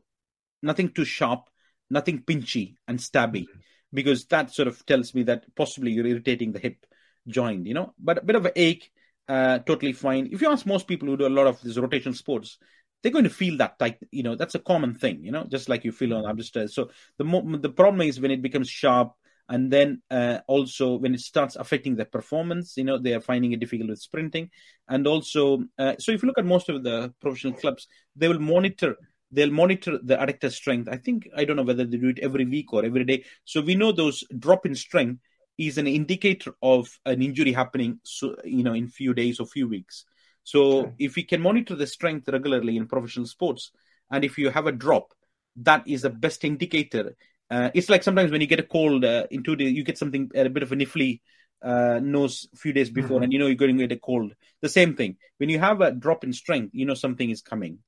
nothing 0.64 0.89
too 0.89 1.05
sharp, 1.05 1.49
nothing 1.89 2.24
pinchy 2.24 2.76
and 2.88 2.99
stabby, 2.99 3.43
mm-hmm. 3.43 3.59
because 3.93 4.26
that 4.26 4.51
sort 4.51 4.68
of 4.68 4.84
tells 4.86 5.14
me 5.14 5.24
that 5.24 5.45
possibly 5.55 5.91
you're 5.91 6.07
irritating 6.07 6.51
the 6.51 6.59
hip 6.59 6.86
joint, 7.28 7.68
you 7.68 7.74
know. 7.74 7.93
But 7.99 8.20
a 8.20 8.26
bit 8.26 8.36
of 8.36 8.45
an 8.45 8.53
ache, 8.55 8.91
uh, 9.28 9.59
totally 9.59 9.93
fine. 9.93 10.30
If 10.32 10.41
you 10.41 10.49
ask 10.49 10.66
most 10.66 10.88
people 10.88 11.07
who 11.07 11.18
do 11.18 11.28
a 11.28 11.30
lot 11.30 11.47
of 11.47 11.61
these 11.61 11.78
rotational 11.78 12.16
sports, 12.16 12.57
they're 13.01 13.11
going 13.11 13.26
to 13.26 13.30
feel 13.30 13.57
that 13.57 13.78
tight. 13.78 13.97
You 14.11 14.24
know, 14.24 14.36
that's 14.36 14.55
a 14.55 14.59
common 14.59 14.93
thing. 14.93 15.24
You 15.24 15.32
know, 15.32 15.45
just 15.45 15.70
like 15.70 15.84
you 15.84 15.91
feel 15.91 16.14
on 16.14 16.24
hamsters. 16.24 16.74
So 16.74 16.89
the 17.18 17.26
mo- 17.26 17.57
the 17.57 17.70
problem 17.70 18.01
is 18.01 18.20
when 18.20 18.32
it 18.32 18.41
becomes 18.41 18.70
sharp, 18.70 19.14
and 19.49 19.72
then 19.72 20.01
uh, 20.09 20.39
also 20.47 20.95
when 20.95 21.14
it 21.14 21.20
starts 21.20 21.55
affecting 21.55 21.95
the 21.95 22.05
performance. 22.05 22.78
You 22.78 22.86
know, 22.86 22.97
they 22.97 23.14
are 23.14 23.22
finding 23.22 23.51
it 23.51 23.59
difficult 23.59 23.89
with 23.89 23.99
sprinting, 23.99 24.49
and 24.88 25.05
also 25.05 25.64
uh, 25.78 25.95
so 25.99 26.11
if 26.11 26.24
you 26.24 26.28
look 26.28 26.39
at 26.39 26.45
most 26.45 26.70
of 26.70 26.84
the 26.84 27.14
professional 27.22 27.53
clubs, 27.53 27.88
they 28.16 28.28
will 28.28 28.39
monitor 28.39 28.95
they'll 29.34 29.51
monitor 29.51 29.99
the 30.01 30.15
adductor 30.15 30.51
strength. 30.51 30.88
I 30.89 30.97
think 30.97 31.27
I 31.36 31.45
don't 31.45 31.55
know 31.55 31.63
whether 31.63 31.86
they 31.86 31.97
do 31.97 32.09
it 32.09 32.19
every 32.19 32.45
week 32.45 32.71
or 32.71 32.86
every 32.86 33.03
day. 33.03 33.25
So 33.45 33.61
we 33.61 33.75
know 33.75 33.91
those 33.91 34.23
drop 34.38 34.65
in 34.65 34.75
strength 34.75 35.21
is 35.57 35.77
an 35.77 35.88
indicator 35.88 36.55
of 36.61 36.88
an 37.05 37.21
injury 37.21 37.51
happening. 37.51 37.99
So 38.03 38.36
you 38.43 38.63
know, 38.63 38.73
in 38.73 38.88
few 38.88 39.13
days 39.13 39.39
or 39.39 39.47
few 39.47 39.67
weeks. 39.67 40.05
So 40.43 40.81
okay. 40.81 40.93
if 40.99 41.15
we 41.15 41.23
can 41.23 41.41
monitor 41.41 41.75
the 41.75 41.88
strength 41.88 42.27
regularly 42.29 42.77
in 42.77 42.88
professional 42.88 43.27
sports, 43.27 43.71
and 44.11 44.23
if 44.23 44.38
you 44.38 44.49
have 44.49 44.67
a 44.67 44.71
drop, 44.71 45.13
that 45.57 45.88
is 45.88 46.03
the 46.03 46.09
best 46.09 46.43
indicator. 46.43 47.15
Uh, 47.49 47.69
it's 47.73 47.89
like 47.89 48.03
sometimes 48.03 48.31
when 48.31 48.41
you 48.41 48.47
get 48.47 48.59
a 48.59 48.63
cold 48.63 49.05
uh, 49.05 49.27
two 49.43 49.55
days 49.55 49.73
you 49.73 49.84
get 49.84 49.97
something 49.97 50.31
a 50.34 50.49
bit 50.49 50.63
of 50.63 50.71
a 50.71 50.75
niffly 50.75 51.21
uh, 51.61 51.99
nose 52.01 52.47
a 52.53 52.57
few 52.57 52.73
days 52.73 52.89
before, 52.89 53.17
mm-hmm. 53.17 53.23
and 53.23 53.34
you 53.34 53.39
know 53.39 53.47
you're 53.47 53.55
going 53.55 53.77
to 53.77 53.88
get 53.88 53.95
a 53.95 53.99
cold. 53.99 54.34
The 54.61 54.69
same 54.69 54.95
thing 54.95 55.17
when 55.38 55.49
you 55.49 55.59
have 55.59 55.81
a 55.81 55.91
drop 55.91 56.23
in 56.23 56.34
strength, 56.34 56.71
you 56.73 56.86
know 56.86 56.93
something 56.93 57.29
is 57.29 57.41
coming. 57.41 57.79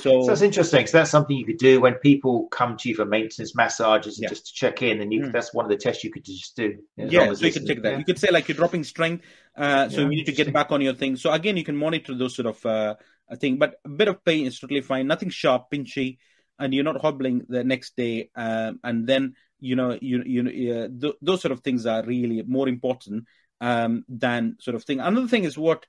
So, 0.00 0.22
so, 0.22 0.26
that's 0.28 0.40
interesting. 0.40 0.86
So 0.86 0.98
that's 0.98 1.10
something 1.10 1.36
you 1.36 1.44
could 1.44 1.58
do 1.58 1.80
when 1.80 1.94
people 1.94 2.48
come 2.48 2.78
to 2.78 2.88
you 2.88 2.94
for 2.94 3.04
maintenance 3.04 3.54
massages 3.54 4.16
and 4.16 4.22
yeah. 4.22 4.28
just 4.30 4.46
to 4.46 4.52
check 4.54 4.80
in, 4.80 5.02
and 5.02 5.12
you, 5.12 5.24
mm. 5.24 5.32
that's 5.32 5.52
one 5.52 5.66
of 5.66 5.70
the 5.70 5.76
tests 5.76 6.02
you 6.02 6.10
could 6.10 6.24
just 6.24 6.56
do. 6.56 6.78
Yeah, 6.96 7.34
so 7.34 7.44
you 7.44 7.52
could 7.52 7.66
check 7.66 7.82
that. 7.82 7.92
Yeah. 7.92 7.98
You 7.98 8.04
could 8.04 8.18
say 8.18 8.30
like 8.30 8.48
you're 8.48 8.56
dropping 8.56 8.84
strength, 8.84 9.24
uh, 9.56 9.90
so 9.90 10.00
yeah, 10.00 10.02
you 10.04 10.16
need 10.16 10.26
to 10.26 10.32
get 10.32 10.50
back 10.52 10.72
on 10.72 10.80
your 10.80 10.94
thing. 10.94 11.16
So 11.16 11.30
again, 11.30 11.58
you 11.58 11.64
can 11.64 11.76
monitor 11.76 12.14
those 12.14 12.34
sort 12.34 12.46
of 12.46 12.64
uh, 12.64 12.94
thing, 13.36 13.58
but 13.58 13.74
a 13.84 13.90
bit 13.90 14.08
of 14.08 14.24
pain 14.24 14.46
is 14.46 14.58
totally 14.58 14.80
fine. 14.80 15.06
Nothing 15.06 15.28
sharp, 15.28 15.70
pinchy, 15.70 16.16
and 16.58 16.72
you're 16.72 16.84
not 16.84 17.00
hobbling 17.02 17.44
the 17.48 17.62
next 17.62 17.94
day. 17.94 18.30
Um, 18.34 18.80
and 18.82 19.06
then 19.06 19.34
you 19.60 19.76
know 19.76 19.98
you 20.00 20.22
you 20.24 20.74
uh, 20.74 20.88
th- 20.88 21.16
those 21.20 21.42
sort 21.42 21.52
of 21.52 21.60
things 21.60 21.84
are 21.84 22.02
really 22.02 22.42
more 22.42 22.68
important 22.68 23.26
um, 23.60 24.06
than 24.08 24.56
sort 24.58 24.74
of 24.74 24.84
thing. 24.84 25.00
Another 25.00 25.28
thing 25.28 25.44
is 25.44 25.58
what 25.58 25.84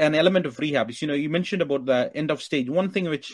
an 0.00 0.14
element 0.14 0.46
of 0.46 0.58
rehab. 0.58 0.90
Is 0.90 1.02
you 1.02 1.08
know 1.08 1.14
you 1.14 1.28
mentioned 1.28 1.62
about 1.62 1.86
the 1.86 2.10
end 2.14 2.30
of 2.30 2.42
stage. 2.42 2.68
One 2.68 2.90
thing 2.90 3.08
which 3.08 3.32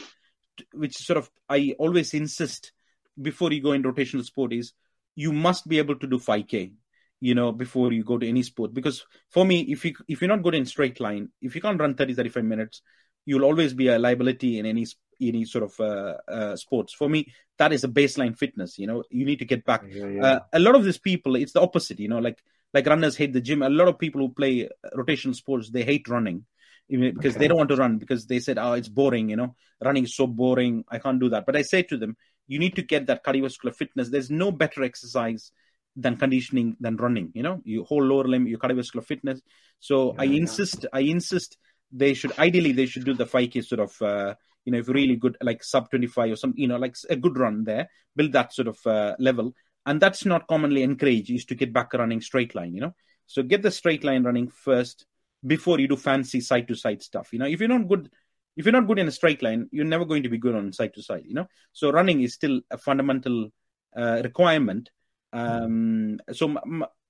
which 0.73 0.97
sort 0.97 1.19
of 1.19 1.31
i 1.49 1.75
always 1.79 2.15
insist 2.15 2.73
before 3.21 3.53
you 3.53 3.63
go 3.63 3.73
in 3.73 3.83
rotational 3.83 4.25
sport 4.25 4.53
is 4.53 4.73
you 5.15 5.33
must 5.33 5.67
be 5.69 5.79
able 5.79 5.97
to 5.97 6.07
do 6.07 6.19
5k 6.19 6.73
you 7.21 7.35
know 7.35 7.53
before 7.53 7.93
you 7.93 8.05
go 8.05 8.19
to 8.19 8.29
any 8.29 8.43
sport. 8.43 8.75
Because 8.75 9.05
for 9.31 9.45
me 9.45 9.61
if 9.61 9.85
you 9.85 9.95
if 10.09 10.21
you're 10.21 10.29
not 10.29 10.43
good 10.43 10.55
in 10.55 10.67
straight 10.67 11.01
line 11.01 11.31
if 11.41 11.55
you 11.55 11.61
can't 11.61 11.81
run 11.81 11.95
30 11.95 12.15
35 12.15 12.45
minutes 12.45 12.83
you'll 13.25 13.45
always 13.45 13.75
be 13.75 13.89
a 13.89 13.99
liability 13.99 14.59
in 14.59 14.67
any 14.67 14.87
any 15.21 15.45
sort 15.45 15.65
of 15.65 15.81
uh, 15.81 16.17
uh, 16.31 16.57
sports. 16.57 16.93
For 16.93 17.09
me 17.09 17.33
that 17.59 17.73
is 17.73 17.85
a 17.85 17.89
baseline 17.89 18.37
fitness 18.37 18.79
you 18.79 18.87
know. 18.87 19.03
You 19.11 19.25
need 19.25 19.39
to 19.39 19.47
get 19.47 19.65
back. 19.65 19.85
Yeah, 19.89 20.07
yeah. 20.07 20.25
Uh, 20.25 20.41
a 20.53 20.59
lot 20.59 20.75
of 20.75 20.85
these 20.85 20.99
people 20.99 21.37
it's 21.37 21.53
the 21.53 21.63
opposite 21.63 21.99
you 22.01 22.09
know 22.09 22.19
like 22.19 22.43
like 22.75 22.87
runners 22.87 23.17
hate 23.17 23.33
the 23.33 23.41
gym. 23.41 23.63
A 23.63 23.71
lot 23.71 23.89
of 23.89 23.99
people 23.99 24.21
who 24.21 24.29
play 24.29 24.69
rotational 24.95 25.35
sports 25.35 25.71
they 25.71 25.85
hate 25.85 26.09
running 26.09 26.45
because 26.89 27.35
okay. 27.35 27.39
they 27.39 27.49
don't 27.49 27.59
want 27.59 27.71
to 27.71 27.77
run 27.77 27.99
because 27.99 28.27
they 28.27 28.41
said, 28.41 28.59
"Oh, 28.59 28.73
it's 28.75 28.89
boring." 28.89 29.31
You 29.31 29.37
know, 29.37 29.57
running 29.85 30.05
is 30.05 30.17
so 30.17 30.27
boring. 30.27 30.85
I 30.89 30.99
can't 30.99 31.21
do 31.21 31.29
that. 31.31 31.47
But 31.47 31.57
I 31.57 31.63
say 31.63 31.83
to 31.85 31.97
them, 31.97 32.17
you 32.47 32.59
need 32.59 32.77
to 32.77 32.83
get 32.83 33.07
that 33.07 33.25
cardiovascular 33.25 33.75
fitness. 33.75 34.11
There's 34.11 34.31
no 34.31 34.53
better 34.53 34.83
exercise 34.83 35.51
than 35.97 36.17
conditioning 36.17 36.77
than 36.79 36.97
running. 36.97 37.33
You 37.35 37.43
know, 37.43 37.61
your 37.65 37.85
whole 37.85 38.05
lower 38.05 38.25
limb, 38.25 38.47
your 38.47 38.59
cardiovascular 38.59 39.05
fitness. 39.05 39.41
So 39.81 40.15
yeah, 40.15 40.21
I 40.21 40.25
yeah. 40.25 40.41
insist. 40.41 40.87
I 40.93 41.01
insist 41.01 41.59
they 41.93 42.15
should 42.15 42.37
ideally 42.39 42.73
they 42.73 42.87
should 42.87 43.05
do 43.05 43.15
the 43.15 43.27
5k 43.27 43.65
sort 43.65 43.81
of 43.81 44.03
uh, 44.03 44.35
you 44.65 44.73
know 44.73 44.79
if 44.79 44.89
really 44.89 45.17
good 45.17 45.37
like 45.41 45.63
sub 45.63 45.89
25 45.91 46.33
or 46.33 46.37
some 46.37 46.53
you 46.57 46.69
know 46.69 46.77
like 46.77 46.97
a 47.09 47.17
good 47.17 47.39
run 47.39 47.65
there 47.65 47.89
build 48.15 48.33
that 48.33 48.53
sort 48.53 48.69
of 48.69 48.79
uh, 48.87 49.15
level 49.19 49.55
and 49.87 50.01
that's 50.01 50.25
not 50.25 50.49
commonly 50.49 50.83
encouraged 50.83 51.31
is 51.31 51.45
to 51.45 51.55
get 51.55 51.73
back 51.73 51.93
running 51.95 52.21
straight 52.21 52.55
line 52.55 52.75
you 52.75 52.81
know 52.81 52.95
so 53.27 53.43
get 53.43 53.63
the 53.63 53.71
straight 53.71 54.05
line 54.05 54.25
running 54.25 54.49
first 54.49 55.07
before 55.47 55.79
you 55.81 55.89
do 55.89 55.97
fancy 55.97 56.41
side 56.41 56.69
to 56.69 56.75
side 56.75 57.03
stuff. 57.03 57.29
You 57.33 57.39
know, 57.39 57.47
if 57.47 57.61
you're 57.61 57.69
not 57.69 57.89
good, 57.89 58.11
if 58.57 58.65
you're 58.65 58.73
not 58.73 58.87
good 58.87 58.99
in 58.99 59.09
a 59.09 59.13
straight 59.13 59.43
line, 59.43 59.69
you're 59.73 59.85
never 59.85 60.05
going 60.05 60.23
to 60.25 60.29
be 60.29 60.39
good 60.39 60.55
on 60.55 60.73
side 60.73 60.95
to 60.95 61.03
side. 61.03 61.25
You 61.27 61.35
know, 61.35 61.47
so 61.73 61.91
running 61.91 62.23
is 62.23 62.35
still 62.35 62.61
a 62.71 62.79
fundamental 62.79 63.49
uh, 63.97 64.21
requirement. 64.25 64.91
Um, 65.33 66.19
so 66.33 66.55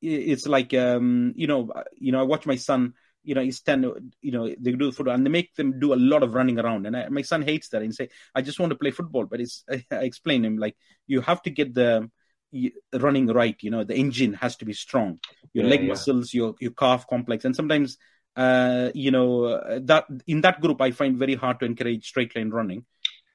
it's 0.03 0.47
like 0.47 0.75
um, 0.75 1.33
you 1.37 1.47
know, 1.47 1.73
you 1.97 2.13
know, 2.13 2.21
I 2.21 2.25
watch 2.25 2.47
my 2.47 2.57
son. 2.57 2.95
You 3.25 3.35
know, 3.35 3.43
he's 3.43 3.61
ten. 3.63 3.83
You 4.21 4.33
know, 4.33 4.47
they 4.49 4.73
do 4.73 4.93
football 4.93 5.15
and 5.15 5.25
they 5.27 5.31
make 5.31 5.55
them 5.55 5.79
do 5.81 5.95
a 5.95 5.97
lot 5.97 6.23
of 6.23 6.35
running 6.35 6.59
around. 6.59 6.87
And 6.87 6.97
I, 6.97 7.09
my 7.09 7.23
son 7.23 7.43
hates 7.43 7.69
that 7.71 7.83
and 7.83 7.95
say, 7.95 8.09
"I 8.35 8.43
just 8.43 8.61
want 8.61 8.71
to 8.71 8.77
play 8.79 8.91
football." 8.91 9.27
But 9.27 9.41
it's 9.41 9.65
I, 9.71 9.85
I 9.91 10.05
explain 10.05 10.45
him 10.45 10.59
like 10.59 10.77
you 11.07 11.21
have 11.23 11.43
to 11.43 11.51
get 11.51 11.75
the 11.75 12.09
running 12.93 13.27
right. 13.27 13.57
You 13.61 13.71
know, 13.71 13.85
the 13.85 13.95
engine 13.97 14.35
has 14.35 14.57
to 14.57 14.65
be 14.65 14.73
strong. 14.73 15.19
Your 15.53 15.65
Yeah, 15.65 15.65
leg 15.65 15.83
yeah. 15.83 15.87
muscles, 15.87 16.33
your 16.33 16.55
your 16.61 16.73
calf 16.73 17.07
complex, 17.07 17.45
and 17.45 17.57
sometimes 17.57 17.97
uh, 18.37 18.91
you 18.95 19.11
know 19.11 19.45
uh, 19.45 19.81
that 19.85 20.05
in 20.27 20.41
that 20.43 20.61
group 20.61 20.81
I 20.81 20.91
find 20.91 21.17
very 21.19 21.35
hard 21.35 21.61
to 21.61 21.67
encourage 21.67 22.07
straight 22.09 22.35
line 22.37 22.51
running. 22.51 22.85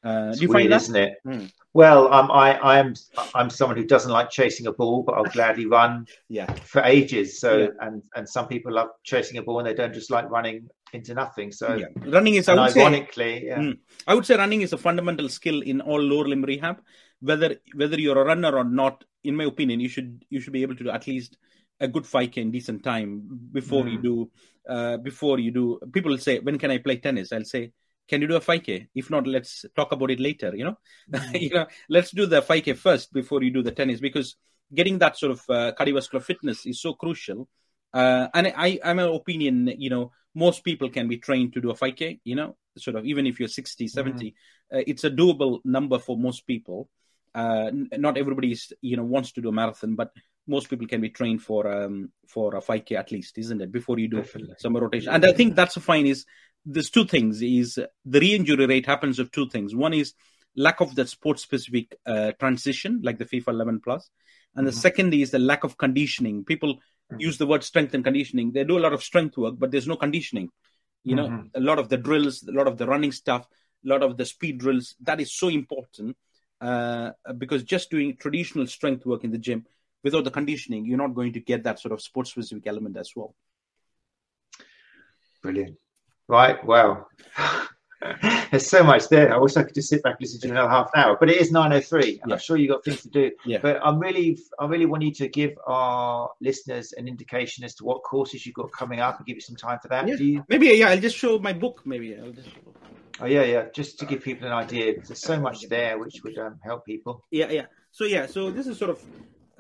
Uh, 0.04 0.30
It's 0.30 0.40
do 0.40 0.44
you 0.46 0.50
weird, 0.50 0.62
find 0.64 0.72
that? 0.72 0.82
isn't 0.82 0.96
it? 0.96 1.14
Hmm. 1.24 1.46
Well, 1.74 2.12
um, 2.14 2.32
I, 2.32 2.60
I'm 2.60 2.96
I'm 3.36 3.50
someone 3.50 3.78
who 3.78 3.86
doesn't 3.86 4.12
like 4.12 4.30
chasing 4.30 4.66
a 4.68 4.74
ball, 4.74 5.04
but 5.04 5.14
I'll 5.16 5.24
gladly 5.38 5.68
run 5.68 6.08
Yeah, 6.28 6.52
for 6.72 6.82
ages. 6.84 7.40
So, 7.40 7.50
Yeah. 7.58 7.68
and 7.86 8.02
and 8.16 8.28
some 8.28 8.48
people 8.48 8.74
love 8.74 8.90
chasing 9.04 9.38
a 9.38 9.44
ball, 9.44 9.60
and 9.60 9.68
they 9.68 9.74
don't 9.76 9.94
just 9.94 10.10
like 10.12 10.30
running 10.30 10.70
into 10.94 11.14
nothing. 11.14 11.52
So, 11.52 11.76
yeah. 11.76 11.86
Running 12.16 12.36
is 12.36 12.50
I 12.50 12.56
would 12.56 12.72
say 12.72 13.44
yeah, 13.46 13.60
Mm. 13.60 13.78
I 14.08 14.14
would 14.16 14.26
say 14.26 14.36
running 14.36 14.62
is 14.62 14.74
a 14.74 14.78
fundamental 14.78 15.30
skill 15.30 15.62
in 15.62 15.80
all 15.82 16.02
lower 16.02 16.28
limb 16.28 16.44
rehab. 16.44 16.82
Whether 17.22 17.58
whether 17.76 18.00
you're 18.00 18.22
a 18.22 18.26
runner 18.26 18.52
or 18.58 18.64
not, 18.66 19.04
in 19.24 19.36
my 19.36 19.46
opinion, 19.46 19.80
you 19.80 19.88
should 19.88 20.26
you 20.30 20.40
should 20.42 20.54
be 20.54 20.64
able 20.64 20.76
to 20.76 20.84
do 20.84 20.90
at 20.90 21.06
least 21.08 21.38
a 21.82 21.88
good 21.88 22.06
5k 22.06 22.42
in 22.42 22.52
decent 22.52 22.84
time 22.84 23.22
before 23.52 23.88
you 23.88 24.00
Mm. 24.00 24.04
do. 24.04 24.32
Uh, 24.70 24.98
before 24.98 25.40
you 25.40 25.52
do, 25.52 25.80
people 25.92 26.12
will 26.12 26.18
say, 26.30 26.40
"When 26.40 26.58
can 26.58 26.72
I 26.72 26.78
play 26.78 26.98
tennis?" 26.98 27.32
I'll 27.34 27.44
say, 27.44 27.72
"Can 28.08 28.22
you 28.22 28.28
do 28.28 28.36
a 28.36 28.42
5k? 28.42 28.88
If 28.96 29.10
not, 29.10 29.28
let's 29.28 29.66
talk 29.76 29.92
about 29.92 30.12
it 30.12 30.20
later." 30.20 30.56
You 30.56 30.66
know, 30.66 30.78
you 31.34 31.50
know, 31.50 31.66
let's 31.90 32.12
do 32.12 32.26
the 32.26 32.42
5k 32.42 32.74
first 32.78 33.12
before 33.12 33.44
you 33.44 33.52
do 33.52 33.64
the 33.64 33.72
tennis 33.72 34.00
because 34.00 34.36
getting 34.74 35.00
that 35.00 35.18
sort 35.18 35.32
of 35.34 35.42
uh, 35.50 35.72
cardiovascular 35.78 36.24
fitness 36.24 36.66
is 36.66 36.80
so 36.82 36.94
crucial. 36.94 37.50
Uh, 37.94 38.28
and 38.34 38.48
I, 38.56 38.80
I'm 38.86 39.00
an 39.00 39.10
opinion, 39.14 39.74
you 39.78 39.90
know, 39.90 40.12
most 40.34 40.64
people 40.64 40.90
can 40.90 41.10
be 41.10 41.18
trained 41.18 41.54
to 41.54 41.62
do 41.62 41.72
a 41.72 41.76
5k. 41.76 42.20
You 42.24 42.36
know, 42.36 42.56
sort 42.78 42.96
of 42.96 43.06
even 43.06 43.26
if 43.28 43.40
you're 43.40 43.50
60, 43.50 43.88
70, 43.88 44.36
uh, 44.74 44.84
it's 44.88 45.04
a 45.04 45.12
doable 45.12 45.60
number 45.66 46.00
for 46.00 46.16
most 46.18 46.46
people. 46.48 46.88
Uh, 47.34 47.68
n- 47.68 47.90
not 47.98 48.18
everybody 48.18 48.52
is, 48.52 48.72
you 48.82 48.96
know, 48.98 49.04
wants 49.04 49.32
to 49.34 49.42
do 49.42 49.50
a 49.50 49.52
marathon, 49.52 49.96
but 49.96 50.12
most 50.56 50.70
people 50.70 50.88
can 50.94 51.02
be 51.02 51.10
trained 51.20 51.42
for 51.42 51.62
um 51.78 51.96
for 52.34 52.48
a 52.56 52.62
5k 52.62 52.96
at 53.04 53.12
least, 53.16 53.38
isn't 53.44 53.62
it? 53.66 53.72
Before 53.72 53.98
you 53.98 54.10
do 54.16 54.18
definitely. 54.22 54.56
some 54.60 54.76
rotation. 54.76 55.14
And 55.14 55.26
I 55.26 55.34
think 55.40 55.56
that's 55.56 55.78
fine. 55.90 56.06
Is 56.14 56.26
there's 56.74 56.92
two 56.98 57.06
things. 57.06 57.42
Is 57.42 57.80
the 58.14 58.20
re-injury 58.26 58.66
rate 58.74 58.86
happens 58.94 59.18
of 59.20 59.32
two 59.32 59.48
things. 59.50 59.76
One 59.76 59.94
is 59.94 60.14
lack 60.56 60.82
of 60.82 60.96
that 60.96 61.10
sports 61.10 61.42
specific 61.44 61.96
uh, 62.06 62.32
transition, 62.44 63.00
like 63.08 63.18
the 63.18 63.26
FIFA 63.26 63.50
11 63.58 63.80
plus, 63.86 64.10
and 64.56 64.68
the 64.68 64.72
Mhm. 64.72 64.86
second 64.88 65.14
is 65.14 65.32
the 65.32 65.40
lack 65.52 65.64
of 65.64 65.78
conditioning. 65.86 66.44
People 66.52 66.72
Mhm. 67.12 67.22
use 67.28 67.38
the 67.38 67.48
word 67.52 67.64
strength 67.64 67.94
and 67.96 68.04
conditioning. 68.10 68.52
They 68.52 68.66
do 68.72 68.78
a 68.78 68.86
lot 68.86 68.94
of 68.98 69.02
strength 69.10 69.38
work, 69.38 69.56
but 69.62 69.72
there's 69.72 69.88
no 69.94 69.98
conditioning. 70.06 70.50
You 71.10 71.16
know, 71.20 71.28
Mhm. 71.30 71.50
a 71.62 71.64
lot 71.70 71.80
of 71.80 71.88
the 71.94 71.98
drills, 72.08 72.36
a 72.44 72.56
lot 72.60 72.68
of 72.72 72.78
the 72.78 72.88
running 72.94 73.14
stuff, 73.22 73.44
a 73.86 73.88
lot 73.94 74.04
of 74.04 74.18
the 74.18 74.26
speed 74.26 74.56
drills. 74.64 74.96
That 75.08 75.20
is 75.20 75.32
so 75.42 75.48
important 75.62 76.18
uh, 76.70 77.10
because 77.44 77.64
just 77.64 77.90
doing 77.90 78.16
traditional 78.16 78.68
strength 78.68 79.04
work 79.12 79.24
in 79.24 79.32
the 79.32 79.44
gym 79.48 79.66
without 80.04 80.24
the 80.24 80.32
conditioning, 80.32 80.86
you're 80.86 80.98
not 80.98 81.14
going 81.14 81.34
to 81.34 81.40
get 81.40 81.64
that 81.64 81.80
sort 81.80 81.92
of 81.92 82.02
sports 82.02 82.32
specific 82.32 82.68
element 82.68 82.98
as 82.98 83.12
well. 83.16 83.36
Brilliant. 85.42 85.78
Right. 86.28 86.64
Well, 86.66 87.10
there's 88.52 88.68
so 88.68 88.84
much 88.84 89.10
there. 89.10 89.34
I 89.34 89.38
wish 89.38 89.58
I 89.58 89.64
could 89.64 89.76
just 89.76 89.90
sit 89.90 90.02
back 90.04 90.14
and 90.14 90.22
listen 90.22 90.42
to 90.42 90.50
another 90.50 90.70
half 90.70 90.90
an 90.94 91.02
hour, 91.02 91.18
but 91.20 91.30
it 91.30 91.38
is 91.38 91.52
9:03, 91.52 92.22
and 92.22 92.30
Yeah. 92.30 92.34
I'm 92.34 92.40
sure 92.40 92.58
you've 92.58 92.72
got 92.72 92.84
things 92.84 93.02
to 93.04 93.10
do. 93.10 93.32
Yeah. 93.46 93.60
But 93.62 93.80
I'm 93.84 94.00
really, 94.00 94.40
I 94.60 94.66
really 94.66 94.86
want 94.86 95.04
you 95.04 95.14
to 95.16 95.28
give 95.28 95.52
our 95.68 96.30
listeners 96.42 96.94
an 96.94 97.08
indication 97.08 97.64
as 97.64 97.76
to 97.76 97.84
what 97.84 98.04
courses 98.04 98.46
you've 98.46 98.56
got 98.56 98.72
coming 98.72 99.00
up, 99.00 99.18
and 99.18 99.26
give 99.26 99.36
you 99.36 99.42
some 99.42 99.56
time 99.56 99.80
for 99.82 99.88
that. 99.90 100.08
Yeah. 100.08 100.16
You? 100.16 100.46
Maybe 100.48 100.68
yeah, 100.68 100.90
I'll 100.90 101.00
just 101.00 101.18
show 101.18 101.38
my 101.40 101.54
book. 101.54 101.82
Maybe 101.86 102.18
I'll 102.18 102.32
just. 102.32 102.50
Oh 103.20 103.26
yeah, 103.26 103.44
yeah. 103.44 103.66
Just 103.74 104.00
to 104.00 104.06
give 104.06 104.24
people 104.24 104.48
an 104.48 104.54
idea, 104.54 104.96
there's 104.96 105.20
so 105.20 105.40
much 105.40 105.68
there 105.70 106.00
which 106.00 106.24
would 106.24 106.38
um, 106.40 106.60
help 106.64 106.86
people. 106.86 107.24
Yeah, 107.30 107.52
yeah. 107.52 107.66
So 107.92 108.06
yeah, 108.06 108.26
so 108.26 108.50
this 108.52 108.68
is 108.68 108.78
sort 108.78 108.92
of. 108.92 109.04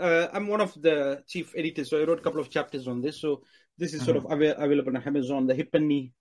Uh, 0.01 0.27
I'm 0.33 0.47
one 0.47 0.61
of 0.61 0.73
the 0.81 1.23
chief 1.27 1.53
editors, 1.55 1.91
so 1.91 2.01
I 2.01 2.05
wrote 2.05 2.19
a 2.19 2.23
couple 2.23 2.41
of 2.41 2.49
chapters 2.49 2.87
on 2.87 3.01
this. 3.01 3.21
So 3.21 3.43
this 3.77 3.93
is 3.93 4.03
sort 4.03 4.17
of 4.17 4.25
avail- 4.29 4.55
available 4.57 4.97
on 4.97 5.03
Amazon, 5.03 5.45
the 5.45 5.53
hip 5.53 5.69
and 5.73 5.87
knee 5.87 6.11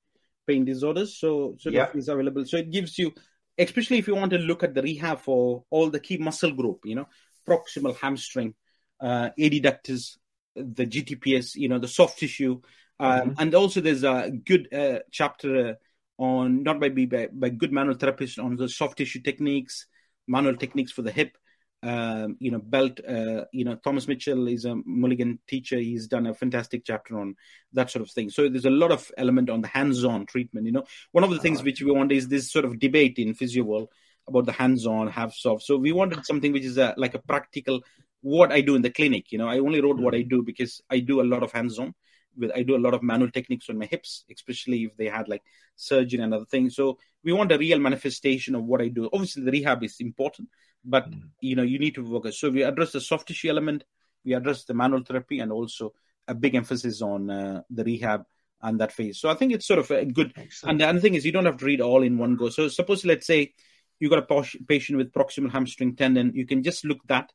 pain 0.47 0.67
disorders. 0.67 1.17
So 1.19 1.57
sort 1.59 1.75
Yeah. 1.75 1.85
of 1.85 1.97
is 1.97 2.09
available. 2.09 2.45
So 2.45 2.59
it 2.59 2.71
gives 2.71 2.99
you, 2.99 3.15
especially 3.57 3.97
if 3.99 4.07
you 4.07 4.15
want 4.15 4.33
to 4.33 4.39
look 4.39 4.63
at 4.63 4.75
the 4.75 4.83
rehab 4.83 5.21
for 5.21 5.65
all 5.71 5.89
the 5.89 6.01
key 6.01 6.19
muscle 6.19 6.53
group, 6.53 6.81
you 6.85 6.95
know, 6.95 7.09
proximal 7.49 7.97
hamstring, 7.97 8.55
uh, 9.01 9.31
adductors, 9.39 10.19
the 10.55 10.85
GTPS, 10.85 11.55
you 11.57 11.69
know, 11.69 11.79
the 11.79 11.89
soft 11.89 12.19
tissue, 12.19 12.61
um, 12.99 13.31
Mhm. 13.31 13.35
and 13.39 13.55
also 13.55 13.81
there's 13.81 14.05
a 14.05 14.31
good 14.45 14.69
uh, 14.75 14.99
chapter 15.11 15.79
on 16.19 16.63
not 16.63 16.79
by, 16.79 16.91
by 16.91 17.29
by 17.33 17.49
good 17.49 17.73
manual 17.73 17.97
therapists 17.97 18.43
on 18.45 18.57
the 18.57 18.69
soft 18.69 18.99
tissue 18.99 19.21
techniques, 19.21 19.87
manual 20.29 20.55
techniques 20.55 20.93
for 20.93 21.01
the 21.01 21.11
hip. 21.11 21.39
Um, 21.83 22.37
you 22.41 22.51
know, 22.51 22.59
belt. 22.59 23.01
Uh, 23.07 23.45
you 23.53 23.65
know, 23.65 23.75
Thomas 23.77 24.07
Mitchell 24.07 24.49
is 24.49 24.67
a 24.67 24.77
Mulligan 24.85 25.39
teacher. 25.49 25.79
He's 25.79 26.09
done 26.09 26.27
a 26.27 26.35
fantastic 26.35 26.83
chapter 26.85 27.19
on 27.19 27.37
that 27.73 27.91
sort 27.91 28.03
of 28.03 28.11
thing. 28.11 28.29
So 28.29 28.49
there's 28.51 28.67
a 28.67 28.71
lot 28.71 28.93
of 28.93 29.11
element 29.17 29.49
on 29.49 29.63
the 29.63 29.69
hands-on 29.69 30.27
treatment. 30.27 30.67
You 30.67 30.73
know, 30.73 30.85
one 31.13 31.25
of 31.25 31.31
the 31.31 31.39
things 31.39 31.61
Ah. 31.61 31.65
which 31.65 31.81
we 31.81 31.91
want 31.91 32.13
is 32.13 32.29
this 32.29 32.53
sort 32.53 32.67
of 32.67 32.79
debate 32.79 33.19
in 33.19 33.33
physio 33.35 33.65
world 33.65 33.89
about 34.29 34.45
the 34.45 34.53
hands-on, 34.53 35.09
have 35.09 35.33
soft. 35.33 35.63
So 35.65 35.79
we 35.79 35.93
wanted 35.93 36.27
something 36.27 36.53
which 36.53 36.65
is 36.65 36.77
a, 36.77 36.95
like 36.99 37.15
a 37.15 37.19
practical 37.19 37.83
what 38.21 38.53
I 38.53 38.61
do 38.61 38.75
in 38.75 38.83
the 38.83 38.91
clinic. 38.91 39.33
You 39.33 39.39
know, 39.39 39.49
I 39.49 39.59
only 39.61 39.81
wrote 39.81 39.99
what 39.99 40.15
I 40.15 40.21
do 40.21 40.43
because 40.43 40.83
I 40.91 41.01
do 41.01 41.23
a 41.23 41.25
lot 41.25 41.43
of 41.43 41.53
hands-on. 41.53 41.95
With 42.37 42.53
I 42.55 42.63
do 42.63 42.77
a 42.77 42.85
lot 42.85 42.95
of 42.95 43.03
manual 43.03 43.31
techniques 43.31 43.69
on 43.71 43.79
my 43.79 43.87
hips, 43.87 44.25
especially 44.31 44.85
if 44.85 44.97
they 44.97 45.07
had 45.07 45.29
like 45.29 45.43
surgery 45.77 46.21
and 46.21 46.33
other 46.33 46.45
things. 46.45 46.77
So 46.77 46.99
we 47.25 47.33
want 47.33 47.51
a 47.51 47.59
real 47.59 47.79
manifestation 47.79 48.55
of 48.55 48.65
what 48.65 48.81
I 48.83 48.89
do. 48.89 49.09
Obviously, 49.13 49.43
the 49.45 49.51
rehab 49.51 49.83
is 49.83 49.97
important, 49.99 50.49
but 50.85 51.11
Mm. 51.11 51.31
you 51.41 51.57
know 51.57 51.63
you 51.63 51.79
need 51.79 51.95
to 51.95 52.07
focus. 52.07 52.39
So 52.39 52.51
we 52.51 52.63
address 52.63 52.93
the 52.93 53.01
soft 53.01 53.29
tissue 53.29 53.49
element, 53.49 53.85
we 54.25 54.35
address 54.35 54.65
the 54.65 54.75
manual 54.75 55.03
therapy, 55.03 55.41
and 55.41 55.53
also 55.53 55.93
a 56.29 56.35
big 56.35 56.55
emphasis 56.55 57.03
on 57.03 57.31
uh, 57.31 57.63
the 57.71 57.85
rehab 57.85 58.25
and 58.63 58.81
that 58.81 58.93
phase. 58.93 59.19
So 59.19 59.29
I 59.29 59.35
think 59.35 59.53
it's 59.53 59.67
sort 59.67 59.79
of 59.79 59.91
a 59.91 60.05
good. 60.05 60.33
Excellent. 60.37 60.71
And 60.73 60.81
the 60.81 60.87
other 60.87 61.01
thing 61.01 61.15
is 61.15 61.25
you 61.25 61.33
don't 61.33 61.47
have 61.47 61.59
to 61.59 61.65
read 61.65 61.81
all 61.81 62.03
in 62.03 62.19
one 62.19 62.37
go. 62.37 62.51
So 62.51 62.69
suppose 62.69 63.05
let's 63.05 63.27
say 63.27 63.53
you 63.99 64.09
got 64.09 64.31
a 64.31 64.45
patient 64.67 64.97
with 64.99 65.13
proximal 65.13 65.51
hamstring 65.51 65.97
tendon, 65.97 66.33
you 66.35 66.47
can 66.47 66.63
just 66.63 66.85
look 66.85 67.01
that, 67.09 67.33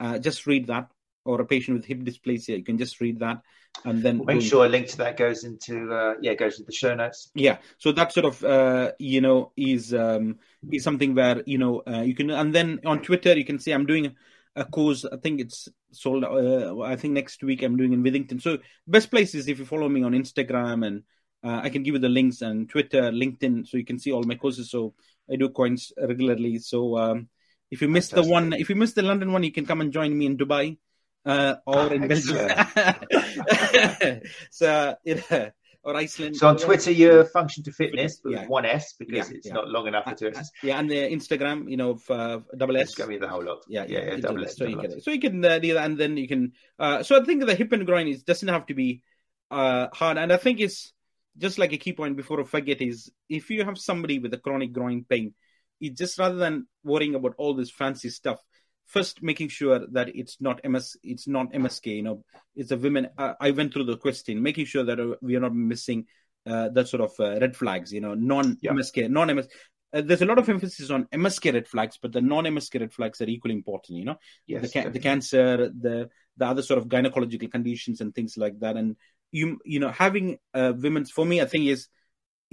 uh, 0.00 0.18
just 0.18 0.46
read 0.46 0.66
that, 0.66 0.90
or 1.24 1.40
a 1.40 1.46
patient 1.46 1.76
with 1.78 1.86
hip 1.86 2.00
dysplasia, 2.00 2.58
you 2.58 2.64
can 2.64 2.76
just 2.76 3.00
read 3.00 3.20
that, 3.20 3.40
and 3.84 4.02
then 4.02 4.18
We'll 4.18 4.26
make 4.26 4.40
go- 4.40 4.46
sure 4.46 4.64
a 4.66 4.68
link 4.68 4.86
to 4.88 4.96
that 4.98 5.16
goes 5.16 5.44
into 5.44 5.92
uh, 5.92 6.14
yeah 6.20 6.34
goes 6.34 6.54
into 6.58 6.66
the 6.66 6.72
show 6.72 6.94
notes. 6.94 7.30
yeah 7.34 7.58
so 7.78 7.92
that 7.92 8.12
sort 8.12 8.26
of 8.26 8.42
uh, 8.44 8.92
you 8.98 9.20
know 9.20 9.52
is 9.56 9.92
um, 9.92 10.38
is 10.70 10.84
something 10.84 11.14
where 11.14 11.42
you 11.46 11.58
know 11.58 11.82
uh, 11.86 12.00
you 12.02 12.14
can 12.14 12.30
and 12.30 12.54
then 12.54 12.80
on 12.86 13.02
twitter 13.02 13.36
you 13.36 13.44
can 13.44 13.58
see 13.58 13.72
i'm 13.72 13.86
doing 13.86 14.14
a 14.56 14.64
course 14.64 15.04
i 15.04 15.16
think 15.16 15.40
it's 15.40 15.68
sold 15.92 16.24
uh, 16.24 16.80
i 16.82 16.94
think 16.96 17.12
next 17.14 17.42
week 17.42 17.62
i'm 17.62 17.76
doing 17.76 17.92
in 17.92 18.02
withington. 18.02 18.40
So 18.40 18.58
best 18.86 19.10
place 19.10 19.34
is 19.34 19.48
if 19.48 19.58
you 19.58 19.64
follow 19.64 19.88
me 19.88 20.02
on 20.04 20.12
instagram 20.12 20.86
and 20.86 21.02
uh, 21.42 21.60
i 21.64 21.68
can 21.68 21.82
give 21.82 21.94
you 21.94 22.00
the 22.00 22.08
links 22.08 22.40
and 22.40 22.68
twitter 22.68 23.10
linkedin 23.10 23.66
so 23.66 23.76
you 23.76 23.84
can 23.84 23.98
see 23.98 24.12
all 24.12 24.22
my 24.22 24.36
courses. 24.36 24.70
So 24.70 24.94
i 25.30 25.36
do 25.36 25.48
coins 25.48 25.92
regularly. 26.00 26.58
So 26.58 26.96
um, 26.98 27.28
if 27.70 27.82
you 27.82 27.88
miss 27.88 28.08
the 28.08 28.22
one 28.22 28.52
if 28.52 28.68
you 28.70 28.76
miss 28.76 28.92
the 28.92 29.02
london 29.02 29.32
one 29.32 29.42
you 29.42 29.50
can 29.52 29.66
come 29.66 29.80
and 29.80 29.92
join 29.92 30.16
me 30.16 30.26
in 30.26 30.36
dubai 30.36 30.78
uh, 31.26 31.54
or 31.66 31.92
in 31.92 32.06
belgium 32.08 32.48
so 34.50 34.94
yeah 35.04 35.50
or 35.86 35.94
iceland 35.96 36.34
So 36.34 36.48
on 36.48 36.56
Twitter, 36.56 36.90
you're 36.90 37.24
Function2Fitness, 37.26 38.14
but 38.22 38.32
Yeah. 38.32 38.40
with 38.40 38.48
one 38.48 38.64
S 38.64 38.94
because 38.98 39.28
Yeah, 39.30 39.36
it's 39.36 39.46
yeah. 39.48 39.52
not 39.52 39.68
long 39.68 39.86
enough 39.86 40.04
for 40.04 40.14
two 40.14 40.28
Uh, 40.28 40.30
S's. 40.30 40.50
yeah, 40.62 40.78
and 40.78 40.90
the 40.90 40.96
Instagram, 40.96 41.70
you 41.70 41.76
know, 41.76 41.98
uh, 42.08 42.38
double 42.56 42.78
S. 42.78 42.98
It's 42.98 43.20
the 43.20 43.28
whole 43.28 43.44
lot. 43.44 43.64
Yeah, 43.68 43.84
yeah, 43.86 43.98
yeah, 43.98 44.10
double 44.16 44.22
double 44.22 44.44
S. 44.46 44.56
So 44.56 44.64
you 44.64 44.78
can, 44.78 45.00
so 45.02 45.10
you 45.10 45.20
can 45.20 45.44
uh, 45.44 45.58
do 45.58 45.74
that, 45.74 45.84
and 45.84 45.98
then 45.98 46.16
you 46.16 46.26
can. 46.26 46.52
Uh, 46.78 47.02
so 47.02 47.20
I 47.20 47.24
think 47.26 47.44
the 47.44 47.54
hip 47.54 47.70
and 47.72 47.84
groin 47.84 48.08
is 48.08 48.22
doesn't 48.22 48.48
have 48.48 48.64
to 48.66 48.74
be 48.74 49.02
uh, 49.50 49.88
hard, 49.92 50.16
and 50.16 50.32
I 50.32 50.38
think 50.38 50.58
it's 50.60 50.94
just 51.36 51.58
like 51.58 51.74
a 51.74 51.76
key 51.76 51.92
point 51.92 52.16
before 52.16 52.40
I 52.40 52.44
forget 52.44 52.80
is 52.80 53.12
if 53.28 53.50
you 53.50 53.64
have 53.64 53.76
somebody 53.76 54.18
with 54.20 54.32
a 54.32 54.38
chronic 54.38 54.72
groin 54.72 55.04
pain, 55.06 55.34
it's 55.82 55.98
just 55.98 56.18
rather 56.18 56.36
than 56.36 56.66
worrying 56.82 57.14
about 57.14 57.34
all 57.36 57.52
this 57.52 57.70
fancy 57.70 58.08
stuff, 58.08 58.40
first 58.86 59.22
making 59.22 59.48
sure 59.48 59.86
that 59.92 60.14
it's 60.14 60.40
not 60.40 60.60
MS, 60.64 60.96
it's 61.02 61.26
not 61.26 61.52
MSK. 61.52 61.96
You 61.96 62.02
know, 62.02 62.24
it's 62.54 62.70
a 62.70 62.76
women. 62.76 63.08
Uh, 63.16 63.34
I 63.40 63.50
went 63.50 63.72
through 63.72 63.84
the 63.84 63.96
question, 63.96 64.42
making 64.42 64.66
sure 64.66 64.84
that 64.84 65.00
uh, 65.00 65.14
we 65.20 65.36
are 65.36 65.40
not 65.40 65.54
missing 65.54 66.06
uh, 66.46 66.68
that 66.70 66.88
sort 66.88 67.02
of 67.02 67.12
uh, 67.18 67.38
red 67.40 67.56
flags. 67.56 67.92
You 67.92 68.00
know, 68.00 68.14
non 68.14 68.56
MSK, 68.56 69.10
non 69.10 69.34
MS. 69.34 69.48
Uh, 69.92 70.00
there's 70.00 70.22
a 70.22 70.26
lot 70.26 70.38
of 70.38 70.48
emphasis 70.48 70.90
on 70.90 71.06
MSK 71.06 71.54
red 71.54 71.68
flags, 71.68 71.98
but 72.02 72.12
the 72.12 72.20
non-MSK 72.20 72.80
red 72.80 72.92
flags 72.92 73.20
are 73.20 73.28
equally 73.28 73.54
important. 73.54 73.98
You 73.98 74.06
know, 74.06 74.16
Yes, 74.46 74.62
the, 74.62 74.68
ca- 74.82 74.90
the 74.90 74.98
cancer, 74.98 75.68
the 75.68 76.10
the 76.36 76.46
other 76.46 76.62
sort 76.62 76.78
of 76.78 76.88
gynecological 76.88 77.50
conditions 77.50 78.00
and 78.00 78.12
things 78.12 78.36
like 78.36 78.58
that. 78.60 78.76
And 78.76 78.96
you 79.30 79.60
you 79.64 79.78
know 79.78 79.90
having 79.90 80.38
uh, 80.52 80.72
women's 80.76 81.10
for 81.10 81.24
me, 81.24 81.40
I 81.40 81.46
think 81.46 81.66
is 81.66 81.88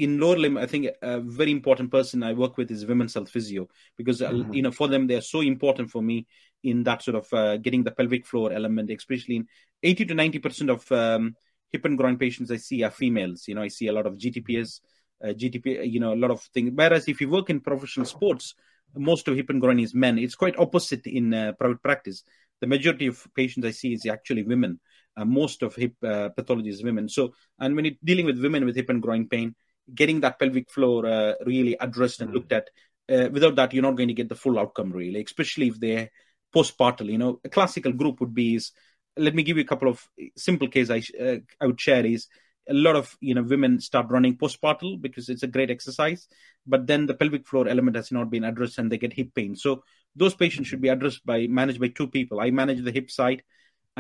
in 0.03 0.19
lower 0.19 0.37
limb. 0.37 0.57
I 0.57 0.65
think 0.65 0.87
a 1.01 1.19
very 1.21 1.51
important 1.51 1.91
person 1.91 2.23
I 2.23 2.33
work 2.33 2.57
with 2.57 2.71
is 2.71 2.85
women's 2.85 3.13
health 3.13 3.29
physio 3.29 3.67
because 3.97 4.21
uh, 4.21 4.31
Mhm. 4.31 4.55
you 4.55 4.61
know 4.61 4.71
for 4.71 4.87
them 4.87 5.07
they 5.07 5.15
are 5.15 5.27
so 5.35 5.41
important 5.41 5.89
for 5.91 6.01
me 6.01 6.25
in 6.63 6.83
that 6.83 7.01
sort 7.01 7.17
of 7.21 7.33
uh, 7.33 7.57
getting 7.57 7.83
the 7.83 7.91
pelvic 7.91 8.25
floor 8.25 8.51
element, 8.51 8.89
especially 8.91 9.35
in 9.37 9.47
eighty 9.83 10.05
to 10.05 10.13
ninety 10.13 10.39
percent 10.39 10.69
of 10.69 10.91
um, 10.91 11.35
hip 11.71 11.85
and 11.85 11.97
groin 11.97 12.17
patients 12.17 12.51
I 12.51 12.57
see 12.57 12.83
are 12.83 12.91
females. 12.91 13.47
You 13.47 13.55
know, 13.55 13.63
I 13.63 13.69
see 13.69 13.87
a 13.87 13.93
lot 13.93 14.05
of 14.05 14.17
GTPS, 14.17 14.81
uh, 15.23 15.33
GTP, 15.33 15.83
you 15.85 15.99
know, 15.99 16.13
a 16.13 16.21
lot 16.23 16.31
of 16.31 16.41
things. 16.53 16.71
Whereas 16.73 17.07
if 17.07 17.21
you 17.21 17.29
work 17.29 17.49
in 17.49 17.59
professional 17.61 18.05
sports, 18.05 18.53
most 18.95 19.27
of 19.27 19.35
hip 19.35 19.49
and 19.49 19.61
groin 19.61 19.79
is 19.79 19.93
men. 19.95 20.17
It's 20.19 20.35
quite 20.35 20.57
opposite 20.57 21.05
in 21.07 21.33
uh, 21.33 21.53
private 21.57 21.81
practice. 21.81 22.23
the 22.61 22.67
majority 22.67 23.07
of 23.07 23.27
patients 23.35 23.65
I 23.65 23.71
see 23.71 23.91
is 23.93 24.05
actually 24.05 24.43
women. 24.43 24.79
Uh, 25.17 25.25
most 25.25 25.63
of 25.63 25.75
hip 25.75 25.95
uh, 26.03 26.29
pathology 26.29 26.69
is 26.69 26.83
women. 26.83 27.09
So, 27.09 27.33
and 27.59 27.75
when 27.75 27.85
you're 27.85 27.95
dealing 28.03 28.27
with 28.27 28.39
women 28.39 28.65
with 28.65 28.75
hip 28.75 28.89
and 28.89 29.01
groin 29.01 29.27
pain, 29.27 29.55
getting 29.93 30.21
that 30.21 30.39
pelvic 30.39 30.69
floor 30.69 31.05
uh, 31.05 31.33
really 31.45 31.77
addressed 31.79 32.21
and 32.21 32.31
mm. 32.31 32.33
looked 32.33 32.51
at, 32.51 32.69
uh, 33.11 33.29
without 33.31 33.55
that, 33.55 33.73
you're 33.73 33.83
not 33.83 33.95
going 33.95 34.07
to 34.07 34.13
get 34.13 34.29
the 34.29 34.35
full 34.35 34.59
outcome, 34.59 34.91
really, 34.91 35.23
especially 35.23 35.67
if 35.67 35.79
they're 35.79 36.09
postpartum. 36.55 37.07
You 37.07 37.17
know, 37.17 37.39
a 37.43 37.49
classical 37.49 37.91
group 37.91 38.19
would 38.19 38.33
be 38.33 38.55
is, 38.55 38.71
let 39.17 39.35
me 39.35 39.43
give 39.43 39.57
you 39.57 39.63
a 39.63 39.67
couple 39.67 39.89
of 39.89 40.07
simple 40.37 40.67
cases 40.67 40.89
I, 40.89 41.23
uh, 41.23 41.37
I 41.59 41.67
would 41.67 41.79
share 41.79 42.05
is 42.05 42.27
a 42.69 42.73
lot 42.73 42.95
of 42.95 43.17
you 43.19 43.33
know 43.33 43.43
women 43.43 43.79
start 43.79 44.07
running 44.09 44.37
postpartum 44.37 45.01
because 45.01 45.29
it's 45.29 45.43
a 45.43 45.47
great 45.47 45.71
exercise 45.71 46.27
but 46.65 46.87
then 46.87 47.05
the 47.05 47.13
pelvic 47.13 47.47
floor 47.47 47.67
element 47.67 47.95
has 47.95 48.11
not 48.11 48.29
been 48.29 48.43
addressed 48.43 48.77
and 48.77 48.91
they 48.91 48.97
get 48.97 49.13
hip 49.13 49.33
pain 49.33 49.55
so 49.55 49.83
those 50.15 50.35
patients 50.35 50.67
should 50.67 50.81
be 50.81 50.89
addressed 50.89 51.25
by 51.25 51.47
managed 51.47 51.79
by 51.79 51.87
two 51.87 52.07
people 52.07 52.39
i 52.39 52.51
manage 52.51 52.83
the 52.83 52.91
hip 52.91 53.09
side 53.09 53.41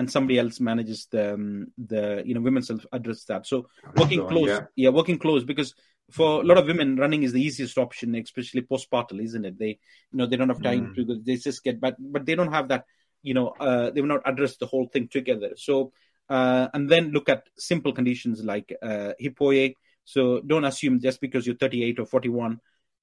and 0.01 0.11
somebody 0.11 0.37
else 0.39 0.59
manages 0.59 1.07
the 1.11 1.33
um, 1.35 1.67
the 1.77 2.23
you 2.25 2.33
know 2.33 2.41
women 2.41 2.63
self 2.63 2.85
address 2.91 3.23
that 3.25 3.45
so 3.45 3.67
working 3.95 4.27
close 4.27 4.47
yeah. 4.47 4.61
yeah 4.75 4.89
working 4.89 5.17
close 5.17 5.43
because 5.43 5.73
for 6.09 6.41
a 6.41 6.45
lot 6.45 6.57
of 6.57 6.65
women 6.65 6.97
running 6.97 7.23
is 7.23 7.33
the 7.33 7.41
easiest 7.41 7.77
option 7.77 8.15
especially 8.15 8.61
postpartum 8.61 9.23
isn't 9.23 9.45
it 9.45 9.57
they 9.57 9.79
you 10.11 10.17
know 10.17 10.25
they 10.25 10.35
don't 10.35 10.49
have 10.49 10.63
time 10.63 10.87
mm. 10.87 10.95
to 10.95 11.21
they 11.25 11.35
just 11.35 11.63
get 11.63 11.79
but 11.79 11.95
but 11.99 12.25
they 12.25 12.35
don't 12.35 12.51
have 12.51 12.67
that 12.67 12.85
you 13.23 13.33
know 13.33 13.49
uh, 13.59 13.89
they 13.91 14.01
will 14.01 14.15
not 14.15 14.27
address 14.31 14.57
the 14.57 14.65
whole 14.65 14.87
thing 14.87 15.07
together 15.07 15.51
so 15.55 15.93
uh, 16.31 16.69
and 16.73 16.89
then 16.89 17.11
look 17.11 17.27
at 17.27 17.49
simple 17.57 17.91
conditions 17.91 18.41
like 18.41 18.73
uh, 18.81 19.11
hip 19.19 19.35
OA. 19.41 19.71
So 20.05 20.39
don't 20.39 20.63
assume 20.63 21.01
just 21.01 21.19
because 21.19 21.45
you're 21.45 21.57
38 21.57 21.99
or 21.99 22.05
41, 22.05 22.57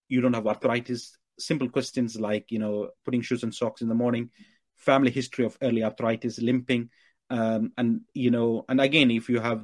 you 0.08 0.22
don't 0.22 0.32
have 0.32 0.46
arthritis. 0.46 1.18
Simple 1.38 1.68
questions 1.68 2.18
like, 2.18 2.50
you 2.50 2.58
know, 2.58 2.88
putting 3.04 3.20
shoes 3.20 3.42
and 3.42 3.54
socks 3.54 3.82
in 3.82 3.88
the 3.88 3.94
morning, 3.94 4.30
family 4.78 5.10
history 5.10 5.44
of 5.44 5.58
early 5.62 5.84
arthritis, 5.84 6.40
limping, 6.40 6.90
um, 7.30 7.72
and 7.76 8.00
you 8.14 8.30
know, 8.30 8.64
and 8.68 8.80
again, 8.80 9.10
if 9.10 9.28
you 9.28 9.40
have 9.40 9.62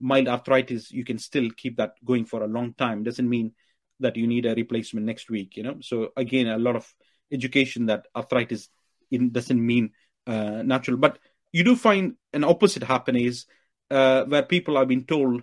mild 0.00 0.28
arthritis, 0.28 0.90
you 0.90 1.04
can 1.04 1.18
still 1.18 1.48
keep 1.56 1.78
that 1.78 1.94
going 2.04 2.24
for 2.24 2.42
a 2.42 2.48
long 2.48 2.74
time. 2.74 3.02
Doesn't 3.02 3.28
mean 3.28 3.52
that 4.00 4.16
you 4.16 4.26
need 4.26 4.44
a 4.44 4.54
replacement 4.54 5.06
next 5.06 5.30
week. 5.30 5.56
You 5.56 5.62
know, 5.62 5.76
so 5.80 6.10
again, 6.16 6.46
a 6.48 6.58
lot 6.58 6.76
of 6.76 6.92
education 7.32 7.86
that 7.86 8.06
arthritis 8.14 8.68
doesn't 9.10 9.64
mean 9.64 9.92
uh, 10.26 10.62
natural, 10.62 10.96
but 10.96 11.18
you 11.52 11.64
do 11.64 11.76
find 11.76 12.16
an 12.32 12.44
opposite 12.44 12.82
happen 12.82 13.16
is 13.16 13.46
uh, 13.90 14.24
where 14.24 14.42
people 14.42 14.76
have 14.76 14.88
been 14.88 15.04
told 15.04 15.42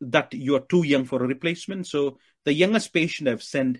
that 0.00 0.34
you 0.34 0.56
are 0.56 0.60
too 0.60 0.82
young 0.82 1.04
for 1.04 1.22
a 1.22 1.28
replacement. 1.28 1.86
So 1.86 2.18
the 2.44 2.52
youngest 2.52 2.92
patient 2.92 3.28
I've 3.28 3.42
sent 3.42 3.78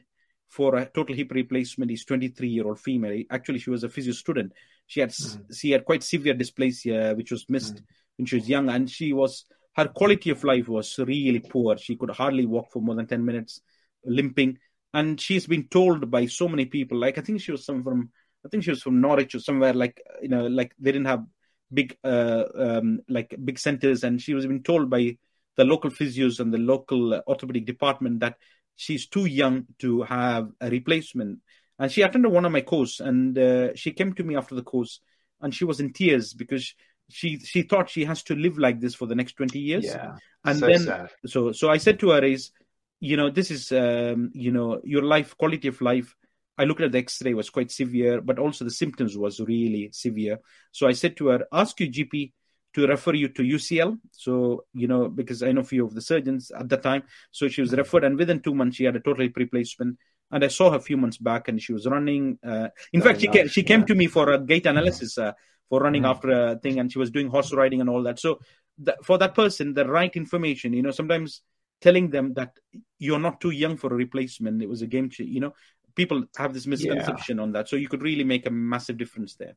for 0.48 0.76
a 0.76 0.86
total 0.86 1.16
hip 1.16 1.32
replacement 1.32 1.90
is 1.90 2.04
23 2.04 2.48
year 2.48 2.66
old 2.66 2.78
female. 2.78 3.24
Actually, 3.30 3.58
she 3.58 3.70
was 3.70 3.84
a 3.84 3.88
physio 3.88 4.12
student. 4.12 4.52
She 4.86 5.00
had 5.00 5.10
mm. 5.10 5.54
she 5.54 5.70
had 5.70 5.84
quite 5.84 6.02
severe 6.02 6.34
dysplasia, 6.34 7.16
which 7.16 7.30
was 7.30 7.46
missed 7.48 7.76
mm. 7.76 7.84
when 8.16 8.26
she 8.26 8.36
was 8.36 8.48
young, 8.48 8.68
and 8.68 8.90
she 8.90 9.12
was 9.12 9.44
her 9.74 9.88
quality 9.88 10.30
of 10.30 10.44
life 10.44 10.68
was 10.68 10.98
really 10.98 11.40
poor. 11.40 11.78
She 11.78 11.96
could 11.96 12.10
hardly 12.10 12.46
walk 12.46 12.70
for 12.70 12.82
more 12.82 12.94
than 12.94 13.06
10 13.06 13.24
minutes, 13.24 13.60
limping. 14.04 14.58
And 14.94 15.18
she's 15.20 15.46
been 15.46 15.68
told 15.68 16.10
by 16.10 16.26
so 16.26 16.48
many 16.48 16.66
people, 16.66 16.98
like 16.98 17.16
I 17.16 17.22
think 17.22 17.40
she 17.40 17.52
was 17.52 17.64
some 17.64 17.82
from, 17.82 18.10
I 18.44 18.48
think 18.48 18.64
she 18.64 18.70
was 18.70 18.82
from 18.82 19.00
Norwich 19.00 19.34
or 19.34 19.40
somewhere, 19.40 19.72
like 19.72 20.02
you 20.20 20.28
know, 20.28 20.46
like 20.46 20.74
they 20.78 20.92
didn't 20.92 21.06
have 21.06 21.24
big 21.72 21.96
uh, 22.04 22.44
um, 22.54 23.00
like 23.08 23.34
big 23.42 23.58
centers, 23.58 24.04
and 24.04 24.20
she 24.20 24.34
was 24.34 24.46
being 24.46 24.62
told 24.62 24.90
by 24.90 25.16
the 25.56 25.64
local 25.64 25.90
physios 25.90 26.40
and 26.40 26.52
the 26.52 26.58
local 26.58 27.14
orthopedic 27.26 27.64
department 27.64 28.20
that 28.20 28.36
she's 28.76 29.08
too 29.08 29.24
young 29.24 29.64
to 29.78 30.02
have 30.02 30.50
a 30.60 30.68
replacement. 30.68 31.38
And 31.82 31.90
she 31.90 32.02
attended 32.02 32.30
one 32.30 32.44
of 32.44 32.52
my 32.52 32.60
course, 32.60 33.00
and 33.00 33.36
uh, 33.36 33.74
she 33.74 33.90
came 33.90 34.12
to 34.14 34.22
me 34.22 34.36
after 34.36 34.54
the 34.54 34.62
course, 34.62 35.00
and 35.40 35.52
she 35.52 35.64
was 35.64 35.80
in 35.80 35.92
tears 35.92 36.32
because 36.32 36.74
she 37.10 37.40
she 37.40 37.62
thought 37.62 37.90
she 37.90 38.04
has 38.04 38.22
to 38.22 38.36
live 38.36 38.56
like 38.56 38.78
this 38.78 38.94
for 38.94 39.06
the 39.06 39.14
next 39.16 39.32
20 39.34 39.58
years 39.58 39.84
yeah 39.84 40.16
and 40.44 40.58
so 40.58 40.66
then 40.66 40.78
sad. 40.78 41.10
so 41.26 41.52
so 41.52 41.68
i 41.68 41.76
said 41.76 41.98
to 41.98 42.10
her 42.10 42.24
is 42.24 42.52
you 43.00 43.16
know 43.16 43.28
this 43.28 43.50
is 43.50 43.72
um, 43.72 44.30
you 44.32 44.52
know 44.52 44.80
your 44.84 45.02
life 45.02 45.36
quality 45.36 45.68
of 45.68 45.80
life 45.80 46.14
I 46.58 46.64
looked 46.64 46.82
at 46.82 46.92
the 46.92 46.98
X-ray; 46.98 47.34
was 47.34 47.50
quite 47.50 47.70
severe, 47.70 48.20
but 48.20 48.38
also 48.38 48.64
the 48.64 48.70
symptoms 48.70 49.16
was 49.16 49.40
really 49.40 49.90
severe. 49.92 50.38
So 50.70 50.86
I 50.86 50.92
said 50.92 51.16
to 51.16 51.28
her, 51.28 51.46
"Ask 51.50 51.80
your 51.80 51.88
GP 51.88 52.32
to 52.74 52.86
refer 52.86 53.14
you 53.14 53.28
to 53.28 53.42
UCL." 53.42 53.98
So 54.12 54.66
you 54.74 54.86
know, 54.86 55.08
because 55.08 55.42
I 55.42 55.52
know 55.52 55.62
a 55.62 55.64
few 55.64 55.84
of 55.84 55.94
the 55.94 56.02
surgeons 56.02 56.50
at 56.50 56.68
the 56.68 56.76
time. 56.76 57.04
So 57.30 57.48
she 57.48 57.62
was 57.62 57.72
referred, 57.72 58.04
and 58.04 58.18
within 58.18 58.40
two 58.40 58.54
months 58.54 58.76
she 58.76 58.84
had 58.84 58.96
a 58.96 59.00
total 59.00 59.26
replacement. 59.34 59.98
And 60.32 60.42
I 60.42 60.48
saw 60.48 60.70
her 60.70 60.78
a 60.78 60.80
few 60.80 60.96
months 60.96 61.18
back, 61.18 61.48
and 61.48 61.62
she 61.62 61.72
was 61.72 61.86
running. 61.86 62.38
Uh, 62.42 62.68
in 62.92 63.02
Very 63.02 63.12
fact, 63.12 63.20
she 63.20 63.28
came, 63.28 63.48
she 63.48 63.62
came 63.62 63.80
yeah. 63.80 63.86
to 63.86 63.94
me 63.94 64.06
for 64.06 64.32
a 64.32 64.38
gait 64.38 64.66
analysis 64.66 65.18
uh, 65.18 65.32
for 65.68 65.80
running 65.80 66.02
mm-hmm. 66.02 66.10
after 66.10 66.30
a 66.30 66.58
thing, 66.58 66.80
and 66.80 66.90
she 66.90 66.98
was 66.98 67.10
doing 67.10 67.28
horse 67.28 67.52
riding 67.52 67.80
and 67.80 67.90
all 67.90 68.02
that. 68.04 68.18
So 68.18 68.40
the, 68.78 68.96
for 69.04 69.18
that 69.18 69.34
person, 69.34 69.74
the 69.74 69.86
right 69.86 70.14
information, 70.16 70.72
you 70.72 70.82
know, 70.82 70.90
sometimes 70.90 71.42
telling 71.80 72.10
them 72.10 72.32
that 72.34 72.56
you're 72.98 73.18
not 73.18 73.40
too 73.40 73.50
young 73.50 73.76
for 73.76 73.92
a 73.92 73.96
replacement, 73.96 74.62
it 74.62 74.68
was 74.68 74.82
a 74.82 74.86
game 74.86 75.10
changer. 75.10 75.30
You 75.30 75.40
know, 75.40 75.54
people 75.94 76.24
have 76.36 76.54
this 76.54 76.66
misconception 76.66 77.36
yeah. 77.36 77.42
on 77.42 77.52
that. 77.52 77.68
So 77.68 77.76
you 77.76 77.88
could 77.88 78.02
really 78.02 78.24
make 78.24 78.46
a 78.46 78.50
massive 78.50 78.96
difference 78.96 79.34
there. 79.36 79.54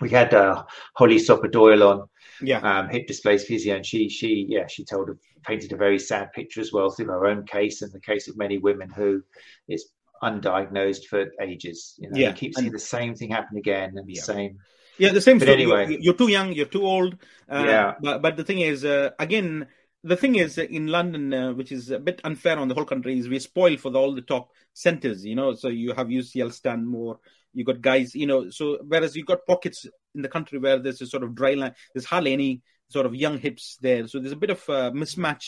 We 0.00 0.10
had 0.10 0.34
uh, 0.34 0.64
Holly 0.94 1.18
Soper-Doyle 1.18 1.82
on, 1.82 2.08
yeah, 2.40 2.60
um, 2.60 2.88
hip 2.88 3.08
dysplasia 3.08 3.46
physio, 3.46 3.76
and 3.76 3.84
she, 3.84 4.08
she, 4.08 4.46
yeah, 4.48 4.66
she 4.66 4.84
told, 4.84 5.10
painted 5.44 5.72
a 5.72 5.76
very 5.76 5.98
sad 5.98 6.32
picture 6.32 6.60
as 6.60 6.72
well 6.72 6.90
through 6.90 7.06
her 7.06 7.26
own 7.26 7.44
case 7.46 7.82
and 7.82 7.92
the 7.92 8.00
case 8.00 8.28
of 8.28 8.36
many 8.36 8.58
women 8.58 8.90
who 8.90 9.22
is 9.68 9.90
undiagnosed 10.22 11.04
for 11.06 11.26
ages. 11.40 11.94
You 11.98 12.10
know, 12.10 12.18
yeah. 12.18 12.28
you 12.28 12.34
keep 12.34 12.54
seeing 12.54 12.68
and, 12.68 12.74
the 12.74 12.80
same 12.80 13.14
thing 13.14 13.30
happen 13.30 13.56
again 13.56 13.96
and 13.96 14.06
the 14.06 14.14
yeah. 14.14 14.22
same. 14.22 14.58
Yeah, 14.98 15.12
the 15.12 15.20
same. 15.20 15.38
Thing. 15.38 15.46
But 15.46 15.52
anyway, 15.52 15.88
you're, 15.88 16.00
you're, 16.00 16.14
too 16.14 16.28
young. 16.28 16.52
You're 16.52 16.66
too 16.66 16.84
old. 16.84 17.14
Uh, 17.50 17.64
yeah. 17.66 17.94
But, 18.00 18.22
but 18.22 18.36
the 18.36 18.44
thing 18.44 18.58
is, 18.58 18.84
uh, 18.84 19.10
again, 19.18 19.68
the 20.02 20.16
thing 20.16 20.36
is 20.36 20.58
in 20.58 20.88
London, 20.88 21.32
uh, 21.32 21.52
which 21.52 21.72
is 21.72 21.90
a 21.90 21.98
bit 21.98 22.20
unfair 22.24 22.58
on 22.58 22.68
the 22.68 22.74
whole 22.74 22.84
country, 22.84 23.18
is 23.18 23.28
we 23.28 23.38
spoil 23.38 23.76
for 23.76 23.90
the, 23.90 23.98
all 23.98 24.14
the 24.14 24.22
top 24.22 24.50
centers. 24.74 25.24
You 25.24 25.36
know, 25.36 25.54
so 25.54 25.68
you 25.68 25.92
have 25.92 26.08
UCL 26.08 26.52
Stanmore, 26.52 27.20
you 27.52 27.64
got 27.64 27.80
Guy's. 27.80 28.14
You 28.14 28.26
know, 28.26 28.50
so 28.50 28.78
whereas 28.86 29.16
you 29.16 29.24
got 29.24 29.46
pockets 29.46 29.86
in 30.14 30.22
the 30.22 30.28
country 30.28 30.58
where 30.58 30.78
there's 30.78 31.00
a 31.00 31.06
sort 31.06 31.22
of 31.22 31.34
dry 31.34 31.54
line, 31.54 31.74
there's 31.94 32.04
hardly 32.04 32.32
any 32.32 32.62
sort 32.90 33.06
of 33.06 33.14
young 33.14 33.38
hips 33.38 33.76
there. 33.80 34.06
So 34.08 34.18
there's 34.18 34.32
a 34.32 34.36
bit 34.36 34.50
of 34.50 34.62
a 34.68 34.90
mismatch 34.92 35.44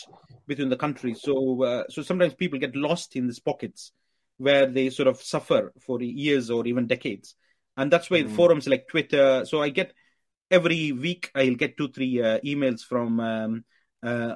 between 0.47 0.69
the 0.69 0.77
country. 0.77 1.15
So 1.15 1.63
uh, 1.63 1.85
so 1.89 2.03
sometimes 2.03 2.35
people 2.35 2.59
get 2.59 2.77
lost 2.77 3.17
in 3.17 3.27
these 3.27 3.41
pockets 3.41 3.93
where 4.39 4.67
they 4.67 4.91
sort 4.91 5.09
of 5.09 5.21
suffer 5.21 5.73
for 5.85 6.01
years 6.03 6.51
or 6.51 6.67
even 6.67 6.87
decades, 6.87 7.35
and 7.77 7.91
that's 7.91 8.11
why 8.11 8.23
mm. 8.23 8.31
forums 8.31 8.69
like 8.69 8.89
Twitter. 8.89 9.45
So 9.45 9.63
I 9.63 9.71
get 9.71 9.93
every 10.51 10.93
week 10.93 11.31
I'll 11.35 11.55
get 11.55 11.77
two 11.77 11.89
three 11.89 12.23
uh, 12.23 12.41
emails 12.41 12.81
from. 12.81 13.21
Um, 13.21 13.65
uh, 14.03 14.35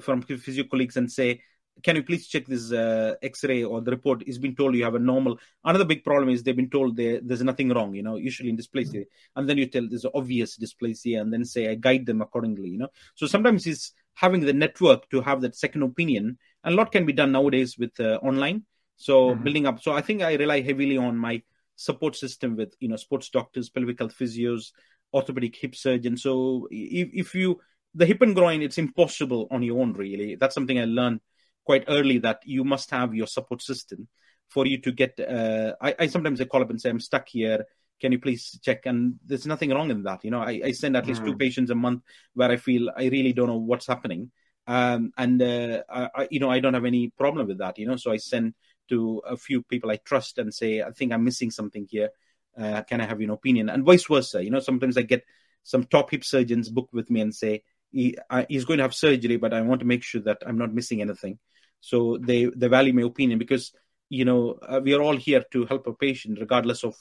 from 0.00 0.20
physio 0.22 0.64
colleagues 0.64 0.96
and 0.96 1.10
say, 1.10 1.40
can 1.82 1.96
you 1.96 2.02
please 2.02 2.26
check 2.26 2.46
this 2.46 2.72
uh, 2.72 3.14
x-ray 3.22 3.62
or 3.62 3.80
the 3.80 3.90
report 3.90 4.22
is 4.26 4.38
been 4.38 4.54
told 4.54 4.74
you 4.74 4.84
have 4.84 4.94
a 4.94 4.98
normal 4.98 5.38
another 5.64 5.84
big 5.84 6.02
problem 6.04 6.28
is 6.28 6.42
they've 6.42 6.56
been 6.56 6.70
told 6.70 6.96
there's 6.96 7.42
nothing 7.42 7.68
wrong 7.70 7.94
you 7.94 8.02
know 8.02 8.16
usually 8.16 8.48
in 8.48 8.56
dysplasia 8.56 9.02
mm-hmm. 9.02 9.38
and 9.38 9.48
then 9.48 9.58
you 9.58 9.66
tell 9.66 9.86
there's 9.88 10.06
obvious 10.14 10.56
dysplasia 10.58 11.20
and 11.20 11.32
then 11.32 11.44
say 11.44 11.68
i 11.68 11.74
guide 11.74 12.06
them 12.06 12.20
accordingly 12.20 12.68
you 12.68 12.78
know 12.78 12.88
so 13.14 13.26
sometimes 13.26 13.66
it's 13.66 13.92
having 14.14 14.40
the 14.40 14.52
network 14.52 15.08
to 15.10 15.20
have 15.20 15.40
that 15.40 15.54
second 15.54 15.82
opinion 15.82 16.38
and 16.64 16.74
a 16.74 16.76
lot 16.76 16.92
can 16.92 17.04
be 17.04 17.12
done 17.12 17.32
nowadays 17.32 17.76
with 17.78 17.98
uh, 18.00 18.18
online 18.22 18.62
so 18.96 19.30
mm-hmm. 19.30 19.42
building 19.42 19.66
up 19.66 19.80
so 19.80 19.92
i 19.92 20.00
think 20.00 20.22
i 20.22 20.34
rely 20.34 20.60
heavily 20.60 20.96
on 20.96 21.16
my 21.16 21.42
support 21.76 22.16
system 22.16 22.56
with 22.56 22.74
you 22.80 22.88
know 22.88 22.96
sports 22.96 23.28
doctors 23.28 23.68
pelvic 23.68 23.98
health 23.98 24.14
physios 24.18 24.72
orthopedic 25.12 25.54
hip 25.54 25.74
surgeons 25.74 26.22
so 26.22 26.66
if, 26.70 27.10
if 27.12 27.34
you 27.34 27.60
the 27.96 28.06
hip 28.06 28.20
and 28.20 28.34
groin, 28.36 28.60
it's 28.60 28.78
impossible 28.78 29.48
on 29.50 29.62
your 29.62 29.80
own, 29.80 29.94
really. 29.94 30.36
That's 30.36 30.54
something 30.54 30.78
I 30.78 30.84
learned 30.84 31.20
quite 31.66 31.84
early 31.88 32.18
that 32.18 32.40
you 32.44 32.64
must 32.64 32.90
have 32.90 33.14
your 33.14 33.26
support 33.26 33.60
system 33.60 34.08
for 34.48 34.66
you 34.66 34.78
to 34.78 34.92
get. 34.92 35.18
Uh, 35.20 35.74
I, 35.80 35.94
I, 35.98 36.06
sometimes 36.06 36.40
I 36.40 36.44
call 36.44 36.62
up 36.62 36.70
and 36.70 36.80
say, 36.80 36.88
I'm 36.88 37.00
stuck 37.00 37.28
here. 37.28 37.66
Can 38.00 38.12
you 38.12 38.20
please 38.20 38.58
check? 38.62 38.86
And 38.86 39.16
there's 39.26 39.46
nothing 39.46 39.70
wrong 39.70 39.90
in 39.90 40.02
that. 40.04 40.24
You 40.24 40.30
know, 40.30 40.40
I, 40.40 40.60
I 40.64 40.72
send 40.72 40.96
at 40.96 41.06
least 41.06 41.22
mm. 41.22 41.26
two 41.26 41.36
patients 41.36 41.70
a 41.70 41.74
month 41.74 42.02
where 42.34 42.50
I 42.50 42.56
feel 42.56 42.88
I 42.96 43.06
really 43.06 43.32
don't 43.32 43.48
know 43.48 43.56
what's 43.56 43.86
happening. 43.86 44.30
Um, 44.66 45.12
and, 45.16 45.42
uh, 45.42 45.82
I, 45.88 46.28
you 46.30 46.40
know, 46.40 46.50
I 46.50 46.60
don't 46.60 46.74
have 46.74 46.84
any 46.84 47.10
problem 47.18 47.46
with 47.46 47.58
that, 47.58 47.78
you 47.78 47.86
know, 47.86 47.96
so 47.96 48.12
I 48.12 48.18
send 48.18 48.54
to 48.88 49.22
a 49.26 49.36
few 49.36 49.62
people 49.62 49.90
I 49.90 49.96
trust 49.96 50.38
and 50.38 50.52
say, 50.52 50.82
I 50.82 50.90
think 50.90 51.12
I'm 51.12 51.24
missing 51.24 51.50
something 51.50 51.86
here. 51.88 52.10
Uh, 52.56 52.82
can 52.82 53.00
I 53.00 53.06
have 53.06 53.20
an 53.20 53.30
opinion? 53.30 53.68
And 53.68 53.84
vice 53.84 54.06
versa. 54.06 54.42
You 54.42 54.50
know, 54.50 54.60
sometimes 54.60 54.96
I 54.96 55.02
get 55.02 55.24
some 55.62 55.84
top 55.84 56.10
hip 56.10 56.24
surgeons 56.24 56.68
book 56.68 56.88
with 56.92 57.10
me 57.10 57.20
and 57.20 57.34
say, 57.34 57.62
he, 57.90 58.16
he's 58.48 58.64
going 58.64 58.78
to 58.78 58.84
have 58.84 58.94
surgery, 58.94 59.36
but 59.36 59.54
I 59.54 59.60
want 59.62 59.80
to 59.80 59.86
make 59.86 60.02
sure 60.02 60.20
that 60.22 60.42
I'm 60.46 60.58
not 60.58 60.74
missing 60.74 61.00
anything. 61.00 61.38
So 61.80 62.18
they 62.20 62.46
they 62.46 62.68
value 62.68 62.92
my 62.92 63.02
opinion 63.02 63.38
because 63.38 63.72
you 64.08 64.24
know 64.24 64.58
uh, 64.62 64.80
we 64.82 64.94
are 64.94 65.02
all 65.02 65.16
here 65.16 65.44
to 65.52 65.66
help 65.66 65.86
a 65.86 65.92
patient 65.92 66.38
regardless 66.40 66.84
of 66.84 66.96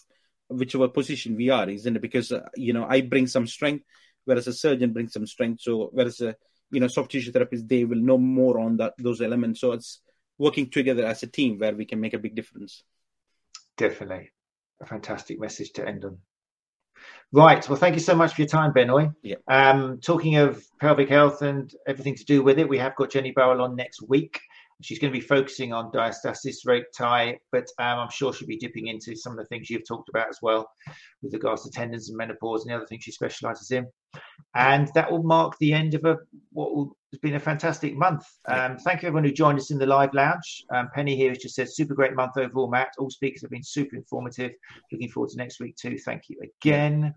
whichever 0.49 0.88
position 0.88 1.35
we 1.35 1.49
are, 1.49 1.69
isn't 1.69 1.95
it? 1.95 2.02
Because 2.02 2.31
uh, 2.31 2.47
you 2.56 2.73
know 2.73 2.85
I 2.88 3.02
bring 3.02 3.27
some 3.27 3.47
strength, 3.47 3.85
whereas 4.26 4.47
a 4.47 4.53
surgeon 4.53 4.93
brings 4.93 5.14
some 5.14 5.27
strength. 5.27 5.61
So 5.61 5.89
whereas 5.91 6.22
a 6.22 6.35
you 6.72 6.80
know 6.80 6.88
soft 6.88 7.11
tissue 7.11 7.31
therapist 7.31 7.68
they 7.68 7.85
will 7.85 7.99
know 7.99 8.18
more 8.18 8.60
on 8.60 8.77
that 8.77 8.93
those 8.97 9.22
elements. 9.22 9.61
So 9.61 9.72
it's 9.72 10.02
working 10.38 10.69
together 10.69 11.06
as 11.06 11.23
a 11.23 11.27
team 11.27 11.57
where 11.57 11.76
we 11.76 11.85
can 11.85 11.99
make 11.99 12.14
a 12.14 12.19
big 12.19 12.35
difference. 12.35 12.84
Definitely, 13.77 14.31
a 14.81 14.85
fantastic 14.85 15.39
message 15.39 15.72
to 15.73 15.88
end 15.88 16.06
on. 16.06 16.18
Right. 17.31 17.68
Well, 17.68 17.77
thank 17.77 17.95
you 17.95 18.02
so 18.02 18.15
much 18.15 18.34
for 18.34 18.41
your 18.41 18.47
time, 18.47 18.72
Benoy. 18.72 19.11
Yeah. 19.22 19.35
Um, 19.47 19.99
talking 19.99 20.38
of 20.38 20.64
pelvic 20.80 21.10
health 21.10 21.41
and 21.41 21.72
everything 21.88 22.15
to 22.15 22.26
do 22.26 22.43
with 22.43 22.60
it, 22.60 22.69
we 22.69 22.77
have 22.77 22.95
got 22.95 23.11
Jenny 23.11 23.31
Burrell 23.31 23.61
on 23.61 23.76
next 23.76 24.02
week. 24.07 24.39
She's 24.81 24.99
going 24.99 25.14
to 25.14 25.19
be 25.19 25.26
focusing 25.26 25.72
on 25.72 25.91
diastasis 25.91 26.65
recti, 26.65 27.39
but 27.52 27.65
um, 27.80 27.99
I'm 27.99 28.10
sure 28.10 28.34
she'll 28.34 28.47
be 28.47 28.57
dipping 28.57 28.88
into 28.88 29.15
some 29.15 29.31
of 29.31 29.38
the 29.38 29.45
things 29.45 29.69
you've 29.69 29.88
talked 29.88 30.10
about 30.10 30.27
as 30.30 30.39
well, 30.41 30.69
with 31.22 31.34
regards 31.34 31.64
to 31.64 31.72
tendons 31.72 32.10
and 32.10 32.18
menopause 32.18 32.64
and 32.64 32.72
the 32.72 32.77
other 32.77 32.85
things 32.85 33.03
she 33.03 33.11
specialises 33.11 33.72
in. 33.72 33.88
And 34.53 34.89
that 34.95 35.11
will 35.11 35.23
mark 35.23 35.57
the 35.60 35.73
end 35.73 35.93
of 35.93 36.06
a 36.06 36.18
what 36.52 36.76
will, 36.76 36.97
has 37.11 37.19
been 37.19 37.35
a 37.35 37.39
fantastic 37.39 37.95
month. 37.95 38.26
Um, 38.47 38.77
thank 38.77 39.02
you 39.02 39.07
everyone 39.07 39.23
who 39.23 39.31
joined 39.31 39.60
us 39.60 39.72
in 39.72 39.77
the 39.77 39.85
live 39.85 40.14
lounge. 40.14 40.64
Um, 40.73 40.89
Penny 40.93 41.15
here 41.15 41.30
has 41.30 41.38
just 41.38 41.56
said 41.56 41.69
super 41.69 41.93
great 41.93 42.14
month 42.14 42.38
overall, 42.38 42.69
Matt. 42.69 42.89
All 42.97 43.10
speakers 43.10 43.41
have 43.41 43.52
been 43.52 43.64
super 43.64 43.95
informative. 43.95 44.52
Looking 44.91 45.10
forward 45.10 45.30
to 45.31 45.38
next 45.38 45.60
week 45.60 45.77
too. 45.77 45.97
Thank 45.97 46.23
you 46.30 46.38
again. 46.43 47.14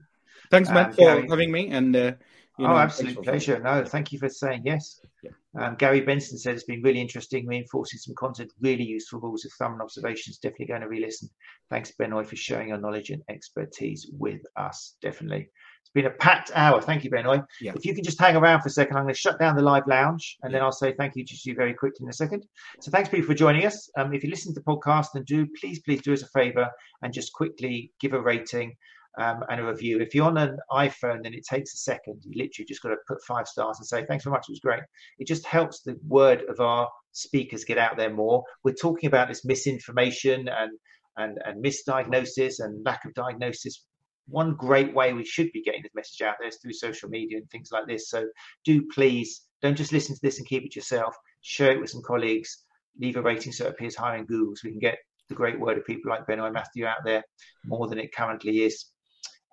Thanks, 0.51 0.70
Matt, 0.70 0.90
Um, 0.90 0.94
for 0.94 1.26
having 1.28 1.51
me. 1.51 1.68
And 1.70 1.97
uh, 1.97 2.12
you 2.59 2.66
know, 2.66 2.74
oh, 2.74 2.78
absolute 2.78 3.22
pleasure. 3.22 3.60
No, 3.60 3.85
thank 3.85 4.12
you 4.12 4.18
for 4.18 4.28
saying 4.28 4.62
yes. 4.64 5.01
Yeah. 5.22 5.30
Um, 5.59 5.76
Gary 5.76 6.01
Benson 6.01 6.39
said 6.39 6.55
it's 6.55 6.64
been 6.64 6.82
really 6.82 7.01
interesting, 7.01 7.47
reinforcing 7.47 7.98
some 7.98 8.14
content, 8.14 8.52
really 8.60 8.85
useful 8.85 9.20
rules 9.20 9.44
of 9.44 9.52
thumb 9.52 9.72
and 9.72 9.82
observations. 9.82 10.39
Definitely 10.39 10.66
going 10.66 10.80
to 10.82 10.89
re-listen. 10.89 11.30
Thanks, 11.70 11.93
Benoy, 11.93 12.24
for 12.24 12.36
sharing 12.36 12.68
your 12.68 12.78
knowledge 12.78 13.10
and 13.10 13.22
expertise 13.28 14.10
with 14.12 14.40
us. 14.56 14.97
Definitely. 15.02 15.51
It's 15.80 15.90
been 15.94 16.06
a 16.06 16.10
packed 16.10 16.51
hour. 16.55 16.82
Thank 16.82 17.05
you, 17.05 17.10
Benoy. 17.10 17.43
Yeah. 17.60 17.72
If 17.74 17.86
you 17.86 17.94
can 17.94 18.05
just 18.05 18.20
hang 18.20 18.36
around 18.36 18.60
for 18.60 18.68
a 18.68 18.72
second, 18.72 18.97
I'm 18.97 19.05
going 19.05 19.14
to 19.14 19.20
shut 19.20 19.39
down 19.39 19.56
the 19.56 19.62
live 19.62 19.86
lounge 19.86 20.36
and 20.43 20.52
then 20.52 20.62
I'll 20.62 20.72
say 20.72 20.93
thank 20.93 21.16
you 21.16 21.24
to 21.24 21.36
you 21.44 21.55
very 21.55 21.74
quickly 21.74 22.05
in 22.05 22.10
a 22.10 22.12
second. 22.12 22.44
So 22.80 22.90
thanks, 22.90 23.09
people, 23.09 23.26
for 23.26 23.35
joining 23.35 23.64
us. 23.64 23.89
Um, 23.97 24.12
if 24.12 24.22
you 24.22 24.30
listen 24.30 24.52
to 24.52 24.60
the 24.60 24.64
podcast, 24.64 25.06
then 25.14 25.22
do 25.24 25.47
please, 25.60 25.78
please 25.80 26.02
do 26.02 26.12
us 26.12 26.22
a 26.22 26.28
favor 26.28 26.68
and 27.02 27.12
just 27.12 27.32
quickly 27.32 27.93
give 28.01 28.12
a 28.12 28.20
rating 28.20 28.76
um, 29.19 29.43
and 29.51 29.61
a 29.61 29.65
review. 29.65 30.01
If 30.01 30.15
you're 30.15 30.27
on 30.27 30.39
an 30.39 30.59
iPhone, 30.70 31.23
then 31.23 31.35
it 31.35 31.45
takes 31.45 31.74
a 31.74 31.78
second. 31.78 32.23
You 32.24 32.43
literally 32.43 32.66
just 32.66 32.82
got 32.82 32.90
to 32.90 32.97
put 33.07 33.23
five 33.24 33.49
stars 33.49 33.78
and 33.78 33.86
say, 33.86 34.05
thanks 34.05 34.24
very 34.24 34.32
much, 34.32 34.47
it 34.49 34.53
was 34.53 34.61
great. 34.61 34.82
It 35.19 35.27
just 35.27 35.45
helps 35.45 35.82
the 35.82 35.97
word 36.07 36.45
of 36.49 36.61
our 36.61 36.89
speakers 37.12 37.65
get 37.65 37.78
out 37.78 37.97
there 37.97 38.12
more. 38.15 38.45
We're 38.62 38.74
talking 38.74 39.09
about 39.09 39.28
this 39.28 39.45
misinformation 39.45 40.49
and, 40.49 40.70
and, 41.16 41.39
and 41.45 41.62
misdiagnosis 41.65 42.61
and 42.61 42.85
lack 42.85 43.05
of 43.05 43.15
diagnosis. 43.15 43.85
One 44.28 44.55
great 44.55 44.95
way 44.95 45.12
we 45.12 45.24
should 45.24 45.51
be 45.53 45.62
getting 45.62 45.82
this 45.82 45.95
message 45.95 46.23
out 46.23 46.36
there 46.39 46.49
is 46.49 46.59
through 46.62 46.74
social 46.74 47.09
media 47.09 47.39
and 47.39 47.51
things 47.51 47.70
like 47.73 47.86
this. 47.86 48.11
So 48.11 48.27
do 48.65 48.86
please 48.95 49.43
don't 49.62 49.77
just 49.77 49.93
listen 49.93 50.15
to 50.15 50.20
this 50.23 50.39
and 50.39 50.47
keep 50.47 50.65
it 50.65 50.77
yourself. 50.77 51.16
Share 51.40 51.73
it 51.73 51.81
with 51.81 51.90
some 51.90 52.03
colleagues. 52.07 52.65
Leave 53.01 53.16
a 53.16 53.23
rating 53.23 53.53
so 53.53 53.65
it 53.65 53.70
appears 53.70 53.97
higher 53.97 54.19
in 54.19 54.27
Google 54.27 54.55
so 54.55 54.62
we 54.65 54.73
can 54.73 54.81
get 54.81 54.99
the 55.28 55.35
great 55.35 55.59
word 55.59 55.78
of 55.78 55.86
people 55.86 56.11
like 56.11 56.27
Benoy 56.27 56.51
Mathew 56.51 56.86
out 56.86 57.05
there 57.05 57.23
more 57.65 57.89
than 57.89 57.99
it 57.99 58.15
currently 58.15 58.62
is. 58.62 58.86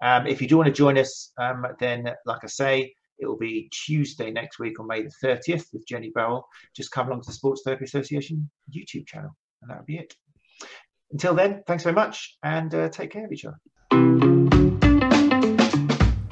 Um, 0.02 0.28
if 0.28 0.42
you 0.42 0.48
do 0.48 0.58
want 0.58 0.68
to 0.68 0.74
join 0.74 0.98
us, 0.98 1.32
um, 1.38 1.66
then, 1.80 2.12
like 2.26 2.44
I 2.44 2.48
say, 2.48 2.94
it 3.18 3.26
will 3.26 3.38
be 3.38 3.70
Tuesday 3.72 4.30
next 4.32 4.60
week 4.60 4.80
on 4.80 4.88
May 4.88 5.04
the 5.04 5.12
30th 5.24 5.68
with 5.74 5.88
Jenny 5.88 6.12
Burrell. 6.14 6.48
Just 6.76 6.92
come 6.92 7.08
along 7.08 7.22
to 7.22 7.28
the 7.28 7.34
Sports 7.34 7.62
Therapy 7.64 7.86
Association 7.86 8.50
YouTube 8.70 9.08
channel, 9.08 9.36
and 9.62 9.72
that'll 9.72 9.86
be 9.86 9.98
it. 9.98 10.14
Until 11.12 11.34
then, 11.34 11.64
thanks 11.68 11.84
very 11.84 11.96
much 11.96 12.38
and 12.44 12.74
uh, 12.74 12.90
take 12.90 13.12
care 13.12 13.26
of 13.26 13.32
each 13.32 13.46
other. 13.46 13.58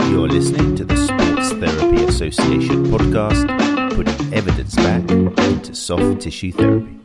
You're 0.09 0.27
listening 0.27 0.75
to 0.75 0.83
the 0.83 0.97
Sports 0.97 1.53
Therapy 1.53 2.03
Association 2.03 2.85
podcast, 2.87 3.95
putting 3.95 4.33
evidence 4.33 4.75
back 4.75 5.09
into 5.09 5.73
soft 5.73 6.21
tissue 6.21 6.51
therapy. 6.51 7.02